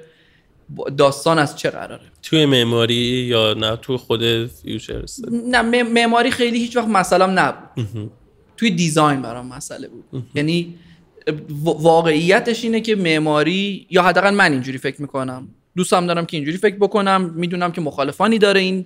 داستان 0.97 1.39
از 1.39 1.57
چه 1.57 1.69
قراره. 1.69 2.01
توی 2.23 2.45
معماری 2.45 2.95
یا 2.95 3.53
نه؟ 3.53 3.75
توی 3.75 3.97
خود 3.97 4.45
فیوچرست 4.47 5.25
نه 5.31 5.83
معماری 5.83 6.31
خیلی 6.31 6.57
هیچ 6.59 6.77
وقت 6.77 6.87
مسئلم 6.87 7.39
نبود. 7.39 7.87
توی 8.57 8.71
دیزاین 8.71 9.21
برام 9.21 9.47
مسئله 9.47 9.87
بود. 9.87 10.23
یعنی 10.35 10.75
وا- 11.49 11.77
واقعیتش 11.79 12.63
اینه 12.63 12.81
که 12.81 12.95
معماری 12.95 13.87
یا 13.89 14.03
حداقل 14.03 14.33
من 14.33 14.51
اینجوری 14.51 14.77
فکر 14.77 15.01
می‌کنم. 15.01 15.47
دوستم 15.75 16.07
دارم 16.07 16.25
که 16.25 16.37
اینجوری 16.37 16.57
فکر 16.57 16.75
بکنم. 16.75 17.33
می‌دونم 17.35 17.71
که 17.71 17.81
مخالفانی 17.81 18.37
داره 18.37 18.59
این 18.59 18.85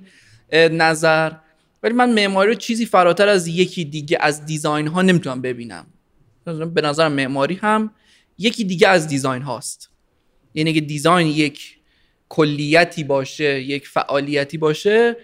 نظر. 0.53 1.31
ولی 1.83 1.93
من 1.93 2.13
معماری 2.13 2.49
رو 2.49 2.55
چیزی 2.55 2.85
فراتر 2.85 3.27
از 3.27 3.47
یکی 3.47 3.85
دیگه 3.85 4.17
از 4.21 4.45
دیزاین 4.45 4.87
ها 4.87 5.01
نمی‌تونم 5.01 5.41
ببینم. 5.41 5.85
به 6.73 6.81
نظرم 6.81 7.11
معماری 7.11 7.55
هم 7.55 7.91
یکی 8.37 8.63
دیگه 8.63 8.87
از 8.87 9.07
دیزاین 9.07 9.41
هاست. 9.41 9.89
یعنی 10.53 10.73
که 10.73 10.81
دیزاین 10.81 11.27
یک 11.27 11.77
کلیتی 12.29 13.03
باشه 13.03 13.61
یک 13.61 13.87
فعالیتی 13.87 14.57
باشه 14.57 15.17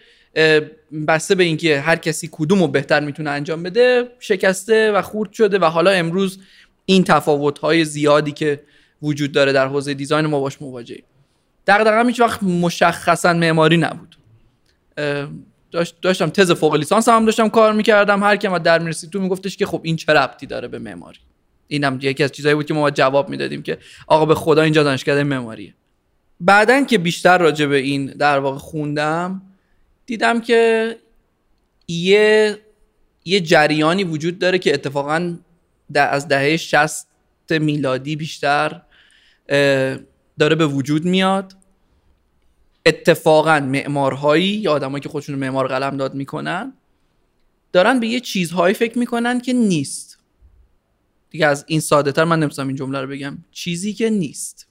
بسته 1.07 1.35
به 1.35 1.43
اینکه 1.43 1.79
هر 1.79 1.95
کسی 1.95 2.29
کدوم 2.31 2.59
رو 2.59 2.67
بهتر 2.67 2.99
می‌تونه 2.99 3.29
انجام 3.29 3.63
بده 3.63 4.11
شکسته 4.19 4.91
و 4.91 5.01
خورد 5.01 5.31
شده 5.31 5.59
و 5.59 5.65
حالا 5.65 5.91
امروز 5.91 6.39
این 6.85 7.03
تفاوت 7.03 7.59
های 7.59 7.85
زیادی 7.85 8.31
که 8.31 8.63
وجود 9.01 9.31
داره 9.31 9.51
در 9.51 9.67
حوزه 9.67 9.93
دیزاین 9.93 10.25
ما 10.25 10.39
باش 10.39 10.61
مواجهیم. 10.61 11.03
دقیقا 11.67 12.03
هیچ 12.07 12.19
وقت 12.19 12.43
مشخصا 12.43 13.33
معماری 13.33 13.77
نبود. 13.77 14.15
داشت 15.71 15.95
داشتم 16.01 16.29
تز 16.29 16.51
فوق 16.51 16.75
لیسانس 16.75 17.09
هم 17.09 17.25
داشتم 17.25 17.49
کار 17.49 17.73
می‌کردم. 17.73 18.23
هر 18.23 18.35
کی 18.35 18.47
در 18.63 18.79
می‌رسید 18.79 19.09
تو 19.09 19.19
میگفتش 19.19 19.57
که 19.57 19.65
خب 19.65 19.81
این 19.83 19.95
چه 19.95 20.13
ربطی 20.13 20.45
داره 20.45 20.67
به 20.67 20.79
معماری 20.79 21.19
اینم 21.67 21.99
یکی 22.01 22.23
از 22.23 22.31
چیزایی 22.31 22.55
بود 22.55 22.65
که 22.65 22.73
ما 22.73 22.91
جواب 22.91 23.29
می‌دادیم 23.29 23.61
که 23.61 23.77
آقا 24.07 24.25
به 24.25 24.35
خدا 24.35 24.61
اینجا 24.61 24.83
دانشکده 24.83 25.23
معماریه 25.23 25.73
بعدن 26.39 26.85
که 26.85 26.97
بیشتر 26.97 27.37
راجع 27.37 27.65
به 27.65 27.77
این 27.77 28.05
در 28.05 28.39
واقع 28.39 28.57
خوندم 28.57 29.41
دیدم 30.05 30.41
که 30.41 30.95
یه 31.87 32.57
یه 33.25 33.39
جریانی 33.39 34.03
وجود 34.03 34.39
داره 34.39 34.59
که 34.59 34.73
اتفاقا 34.73 35.37
از 35.95 36.27
دهه 36.27 36.57
60 36.57 37.07
میلادی 37.51 38.15
بیشتر 38.15 38.81
داره 40.39 40.55
به 40.55 40.67
وجود 40.67 41.05
میاد. 41.05 41.53
اتفاقا 42.85 43.59
معمارهایی 43.59 44.47
یا 44.47 44.73
آدمایی 44.73 45.01
که 45.01 45.09
خودشون 45.09 45.35
معمار 45.35 45.67
قلم 45.67 45.97
داد 45.97 46.15
می‌کنن 46.15 46.73
دارن 47.73 47.99
به 47.99 48.07
یه 48.07 48.19
چیزهایی 48.19 48.75
فکر 48.75 48.97
می‌کنن 48.97 49.41
که 49.41 49.53
نیست. 49.53 50.19
دیگه 51.29 51.47
از 51.47 51.65
این 51.67 51.79
ساده 51.79 52.11
تر 52.11 52.23
من 52.23 52.39
نمیستم 52.39 52.67
این 52.67 52.75
جمله 52.75 53.01
رو 53.01 53.07
بگم. 53.07 53.37
چیزی 53.51 53.93
که 53.93 54.09
نیست. 54.09 54.67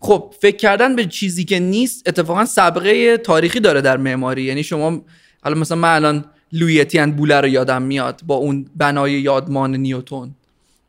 خب 0.00 0.34
فکر 0.40 0.56
کردن 0.56 0.96
به 0.96 1.06
چیزی 1.06 1.44
که 1.44 1.58
نیست 1.58 2.08
اتفاقا 2.08 2.44
سابقه 2.44 3.16
تاریخی 3.16 3.60
داره 3.60 3.80
در 3.80 3.96
معماری. 3.96 4.42
یعنی 4.42 4.62
شما 4.62 5.04
حالا 5.42 5.60
مثلا 5.60 5.78
من 5.78 5.94
الان 5.94 6.24
لویتین 6.52 7.12
بوله 7.12 7.40
رو 7.40 7.48
یادم 7.48 7.82
میاد 7.82 8.20
با 8.26 8.34
اون 8.34 8.70
بنای 8.76 9.12
یادمان 9.12 9.76
نیوتون 9.76 10.34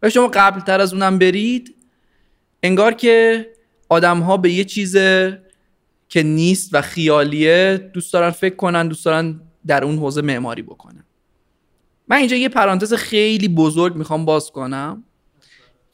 و 0.01 0.09
شما 0.09 0.27
قبل 0.27 0.59
تر 0.59 0.81
از 0.81 0.93
اونم 0.93 1.19
برید 1.19 1.75
انگار 2.63 2.93
که 2.93 3.47
آدم 3.93 4.19
ها 4.19 4.37
به 4.37 4.51
یه 4.51 4.63
چیز 4.63 4.95
که 6.09 6.23
نیست 6.23 6.69
و 6.73 6.81
خیالیه 6.81 7.89
دوست 7.93 8.13
دارن 8.13 8.29
فکر 8.29 8.55
کنن 8.55 8.87
دوست 8.87 9.05
دارن 9.05 9.41
در 9.67 9.83
اون 9.83 9.97
حوزه 9.97 10.21
معماری 10.21 10.61
بکنن. 10.61 11.03
من 12.07 12.17
اینجا 12.17 12.35
یه 12.35 12.49
پرانتز 12.49 12.93
خیلی 12.93 13.47
بزرگ 13.47 13.95
می‌خوام 13.95 14.25
باز 14.25 14.51
کنم. 14.51 15.03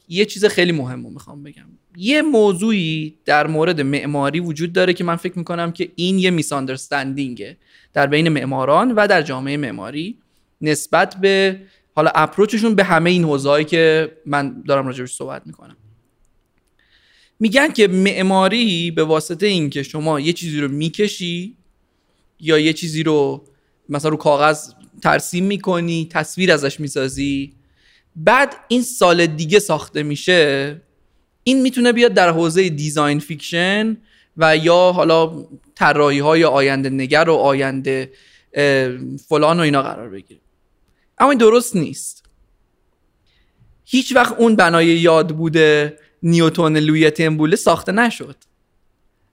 یه 0.08 0.24
چیز 0.24 0.44
خیلی 0.44 0.72
مهم 0.72 1.04
رو 1.04 1.10
می‌خوام 1.10 1.42
بگم. 1.42 1.66
یه 1.96 2.22
موضوعی 2.22 3.18
در 3.24 3.46
مورد 3.46 3.80
معماری 3.80 4.40
وجود 4.40 4.72
داره 4.72 4.92
که 4.92 5.04
من 5.04 5.16
فکر 5.16 5.38
می‌کنم 5.38 5.72
که 5.72 5.92
این 5.94 6.18
یه 6.18 6.30
میساندرستندینگه 6.30 7.56
در 7.92 8.06
بین 8.06 8.28
معماران 8.28 8.92
و 8.92 9.06
در 9.06 9.22
جامعه 9.22 9.56
معماری 9.56 10.18
نسبت 10.60 11.16
به 11.16 11.60
حالا 11.94 12.10
approach 12.14 12.54
شون 12.54 12.74
به 12.74 12.84
همه 12.84 13.10
این 13.10 13.24
حوزه‌ای 13.24 13.64
که 13.64 14.12
من 14.26 14.62
دارم 14.68 14.86
راجبش 14.86 15.14
صحبت 15.14 15.46
می‌کنم. 15.46 15.76
میگن 17.40 17.72
که 17.72 17.88
معماری 17.88 18.90
به 18.90 19.04
واسطه 19.04 19.46
اینکه 19.46 19.82
شما 19.82 20.20
یه 20.20 20.32
چیزی 20.32 20.60
رو 20.60 20.68
می‌کشی 20.68 21.56
یا 22.40 22.58
یه 22.58 22.72
چیزی 22.72 23.02
رو 23.02 23.44
مثلا 23.88 24.10
رو 24.10 24.16
کاغذ 24.16 24.72
ترسیم 25.02 25.44
می‌کنی 25.44 26.08
تصویر 26.10 26.52
ازش 26.52 26.80
می‌سازی 26.80 27.52
بعد 28.16 28.56
این 28.68 28.75
سه 28.75 28.82
سال 28.82 29.26
دیگه 29.26 29.58
ساخته 29.58 30.02
میشه 30.02 30.80
این 31.44 31.62
می‌تونه 31.62 31.92
بیاد 31.92 32.14
در 32.14 32.30
حوزه 32.30 32.68
design 32.68 33.18
fiction 33.18 33.96
و 34.36 34.56
یا 34.56 34.92
حالا 34.92 35.46
طراحی 35.74 36.18
های 36.18 36.44
آینده 36.44 36.90
نگر 36.90 37.28
و 37.28 37.34
آینده 37.34 38.12
فلان 39.28 39.58
و 39.58 39.62
اینا 39.62 39.82
قرار 39.82 40.08
بگیره. 40.08 40.40
اما 41.18 41.30
این 41.30 41.38
درست 41.38 41.76
نیست. 41.76 42.24
هیچ 43.84 44.16
وقت 44.16 44.34
اون 44.38 44.56
بنای 44.56 44.86
یادبود 44.86 45.98
نیوتون 46.22 46.76
لویی 46.76 47.10
اتین 47.10 47.30
بوله 47.30 47.56
ساخته 47.56 47.92
نشد. 47.92 48.36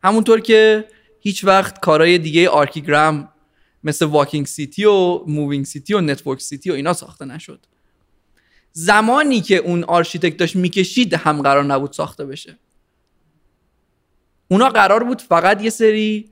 همونطور 0.03 0.39
که 0.39 0.85
هیچ 1.19 1.43
وقت 1.43 1.79
کارهای 1.79 2.17
دیگه 2.17 2.49
آرکیگرام 2.49 3.29
مثل 3.83 4.05
Walking 4.05 4.45
City 4.45 4.85
و 4.85 5.23
Moving 5.27 5.65
City 5.65 5.93
و 5.93 6.01
Network 6.01 6.41
City 6.41 6.71
و 6.71 6.73
اینا 6.73 6.93
ساخته 6.93 7.25
نشد. 7.25 7.65
زمانی 8.71 9.41
که 9.41 9.55
اون 9.55 9.83
architect 9.83 10.37
داشت 10.37 10.55
می‌کشید 10.55 11.13
هم 11.13 11.41
قرار 11.41 11.63
نبود 11.63 11.91
ساخته 11.91 12.25
بشه. 12.25 12.57
اونا 14.47 14.69
قرار 14.69 15.03
بود 15.03 15.21
فقط 15.21 15.61
یه 15.61 15.69
سری 15.69 16.31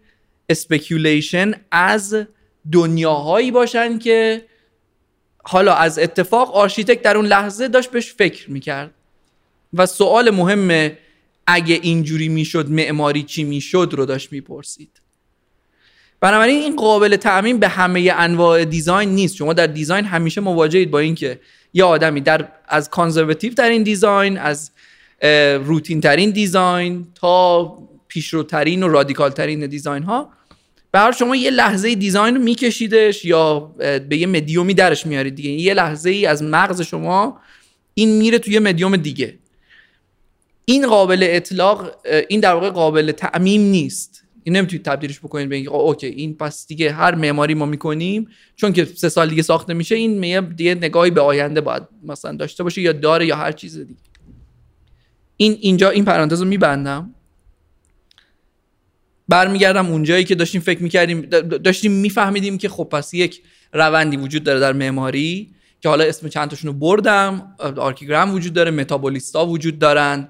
speculation 0.50 1.54
از 1.72 2.16
دنیاهایی 2.72 3.52
باشن 3.52 4.00
که 4.00 4.46
حالا 5.44 5.74
از 5.74 6.00
اتفاق 6.00 6.56
architect 6.56 7.02
در 7.02 7.18
اون 7.18 7.26
لحظه 7.26 7.68
داشت 7.68 7.92
بهش 7.92 8.14
فکر 8.14 8.52
می‌کرد. 8.52 8.95
و 9.76 9.86
سوال 9.86 10.30
مهم 10.30 10.92
اگه 11.48 11.80
اینجوری 11.82 12.30
می‌شد 12.30 12.70
معماری 12.70 13.24
چی 13.24 13.44
می‌شد 13.44 13.90
رو 13.92 14.06
داشت 14.06 14.32
می‌پرسید. 14.32 14.90
بنابراین 16.20 16.62
این 16.62 16.76
قابل 16.76 17.16
تعمیم 17.16 17.60
به 17.60 17.68
همه 17.68 18.14
انواع 18.16 18.66
design 18.66 19.10
نیست. 19.10 19.36
شما 19.36 19.54
در 19.54 19.68
design 19.68 20.06
همیشه 20.06 20.42
مواجهید 20.42 20.92
با 20.92 21.00
اینکه 21.00 21.40
یه 21.74 21.84
آدمی 21.84 22.22
در 22.22 22.48
از 22.68 22.90
conservative 22.90 23.54
ترین 23.54 23.84
design 23.84 24.38
از 24.38 24.72
روتین 25.66 26.02
ترین 26.02 26.30
design 26.30 27.08
تا 27.16 27.66
پیشروترین 28.08 28.84
و 28.84 28.88
رادیکال 28.88 29.30
ترین 29.30 29.68
design 29.68 30.04
ها 30.04 30.30
به 30.92 31.12
شما 31.20 31.36
یه 31.36 31.52
لحظه 31.52 31.96
design 31.96 32.36
رو 32.36 32.42
میکشیدش 32.42 33.26
یا 33.26 33.60
به 34.10 34.18
یه 34.18 34.28
مدیومی 34.28 34.74
درش 34.74 35.06
میارید 35.06 35.36
دیگه. 35.36 35.50
یه 35.50 35.74
لحظه 35.74 36.10
ای 36.10 36.26
از 36.26 36.44
مغز 36.44 36.82
شما 36.82 37.40
این 37.94 38.18
میره 38.18 38.40
توی 38.40 38.60
مدیوم 38.60 38.96
دیگه. 38.96 39.38
این 40.66 40.88
قابل 40.88 41.28
اطلاق 41.30 41.92
این 42.30 42.40
در 42.40 42.54
واقع 42.54 42.70
قابل 42.70 43.12
تعمیم 43.12 43.62
نیست. 43.62 44.22
این 44.44 44.56
نمی‌تونید 44.56 44.86
تبدیلش 44.86 45.20
بکنید 45.20 45.50
به 45.50 45.58
okay 45.58 46.08
این 46.08 46.38
پس 46.38 46.68
دیگه 46.68 46.92
هر 46.92 47.16
معماری 47.16 47.54
ما 47.54 47.66
می‌کنیم 47.66 48.28
چون 48.56 48.74
که 48.74 48.86
سه 48.86 49.10
سال 49.10 49.30
دیگه 49.30 49.42
ساخته 49.42 49.74
میشه 49.74 49.96
این 49.96 50.50
دیگه 50.56 50.76
نگاهی 50.76 51.12
به 51.12 51.22
آینده 51.22 51.62
باید 51.62 51.84
مثلا 52.04 52.36
داشته 52.36 52.64
باشه 52.64 52.82
یا 52.82 52.92
داره 52.92 53.26
یا 53.26 53.36
هر 53.36 53.52
چیز 53.52 53.78
دیگه. 53.78 54.00
این 55.38 55.58
اینجا 55.62 55.90
این 55.90 56.06
پرانتز 56.06 56.42
رو 56.42 56.48
میبندم. 56.48 57.16
برمیگردم 59.28 59.86
اونجایی 59.86 60.24
که 60.24 60.36
داشتیم 60.36 60.62
فکر 60.62 60.84
می‌کردیم 60.84 61.22
داشتیم 61.64 61.92
میفهمیدیم 61.92 62.58
که 62.58 62.70
خب 62.70 62.84
پس 62.84 63.14
یک 63.14 63.42
روندی 63.74 64.18
وجود 64.18 64.44
داره 64.44 64.60
در 64.60 64.74
معماری 64.74 65.52
که 65.82 65.90
حالا 65.90 66.04
اسم 66.04 66.30
چند 66.30 66.50
تاشون 66.50 66.68
رو 66.68 66.80
بردم 66.80 67.56
آرکیگرام 67.78 68.34
وجود 68.34 68.54
داره 68.54 68.72
متابولیستا 68.72 69.46
وجود 69.46 69.80
دارن. 69.80 70.30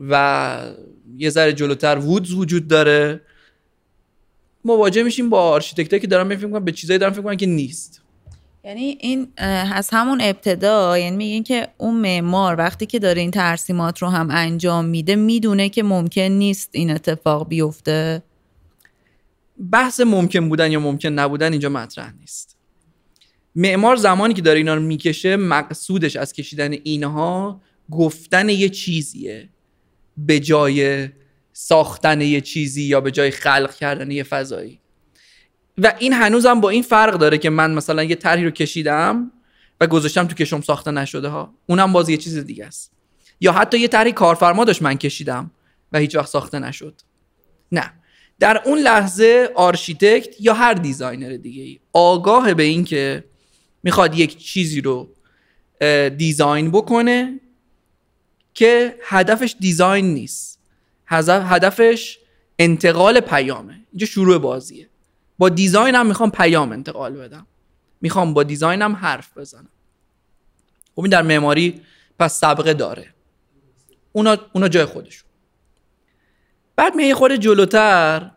و 0.00 0.62
یه 1.16 1.30
ذره 1.30 1.52
جلوتر 1.52 1.98
وودز 1.98 2.32
وجود 2.32 2.68
داره. 2.68 3.20
مواجه 4.64 5.02
میشیم 5.02 5.30
با 5.30 5.42
architect 5.42 5.89
ایی 5.89 6.00
که 6.00 6.06
دارن 6.06 6.36
فکر 6.36 6.60
به 6.60 6.72
چیزایی 6.72 6.98
دارن 6.98 7.12
فکر 7.12 7.34
که 7.34 7.46
نیست. 7.46 8.02
یعنی 8.64 8.98
این 9.00 9.28
از 9.72 9.88
همون 9.92 10.20
ابتدا 10.20 10.98
یعنی 10.98 11.16
میگین 11.16 11.42
که 11.42 11.68
اون 11.78 12.00
معمار 12.00 12.56
وقتی 12.58 12.86
که 12.86 12.98
داره 12.98 13.20
این 13.20 13.30
ترسیمات 13.30 13.98
رو 13.98 14.08
هم 14.08 14.28
انجام 14.30 14.84
میده 14.84 15.16
می‌دونه 15.16 15.68
که 15.68 15.82
ممکن 15.82 16.22
نیست 16.22 16.70
این 16.72 16.90
اتفاق 16.90 17.48
بیفته. 17.48 18.22
بحث 19.70 20.00
ممکن 20.00 20.48
بودن 20.48 20.72
یا 20.72 20.80
ممکن 20.80 21.08
نبودن 21.08 21.52
اینجا 21.52 21.68
مطرح 21.68 22.12
نیست. 22.20 22.56
معمار 23.54 23.96
زمانی 23.96 24.34
که 24.34 24.42
داره 24.42 24.58
اینا 24.58 24.74
رو 24.74 24.82
می‌کشه 24.82 25.36
مقصودش 25.36 26.16
از 26.16 26.32
کشیدن 26.32 26.72
اینها 26.72 27.60
گفتن 27.90 28.48
یه 28.48 28.68
چیزیه 28.68 29.48
به 30.16 30.40
جای 30.40 31.08
ساختن 31.52 32.20
یه 32.20 32.40
چیزی 32.40 32.82
یا 32.82 33.00
به 33.00 33.10
جای 33.10 33.30
خلق 33.30 33.74
کردن 33.74 34.10
یه 34.10 34.22
فضایی. 34.22 34.80
و 35.78 35.94
این 35.98 36.12
هنوزم 36.12 36.60
با 36.60 36.70
این 36.70 36.82
فرق 36.82 37.14
داره 37.14 37.38
که 37.38 37.50
من 37.50 37.74
مثلا 37.74 38.02
یه 38.02 38.14
طرحی 38.14 38.44
رو 38.44 38.50
کشیدم 38.50 39.32
و 39.80 39.86
گذاشتم 39.86 40.26
تو 40.26 40.34
کشوم 40.34 40.60
ساخته 40.60 40.90
نشده 40.90 41.28
ها. 41.28 41.54
اونم 41.66 41.92
باز 41.92 42.08
یه 42.08 42.16
چیز 42.16 42.38
دیگه 42.38 42.66
است. 42.66 42.92
یا 43.40 43.52
حتی 43.52 43.78
یه 43.78 43.88
طرحی 43.88 44.12
کارفرما 44.12 44.64
داشت 44.64 44.82
من 44.82 44.94
کشیدم 44.94 45.50
و 45.92 45.98
هیچ 45.98 46.16
وقت 46.16 46.28
ساخته 46.28 46.58
نشد. 46.58 47.00
نه. 47.72 47.92
در 48.38 48.62
اون 48.64 48.78
لحظه 48.78 49.48
architect 49.54 50.40
یا 50.40 50.54
هر 50.54 50.74
designer 50.74 51.36
دیگه 51.36 51.62
ای 51.62 51.80
آگاه 51.92 52.54
به 52.54 52.62
این 52.62 52.84
که 52.84 53.24
می‌خواد 53.82 54.18
یک 54.18 54.38
چیزی 54.38 54.80
رو 54.80 55.08
design 56.16 56.70
بکنه 56.70 57.40
که 58.56 58.96
هدفش 59.02 59.56
design 59.60 60.14
نیست. 60.14 60.60
هدفش 61.06 62.18
انتقال 62.58 63.20
پیامه. 63.20 63.80
اینجا 63.92 64.06
شروع 64.06 64.38
بازیه. 64.38 64.88
با 65.38 65.48
دیزاینم 65.48 66.06
می‌خوام 66.06 66.30
پیام 66.30 66.72
انتقال 66.72 67.12
بدم. 67.16 67.46
می‌خوام 68.00 68.34
با 68.34 68.42
دیزاینم 68.42 68.96
حرف 68.96 69.38
بزنم. 69.38 69.68
خب 70.94 71.00
این 71.00 71.10
در 71.10 71.22
معماری 71.22 71.80
پس 72.18 72.40
سابقه 72.40 72.74
داره. 72.74 73.14
اونا, 74.12 74.36
اونا 74.52 74.68
جای 74.68 74.84
خودشون. 74.84 75.28
بعد 76.76 76.94
میه 76.94 77.14
خود 77.14 77.32
جلوتر 77.32 78.30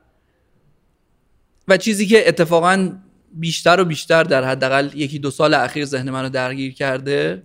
و 1.67 1.77
چیزی 1.77 2.07
که 2.07 2.27
اتفاقا 2.27 2.99
بیشتر 3.31 3.79
و 3.79 3.85
بیشتر 3.85 4.23
در 4.23 4.43
حداقل 4.43 4.89
یکی 4.93 5.19
دو 5.19 5.31
سال 5.31 5.53
اخیر 5.53 5.85
ذهن 5.85 6.09
منو 6.09 6.29
درگیر 6.29 6.73
کرده 6.73 7.43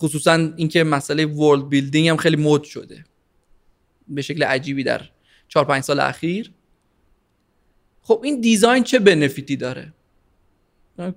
خصوصا 0.00 0.52
اینکه 0.56 0.84
مسئله 0.84 1.26
world 1.26 1.68
building 1.68 2.08
هم 2.08 2.16
خیلی 2.16 2.36
مد 2.36 2.62
شده. 2.62 3.04
به 4.08 4.22
شکل 4.22 4.42
عجیبی 4.42 4.84
در 4.84 5.00
4 5.48 5.64
5 5.64 5.82
سال 5.82 6.00
اخیر. 6.00 6.50
خب 8.02 8.20
این 8.24 8.40
design 8.40 8.84
چه 8.84 8.98
benefit 8.98 9.49
ی 9.49 9.56
داره؟ 9.56 9.92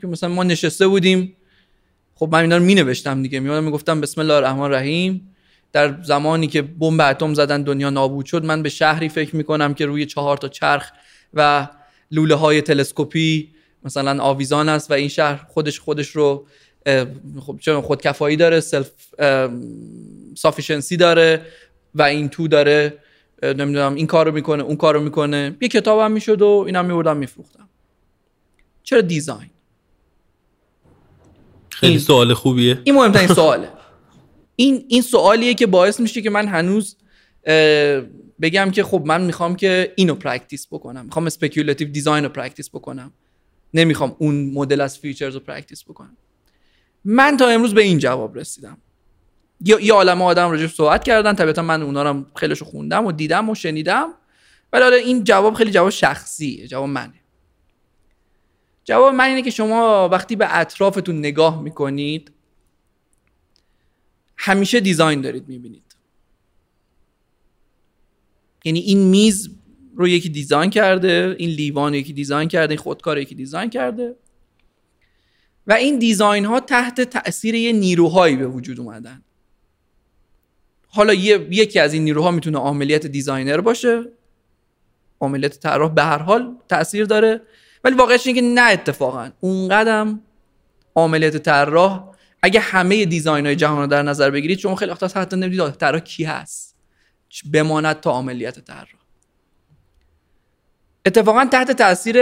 که 0.02 0.08
مثلا 0.08 0.30
ما 0.30 0.44
نشسته 0.44 0.88
بودیم. 0.88 1.36
خب 2.16 2.30
من 2.32 2.42
اینا 2.42 2.58
رو 2.58 2.64
می 2.64 2.76
نوشتم 2.76 3.22
دیگه. 3.22 3.40
می 3.40 3.60
می‌گفتم 3.60 4.02
بسم 4.02 4.22
الله 4.22 4.34
الرحمن 4.34 4.64
الرحیم. 4.64 5.36
در 5.72 6.02
زمانی 6.04 6.48
که 6.48 6.62
بمب 6.62 7.02
اتم 7.02 7.34
زدن 7.34 7.64
دنیا 7.64 7.90
نابود 7.90 8.26
شد 8.26 8.46
من 8.46 8.64
به 8.64 8.70
شهری 8.70 9.10
فکر 9.10 9.36
می‌کنم 9.36 9.74
که 9.74 9.86
روی 9.86 10.06
چهار 10.06 10.38
تا 10.38 10.48
چرخ 10.48 10.92
و 11.34 11.68
لوله 12.12 12.36
های 12.36 12.62
تلسکوپی 12.62 13.54
مثلا 13.84 14.24
آویزان 14.24 14.70
است 14.70 14.92
و 14.92 14.94
این 14.94 15.08
شهر 15.08 15.46
خودش 15.48 15.80
خودش 15.80 16.08
رو 16.08 16.48
خب 17.40 17.58
چون 17.60 17.82
خود 17.82 18.02
کفایی 18.02 18.38
داره 18.38 18.60
self-sufficiency 18.60 20.98
داره 20.98 21.42
و 21.96 22.02
این 22.02 22.30
تو 22.30 22.48
داره 22.48 22.94
نمی‌دونم 23.44 23.96
این 23.96 24.08
کارو 24.08 24.32
می‌کنه 24.32 24.64
اون 24.64 24.76
کارو 24.76 25.02
می‌کنه. 25.02 25.58
یه 25.62 25.68
کتابم 25.68 26.12
می‌شد 26.12 26.42
و 26.42 26.64
اینم 26.68 26.86
میبردم 26.86 27.18
میفروختم. 27.18 27.70
چرا 28.84 29.02
design 29.02 29.50
خیلی 31.70 32.00
سوال 32.00 32.34
خوبیه. 32.34 32.80
این 32.84 32.96
مهمترین 32.96 33.28
سواله. 33.28 33.70
این 34.56 34.86
این 34.88 35.02
سوالیه 35.02 35.54
که 35.54 35.68
باعث 35.68 36.00
میشه 36.00 36.22
که 36.22 36.30
من 36.30 36.48
هنوز 36.48 36.98
بگم 38.42 38.72
که 38.72 38.84
خب 38.84 39.04
من 39.06 39.22
می‌خوام 39.22 39.56
که 39.56 39.94
اینو 39.96 40.16
practice 40.16 40.68
بکنم. 40.72 41.06
می‌خوام 41.06 41.26
speculative 41.26 41.88
design 41.88 42.24
رو 42.24 42.30
practice 42.30 42.70
بکنم. 42.70 43.12
نمی‌خوام 43.74 44.16
اون 44.20 44.52
مدل 44.54 44.82
از 44.82 45.00
futures 45.00 45.34
رو 45.34 45.40
practice 45.40 45.84
بکنم. 45.84 46.18
من 47.06 47.38
تا 47.38 47.48
امروز 47.48 47.74
به 47.74 47.82
این 47.82 47.98
جواب 47.98 48.38
رسیدم. 48.38 48.78
یا 49.66 49.80
یه 49.80 49.94
عالم 49.94 50.22
آدم 50.22 50.52
راجع 50.52 50.68
صحبت 50.68 51.04
کردن 51.04 51.34
طبیعتا 51.34 51.62
من 51.62 51.82
اونا 51.82 52.04
رو 52.12 52.26
خیلیشو 52.36 52.66
خوندم 52.66 53.06
و 53.06 53.12
دیدم 53.12 53.50
و 53.50 53.56
شنیدم. 53.56 54.14
ولی 54.74 54.84
حالا 54.84 54.96
این 54.96 55.24
جواب 55.24 55.54
خیلی 55.54 55.72
جواب 55.72 55.90
شخصیه 55.90 56.68
جواب 56.68 56.90
منه. 56.90 57.14
جواب 58.84 59.16
من 59.16 59.26
اینه 59.26 59.42
که 59.42 59.50
شما 59.50 60.10
وقتی 60.10 60.36
به 60.36 60.58
اطرافتون 60.58 61.20
نگاه 61.20 61.62
می‌کنید 61.62 62.32
همیشه 64.38 64.80
design 64.80 65.22
دارید 65.22 65.48
می‌بینید. 65.48 65.96
یعنی 68.66 68.80
این 68.80 69.00
میز 69.00 69.50
رو 69.96 70.08
یکی 70.08 70.30
design 70.30 70.70
کرده 70.70 71.36
این 71.40 71.50
لیوان 71.50 71.94
یکی 71.94 72.14
design 72.14 72.50
کرده 72.50 72.72
این 72.72 72.80
خودکار 72.80 73.18
یکی 73.18 73.36
design 73.36 73.70
کرده. 73.70 74.16
و 75.68 75.74
این 75.74 76.00
design 76.00 76.46
ها 76.46 76.60
تحت 76.60 77.02
تاثیر 77.02 77.56
یه 77.56 77.72
نیروهایی 77.72 78.36
به 78.36 78.48
وجود 78.48 78.80
اومدن. 78.80 79.22
حالا 80.88 81.14
یکی 81.14 81.80
از 81.80 81.94
این 81.94 82.04
نیروها 82.04 82.32
می‌تونه 82.32 82.60
امیال 82.60 83.08
designer 83.08 83.62
باشه. 83.62 84.04
امیال 85.22 85.60
طراح 85.60 85.94
به 85.94 86.04
هر 86.04 86.18
حال 86.18 86.56
تاثیر 86.70 87.06
داره. 87.06 87.42
ولی 87.84 87.96
واقعش 87.96 88.28
اینه 88.28 88.42
که 88.42 88.48
نه 88.48 88.62
اتفاقا. 88.62 89.30
اون 89.40 89.68
قدم 89.68 90.22
امیال 90.96 91.38
طراح 91.38 92.14
اگه 92.42 92.60
همه 92.60 93.06
design 93.06 93.46
های 93.46 93.56
جهان 93.56 93.82
رو 93.82 93.88
در 93.88 94.02
نظر 94.02 94.30
بگیرید 94.30 94.60
شما 94.60 94.76
خیلی 94.76 94.92
وقتا 94.92 95.22
حتی 95.22 95.36
نمی‌دید 95.36 95.70
طراح 95.70 96.02
کی 96.02 96.24
هست. 96.24 96.76
بماند 97.54 98.00
تا 98.00 98.12
امیال 98.12 98.60
طراح. 98.60 98.88
اتفاقا 101.06 101.46
تحت 101.46 101.72
تاثیر 101.72 102.18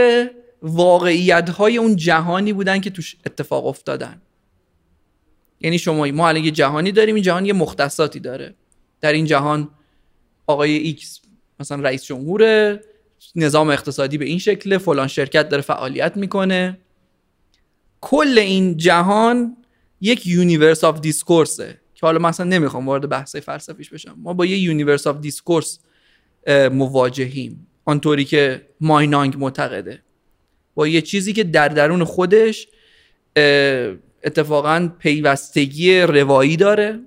واقعیت 0.61 1.49
های 1.49 1.77
اون 1.77 1.95
جهانی 1.95 2.53
بودن 2.53 2.79
که 2.79 2.89
توش 2.89 3.15
اتفاق 3.25 3.65
افتادن. 3.65 4.21
یعنی 5.59 5.79
شما 5.79 6.05
ما 6.05 6.27
الان 6.27 6.43
یه 6.43 6.51
جهانی 6.51 6.91
داریم 6.91 7.15
این 7.15 7.23
جهان 7.23 7.45
یه 7.45 7.53
مختصاتی 7.53 8.19
داره. 8.19 8.55
در 9.01 9.13
این 9.13 9.25
جهان 9.25 9.69
آقای 10.47 10.77
X 10.77 11.21
مثلا 11.59 11.81
رئیس 11.81 12.03
جمهوره 12.03 12.81
نظام 13.35 13.69
اقتصادی 13.69 14.17
به 14.17 14.25
این 14.25 14.39
شکله 14.39 14.77
فلان 14.77 15.07
شرکت 15.07 15.49
داره 15.49 15.61
فعالیت 15.61 16.17
می‌کنه. 16.17 16.77
کل 18.01 18.37
این 18.37 18.77
جهان 18.77 19.57
یک 20.01 20.27
universe 20.27 20.83
of 20.83 20.99
discourse 20.99 21.73
ه 21.73 21.81
که 21.93 22.05
حالا 22.05 22.19
مثلا 22.19 22.45
نمی‌خوام 22.45 22.87
وارد 22.87 23.09
بحث 23.09 23.35
فلسفیش 23.35 23.89
بشم. 23.89 24.15
ما 24.17 24.33
با 24.33 24.45
یه 24.45 24.57
universe 24.57 25.07
of 25.07 25.19
discourse 25.19 25.79
مواجهیم. 26.71 27.67
آنطوری 27.85 28.25
که 28.25 28.67
ماینانگ 28.81 29.37
معتقده. 29.37 30.03
با 30.75 30.87
یه 30.87 31.01
چیزی 31.01 31.33
که 31.33 31.43
در 31.43 31.67
درون 31.67 32.03
خودش 32.03 32.67
اتفاقا 34.23 34.91
پیوستگی 34.99 36.01
روایی 36.01 36.57
داره. 36.57 36.99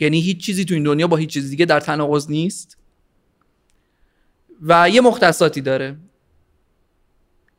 یعنی 0.00 0.20
هیچ 0.20 0.44
چیزی 0.46 0.64
تو 0.64 0.74
این 0.74 0.82
دنیا 0.82 1.06
با 1.06 1.16
هیچ 1.16 1.28
چیز 1.30 1.50
دیگه 1.50 1.64
در 1.64 1.80
تناقض 1.80 2.30
نیست. 2.30 2.78
و 4.62 4.90
یه 4.90 5.00
مختصاتی 5.00 5.60
داره. 5.60 5.96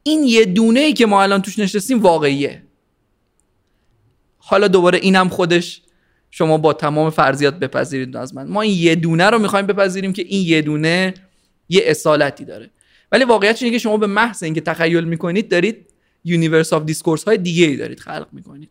این 0.04 0.24
یه 0.24 0.46
دونه 0.46 0.80
ای 0.80 0.94
که 0.94 1.06
ما 1.06 1.24
الان 1.24 1.42
توش 1.42 1.60
نشستیم 1.60 2.00
واقعیه. 2.00 2.64
حالا 4.38 4.68
دوباره 4.68 5.00
اینم 5.00 5.30
خودش 5.30 5.82
شما 6.32 6.58
با 6.58 6.74
تمام 6.74 7.10
فرضیات 7.10 7.60
بپذیرید 7.60 8.18
از 8.18 8.36
من. 8.36 8.48
ما 8.48 8.62
این 8.62 8.74
یه 8.78 8.96
دونه 8.96 9.30
رو 9.30 9.40
می‌خوایم 9.40 9.66
بپذیریم 9.66 10.14
که 10.14 10.22
این 10.22 10.48
یه 10.48 10.62
دونه 10.62 11.14
یه 11.70 11.82
اصالتی 11.86 12.46
داره. 12.46 12.70
ولی 13.12 13.24
واقعیت 13.24 13.62
اینه 13.64 13.74
که 13.74 13.80
شما 13.80 13.98
به 13.98 14.08
محض 14.08 14.44
اینکه 14.44 14.62
تخیل 14.62 15.04
می‌کنید 15.04 15.50
دارید 15.50 15.86
universe 16.24 16.74
of 16.74 16.84
discourse 16.84 17.24
های 17.24 17.38
دیگه 17.38 17.66
ای 17.66 17.76
دارید 17.76 18.00
خلق 18.00 18.28
می‌کنید. 18.32 18.70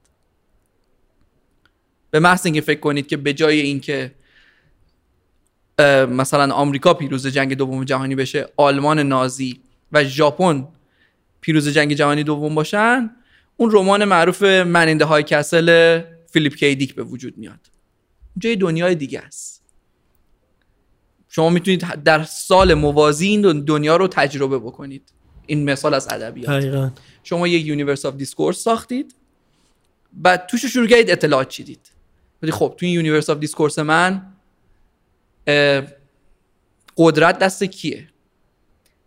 به 2.10 2.20
محض 2.20 2.46
اینکه 2.46 2.60
فکر 2.60 2.80
کنید 2.80 3.06
که 3.06 3.16
به 3.16 3.32
جای 3.32 3.60
اینکه 3.60 4.12
مثلا 6.08 6.54
آمریکا 6.54 6.94
پیروز 6.94 7.26
جنگ 7.26 7.54
دوم 7.54 7.84
جهانی 7.84 8.14
بشه 8.14 8.48
آلمان 8.56 8.98
نازی 8.98 9.60
و 9.92 10.04
ژاپن 10.04 10.68
پیروز 11.40 11.68
جنگ 11.68 11.92
جهانی 11.92 12.24
دوم 12.24 12.54
باشن 12.54 13.10
اون 13.56 13.70
رمان 13.72 14.04
معروف 14.04 14.42
Man 14.42 14.88
in 14.88 15.02
the 15.02 15.22
High 15.22 15.54
Castle 15.54 16.00
فیلیپ 16.30 16.54
کی 16.54 16.72
دیک 16.72 16.94
به 16.94 17.02
وجود 17.02 17.38
میاد. 17.38 17.60
جای 18.38 18.56
دنیای 18.56 18.94
دیگه 18.94 19.20
است. 19.20 19.57
شما 21.28 21.50
می‌تونید 21.50 22.02
در 22.02 22.24
سال 22.24 22.74
موازی 22.74 23.26
این 23.28 23.64
دنیا 23.64 23.96
رو 23.96 24.08
تجربه 24.08 24.58
بکنید. 24.58 25.02
این 25.46 25.70
مثال 25.70 25.94
از 25.94 26.08
ادبیات. 26.10 26.92
شما 27.22 27.48
یک 27.48 27.66
universe 27.66 28.06
of 28.06 28.14
discourse 28.14 28.58
ساختید. 28.58 29.14
بعد 30.12 30.46
توش 30.46 30.64
شروع 30.64 30.86
کردید 30.86 31.10
اطلاعات 31.10 31.48
چیدید. 31.48 31.92
ولی 32.42 32.52
خب 32.52 32.74
تو 32.78 32.86
این 32.86 32.94
universe 32.94 33.30
of 33.30 33.38
discourse 33.38 33.78
من 33.78 34.22
قدرت 36.96 37.38
دست 37.38 37.64
کیه؟ 37.64 38.08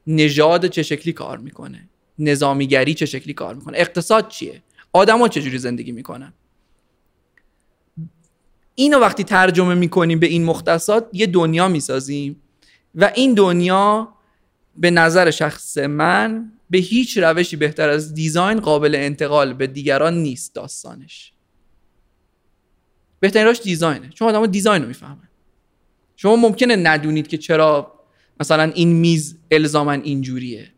نژاد 0.08 0.66
چه 0.66 0.84
شکلی 0.84 1.14
کار 1.14 1.38
می‌کنه؟ 1.38 1.90
نظامیگری 2.20 2.94
چه 2.94 3.06
شکلی 3.06 3.34
کار 3.34 3.56
می‌کنه؟ 3.56 3.78
اقتصاد 3.78 4.28
چیه؟ 4.28 4.62
آدما 4.94 5.28
چجوری 5.28 5.58
زندگی 5.58 5.92
می‌کنن؟ 5.92 6.34
اینو 8.82 9.00
وقتی 9.00 9.24
ترجمه 9.24 9.74
می‌کنیم 9.74 10.20
به 10.20 10.28
این 10.28 10.44
مختصات 10.44 11.10
یه 11.14 11.28
دنیا 11.28 11.68
می‌سازیم. 11.68 12.42
و 12.96 13.12
این 13.16 13.34
دنیا 13.34 14.14
به 14.78 14.92
نظر 14.92 15.32
شخص 15.32 15.78
من 15.78 16.52
به 16.70 16.78
هیچ 16.78 17.18
روشی 17.18 17.56
بهتر 17.56 17.90
از 17.90 18.14
دیزاین 18.14 18.60
قابل 18.60 18.96
انتقال 18.96 19.54
به 19.54 19.68
دیگران 19.68 20.14
نیست 20.18 20.56
داستانش. 20.56 21.34
بهترین 23.20 23.46
راش 23.46 23.62
دیزاینه. 23.62 24.10
چون 24.10 24.28
آدم 24.28 24.46
دیزاین 24.46 24.82
رو 24.82 24.88
می‌فهمن. 24.88 25.30
شما 26.16 26.36
ممکنه 26.36 26.76
ندونید 26.76 27.28
که 27.28 27.38
چرا 27.38 27.94
مثلا 28.40 28.64
این 28.64 28.94
میز 28.94 29.38
الزاما 29.52 29.92
اینجوریه. 29.92 30.72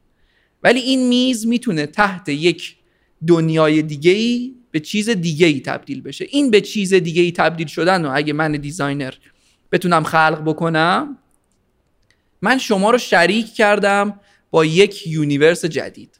ولی 0.63 0.79
این 0.79 1.07
میز 1.07 1.47
می‌تونه 1.47 1.85
تحت 1.85 2.29
یک 2.29 2.75
دنیای 3.27 3.81
دیگه 3.81 4.51
به 4.73 4.79
چیز 4.79 5.09
دیگه 5.09 5.47
ای 5.47 5.59
تبدیل 5.59 6.01
بشه. 6.01 6.27
این 6.29 6.51
به 6.51 6.61
چیز 6.61 6.93
دیگه 6.93 7.21
ای 7.21 7.31
تبدیل 7.31 7.67
شدن 7.67 8.05
و 8.05 8.11
اگه 8.13 8.33
من 8.33 8.51
designer 8.51 9.13
بتونم 9.71 10.03
خلق 10.03 10.41
بکنم 10.45 11.17
من 12.41 12.57
شما 12.57 12.91
رو 12.91 12.97
شریک 12.97 13.55
کردم 13.55 14.19
با 14.51 14.65
یک 14.65 15.07
universe 15.07 15.65
جدید. 15.65 16.19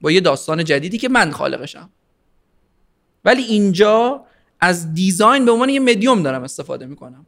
با 0.00 0.10
یه 0.10 0.20
داستان 0.20 0.64
جدیدی 0.64 0.98
که 0.98 1.08
من 1.08 1.30
خالقشم. 1.30 1.90
ولی 3.24 3.42
اینجا 3.42 4.24
از 4.60 4.94
دیزاین 4.94 5.44
به 5.44 5.50
عنوان 5.50 5.68
یه 5.68 5.80
مدیوم 5.80 6.22
دارم 6.22 6.42
استفاده 6.42 6.86
می‌کنم. 6.86 7.26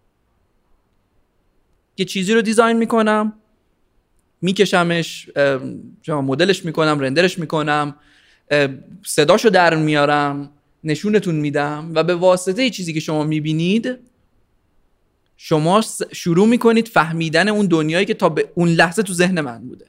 یه 1.97 2.05
چیزی 2.05 2.35
رو 2.35 2.43
دیزاین 2.43 2.77
می‌کنم 2.77 3.33
میکشمش 4.43 5.31
مدلش 6.09 6.65
می‌کنم 6.65 7.01
رندرش 7.01 7.39
می‌کنم. 7.39 7.97
صداشو 9.07 9.49
در 9.49 9.75
میارم 9.75 10.51
نشونتون 10.85 11.35
میدم 11.35 11.93
و 11.95 12.05
به 12.05 12.15
واسطه 12.15 12.71
چیزی 12.71 12.93
که 12.93 13.01
شما 13.01 13.25
می‌بینید 13.25 13.99
شما 15.37 15.85
شروع 16.13 16.49
می‌کنید 16.49 16.89
فهمیدن 16.89 17.49
اون 17.49 17.67
دنیایی 17.67 18.07
که 18.07 18.15
تا 18.15 18.29
به 18.29 18.49
اون 18.55 18.69
لحظه 18.69 19.03
تو 19.03 19.13
ذهن 19.13 19.41
من 19.41 19.69
بوده. 19.69 19.87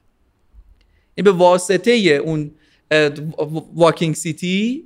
این 1.15 1.23
به 1.23 1.31
واسطه 1.31 1.91
اون 1.91 2.51
Walking 3.75 4.15
City 4.15 4.83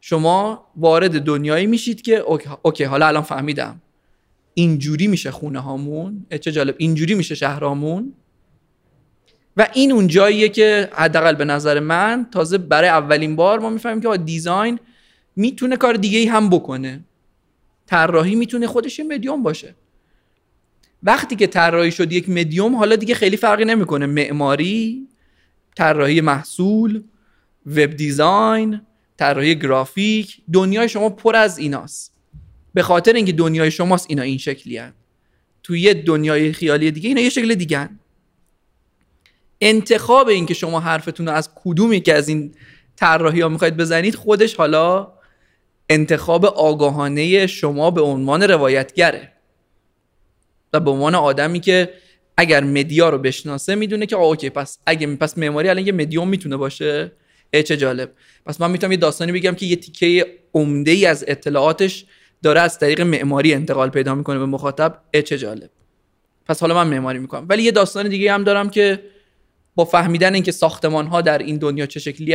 شما 0.00 0.66
وارد 0.76 1.22
دنیایی 1.22 1.66
میشید 1.66 2.02
که 2.02 2.24
okay, 2.62 2.84
حالا 2.84 3.06
الان 3.06 3.22
فهمیدم. 3.22 3.82
اینجوری 4.54 5.06
میشه 5.06 5.30
خونه 5.30 5.60
هامون 5.60 6.26
چه 6.40 6.52
جالب 6.52 6.74
اینجوری 6.78 7.14
میشه 7.14 7.34
شهرامون 7.34 8.12
و 9.56 9.68
این 9.74 9.92
اون 9.92 10.06
جاییه 10.06 10.48
که 10.48 10.88
حداقل 10.92 11.34
به 11.34 11.44
نظر 11.44 11.80
من 11.80 12.26
تازه 12.32 12.58
برای 12.58 12.88
اولین 12.88 13.36
بار 13.36 13.58
ما 13.58 13.70
می‌فهمیم 13.70 14.00
که 14.00 14.16
design 14.16 14.78
می‌تونه 15.36 15.76
کار 15.76 15.94
دیگه 15.94 16.18
ای 16.18 16.26
هم 16.26 16.50
بکنه. 16.50 17.04
طراحی 17.86 18.34
می‌تونه 18.34 18.66
خودش 18.66 18.98
یه 18.98 19.04
مدیوم 19.04 19.42
باشه. 19.42 19.74
وقتی 21.02 21.36
که 21.36 21.46
طراحی 21.46 21.92
شد 21.92 22.12
یک 22.12 22.28
مدیوم 22.28 22.76
حالا 22.76 22.96
دیگه 22.96 23.14
خیلی 23.14 23.36
فرقی 23.36 23.64
نمی‌کنه. 23.64 24.06
معماری 24.06 25.06
طراحی 25.76 26.20
محصول 26.20 27.02
وب 27.66 27.90
دیزاین 27.90 28.80
طراحی 29.16 29.54
گرافیک 29.54 30.42
دنیای 30.52 30.88
شما 30.88 31.10
پر 31.10 31.36
از 31.36 31.58
ایناست. 31.58 32.14
به 32.74 32.82
خاطر 32.82 33.12
اینکه 33.12 33.32
دنیای 33.32 33.70
شماست 33.70 34.06
اینا 34.08 34.22
این 34.22 34.38
شکلی 34.38 34.76
هن. 34.76 34.92
توی 35.62 35.80
یه 35.80 35.94
دنیای 35.94 36.52
خیالی 36.52 36.90
دیگه 36.90 37.08
اینا 37.08 37.20
یه 37.20 37.30
شکل 37.30 37.54
دیگه 37.54 37.88
انتخاب 39.60 40.28
اینکه 40.28 40.54
شما 40.54 40.80
حرفتون 40.80 41.26
رو 41.26 41.32
از 41.32 41.50
کدومی 41.54 42.00
که 42.00 42.14
از 42.14 42.28
این 42.28 42.54
طراحی 42.96 43.40
ها 43.40 43.48
می‌خواید 43.48 43.76
بزنید 43.76 44.14
خودش 44.14 44.54
حالا 44.54 45.12
انتخاب 45.88 46.44
آگاهانه 46.44 47.46
شما 47.46 47.90
به 47.90 48.00
عنوان 48.00 48.42
روایتگره 48.42 49.32
و 50.72 50.80
به 50.80 50.90
عنوان 50.90 51.14
آدمی 51.14 51.60
که 51.60 51.90
اگر 52.36 52.64
مدیا 52.64 53.08
رو 53.08 53.18
بشناسه 53.18 53.74
می‌دونه 53.74 54.06
که 54.06 54.16
اوکی 54.16 54.50
پس 54.50 54.78
اگه 54.86 55.16
پس 55.16 55.38
معماری 55.38 55.68
الان 55.68 55.86
یه 55.86 55.92
مدیوم 55.92 56.28
می‌تونه 56.28 56.56
باشه؟ 56.56 57.12
ای 57.54 57.62
چه 57.62 57.76
جالب. 57.76 58.12
پس 58.46 58.60
من 58.60 58.70
می‌تونم 58.70 58.92
یه 58.92 58.98
داستانی 58.98 59.32
بگم 59.32 59.54
که 59.54 59.66
یه 59.66 59.76
تیکه 59.76 60.26
عمده 60.54 60.90
ای 60.90 61.06
از 61.06 61.24
اطلاعاتش 61.28 62.04
داره 62.42 62.60
از 62.60 62.78
طریق 62.78 63.00
معماری 63.00 63.54
انتقال 63.54 63.88
پیدا 63.90 64.14
می‌کنه 64.14 64.38
به 64.38 64.46
مخاطب. 64.46 65.00
ای 65.14 65.22
چه 65.22 65.38
جالب. 65.38 65.70
پس 66.46 66.60
حالا 66.60 66.74
من 66.74 66.86
معماری 66.86 67.18
می‌کنم. 67.18 67.46
ولی 67.48 67.62
یه 67.62 67.70
داستان 67.70 68.08
دیگه 68.08 68.32
هم 68.32 68.44
دارم 68.44 68.70
که 68.70 69.02
با 69.80 69.84
فهمیدن 69.84 70.34
اینکه 70.34 70.52
ساختمان 70.52 71.06
ها 71.06 71.20
در 71.20 71.38
این 71.38 71.56
دنیا 71.56 71.86
چه 71.86 72.00
شکلی 72.00 72.32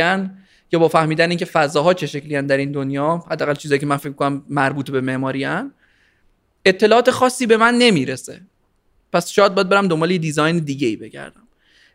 یا 0.72 0.78
با 0.78 0.88
فهمیدن 0.88 1.28
اینکه 1.28 1.44
فضاها 1.44 1.94
چه 1.94 2.06
شکلی 2.06 2.42
در 2.42 2.56
این 2.56 2.72
دنیا 2.72 3.24
حداقل 3.30 3.54
چیزایی 3.54 3.78
که 3.78 3.86
من 3.86 3.96
فکر 3.96 4.12
کنم 4.12 4.44
مربوط 4.48 4.90
به 4.90 5.00
معماری 5.00 5.46
اطلاعات 6.64 7.10
خاصی 7.10 7.46
به 7.46 7.56
من 7.56 7.74
نمی‌رسه. 7.74 8.40
پس 9.12 9.30
شاید 9.30 9.54
باید 9.54 9.68
برم 9.68 9.88
دنبال 9.88 10.16
design 10.16 10.58
دیگه 10.58 10.88
ای 10.88 10.96
بگردم. 10.96 11.42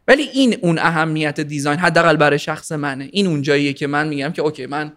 ولی 0.08 0.24
این 0.24 0.58
اون 0.62 0.80
اهمیت 0.80 1.40
design 1.40 1.80
حداقل 1.80 2.16
برای 2.16 2.40
شخص 2.40 2.72
منه. 2.72 3.10
این 3.12 3.28
اون 3.28 3.42
جاییه 3.42 3.74
که 3.74 3.88
من 3.88 4.08
میگم 4.08 4.32
که 4.32 4.42
okay 4.42 4.66
من 4.66 4.94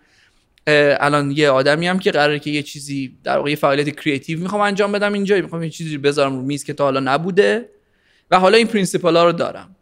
الان 0.67 1.31
یه 1.31 1.51
آدمی 1.51 1.87
هم 1.87 1.99
که 1.99 2.11
قراره 2.11 2.39
که 2.39 2.51
یه 2.51 2.63
چیزی 2.63 3.19
در 3.25 3.37
واقع 3.37 3.51
یه 3.51 3.57
فعالیت 3.57 4.01
creative 4.01 4.41
می‌خوام 4.41 4.61
انجام 4.61 4.93
بدم 4.93 5.13
اینجا 5.13 5.37
می‌خوام 5.37 5.63
یه 5.63 5.71
چیزی 5.71 5.99
بذارم 5.99 6.37
رو 6.37 6.43
میز 6.43 6.65
که 6.65 6.73
تا 6.73 6.85
حالا 6.85 7.01
نبوده 7.01 7.69
و 8.31 8.39
حالا 8.39 8.57
این 8.57 8.67
principle 8.67 9.17
ها 9.17 9.25
رو 9.25 9.33
دارم. 9.33 9.74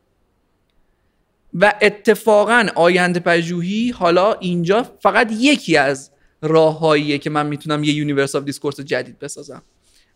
و 1.54 1.74
اتفاقا 1.82 2.66
آینده 2.74 3.20
پژوهی 3.20 3.90
حالا 3.90 4.32
اینجا 4.32 4.82
فقط 4.82 5.32
یکی 5.32 5.76
از 5.76 6.10
راههاییه 6.42 7.18
که 7.18 7.30
من 7.30 7.46
می‌تونم 7.46 7.84
یه 7.84 7.92
universe 7.92 8.34
of 8.34 8.44
discourse 8.44 8.80
جدید 8.80 9.18
بسازم. 9.18 9.62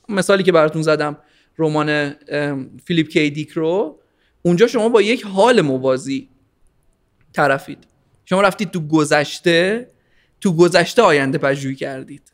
مثالی 0.09 0.43
که 0.43 0.53
براتون 0.53 0.83
زدم 0.83 1.17
رمان 1.59 2.15
فیلیپ 2.85 3.09
کی 3.09 3.31
دیک 3.31 3.51
رو 3.51 4.01
اونجا 4.43 4.67
شما 4.67 4.89
با 4.89 5.03
یک 5.03 5.23
حال 5.25 5.61
موازی 5.61 6.29
طرفید. 7.33 7.87
شما 8.25 8.41
رفتید 8.41 8.71
تو 8.71 8.81
گذشته 8.81 9.91
تو 10.41 10.57
گذشته 10.57 11.03
آینده 11.03 11.39
پژوهی 11.39 11.75
کردید. 11.75 12.33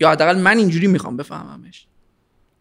یا 0.00 0.10
حداقل 0.10 0.38
من 0.38 0.58
اینجوری 0.58 0.86
می‌خوام 0.86 1.16
بفهممش. 1.16 1.86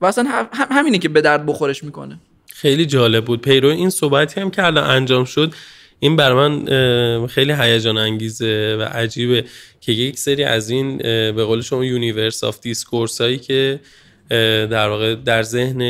و 0.00 0.06
اصلا 0.06 0.46
همینه 0.52 0.98
که 0.98 1.08
به 1.08 1.20
درد 1.20 1.46
بخورش 1.46 1.84
می‌کنه. 1.84 2.18
خیلی 2.46 2.86
جالب 2.86 3.24
بود. 3.24 3.40
پیرو 3.40 3.68
این 3.68 3.90
صحبتی 3.90 4.40
هم 4.40 4.50
که 4.50 4.64
الان 4.64 4.90
انجام 4.90 5.24
شد 5.24 5.54
این 6.00 6.16
برای 6.16 6.32
من 6.32 7.26
خیلی 7.26 7.52
هیجان 7.52 7.98
انگیزه 7.98 8.76
و 8.80 8.82
عجیبه 8.82 9.44
که 9.80 9.92
یک 9.92 10.18
سری 10.18 10.44
از 10.44 10.70
این 10.70 10.98
به 11.32 11.44
قول 11.44 11.60
شما 11.60 11.84
universe 11.84 12.44
of 12.44 12.60
discourse 12.60 13.20
هایی 13.20 13.38
که 13.38 13.80
در 14.70 14.88
واقع 14.88 15.14
در 15.14 15.42
ذهن 15.42 15.80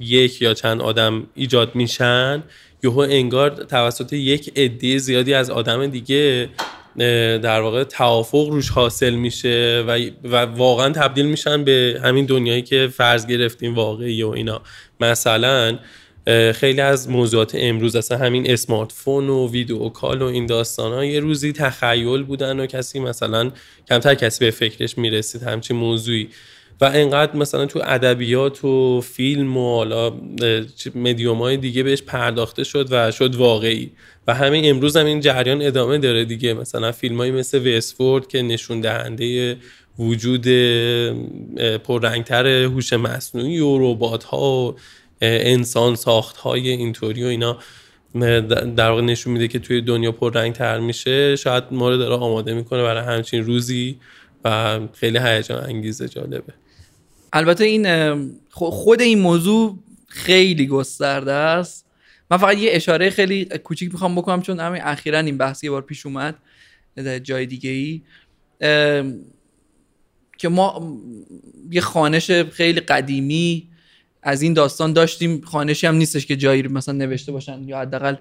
یک 0.00 0.42
یا 0.42 0.54
چند 0.54 0.80
آدم 0.80 1.26
ایجاد 1.34 1.74
میشن 1.74 2.42
یهو 2.84 2.98
انگار 2.98 3.50
توسط 3.50 4.12
یک 4.12 4.52
عده 4.56 4.98
زیادی 4.98 5.34
از 5.34 5.50
آدم 5.50 5.86
دیگه 5.86 6.48
در 7.42 7.60
واقع 7.60 7.84
توافق 7.84 8.48
روش 8.48 8.70
حاصل 8.70 9.14
میشه 9.14 9.84
و, 9.88 10.10
و 10.24 10.36
واقعا 10.36 10.90
تبدیل 10.90 11.26
میشن 11.26 11.64
به 11.64 12.00
همین 12.04 12.26
دنیایی 12.26 12.62
که 12.62 12.88
فرض 12.96 13.26
گرفتیم 13.26 13.74
واقعی 13.74 14.22
و 14.22 14.28
اینا. 14.28 14.60
مثلا 15.00 15.78
خیلی 16.54 16.80
از 16.80 17.10
موضوعات 17.10 17.52
امروز 17.54 17.96
اصلا 17.96 18.18
همین 18.18 18.50
اسمارت 18.50 18.92
فون 18.92 19.28
و 19.28 19.48
ویدیو 19.50 19.88
کال 19.88 20.22
و 20.22 20.24
این 20.24 20.46
داستان 20.46 20.92
ها 20.92 21.04
یه 21.04 21.20
روزی 21.20 21.52
تخیل 21.52 22.22
بودن 22.22 22.60
و 22.60 22.66
کسی 22.66 23.00
مثلا 23.00 23.50
کمتر 23.88 24.14
کسی 24.14 24.44
به 24.44 24.50
فکرش 24.50 24.98
می‌رسید 24.98 25.42
همچین 25.42 25.76
موضوعی. 25.76 26.28
و 26.80 26.84
انقدر 26.84 27.36
مثلا 27.36 27.66
تو 27.66 27.80
ادبیات 27.84 28.64
و 28.64 29.00
فیلم 29.00 29.56
و 29.56 29.76
حالا 29.76 30.12
مدیوم 30.94 31.38
های 31.38 31.56
دیگه 31.56 31.82
بهش 31.82 32.02
پرداخته 32.02 32.64
شد 32.64 32.88
و 32.90 33.10
شد 33.10 33.34
واقعی. 33.34 33.90
و 34.26 34.34
همین 34.34 34.70
امروز 34.70 34.96
هم 34.96 35.06
این 35.06 35.20
جریان 35.20 35.62
ادامه 35.62 35.98
داره 35.98 36.24
دیگه. 36.24 36.54
مثلا 36.54 36.92
فیلم 36.92 37.16
های 37.16 37.30
مثل 37.30 37.58
ویسفورد 37.58 38.28
که 38.28 38.42
نشون 38.42 38.80
دهنده 38.80 39.56
وجود 39.98 40.46
پررنگتر 41.84 42.46
هوش 42.46 42.92
مصنوعی 42.92 43.60
و 43.60 43.78
ربات 43.78 44.24
ها 44.24 44.40
و 44.40 44.76
انسان 45.20 45.96
ساخت 45.96 46.36
های 46.36 46.68
اینطوری 46.68 47.24
و 47.24 47.26
اینا 47.26 47.58
در 48.76 48.90
واقع 48.90 49.02
نشون 49.02 49.32
میده 49.32 49.48
که 49.48 49.58
توی 49.58 49.80
دنیا 49.80 50.12
پر 50.12 50.32
رنگ 50.32 50.52
تر 50.52 50.80
میشه. 50.80 51.36
شاید 51.36 51.64
ما 51.70 51.90
رو 51.90 51.96
داره 51.96 52.14
آماده 52.14 52.54
می‌کنه 52.54 52.82
برای 52.82 53.16
همچین 53.16 53.44
روزی 53.44 53.98
و 54.44 54.80
خیلی 54.92 55.18
هیجان 55.18 55.64
انگیزه 55.64 56.08
جالبه. 56.08 56.52
البته 57.32 57.64
این 57.64 58.36
خود 58.50 59.00
این 59.00 59.18
موضوع 59.18 59.78
خیلی 60.06 60.66
گسترده 60.66 61.32
است. 61.32 61.86
من 62.30 62.36
فقط 62.36 62.58
یه 62.58 62.70
اشاره 62.72 63.10
خیلی 63.10 63.44
کوچیک 63.44 63.92
می‌خوام 63.92 64.14
بکنم 64.14 64.42
چون 64.42 64.60
همین 64.60 64.82
اخیرا 64.84 65.18
این 65.18 65.38
بحث 65.38 65.64
یه 65.64 65.70
بار 65.70 65.82
پیش 65.82 66.06
اومد 66.06 66.34
در 66.96 67.18
جای 67.18 67.46
دیگه 67.46 67.70
ای 67.70 68.02
که 70.38 70.48
ما 70.48 70.98
یه 71.70 71.80
خانش 71.80 72.30
خیلی 72.30 72.80
قدیمی 72.80 73.68
از 74.26 74.42
این 74.42 74.52
داستان 74.52 74.92
داشتیم 74.92 75.40
خانشی 75.40 75.86
هم 75.86 75.94
نیستش 75.94 76.26
که 76.26 76.36
جایی 76.36 76.62
مثلا 76.62 76.94
نوشته 76.94 77.32
باشن 77.32 77.62
یا 77.68 77.78
حداقل 77.80 78.14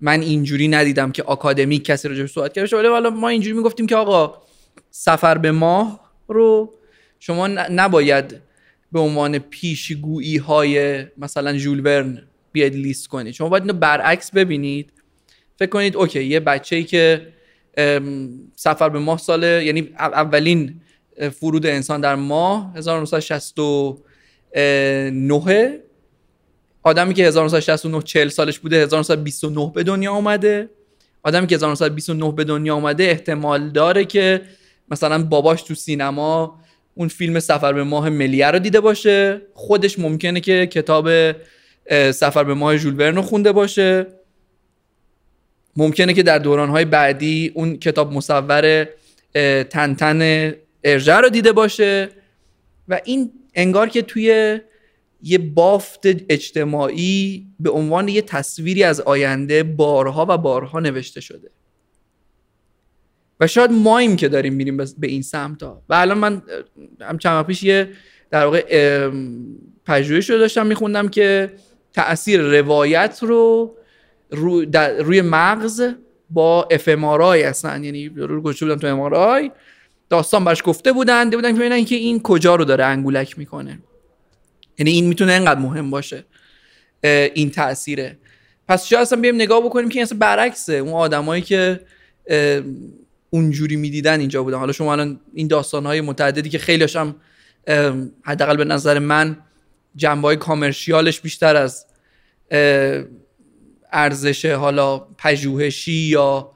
من 0.00 0.20
اینجوری 0.20 0.68
ندیدم 0.68 1.12
که 1.12 1.22
آکادمیک 1.22 1.84
کسی 1.84 2.08
راجع 2.08 2.26
صحبت 2.26 2.52
کرده 2.52 2.76
ولی 2.76 2.88
حالا 2.88 3.10
ما 3.10 3.28
اینجوری 3.28 3.56
می‌گفتیم 3.56 3.86
که 3.86 3.96
آقا 3.96 4.42
سفر 4.90 5.38
به 5.38 5.52
ماه 5.52 6.00
رو 6.28 6.74
شما 7.18 7.46
نباید 7.46 8.40
به 8.92 9.00
عنوان 9.00 9.38
پیشگویی 9.38 10.36
های 10.36 11.04
مثلا 11.16 11.52
جول 11.56 11.80
ورن 11.86 12.22
بیاید 12.52 12.74
لیست 12.74 13.08
کنید. 13.08 13.34
شما 13.34 13.48
باید 13.48 13.62
اینو 13.62 13.78
برعکس 13.78 14.30
ببینید. 14.30 14.92
فکر 15.58 15.70
کنید 15.70 15.96
اوکی 15.96 16.24
یه 16.24 16.40
بچه 16.40 16.76
ای 16.76 16.84
که 16.84 17.28
سفر 18.56 18.88
به 18.88 18.98
ماه 18.98 19.18
ساله 19.18 19.64
یعنی 19.64 19.90
اولین 19.98 20.80
فرود 21.40 21.66
انسان 21.66 22.00
در 22.00 22.14
ماه 22.14 22.72
1969 24.54 25.78
آدمی 26.82 27.14
که 27.14 27.26
1969 27.26 28.02
40 28.02 28.28
سالش 28.28 28.58
بوده 28.58 28.76
1929 28.76 29.72
به 29.74 29.82
دنیا 29.82 30.12
آمده 30.12 30.68
آدمی 31.22 31.46
که 31.46 31.54
1929 31.54 32.32
به 32.32 32.44
دنیا 32.44 32.74
آمده 32.74 33.04
احتمال 33.04 33.68
داره 33.68 34.04
که 34.04 34.40
مثلا 34.90 35.22
باباش 35.24 35.62
تو 35.62 35.74
سینما 35.74 36.60
اون 36.94 37.08
فیلم 37.08 37.40
سفر 37.40 37.72
به 37.72 37.84
ماه 37.84 38.08
ملیه 38.08 38.46
رو 38.46 38.58
دیده 38.58 38.80
باشه. 38.80 39.40
خودش 39.54 39.98
ممکنه 39.98 40.40
که 40.40 40.66
کتاب 40.66 41.32
سفر 42.10 42.44
به 42.44 42.54
ماه 42.54 42.76
ژول 42.76 43.00
رو 43.00 43.22
خونده 43.22 43.52
باشه. 43.52 44.06
ممکنه 45.76 46.14
که 46.14 46.22
در 46.22 46.38
دورانهای 46.38 46.84
بعدی 46.84 47.52
اون 47.54 47.76
کتاب 47.76 48.12
مصور 48.12 48.88
تنتن 49.70 50.52
ارجع 50.84 51.20
رو 51.20 51.28
دیده 51.28 51.52
باشه. 51.52 52.08
و 52.88 53.00
این 53.04 53.32
انگار 53.58 53.88
که 53.88 54.02
توی 54.02 54.60
یه 55.22 55.38
بافت 55.38 56.00
اجتماعی 56.04 57.46
به 57.60 57.70
عنوان 57.70 58.08
یه 58.08 58.22
تصویری 58.22 58.82
از 58.82 59.00
آینده 59.00 59.62
بارها 59.62 60.26
و 60.28 60.38
بارها 60.38 60.80
نوشته 60.80 61.20
شده. 61.20 61.50
و 63.40 63.46
شاید 63.46 63.72
مایم 63.72 64.16
که 64.16 64.28
داریم 64.28 64.54
میریم 64.54 64.76
به 64.76 65.06
این 65.06 65.22
سمت 65.22 65.62
ها 65.62 65.82
و 65.88 65.94
الان 65.94 66.18
من 66.18 66.42
هم 67.00 67.18
چند 67.18 67.46
پیش 67.46 67.62
یه 67.62 67.88
در 68.30 68.44
واقع 68.44 69.10
پژوهش 69.84 70.30
رو 70.30 70.38
داشتم 70.38 70.66
میخوندم 70.66 71.08
که 71.08 71.52
تاثیر 71.92 72.40
روایت 72.40 73.18
رو 73.22 73.74
روی 74.98 75.20
مغز 75.20 75.82
با 76.30 76.68
اف 76.70 76.88
هستن. 76.88 77.84
یعنی 77.84 78.08
رو 78.08 78.40
گوشه 78.40 78.66
بودن 78.66 78.78
تو 78.78 78.86
ام 78.86 79.00
داستان 80.10 80.44
برش 80.44 80.62
گفته 80.64 80.92
بودن 80.92 81.30
بودن 81.30 81.52
که 81.52 81.58
ببینن 81.58 81.84
که 81.84 81.94
این 81.94 82.22
کجا 82.22 82.54
رو 82.54 82.64
داره 82.64 82.84
انگولک 82.84 83.38
می‌کنه. 83.38 83.78
یعنی 84.78 84.90
این 84.90 85.06
می‌تونه 85.06 85.32
اینقدر 85.32 85.60
مهم 85.60 85.90
باشه 85.90 86.24
این 87.34 87.50
تاثیره 87.50 88.18
پس 88.68 88.86
شاید 88.86 89.02
اصلا 89.02 89.20
بیم 89.20 89.34
نگاه 89.34 89.60
بکنیم 89.60 89.88
که 89.88 90.02
اصلا 90.02 90.18
برعکسه. 90.18 90.74
اون 90.74 90.92
آدمایی 90.92 91.42
که 91.42 91.80
اونجوری 93.30 93.76
می‌دیدن 93.76 94.20
اینجا 94.20 94.42
بودن. 94.42 94.58
حالا 94.58 94.72
شما 94.72 94.92
الان 94.92 95.20
این 95.34 95.48
داستان 95.48 95.86
های 95.86 96.00
متعددی 96.00 96.50
که 96.50 96.58
خیلیش 96.58 96.96
هم 96.96 97.14
حداقل 98.22 98.56
به 98.56 98.64
نظر 98.64 98.98
من 98.98 99.36
جنبه 99.96 100.28
های 100.28 100.36
کامرشیالش 100.36 101.20
بیشتر 101.20 101.56
از 101.56 101.86
ارزش 103.92 104.44
حالا 104.44 104.98
پژوهشی 104.98 105.92
یا 105.92 106.50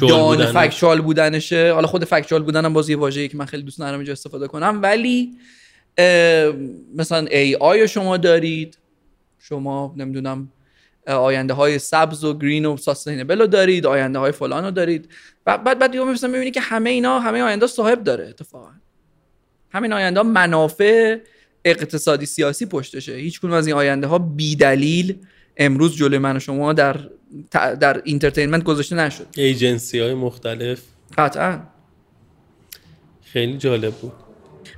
بودن. 0.00 0.52
فکچوال 0.52 1.00
بودنشه. 1.00 1.72
حالا 1.72 1.86
خود 1.86 2.04
فکچوال 2.04 2.42
بودنم 2.42 2.72
باز 2.72 2.88
یه 2.88 2.96
واژه‌ای 2.96 3.28
که 3.28 3.36
من 3.36 3.44
خیلی 3.44 3.62
دوست 3.62 3.80
ندارم 3.80 3.98
اینجا 3.98 4.12
استفاده 4.12 4.48
کنم. 4.48 4.78
ولی 4.82 5.30
مثلا 6.96 7.26
AI 7.30 7.88
شما 7.88 8.16
دارید. 8.16 8.78
شما 9.38 9.94
نمی‌دونم 9.96 10.48
آینده 11.06 11.54
های 11.54 11.78
سبز 11.78 12.24
و 12.24 12.38
green 12.38 12.66
و 12.66 12.76
sustainable 12.76 13.40
رو 13.40 13.46
دارید 13.46 13.86
آینده 13.86 14.18
های 14.18 14.32
فلان 14.32 14.64
رو 14.64 14.70
دارید. 14.70 15.08
بعد 15.44 15.64
بعد 15.64 15.78
بعد 15.78 15.96
مثلا 15.96 16.30
می‌بینی 16.30 16.50
که 16.50 16.60
همه 16.60 16.90
اینا 16.90 17.20
همه 17.20 17.42
آینده 17.42 17.66
صاحب 17.66 18.04
داره 18.04 18.28
اتفاقا. 18.28 18.70
همین 19.70 19.92
آینده 19.92 20.22
منافع 20.22 21.18
اقتصادی 21.64 22.26
سیاسی 22.26 22.66
پشتشه. 22.66 23.12
هیچ 23.12 23.44
از 23.44 23.66
این 23.66 23.76
آینده 23.76 24.06
ها 24.06 24.18
بی 24.18 24.56
دلیل 24.56 25.16
امروز 25.56 25.96
جلوی 25.96 26.18
من 26.18 26.36
و 26.36 26.40
شما 26.40 26.72
در 26.72 26.96
در 27.80 28.02
entertainment 28.04 28.64
گذاشته 28.64 28.96
نشد. 28.96 29.26
ایجنسی 29.36 29.98
های 29.98 30.14
مختلف. 30.14 30.80
قطعا. 31.18 31.58
خیلی 33.22 33.58
جالب 33.58 33.94
بود. 33.94 34.12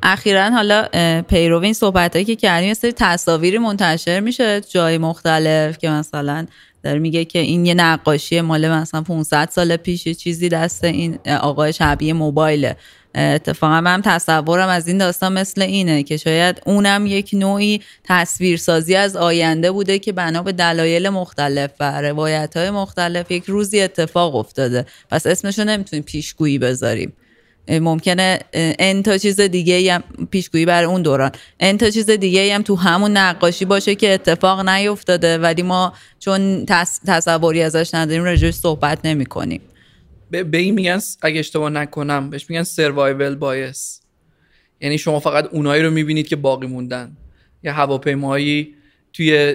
اخیرا 0.02 0.50
حالا 0.50 0.88
پیرو 1.22 1.58
این 1.58 1.72
صحبت 1.72 2.12
هایی 2.12 2.24
که 2.24 2.36
کردیم 2.36 2.74
سری 2.74 2.92
تصاویری 2.92 3.58
منتشر 3.58 4.20
میشه 4.20 4.60
جای 4.60 4.98
مختلف 4.98 5.78
که 5.78 5.90
مثلا 5.90 6.46
داره 6.82 6.98
میگه 6.98 7.24
که 7.24 7.38
این 7.38 7.66
یه 7.66 7.74
نقاشی 7.74 8.40
مال 8.40 8.68
مثلا 8.68 9.02
500 9.02 9.48
سال 9.52 9.76
پیش 9.76 10.08
چیزی 10.08 10.48
دست 10.48 10.84
این 10.84 11.18
آقای 11.40 11.72
شبیه 11.72 12.12
موبایله. 12.12 12.76
اتفاقا 13.14 13.80
من 13.80 14.02
تصورم 14.02 14.68
از 14.68 14.88
این 14.88 14.98
داستان 14.98 15.32
مثل 15.32 15.62
اینه 15.62 16.02
که 16.02 16.16
شاید 16.16 16.62
اونم 16.66 17.06
یک 17.06 17.30
نوعی 17.32 17.80
تصویرسازی 18.04 18.94
از 18.94 19.16
آینده 19.16 19.70
بوده 19.70 19.98
که 19.98 20.12
بنا 20.12 20.42
به 20.42 20.52
دلایل 20.52 21.08
مختلف 21.08 21.70
و 21.80 22.00
روایت 22.00 22.56
های 22.56 22.70
مختلف 22.70 23.30
یک 23.30 23.44
روزی 23.44 23.80
اتفاق 23.80 24.36
افتاده. 24.36 24.86
پس 25.10 25.26
اسمشو 25.26 25.64
نمی‌تونیم 25.64 26.02
پیشگویی 26.02 26.58
بذاریم. 26.58 27.12
ممکنه 27.70 28.38
ان 28.54 29.02
تا 29.02 29.18
چیز 29.18 29.40
دیگه 29.40 29.92
هم 29.94 30.02
پیشگویی 30.30 30.66
بر 30.66 30.84
اون 30.84 31.02
دوران. 31.02 31.30
ان 31.60 31.78
تا 31.78 31.90
چیز 31.90 32.10
دیگه 32.10 32.54
هم 32.54 32.62
تو 32.62 32.76
همون 32.76 33.16
نقاشی 33.16 33.64
باشه 33.64 33.94
که 33.94 34.14
اتفاق 34.14 34.68
نیفتاده 34.68 35.38
ولی 35.38 35.62
ما 35.62 35.92
چون 36.18 36.66
تصوری 37.06 37.62
ازش 37.62 37.94
نداریم 37.94 38.24
رجوع 38.24 38.50
صحبت 38.50 38.98
نمی 39.04 39.26
کنیم 39.26 39.60
به 40.30 40.58
این 40.58 40.74
میگن 40.74 40.98
اگه 41.22 41.40
اشتباه 41.40 41.70
نکنم 41.70 42.30
بهش 42.30 42.50
میگن 42.50 42.62
سروایول 42.62 43.34
بایس 43.34 44.00
یعنی 44.80 44.98
شما 44.98 45.20
فقط 45.20 45.46
اونایی 45.46 45.82
رو 45.82 45.90
می‌بینید 45.90 46.28
که 46.28 46.36
باقی 46.36 46.66
موندن. 46.66 47.16
یا 47.62 47.72
هواپیمایی 47.72 48.74
توی 49.12 49.54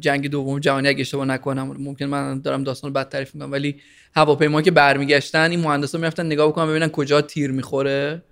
جنگ 0.00 0.28
دوم 0.28 0.58
جهانی 0.58 0.88
اگه 0.88 1.00
اشتباه 1.00 1.26
نکنم 1.26 1.76
ممکن 1.78 2.04
من 2.04 2.40
دارم 2.40 2.64
داستان 2.64 2.92
بد 2.92 3.08
تعریف 3.08 3.34
می‌کنم 3.34 3.52
ولی 3.52 3.80
هواپیما 4.14 4.62
که 4.62 4.70
برمیگشتن 4.70 5.50
این 5.50 5.60
مهندسا 5.60 5.98
می‌رفتن 5.98 6.26
نگاه 6.26 6.48
بکنن 6.48 6.66
ببینن 6.66 6.88
کجا 6.88 7.20
تیر 7.20 7.50
می‌خوره 7.50 8.22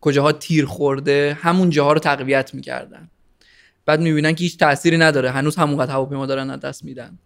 کجاها 0.00 0.32
تیر 0.32 0.66
خورده 0.66 1.38
همون 1.40 1.70
جاها 1.70 1.92
رو 1.92 1.98
تقویت 1.98 2.54
می‌کردن. 2.54 3.10
بعد 3.86 4.00
می‌بینن 4.00 4.34
که 4.34 4.44
هیچ 4.44 4.58
تأثیری 4.58 4.98
نداره 4.98 5.30
هنوز 5.30 5.56
همونقدر 5.56 5.92
هواپیما 5.92 6.26
دارن 6.26 6.56
دست 6.56 6.84
میدن. 6.84 7.18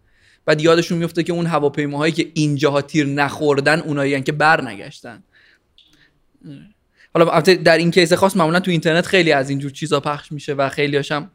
بعد 0.45 0.61
یادشون 0.61 0.97
میفته 0.97 1.23
که 1.23 1.33
اون 1.33 1.45
هواپیماهایی 1.45 2.13
که 2.13 2.31
اینجاها 2.33 2.81
تیر 2.81 3.05
نخوردن 3.05 3.79
اونایی 3.79 4.21
که 4.21 4.31
برنگشتن. 4.31 5.23
حالا 7.13 7.39
در 7.41 7.77
این 7.77 7.91
کیس 7.91 8.13
خاص 8.13 8.35
معمولا 8.37 8.59
تو 8.59 8.71
اینترنت 8.71 9.05
خیلی 9.05 9.31
از 9.31 9.49
اینجور 9.49 9.71
چیزا 9.71 9.99
پخش 9.99 10.31
میشه 10.31 10.53
و 10.53 10.69
خیلی 10.69 10.95
هاشم 10.95 11.31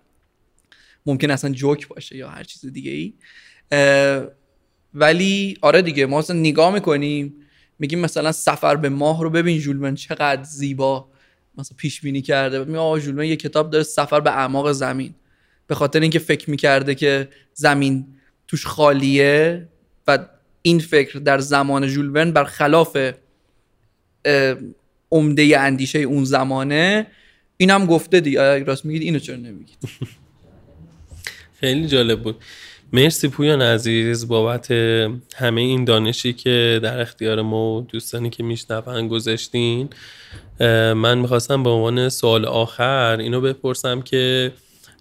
ممکن 1.07 1.31
اصلا 1.31 1.51
جوک 1.51 1.89
باشه 1.89 2.17
یا 2.17 2.29
هر 2.29 2.45
چیز 2.45 2.67
دیگه 2.67 2.91
ای 2.91 3.13
ولی 4.95 5.59
آره 5.63 5.83
دیگه 5.83 6.07
ما 6.07 6.19
اصلا 6.19 6.37
نگاه 6.37 6.75
می‌کنیم 6.75 7.35
میگیم 7.79 7.99
مثلا 7.99 8.33
سفر 8.33 8.77
به 8.77 8.89
ماه 8.89 9.23
رو 9.23 9.31
ببین 9.31 9.59
جولمن 9.59 9.95
چقدر 9.95 10.43
زیبا 10.43 11.09
مثلا 11.59 11.77
پیش 11.77 12.01
بینی 12.01 12.23
کرده. 12.23 12.65
میگه 12.65 12.79
آقا 12.79 12.99
جولمن 12.99 13.25
یه 13.25 13.37
کتاب 13.37 13.71
داره 13.71 13.85
سفر 13.85 14.21
به 14.21 14.31
اعماق 14.31 14.73
زمین. 14.73 15.15
به 15.67 15.75
خاطر 15.75 16.01
اینکه 16.01 16.19
فکر 16.19 16.51
می‌کرده 16.51 16.95
که 16.95 17.29
زمین 17.55 18.16
توش 18.49 18.67
خالیه 18.67 19.69
و 20.07 20.19
این 20.63 20.79
فکر 20.79 21.19
در 21.19 21.39
زمان 21.39 21.87
جولون 21.87 22.33
برخلاف 22.33 22.99
عمده 25.11 25.61
اندیشه 25.61 25.99
اون 25.99 26.25
زمانه 26.25 27.07
اینم 27.57 27.87
گفته 27.87 28.21
دیگه. 28.21 28.65
راست 28.65 28.85
میگید؟ 28.85 29.03
اینو 29.03 29.19
چرا 29.19 29.37
نمیگید؟ 29.37 29.79
خیلی 31.61 31.87
جالب 31.87 32.23
بود. 32.23 32.37
مرسی 32.93 33.29
پویان 33.29 33.63
عزیز 33.63 34.29
بابت 34.29 34.71
همه 35.37 35.61
این 35.61 35.85
دانشی 35.85 36.33
که 36.33 36.81
در 36.83 37.01
اختیار 37.01 37.43
ما 37.43 37.75
و 37.75 37.81
دوستانی 37.81 38.31
که 38.31 38.43
میشنون 38.43 39.09
گذاشتین. 39.09 39.89
من 40.95 41.19
می‌خواستم 41.19 41.63
به 41.63 41.71
عنوان 41.71 42.09
سوال 42.09 42.45
آخر 42.45 43.17
اینو 43.21 43.41
بپرسم 43.41 44.03
که 44.03 44.53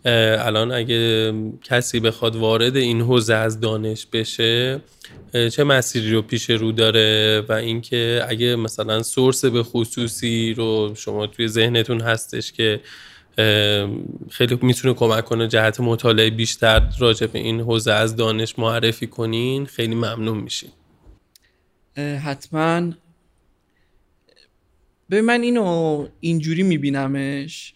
الان 0.06 0.72
اگه 0.72 1.34
کسی 1.64 2.00
بخواد 2.00 2.36
وارد 2.36 2.76
این 2.76 3.02
حوزه 3.02 3.34
از 3.34 3.60
دانش 3.60 4.06
بشه 4.06 4.82
چه 5.52 5.64
مسیری 5.64 6.12
رو 6.12 6.22
پیش 6.22 6.50
رو 6.50 6.72
داره 6.72 7.42
و 7.50 7.54
اینکه 7.54 8.26
اگه 8.28 8.56
مثلا 8.56 9.04
سورس 9.04 9.46
به 9.46 9.64
خصوصی 9.64 10.54
رو 10.54 10.94
شما 10.96 11.28
توی 11.28 11.48
ذهنتون 11.48 12.02
هستش 12.02 12.52
که 12.52 12.82
خیلی 14.30 14.60
می‌تونه 14.62 14.94
کمک 14.94 15.26
کنه 15.26 15.48
جهت 15.48 15.80
مطالعه 15.80 16.30
بیشتر 16.30 16.90
راجع 17.00 17.28
به 17.28 17.40
این 17.40 17.60
حوزه 17.62 17.92
از 17.92 18.16
دانش 18.16 18.60
معرفی 18.60 19.08
کنین 19.08 19.66
خیلی 19.66 19.96
ممنون 19.96 20.38
میشین. 20.38 20.70
حتما. 21.98 22.92
به 25.10 25.22
من 25.22 25.42
اینو 25.42 26.08
اینجوری 26.20 26.64
میبینمش 26.64 27.75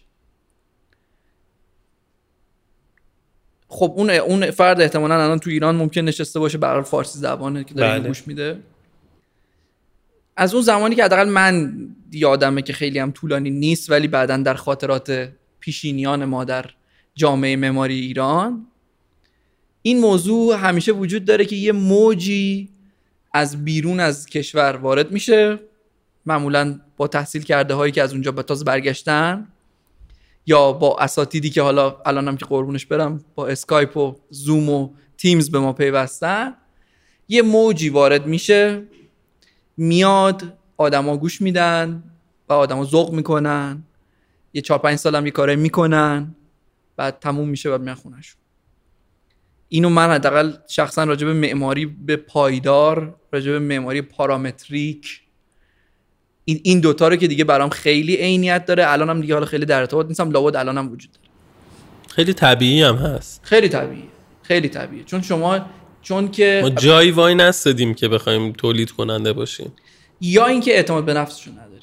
خب 3.72 3.92
اون 3.96 4.10
اون 4.10 4.50
فرد 4.50 4.80
احتمالا 4.80 5.14
الان 5.14 5.38
تو 5.38 5.50
ایران 5.50 5.76
ممکن 5.76 6.00
نشسته 6.00 6.38
باشه 6.38 6.58
برای 6.58 6.82
فارسی 6.82 7.18
زبانه 7.18 7.64
که 7.64 7.74
داره 7.74 7.98
بله. 7.98 8.08
گوش 8.08 8.26
میده. 8.26 8.58
از 10.36 10.54
اون 10.54 10.62
زمانی 10.62 10.94
که 10.94 11.04
حداقل 11.04 11.28
من 11.28 11.74
یادمه 12.12 12.62
که 12.62 12.72
خیلی 12.72 12.98
هم 12.98 13.10
طولانی 13.10 13.50
نیست 13.50 13.90
ولی 13.90 14.08
بعدا 14.08 14.36
در 14.36 14.54
خاطرات 14.54 15.28
پیشینیان 15.60 16.24
ما 16.24 16.44
در 16.44 16.64
جامعه 17.14 17.56
معماری 17.56 18.00
ایران 18.00 18.66
این 19.82 20.00
موضوع 20.00 20.56
همیشه 20.56 20.92
وجود 20.92 21.24
داره 21.24 21.44
که 21.44 21.56
یه 21.56 21.72
موجی 21.72 22.68
از 23.34 23.64
بیرون 23.64 24.00
از 24.00 24.26
کشور 24.26 24.76
وارد 24.76 25.12
میشه. 25.12 25.58
معمولا 26.26 26.80
با 26.96 27.08
تحصیل 27.08 27.42
کرده 27.42 27.74
هایی 27.74 27.92
که 27.92 28.02
از 28.02 28.12
اونجا 28.12 28.32
به 28.32 28.42
تازه 28.42 28.64
برگشتن. 28.64 29.48
یا 30.50 30.72
با 30.72 30.96
اساتیدی 30.98 31.50
که 31.50 31.62
حالا 31.62 31.96
الانم 32.06 32.36
که 32.36 32.46
قربونش 32.46 32.86
برم 32.86 33.24
با 33.34 33.46
اسکایپ 33.46 33.96
و 33.96 34.16
زوم 34.30 34.68
و 34.68 34.90
تیمز 35.16 35.50
به 35.50 35.58
ما 35.58 35.72
پیوستن 35.72 36.54
یه 37.28 37.42
موجی 37.42 37.88
وارد 37.88 38.26
میشه 38.26 38.82
میاد 39.76 40.58
آدما 40.76 41.16
گوش 41.16 41.40
میدن 41.40 42.02
و 42.48 42.52
آدما 42.52 42.84
ذوق 42.84 43.12
می‌کنن 43.12 43.82
یه 44.52 44.62
چهار 44.62 44.80
پنج 44.80 44.98
سالم 44.98 45.26
یه 45.26 45.32
کاره 45.32 45.56
می‌کنن 45.56 46.34
بعد 46.96 47.18
تموم 47.18 47.48
میشه 47.48 47.78
بعد 47.78 47.94
خونهشون. 47.94 48.40
اینو 49.68 49.88
من 49.88 50.10
حداقل 50.10 50.52
شخصا 50.68 51.04
راجع 51.04 51.26
به 51.26 51.32
معماری 51.32 51.86
به 51.86 52.16
پایدار 52.16 53.16
راجع 53.32 53.52
به 53.52 53.58
معماری 53.58 54.02
پارامتریک 54.02 55.22
این 56.44 56.60
این 56.62 56.80
دوتا 56.80 57.08
رو 57.08 57.16
که 57.16 57.26
دیگه 57.28 57.44
برام 57.44 57.70
خیلی 57.70 58.16
عینیت 58.16 58.66
داره. 58.66 58.90
الانم 58.92 59.20
دیگه 59.20 59.34
حالا 59.34 59.46
خیلی 59.46 59.66
در 59.66 59.80
ارتباط 59.80 60.06
نیستم. 60.06 60.30
لابد 60.30 60.56
الانم 60.56 60.92
وجود 60.92 61.12
داره. 61.12 61.26
خیلی 62.08 62.32
طبیعی 62.32 62.82
هم 62.82 62.96
هست. 62.96 63.40
خیلی 63.44 63.68
طبیعی. 63.68 64.04
خیلی 64.42 64.68
طبیعی. 64.68 65.04
چون 65.04 65.22
شما 65.22 65.60
چون 66.02 66.30
که 66.30 66.60
ما 66.62 66.70
جایی 66.70 67.10
وای 67.10 67.34
نستدیم 67.34 67.94
که 67.94 68.08
بخوایم 68.08 68.52
تولید 68.52 68.90
کننده 68.90 69.32
باشیم. 69.32 69.72
یا 70.20 70.46
اینکه 70.46 70.74
اعتماد 70.76 71.04
به 71.04 71.14
نفسشون 71.14 71.54
نداریم. 71.54 71.80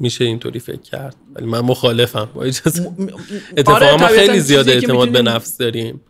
میشه 0.00 0.24
اینطوری 0.24 0.60
فکر 0.60 0.80
کرد. 0.80 1.16
ولی 1.34 1.46
من 1.46 1.60
مخالفم. 1.60 2.28
با 2.34 2.42
اجازه 2.42 2.82
م- 2.82 3.06
اتفاقا 3.56 3.86
آره، 3.86 3.96
ما 4.00 4.06
خیلی 4.06 4.40
زیاد 4.40 4.68
اعتماد 4.68 5.08
به 5.08 5.22
نفس 5.22 5.56
داریم. 5.56 6.00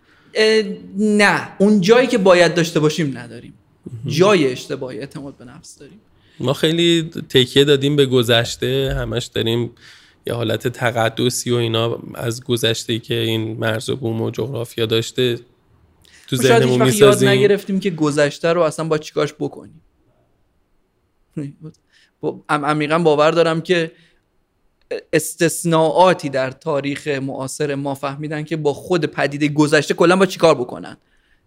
نه. 0.99 1.49
اون 1.59 1.81
جایی 1.81 2.07
که 2.07 2.19
باید 2.19 2.55
داشته 2.55 2.81
باشیم 2.81 3.19
نداریم. 3.19 3.55
جای 4.07 4.53
اشتباهی 4.53 4.99
اعتماد 4.99 5.37
به 5.37 5.45
نفس 5.45 5.79
داریم. 5.79 6.01
ما 6.41 6.53
خیلی 6.53 7.11
تکیه 7.29 7.65
دادیم 7.65 7.97
به 7.97 8.07
گذشته 8.07 8.95
همش 8.99 9.27
داریم 9.27 9.71
یه 10.27 10.35
حالت 10.35 10.69
تقدسی 10.69 11.51
و 11.51 11.55
اینا 11.55 11.99
از 12.15 12.45
گذشته 12.45 12.99
که 12.99 13.15
این 13.15 13.57
مرز 13.57 13.91
و 13.91 13.97
بوم 13.97 14.23
و 14.23 14.31
جغرافیا 14.31 14.87
داشته 14.87 15.39
تو 16.29 16.37
ذهنمون 16.37 16.83
وقت 16.83 16.95
یاد 16.95 17.09
می‌سازیم. 17.09 17.29
نگرفتیم 17.29 17.81
که 17.81 17.91
گذشته 17.91 18.53
رو 18.53 18.61
اصلا 18.61 18.85
با 18.85 18.99
چیکارش 18.99 19.35
بکنیم. 19.39 19.81
عمیقا 22.49 22.99
باور 22.99 23.31
دارم 23.31 23.61
که 23.61 23.93
استثناءاتی 25.13 26.29
در 26.29 26.51
تاریخ 26.51 27.09
معاصر 27.09 27.75
ما 27.75 27.95
فهمیدن 27.95 28.45
که 28.45 28.57
با 28.57 28.73
خود 28.73 29.07
پدیده 29.07 29.49
گذشته 29.49 29.95
کلا 29.95 30.17
با 30.17 30.27
چیکار 30.27 30.55
بکنن؟ 30.55 30.97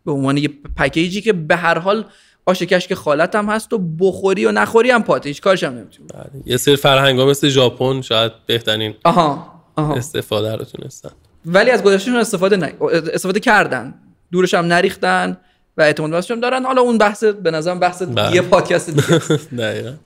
به 0.06 0.12
عنوان 0.12 0.38
یه 0.38 0.50
پکیجی 0.76 1.22
که 1.22 1.34
به 1.34 1.56
هر 1.56 1.80
حال 1.80 2.06
آش 2.46 2.62
کشک 2.62 2.94
خالت 2.94 3.36
هم 3.36 3.50
هست 3.50 3.74
و 3.74 3.78
بخوری 4.00 4.46
و 4.46 4.52
نخوری 4.52 4.92
هم 4.92 5.04
پاته 5.04 5.30
هیچ 5.30 5.42
کارش 5.42 5.64
هم 5.64 5.74
نمی‌تونی 5.74 6.08
بله. 6.14 6.44
یه 6.46 6.58
سری 6.58 6.76
فرهنگ 6.76 7.20
ها 7.20 7.26
مثل 7.26 7.50
ژاپن 7.50 8.02
شاید 8.02 8.32
بهترین 8.46 8.94
آها 9.04 9.54
آها. 9.76 9.96
استفاده 9.96 10.56
رو 10.56 10.66
تونستن. 10.66 11.12
ولی 11.46 11.72
از 11.72 11.84
گذشتهشون 11.84 12.16
استفاده 12.16 12.58
نه 12.58 12.74
استفاده 13.14 13.40
کردن. 13.40 13.94
دورش 14.32 14.54
هم 14.54 14.66
نریختن 14.66 15.38
و 15.78 15.82
اعتماد 15.82 16.14
نفسشون 16.14 16.40
دارن. 16.40 16.66
حالا 16.66 16.82
اون 16.82 16.98
بحث 16.98 17.24
به 17.24 17.52
نظرم 17.52 17.80
بحث 17.80 18.04
بله. 18.04 18.36
یه 18.36 18.42
پادکست 18.42 18.90
دیگه 18.90 19.98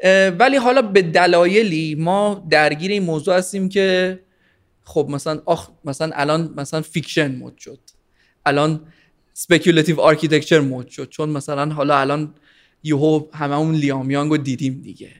ولی 0.38 0.56
حالا 0.56 0.82
به 0.82 1.02
دلایلی 1.02 1.94
ما 1.94 2.46
درگیر 2.50 2.90
این 2.90 3.02
موضوع 3.02 3.36
هستیم 3.36 3.68
که 3.68 4.18
خب 4.84 5.06
مثلا 5.10 5.40
آخ 5.46 5.68
مثلا 5.84 6.10
الان 6.14 6.54
مثلا 6.56 6.80
fiction 6.80 7.34
مود 7.36 7.58
شد. 7.58 7.78
الان 8.46 8.80
speculative 9.40 10.00
architecture 10.00 10.60
مود 10.60 10.88
شد. 10.88 11.08
چون 11.08 11.28
مثلا 11.28 11.74
حالا 11.74 11.98
الان 11.98 12.34
یهو 12.82 13.26
هممون 13.34 13.74
لیام 13.74 14.10
یانگ 14.10 14.30
رو 14.30 14.36
دیدیم 14.36 14.80
دیگه. 14.80 15.10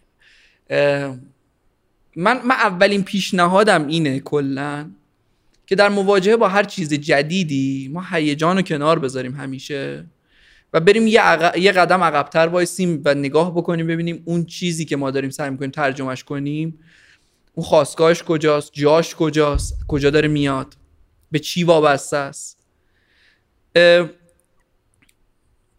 من 2.16 2.40
من 2.46 2.50
اولین 2.50 3.02
پیشنهادم 3.02 3.86
اینه 3.86 4.20
کلا 4.20 4.90
که 5.66 5.74
در 5.74 5.88
مواجهه 5.88 6.36
با 6.36 6.48
هر 6.48 6.62
چیز 6.62 6.94
جدیدی 6.94 7.90
ما 7.92 8.04
هیجان 8.10 8.56
رو 8.56 8.62
کنار 8.62 8.98
بذاریم 8.98 9.34
همیشه 9.34 10.06
و 10.72 10.80
بریم 10.80 11.06
یه, 11.06 11.20
عق- 11.20 11.56
یه 11.56 11.72
قدم 11.72 12.02
عقبتر 12.02 12.46
وایسیم 12.46 13.02
و 13.04 13.14
نگاه 13.14 13.54
بکنیم 13.54 13.86
ببینیم 13.86 14.22
اون 14.24 14.44
چیزی 14.44 14.84
که 14.84 14.96
ما 14.96 15.10
داریم 15.10 15.30
سعی 15.30 15.50
می‌کنیم 15.50 15.70
ترجمهش 15.70 16.24
کنیم 16.24 16.78
اون 17.54 17.66
خواستگاهش 17.66 18.22
کجاست 18.22 18.70
جاش 18.72 19.14
کجاست 19.14 19.74
کجا 19.88 20.10
داره 20.10 20.28
میاد 20.28 20.74
به 21.30 21.38
چی 21.38 21.64
وابسته 21.64 22.16
است. 22.16 22.59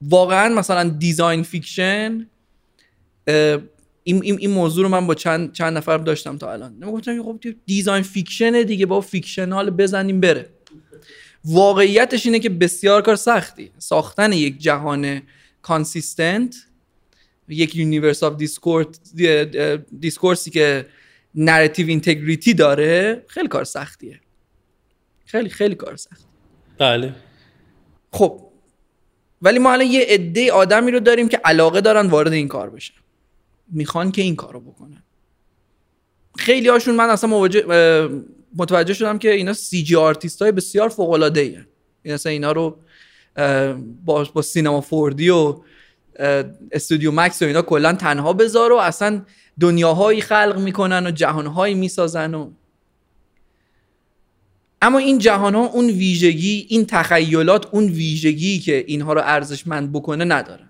واقعا 0.01 0.55
مثلا 0.55 0.89
design 0.89 1.43
fiction 1.43 2.27
این, 4.03 4.23
این, 4.23 4.49
موضوع 4.51 4.84
رو 4.84 4.89
من 4.89 5.07
با 5.07 5.15
چند, 5.15 5.53
چند 5.53 5.77
نفر 5.77 5.97
داشتم 5.97 6.38
تا 6.38 6.53
الان. 6.53 6.73
من 6.73 6.91
گفتم 6.91 7.23
خب 7.23 7.39
design 7.65 8.03
fiction 8.03 8.56
ه 8.56 8.63
دیگه 8.63 8.85
با 8.85 9.01
fictional 9.01 9.69
بزنیم 9.69 10.19
بره. 10.19 10.49
واقعیتش 11.45 12.26
اینه 12.26 12.39
که 12.39 12.49
بسیار 12.49 13.01
کار 13.01 13.15
سختی. 13.15 13.72
ساختن 13.77 14.34
یک 14.34 14.57
جهان 14.57 15.22
consistent 15.61 16.55
یک 17.47 17.76
universe 17.75 18.23
of 18.23 18.33
discourse 19.99 20.46
ی 20.46 20.51
که 20.51 20.85
narrative 21.35 21.88
integrity 21.88 22.53
داره 22.53 23.26
خیلی 23.27 23.47
کار 23.47 23.63
سختیه. 23.63 24.19
خیلی 25.26 25.49
خیلی 25.49 25.76
کار 25.76 25.95
سخت. 25.95 26.26
بله. 26.77 27.13
خب 28.13 28.41
ولی 29.41 29.59
ما 29.59 29.71
الان 29.71 29.88
یه 29.88 30.05
عده 30.09 30.51
آدمی 30.51 30.91
رو 30.91 30.99
داریم 30.99 31.29
که 31.29 31.38
علاقه 31.43 31.81
دارن 31.81 32.07
وارد 32.07 32.33
این 32.33 32.47
کار 32.47 32.69
بشن. 32.69 32.93
می‌خوان 33.67 34.11
که 34.11 34.21
این 34.21 34.35
کارو 34.35 34.59
بکنن. 34.59 35.03
خیلی 36.38 36.67
هاشون 36.67 36.95
من 36.95 37.09
اصلا 37.09 37.29
مواجه 37.29 37.65
متوجه 38.55 38.93
شدم 38.93 39.17
که 39.17 39.31
اینا 39.31 39.53
CG 39.53 39.95
artist 39.95 40.41
های 40.41 40.51
بسیار 40.51 40.89
فوق 40.89 41.09
العاده 41.09 41.41
ای 41.41 41.57
این 42.03 42.13
اصلا 42.13 42.31
اینا 42.31 42.51
رو 42.51 42.77
با, 44.05 44.23
با 44.33 44.41
Cinema 44.41 44.81
4D 44.81 45.29
و 45.29 45.59
Studio 46.71 47.11
Max 47.11 47.41
و 47.41 47.45
اینا 47.45 47.61
کلا 47.61 47.93
تنها 47.93 48.33
بذار 48.33 48.71
و 48.71 48.75
اصلا 48.75 49.21
دنیاهایی 49.59 50.21
خلق 50.21 50.59
می‌کنن 50.59 51.07
و 51.07 51.11
جهانهایی 51.11 51.73
می‌سازن 51.73 52.33
و 52.33 52.51
اما 54.81 54.97
این 54.97 55.17
جهان 55.17 55.55
ها 55.55 55.65
اون 55.65 55.85
ویژگی 55.85 56.65
این 56.69 56.85
تخیلات 56.85 57.67
اون 57.71 57.85
ویژگی 57.87 58.59
که 58.59 58.83
اینها 58.87 59.13
رو 59.13 59.21
ارزشمند 59.23 59.91
بکنه 59.91 60.25
ندارن. 60.25 60.69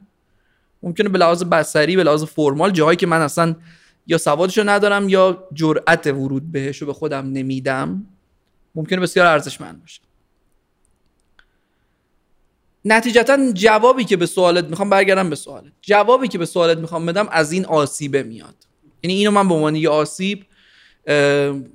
ممکنه 0.84 1.10
به 1.10 1.18
لحاظ 1.18 1.44
بصری 1.44 1.96
به 1.96 2.04
لحاظ 2.04 2.24
فرمال 2.24 2.72
جاهایی 2.72 2.98
که 2.98 3.08
من 3.08 3.22
اصلا 3.22 3.56
یا 4.08 4.18
سوادشو 4.18 4.70
ندارم 4.70 5.10
یا 5.10 5.48
جرأت 5.54 6.08
ورود 6.08 6.52
بهش 6.52 6.78
رو 6.78 6.88
به 6.88 6.94
خودم 6.94 7.32
نمیدم 7.32 8.06
ممکنه 8.76 9.00
بسیار 9.00 9.26
ارزشمند 9.28 9.82
باشه. 9.82 10.02
نتیجتا 12.86 13.52
جوابی 13.52 14.04
که 14.04 14.18
به 14.18 14.26
سوالت 14.26 14.66
می‌خوام 14.66 14.90
برگردم 14.90 15.30
به 15.30 15.36
سوالت. 15.36 15.72
جوابی 15.82 16.28
که 16.28 16.38
به 16.38 16.46
سوالت 16.46 16.78
می‌خوام 16.78 17.06
بدم 17.06 17.28
از 17.32 17.52
این 17.52 17.66
آسیبه 17.66 18.24
میاد. 18.24 18.56
یعنی 19.04 19.14
اینو 19.14 19.32
من 19.32 19.48
به 19.48 19.54
عنوان 19.54 19.76
یه 19.76 19.90
آسیب 19.90 20.46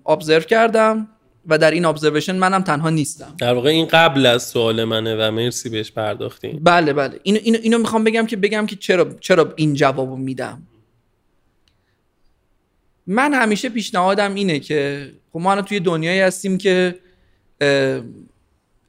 ابزرو 0.07 0.41
کردم. 0.41 1.09
و 1.47 1.59
در 1.59 1.71
این 1.71 1.85
ابزرویشن 1.85 2.37
منم 2.37 2.63
تنها 2.63 2.91
نیستم. 2.91 3.35
در 3.39 3.55
واقع 3.55 3.71
این 3.71 3.87
قبل 3.87 4.27
از 4.27 4.43
سوال 4.43 4.85
منه 4.85 5.17
و 5.17 5.31
مرسی 5.31 5.69
بهش 5.69 5.93
پرداختیم 5.93 6.61
بله 6.63 6.93
بله. 6.93 7.21
اینو, 7.23 7.39
اینو, 7.43 7.59
اینو 7.63 7.79
می‌خوام 7.79 8.05
بگم 8.05 8.27
که 8.27 8.37
بگم 8.37 8.67
که 8.67 8.77
چرا 8.77 9.17
چرا 9.21 9.53
این 9.57 9.75
جوابو 9.75 10.17
میدم. 10.17 10.63
من 13.07 13.35
همیشه 13.35 13.69
پیشنهادم 13.69 14.35
اینه 14.35 14.59
که 14.59 15.11
خب 15.33 15.39
ما 15.39 15.51
الان 15.51 15.65
توی 15.65 15.81
دنیایی 15.81 16.21
هستیم 16.21 16.59
که 16.59 16.95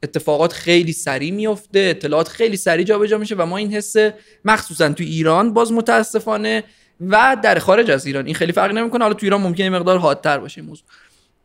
اتفاقات 0.02 0.52
خیلی 0.52 0.92
سریع 0.92 1.30
میفته 1.32 1.78
اطلاعات 1.78 2.28
خیلی 2.28 2.56
سریع 2.56 2.84
جابجا 2.84 3.18
میشه 3.18 3.34
و 3.34 3.46
ما 3.46 3.56
این 3.56 3.72
حس 3.72 3.94
مخصوصا 4.44 4.88
تو 4.88 5.04
ایران 5.04 5.54
باز 5.54 5.72
متاسفانه 5.72 6.64
و 7.00 7.36
در 7.42 7.58
خارج 7.58 7.90
از 7.90 8.06
ایران 8.06 8.26
این 8.26 8.34
خیلی 8.34 8.52
فرق 8.52 8.72
نمی‌کنه. 8.72 9.04
حالا 9.04 9.14
تو 9.14 9.26
ایران 9.26 9.40
ممکنه 9.40 9.70
مقدار 9.70 9.98
حادتر 9.98 10.38
باشه 10.38 10.60
این 10.60 10.68
موضوع. 10.68 10.86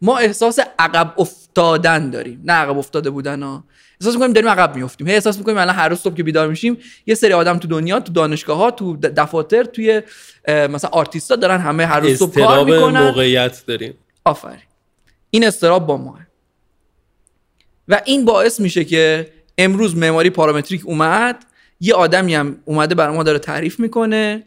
ما 0.04 0.18
احساس 0.18 0.60
عقب 0.80 1.14
افتادن 1.18 2.10
داریم. 2.10 2.42
نه 2.44 2.54
عقب 2.54 2.78
افتاده 2.78 3.10
بودن 3.10 3.44
ها. 3.44 3.64
احساس 4.02 4.14
می‌کنیم 4.14 4.34
داریم 4.34 4.50
عقب 4.50 4.76
میفتیم 4.76 5.08
هی 5.08 5.14
احساس 5.14 5.38
می‌کنیم 5.38 5.58
الان 5.58 5.76
هر 5.76 5.90
روز 5.90 6.00
صبح 6.00 6.16
که 6.16 6.24
بیدار 6.24 6.48
میشیم 6.48 6.78
یه 7.06 7.16
سری 7.16 7.34
آدم 7.34 7.58
تو 7.58 7.68
دنیا 7.68 8.00
تو 8.00 8.14
دانشگاه 8.14 8.58
ها 8.58 8.72
تو 8.72 8.98
دفاتر 8.98 9.64
توی 9.64 10.02
مثلا 10.48 10.90
آرتیستا 10.94 11.36
دارن 11.36 11.62
همه 11.62 11.86
هر 11.86 12.00
روز 12.00 12.18
صبح 12.18 12.36
کار 12.36 12.66
می‌کنن. 12.66 13.04
موقعیت 13.04 13.64
داریم. 13.68 13.94
آفرین. 14.26 14.58
این 15.30 15.48
استراب 15.48 15.86
با 15.86 15.98
ماه. 15.98 16.20
و 17.88 18.02
این 18.06 18.26
باعث 18.26 18.60
میشه 18.60 18.86
که 18.86 19.34
امروز 19.58 19.98
معماری 19.98 20.30
پارامتریک 20.30 20.82
اومد. 20.86 21.46
یه 21.80 21.94
آدمی 21.94 22.36
هم 22.36 22.58
اومده 22.66 22.96
برای 22.96 23.16
ما 23.16 23.24
داره 23.24 23.40
تعریف 23.40 23.80
می‌کنه 23.80 24.44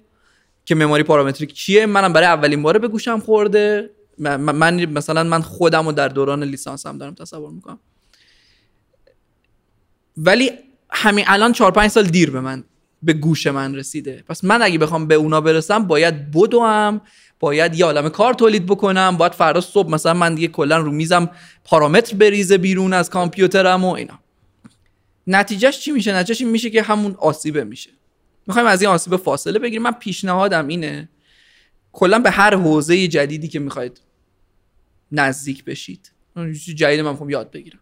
که 0.64 0.74
معماری 0.74 1.02
پارامتریک 1.02 1.52
چیه. 1.52 1.86
منم 1.86 2.12
برای 2.12 2.26
اولین 2.26 2.62
باره 2.62 2.78
به 2.78 2.88
گوشم 2.88 3.20
خورده. 3.20 3.90
من, 4.18 4.84
مثلا 4.84 5.24
من 5.24 5.42
خودم 5.42 5.86
رو 5.86 5.92
در 5.92 6.08
دوران 6.08 6.42
لیسانسم 6.42 6.98
دارم 6.98 7.14
تصور 7.14 7.50
می‌کنم. 7.50 7.78
ولی 10.16 10.50
همین 10.90 11.24
الان 11.28 11.52
چهار 11.52 11.72
پنج 11.72 11.90
سال 11.90 12.04
دیر 12.04 12.30
به 12.30 12.40
من 12.40 12.64
به 13.02 13.12
گوش 13.12 13.46
من 13.46 13.74
رسیده. 13.74 14.24
پس 14.28 14.44
من 14.44 14.62
اگه 14.62 14.78
بخوام 14.78 15.06
به 15.06 15.14
اونا 15.14 15.40
برسم 15.40 15.86
باید 15.86 16.30
بدوم 16.30 17.00
باید 17.40 17.74
یه 17.74 17.84
عالم 17.84 18.08
کار 18.08 18.34
تولید 18.34 18.66
بکنم 18.66 19.16
باید 19.16 19.32
فردا 19.32 19.60
صبح 19.60 19.90
مثلا 19.90 20.14
من 20.14 20.34
دیگه 20.34 20.48
کلا 20.48 20.78
رو 20.78 20.92
میزم 20.92 21.30
پارامتر 21.64 22.16
بریزه 22.16 22.58
بیرون 22.58 22.92
از 22.92 23.10
کامپیوترم 23.10 23.84
و 23.84 23.92
اینا. 23.92 24.18
نتیجهش 25.26 25.78
چی 25.78 25.92
میشه؟ 25.92 26.14
نتیجهش 26.14 26.40
این 26.40 26.50
میشه 26.50 26.70
که 26.70 26.82
همون 26.82 27.14
آسیبه 27.18 27.64
میشه. 27.64 27.90
می‌خوایم 28.46 28.68
از 28.68 28.82
این 28.82 28.90
آسیبه 28.90 29.16
فاصله 29.16 29.58
بگیریم. 29.58 29.82
من 29.82 29.92
پیشنهادم 29.92 30.68
اینه 30.68 31.08
کلا 31.92 32.18
به 32.18 32.30
هر 32.30 32.54
حوزه 32.54 33.08
جدیدی 33.08 33.48
که 33.48 33.58
می‌خواید 33.58 34.00
نزدیک 35.12 35.64
بشید. 35.64 36.12
جدید 36.74 37.00
من 37.00 37.10
می‌خوام 37.10 37.30
یاد 37.30 37.50
بگیرم. 37.50 37.78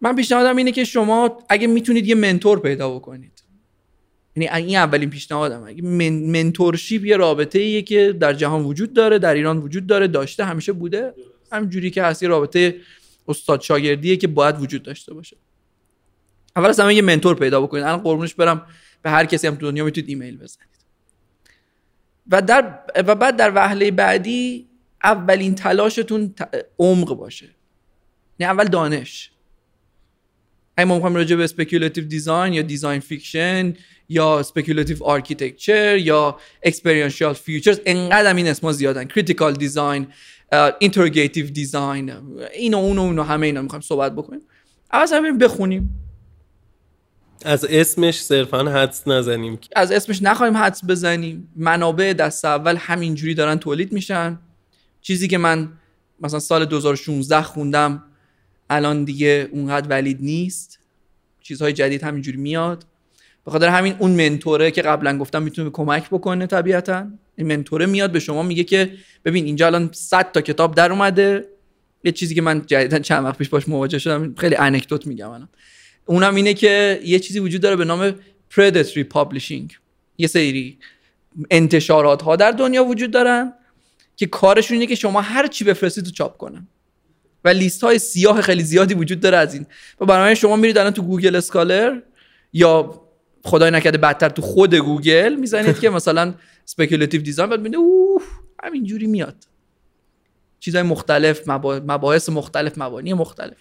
من 0.00 0.16
پیشنهادم 0.16 0.56
اینه 0.56 0.72
که 0.72 0.84
شما 0.84 1.38
اگه 1.48 1.66
می‌تونید 1.66 2.06
یه 2.06 2.14
منتور 2.14 2.60
پیدا 2.60 2.94
بکنید. 2.94 3.42
یعنی 4.36 4.48
این 4.66 4.76
اولین 4.76 5.10
پیشنهادم. 5.10 5.64
اگه 5.66 5.82
من، 5.82 6.12
منتورشیپ 6.12 7.04
یه 7.04 7.16
رابطه 7.16 7.58
ایه 7.58 7.82
که 7.82 8.12
در 8.20 8.32
جهان 8.32 8.64
وجود 8.64 8.92
داره 8.92 9.18
در 9.18 9.34
ایران 9.34 9.58
وجود 9.58 9.86
داره 9.86 10.08
داشته 10.08 10.44
همیشه 10.44 10.72
بوده. 10.72 11.14
همینجوری 11.52 11.90
که 11.90 12.02
هست 12.02 12.22
یه 12.22 12.28
رابطه 12.28 12.80
استاد 13.28 13.60
شاگردیه 13.60 14.16
که 14.16 14.26
باید 14.26 14.60
وجود 14.60 14.82
داشته 14.82 15.14
باشه. 15.14 15.36
اول 16.56 16.68
از 16.68 16.80
همه 16.80 16.94
یه 16.94 17.02
mentor 17.02 17.36
پیدا 17.36 17.60
بکنید. 17.60 17.84
الان 17.84 17.98
قربونش 17.98 18.34
برم. 18.34 18.66
به 19.02 19.10
هر 19.10 19.24
کسی 19.24 19.46
هم 19.46 19.54
تو 19.54 19.70
دنیا 19.70 19.84
می‌تونید 19.84 20.08
ایمیل 20.08 20.36
بزنید. 20.36 20.68
و 22.30 22.42
در 22.42 22.78
و 22.96 23.14
بعد 23.14 23.36
در 23.36 23.52
وهله 23.54 23.90
بعدی 23.90 24.68
اولین 25.04 25.54
تلاشتون 25.54 26.34
عمق 26.78 27.14
باشه. 27.14 27.48
نه 28.40 28.46
اول 28.46 28.64
دانش. 28.64 29.30
اگه 30.76 30.88
ما 30.88 30.94
می‌خوایم 30.94 31.16
راجع 31.16 31.36
به 31.36 31.44
speculative 31.44 32.04
design 32.04 32.52
یا 32.52 32.62
design 32.62 33.00
fiction 33.00 33.74
یا 34.08 34.38
speculative 34.38 35.04
architecture 35.04 35.96
یا 35.96 36.38
experiential 36.62 37.34
futures 37.34 37.80
انقدر 37.86 38.34
این 38.34 38.48
اسما 38.48 38.72
زیادن. 38.72 39.04
critical 39.04 39.52
design 39.52 40.06
interrogative 40.78 41.46
design 41.46 42.12
اینو 42.52 42.78
اونو 42.78 43.00
اونو 43.00 43.22
همه 43.22 43.46
اینا 43.46 43.62
می‌خوایم 43.62 43.82
صحبت 43.82 44.12
بکنیم. 44.12 44.40
اول 44.92 45.06
همین 45.12 45.38
بخونیم. 45.38 46.02
از 47.44 47.64
اسمش 47.64 48.22
صرفا 48.22 48.64
حدس 48.64 49.08
نزنیم. 49.08 49.58
از 49.76 49.92
اسمش 49.92 50.22
نخواهیم 50.22 50.56
حدس 50.56 50.80
بزنیم. 50.88 51.52
منابع 51.56 52.12
دست 52.12 52.44
اول 52.44 52.76
همینجوری 52.76 53.34
دارن 53.34 53.58
تولید 53.58 53.92
میشن. 53.92 54.38
چیزی 55.06 55.28
که 55.28 55.38
من 55.38 55.72
مثلا 56.20 56.38
سال 56.40 56.64
2016 56.64 57.42
خوندم 57.42 58.02
الان 58.70 59.04
دیگه 59.04 59.48
اونقدر 59.52 59.88
valid 59.88 60.18
نیست. 60.20 60.78
چیزهای 61.40 61.72
جدید 61.72 62.02
همینجوری 62.02 62.36
میاد. 62.36 62.86
به 63.44 63.50
خاطر 63.50 63.68
همین 63.68 63.94
اون 63.98 64.10
mentor 64.10 64.61
ه 64.61 64.70
که 64.70 64.82
قبلا 64.82 65.18
گفتم 65.18 65.42
می‌تونه 65.42 65.70
کمک 65.70 66.08
بکنه 66.10 66.46
طبیعتا 66.46 67.06
این 67.36 67.46
mentor 67.46 67.80
ه 67.80 67.86
میاد 67.86 68.12
به 68.12 68.18
شما 68.18 68.42
میگه 68.42 68.64
که 68.64 68.92
ببین 69.24 69.44
اینجا 69.44 69.66
الان 69.66 69.90
100 69.92 70.32
تا 70.32 70.40
کتاب 70.40 70.74
در 70.74 70.92
اومده. 70.92 71.44
یه 72.04 72.12
چیزی 72.12 72.34
که 72.34 72.42
من 72.42 72.66
جدیدا 72.66 72.98
چند 72.98 73.24
وقت 73.24 73.38
پیش 73.38 73.48
باش 73.48 73.68
مواجه 73.68 73.98
شدم 73.98 74.34
خیلی 74.34 74.56
anecdote 74.56 75.06
میگم 75.06 75.30
الان. 75.30 75.48
اونم 76.06 76.34
اینه 76.34 76.54
که 76.54 77.00
یه 77.04 77.18
چیزی 77.18 77.38
وجود 77.38 77.60
داره 77.60 77.76
به 77.76 77.84
نام 77.84 78.14
predatory 78.50 79.04
publishing. 79.14 79.74
یه 80.18 80.26
سری 80.26 80.78
انتشارات 81.50 82.22
ها 82.22 82.36
در 82.36 82.50
دنیا 82.50 82.84
وجود 82.84 83.10
دارن. 83.10 83.52
که 84.16 84.26
کارشون 84.26 84.74
اینه 84.74 84.86
که 84.86 84.94
شما 84.94 85.20
هر 85.20 85.46
چی 85.46 85.64
بفرستید 85.64 86.04
تو 86.04 86.10
چاپ 86.10 86.36
کنن. 86.36 86.68
و 87.44 87.48
لیست 87.48 87.84
های 87.84 87.98
سیاه 87.98 88.40
خیلی 88.40 88.62
زیادی 88.62 88.94
وجود 88.94 89.20
داره 89.20 89.36
از 89.36 89.54
این. 89.54 89.66
و 90.00 90.04
برای 90.04 90.36
شما 90.36 90.56
میرید 90.56 90.78
الان 90.78 90.92
تو 90.92 91.02
Google 91.02 91.36
Scholar 91.36 92.00
یا 92.52 93.02
خدای 93.44 93.70
نکرده 93.70 93.98
بدتر 93.98 94.28
تو 94.28 94.42
خود 94.42 94.74
گوگل 94.74 95.34
می‌زنید 95.34 95.78
که 95.78 95.90
مثلا 95.98 96.34
speculative 96.64 97.22
design 97.22 97.50
بعد 97.50 97.60
میده 97.60 97.76
اوه 97.76 98.22
همینجوری 98.62 99.06
میاد. 99.06 99.36
چیزهای 100.60 100.82
مختلف 100.82 101.48
مباحث 101.48 102.28
مختلف 102.28 102.78
مبانی 102.78 103.12
مختلف. 103.12 103.56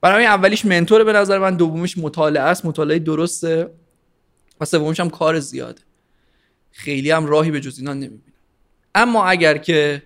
برای 0.00 0.26
اولیش 0.26 0.64
mentor 0.64 1.04
به 1.04 1.12
نظر 1.12 1.38
من 1.38 1.56
دومیش 1.56 1.98
مطالعه 1.98 2.42
است. 2.42 2.64
مطالعه 2.64 2.98
درسته. 2.98 3.70
و 4.60 4.64
سومیش 4.64 5.00
هم 5.00 5.10
کار 5.10 5.40
زیاده. 5.40 5.82
خیلی 6.72 7.10
هم 7.10 7.26
راهی 7.26 7.50
به 7.50 7.60
جز 7.60 7.78
اینا 7.78 7.94
نمی‌بینم 7.94 8.35
اما 8.96 9.24
اگر 9.24 9.58
که 9.58 10.02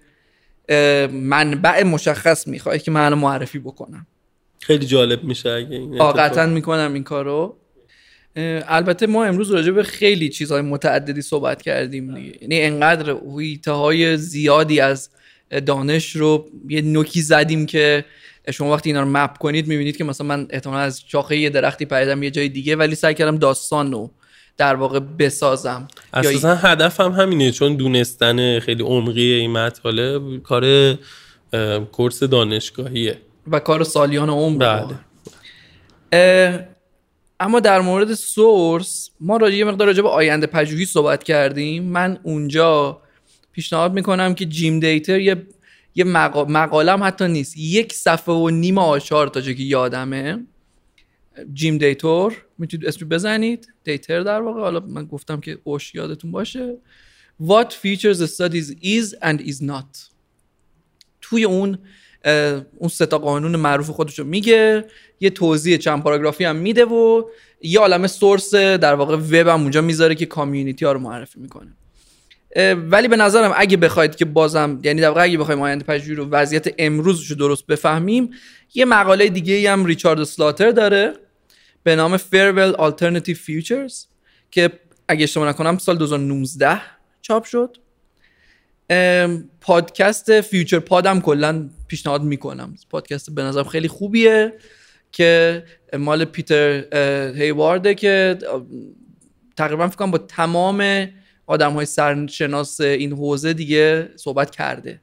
منبع 1.12 1.82
مشخص 1.82 2.46
می‌خواد 2.46 2.82
که 2.82 2.90
من 2.90 3.14
معرفی 3.14 3.58
بکنم. 3.58 4.06
خیلی 4.60 4.86
جالب 4.86 5.24
میشه 5.24 5.50
اگه 5.50 5.76
این 5.76 6.48
می‌کنم 6.48 6.94
این 6.94 7.04
کارو. 7.04 7.56
البته 8.36 9.06
ما 9.06 9.24
امروز 9.24 9.50
راجع 9.50 9.70
به 9.70 9.82
خیلی 9.82 10.28
چیزهای 10.28 10.62
متعددی 10.62 11.22
صحبت 11.22 11.62
کردیم. 11.62 12.16
یعنی 12.16 12.60
انقدر 12.60 13.10
هویته 13.10 13.70
های 13.70 14.16
زیادی 14.16 14.80
از 14.80 15.10
دانش 15.66 16.16
رو 16.16 16.50
یه 16.68 16.82
نوکی 16.82 17.22
زدیم 17.22 17.66
که 17.66 18.04
شما 18.50 18.72
وقتی 18.72 18.88
اینا 18.88 19.02
رو 19.02 19.08
مپ 19.08 19.38
کنید 19.38 19.66
می‌بینید 19.66 19.96
که 19.96 20.04
مثلا 20.04 20.26
من 20.26 20.46
احتمال 20.50 20.80
از 20.80 21.00
شاخه 21.06 21.36
یه 21.36 21.50
درختی 21.50 21.84
پریدم 21.84 22.22
یه 22.22 22.30
جای 22.30 22.48
دیگه 22.48 22.76
ولی 22.76 22.94
سعی 22.94 23.14
کردم 23.14 23.38
داستان 23.38 23.92
رو 23.92 24.10
در 24.60 24.74
واقع 24.74 24.98
بسازم. 24.98 25.88
اساسا. 26.14 26.54
هدفم 26.54 27.04
هم 27.04 27.12
همینه 27.12 27.50
چون 27.50 27.76
دونستن 27.76 28.58
خیلی 28.58 28.82
عمقی 28.82 29.32
این 29.32 29.50
مطالب 29.50 30.42
کار 30.42 30.94
کورس 31.92 32.22
دانشگاهیه. 32.22 33.18
و 33.50 33.60
کار 33.60 33.84
سالیان 33.84 34.30
عمر 34.30 34.86
بله. 36.12 36.68
اما 37.40 37.60
در 37.60 37.80
مورد 37.80 38.14
سورس 38.14 39.10
ما 39.20 39.36
راجع 39.36 39.54
یه 39.54 39.64
مقدار 39.64 39.86
راجع 39.86 40.02
به 40.02 40.08
آینده 40.08 40.46
پژوهی 40.46 40.84
صحبت 40.84 41.22
کردیم. 41.22 41.82
من 41.82 42.18
اونجا 42.22 43.00
پیشنهاد 43.52 43.92
می‌کنم 43.92 44.34
که 44.34 44.44
جیم 44.44 44.80
دیتر 44.80 45.20
یه 45.20 45.46
یه 45.94 46.04
مقالم 46.04 47.04
حتی 47.04 47.28
نیست. 47.28 47.56
یک 47.56 47.92
صفحه 47.92 48.34
و 48.34 48.50
نیم 48.50 48.78
آشار 48.78 49.28
تا 49.28 49.40
که 49.40 49.62
یادمه. 49.62 50.46
جیم 51.54 51.78
دیتور 51.78 52.44
می‌تونید 52.58 52.86
اسم 52.86 53.08
بزنید. 53.08 53.72
دیتر 53.84 54.20
در 54.20 54.40
واقع 54.40 54.60
حالا 54.60 54.80
من 54.80 55.04
گفتم 55.04 55.40
که 55.40 55.58
اوش 55.64 55.94
یادتون 55.94 56.30
باشه. 56.30 56.76
What 57.42 57.72
features 57.72 58.18
studies 58.36 58.74
is 58.82 59.14
and 59.22 59.40
is 59.40 59.62
not. 59.62 60.10
توی 61.20 61.44
اون 61.44 61.78
اون 62.76 62.88
ستا 62.88 63.18
قانون 63.18 63.56
معروف 63.56 63.90
خودشو 63.90 64.24
میگه. 64.24 64.84
یه 65.20 65.30
توضیح 65.30 65.76
چند 65.76 66.02
پاراگرافی 66.02 66.44
هم 66.44 66.56
میده 66.56 66.84
و 66.84 67.22
یه 67.62 67.80
عالم 67.80 68.06
سورس 68.06 68.54
در 68.54 68.94
واقع 68.94 69.16
وب 69.16 69.34
هم 69.34 69.60
اونجا 69.60 69.80
می‌ذاره 69.80 70.14
که 70.14 70.26
کامیونیتی 70.26 70.84
ها 70.84 70.92
رو 70.92 70.98
معرفی 70.98 71.40
می‌کنه. 71.40 71.72
ولی 72.90 73.08
به 73.08 73.16
نظرم 73.16 73.54
اگه 73.56 73.76
بخواید 73.76 74.16
که 74.16 74.24
بازم 74.24 74.80
یعنی 74.82 75.00
در 75.00 75.18
اگه 75.18 75.38
بخوایم 75.38 75.62
آینده 75.62 75.84
پژوهی 75.84 76.14
رو 76.14 76.28
وضعیت 76.28 76.74
امروزش 76.78 77.30
رو 77.30 77.36
درست 77.36 77.66
بفهمیم 77.66 78.30
یه 78.74 78.84
مقاله 78.84 79.28
دیگه 79.28 79.72
هم 79.72 79.84
ریچارد 79.84 80.24
سلاتر 80.24 80.70
داره 80.70 81.12
به 81.82 81.96
نام 81.96 82.18
Farewell 82.18 82.76
Alternative 82.76 83.36
Futures 83.36 83.94
که 84.50 84.70
اگه 85.08 85.22
اشتباه 85.22 85.48
نکنم 85.48 85.78
سال 85.78 85.98
2019 85.98 86.80
چاپ 87.22 87.44
شد. 87.44 87.76
پادکست 89.60 90.40
FuturePod 90.40 90.78
م 90.78 91.20
کلا 91.20 91.70
پیشنهاد 91.88 92.22
می‌کنم. 92.22 92.74
پادکست 92.90 93.34
به 93.34 93.42
نظرم 93.42 93.64
خیلی 93.64 93.88
خوبیه 93.88 94.52
که 95.12 95.64
مال 95.98 96.24
پیتر 96.24 96.84
هیوارده 97.36 97.94
که 97.94 98.38
تقریبا 99.56 99.88
فکر 99.88 99.96
کنم 99.96 100.10
با 100.10 100.18
تمام 100.18 101.08
آدم 101.50 101.72
های 101.72 101.86
سرشناس 101.86 102.80
این 102.80 103.12
حوزه 103.12 103.52
دیگه 103.52 104.08
صحبت 104.16 104.50
کرده. 104.50 105.00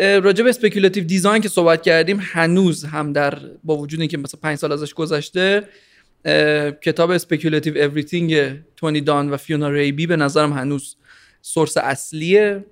راجع 0.00 0.44
به 0.44 0.50
speculative 0.50 1.04
design 1.04 1.42
که 1.42 1.48
صحبت 1.48 1.82
کردیم 1.82 2.18
هنوز 2.22 2.84
هم 2.84 3.12
در 3.12 3.38
با 3.64 3.76
وجود 3.76 4.00
اینکه 4.00 4.18
مثلا 4.18 4.40
5 4.42 4.58
سال 4.58 4.72
ازش 4.72 4.94
گذشته 4.94 5.68
کتاب 6.82 7.10
Speculative 7.10 7.78
Everything 7.78 8.58
تونی 8.76 9.00
دان 9.00 9.30
و 9.30 9.36
فیونا 9.36 9.68
ربی 9.68 10.06
به 10.06 10.16
نظرم 10.16 10.52
هنوز 10.52 10.96
source 11.42 11.76
اصلیه. 11.76 12.64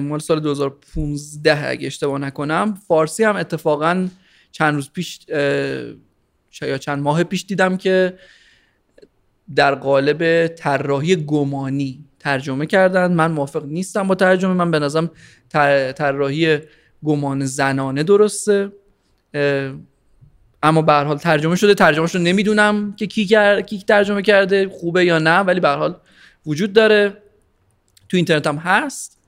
مال 0.00 0.18
سال 0.18 0.40
2015 0.40 1.68
اگه 1.68 1.86
اشتباه 1.86 2.18
نکنم. 2.18 2.74
فارسی 2.88 3.24
هم 3.24 3.36
اتفاقا 3.36 4.08
چند 4.52 4.74
روز 4.74 4.90
پیش 4.90 5.20
یا 6.62 6.78
چند 6.78 7.02
ماه 7.02 7.24
پیش 7.24 7.44
دیدم 7.44 7.76
که 7.76 8.18
در 9.56 9.74
قالب 9.74 10.46
طراحی 10.46 11.16
گمانی 11.16 12.04
ترجمه 12.20 12.66
کردن. 12.66 13.12
من 13.12 13.32
موافق 13.32 13.64
نیستم 13.64 14.08
با 14.08 14.14
ترجمه. 14.14 14.54
من 14.54 14.70
به 14.70 14.78
نظرم 14.78 15.10
طراحی 15.96 16.58
گمان 17.04 17.44
زنانه 17.44 18.02
درسته. 18.02 18.72
اما 20.62 20.82
به 20.82 20.92
حال 20.92 21.18
ترجمه 21.18 21.56
شده. 21.56 21.74
ترجمهش 21.74 22.14
رو 22.14 22.20
نمی‌دونم 22.20 22.92
که 22.96 23.06
کی, 23.06 23.26
کی 23.66 23.78
ترجمه 23.88 24.22
کرده 24.22 24.68
خوبه 24.68 25.04
یا 25.04 25.18
نه 25.18 25.38
ولی 25.38 25.60
به 25.60 25.68
حال 25.68 25.96
وجود 26.46 26.72
داره. 26.72 27.22
تو 28.08 28.16
اینترنت 28.16 28.46
هم 28.46 28.56
هست. 28.56 29.18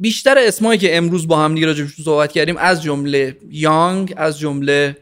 بیشتر 0.00 0.38
اسمایی 0.38 0.78
که 0.78 0.96
امروز 0.96 1.28
با 1.28 1.44
هم 1.44 1.54
دیگه 1.54 1.66
راجعش 1.66 2.02
صحبت 2.04 2.32
کردیم 2.32 2.56
از 2.56 2.82
جمله 2.82 3.36
یانگ 3.50 4.14
از 4.16 4.38
جمله 4.38 4.96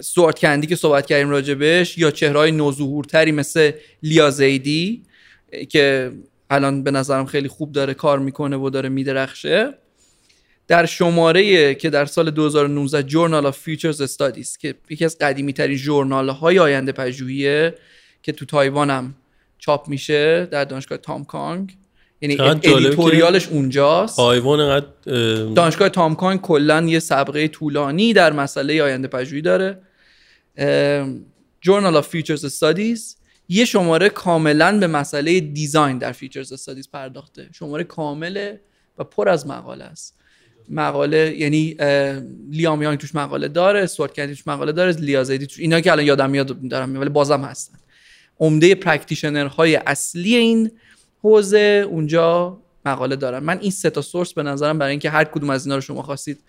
سوارت 0.00 0.38
کندی 0.38 0.66
که 0.66 0.76
صحبت 0.76 1.06
کردیم 1.06 1.30
راجبش 1.30 1.98
یا 1.98 2.10
چهرهای 2.10 2.52
نوظهورتری 2.52 3.32
مثل 3.32 3.72
لیا 4.02 4.30
زیدی 4.30 5.02
که 5.68 6.12
الان 6.50 6.82
به 6.82 6.90
نظرم 6.90 7.26
خیلی 7.26 7.48
خوب 7.48 7.72
داره 7.72 7.94
کار 7.94 8.18
می‌کنه 8.18 8.56
و 8.56 8.70
داره 8.70 8.88
میدرخشه. 8.88 9.74
در 10.68 10.86
شماره 10.86 11.74
که 11.74 11.90
در 11.90 12.06
سال 12.06 12.30
2019 12.30 13.02
Journal 13.02 13.46
of 13.46 13.58
Futures 13.58 14.00
Studies 14.00 14.56
که 14.56 14.74
یکی 14.90 15.04
از 15.04 15.18
قدیمی 15.18 15.52
ترین 15.52 15.76
journal 15.76 16.28
های 16.28 16.58
آینده 16.58 16.92
پژوهیه 16.92 17.74
که 18.22 18.32
تو 18.32 18.44
تایوان 18.44 18.90
هم 18.90 19.14
چاپ 19.58 19.88
میشه 19.88 20.46
در 20.46 20.64
دانشگاه 20.64 20.98
تام 20.98 21.24
کانگ. 21.24 21.76
یعنی 22.24 22.40
editorial 22.40 23.28
ش 23.28 23.48
اونجاست. 23.48 24.18
اینقدر 24.18 24.86
اه، 25.06 25.54
دانشگاه 25.54 25.88
تام 25.88 26.14
کانگ 26.14 26.40
کلا 26.40 26.82
یه 26.82 26.98
سابقه 26.98 27.48
طولانی 27.48 28.12
در 28.12 28.32
مسئله 28.32 28.82
آینده 28.82 29.08
پژوهی 29.08 29.42
داره. 29.42 29.78
Journal 31.60 31.96
of 31.96 32.08
Futures 32.08 32.44
Studies 32.44 33.16
یه 33.48 33.64
شماره 33.64 34.08
کاملا 34.08 34.78
به 34.78 34.86
مسئله 34.86 35.40
design 35.40 35.98
در 35.98 36.12
futures 36.12 36.52
studies 36.52 36.88
پرداخته. 36.90 37.48
شماره 37.52 37.84
کامله 37.84 38.60
و 38.98 39.04
پر 39.04 39.28
از 39.28 39.46
مقاله 39.46 39.84
است. 39.84 40.14
مقاله 40.68 41.34
یعنی 41.38 41.76
لیام 42.50 42.82
یانگ 42.82 42.98
توش 42.98 43.14
مقاله 43.14 43.48
داره 43.48 43.80
استوارت 43.80 44.14
کندی 44.14 44.34
توش 44.34 44.46
مقاله 44.46 44.72
داره 44.72 44.92
لیا 44.92 45.10
زیدی 45.10 45.46
توش 45.46 45.60
اینا 45.60 45.80
که 45.80 45.92
الان 45.92 46.06
یادم 46.06 46.30
میاد 46.30 46.68
دارم 46.68 46.96
ولی 46.96 47.08
بازم 47.10 47.40
هستن. 47.40 47.78
عمده 48.40 48.74
practitioner 48.74 49.46
های 49.46 49.76
اصلی 49.76 50.34
این 50.34 50.70
حوزه 51.24 51.86
اونجا 51.90 52.58
مقاله 52.84 53.16
دارن. 53.16 53.38
من 53.38 53.58
این 53.58 53.70
سه 53.70 53.90
تا 53.90 54.02
source 54.02 54.32
به 54.34 54.42
نظرم 54.42 54.78
برای 54.78 54.90
اینکه 54.90 55.10
هر 55.10 55.24
کدوم 55.24 55.50
از 55.50 55.66
اینا 55.66 55.74
رو 55.74 55.80
شما 55.80 56.02
خواستید 56.02 56.40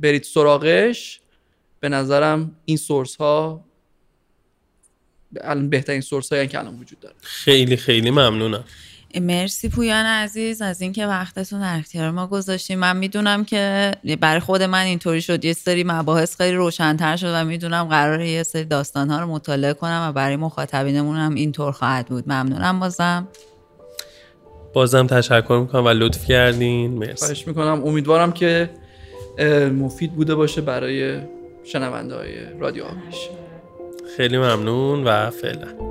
برید 0.00 0.22
سراغش 0.22 1.20
به 1.80 1.88
نظرم 1.88 2.56
این 2.64 2.76
سورس 2.76 3.16
ها 3.16 3.64
الان 5.40 5.70
بهترین 5.70 6.00
سورس 6.00 6.32
هایی 6.32 6.48
که 6.48 6.58
الان 6.58 6.80
وجود 6.80 7.00
داره. 7.00 7.14
خیلی 7.20 7.76
خیلی 7.76 8.10
ممنونم. 8.10 8.64
مرسی 9.20 9.68
پویان 9.68 10.06
عزیز 10.06 10.62
از 10.62 10.82
اینکه 10.82 11.06
وقتتون 11.06 11.60
در 11.60 11.78
اختیار 11.78 12.10
ما 12.10 12.26
گذاشتیم 12.26 12.78
من 12.78 12.96
می‌دونم 12.96 13.44
که 13.44 13.92
برای 14.20 14.40
خود 14.40 14.62
من 14.62 14.82
اینطوری 14.82 15.22
شد. 15.22 15.44
یه 15.44 15.52
سری 15.52 15.84
مباحث 15.84 16.36
خیلی 16.36 16.56
روشنتر 16.56 17.16
شد 17.16 17.32
و 17.34 17.44
می‌دونم 17.44 17.84
قراره 17.84 18.28
یه 18.28 18.42
سری 18.42 18.64
داستانها 18.64 19.20
رو 19.20 19.26
مطالعه 19.26 19.72
کنم 19.72 20.06
و 20.08 20.12
برای 20.12 20.36
مخاطبینمون 20.36 21.16
هم 21.16 21.34
اینطور 21.34 21.72
خواهد 21.72 22.06
بود. 22.06 22.24
ممنونم 22.26 22.80
بازم. 22.80 23.28
بازم 24.72 25.06
تشکر 25.06 25.58
می‌کنم 25.60 25.84
و 25.84 25.88
لطف 25.88 26.24
کردین. 26.24 26.98
مرسی. 26.98 27.24
خواهش 27.24 27.46
می‌کنم. 27.46 27.84
امیدوارم 27.84 28.32
که 28.32 28.70
مفید 29.78 30.12
بوده 30.12 30.34
باشه 30.34 30.60
برای 30.60 31.20
شنونده 31.64 32.14
های 32.14 32.58
رادیو 32.58 32.84
آمیش 32.84 33.28
خیلی 34.16 34.38
ممنون 34.38 35.04
و 35.04 35.30
فعلا. 35.30 35.89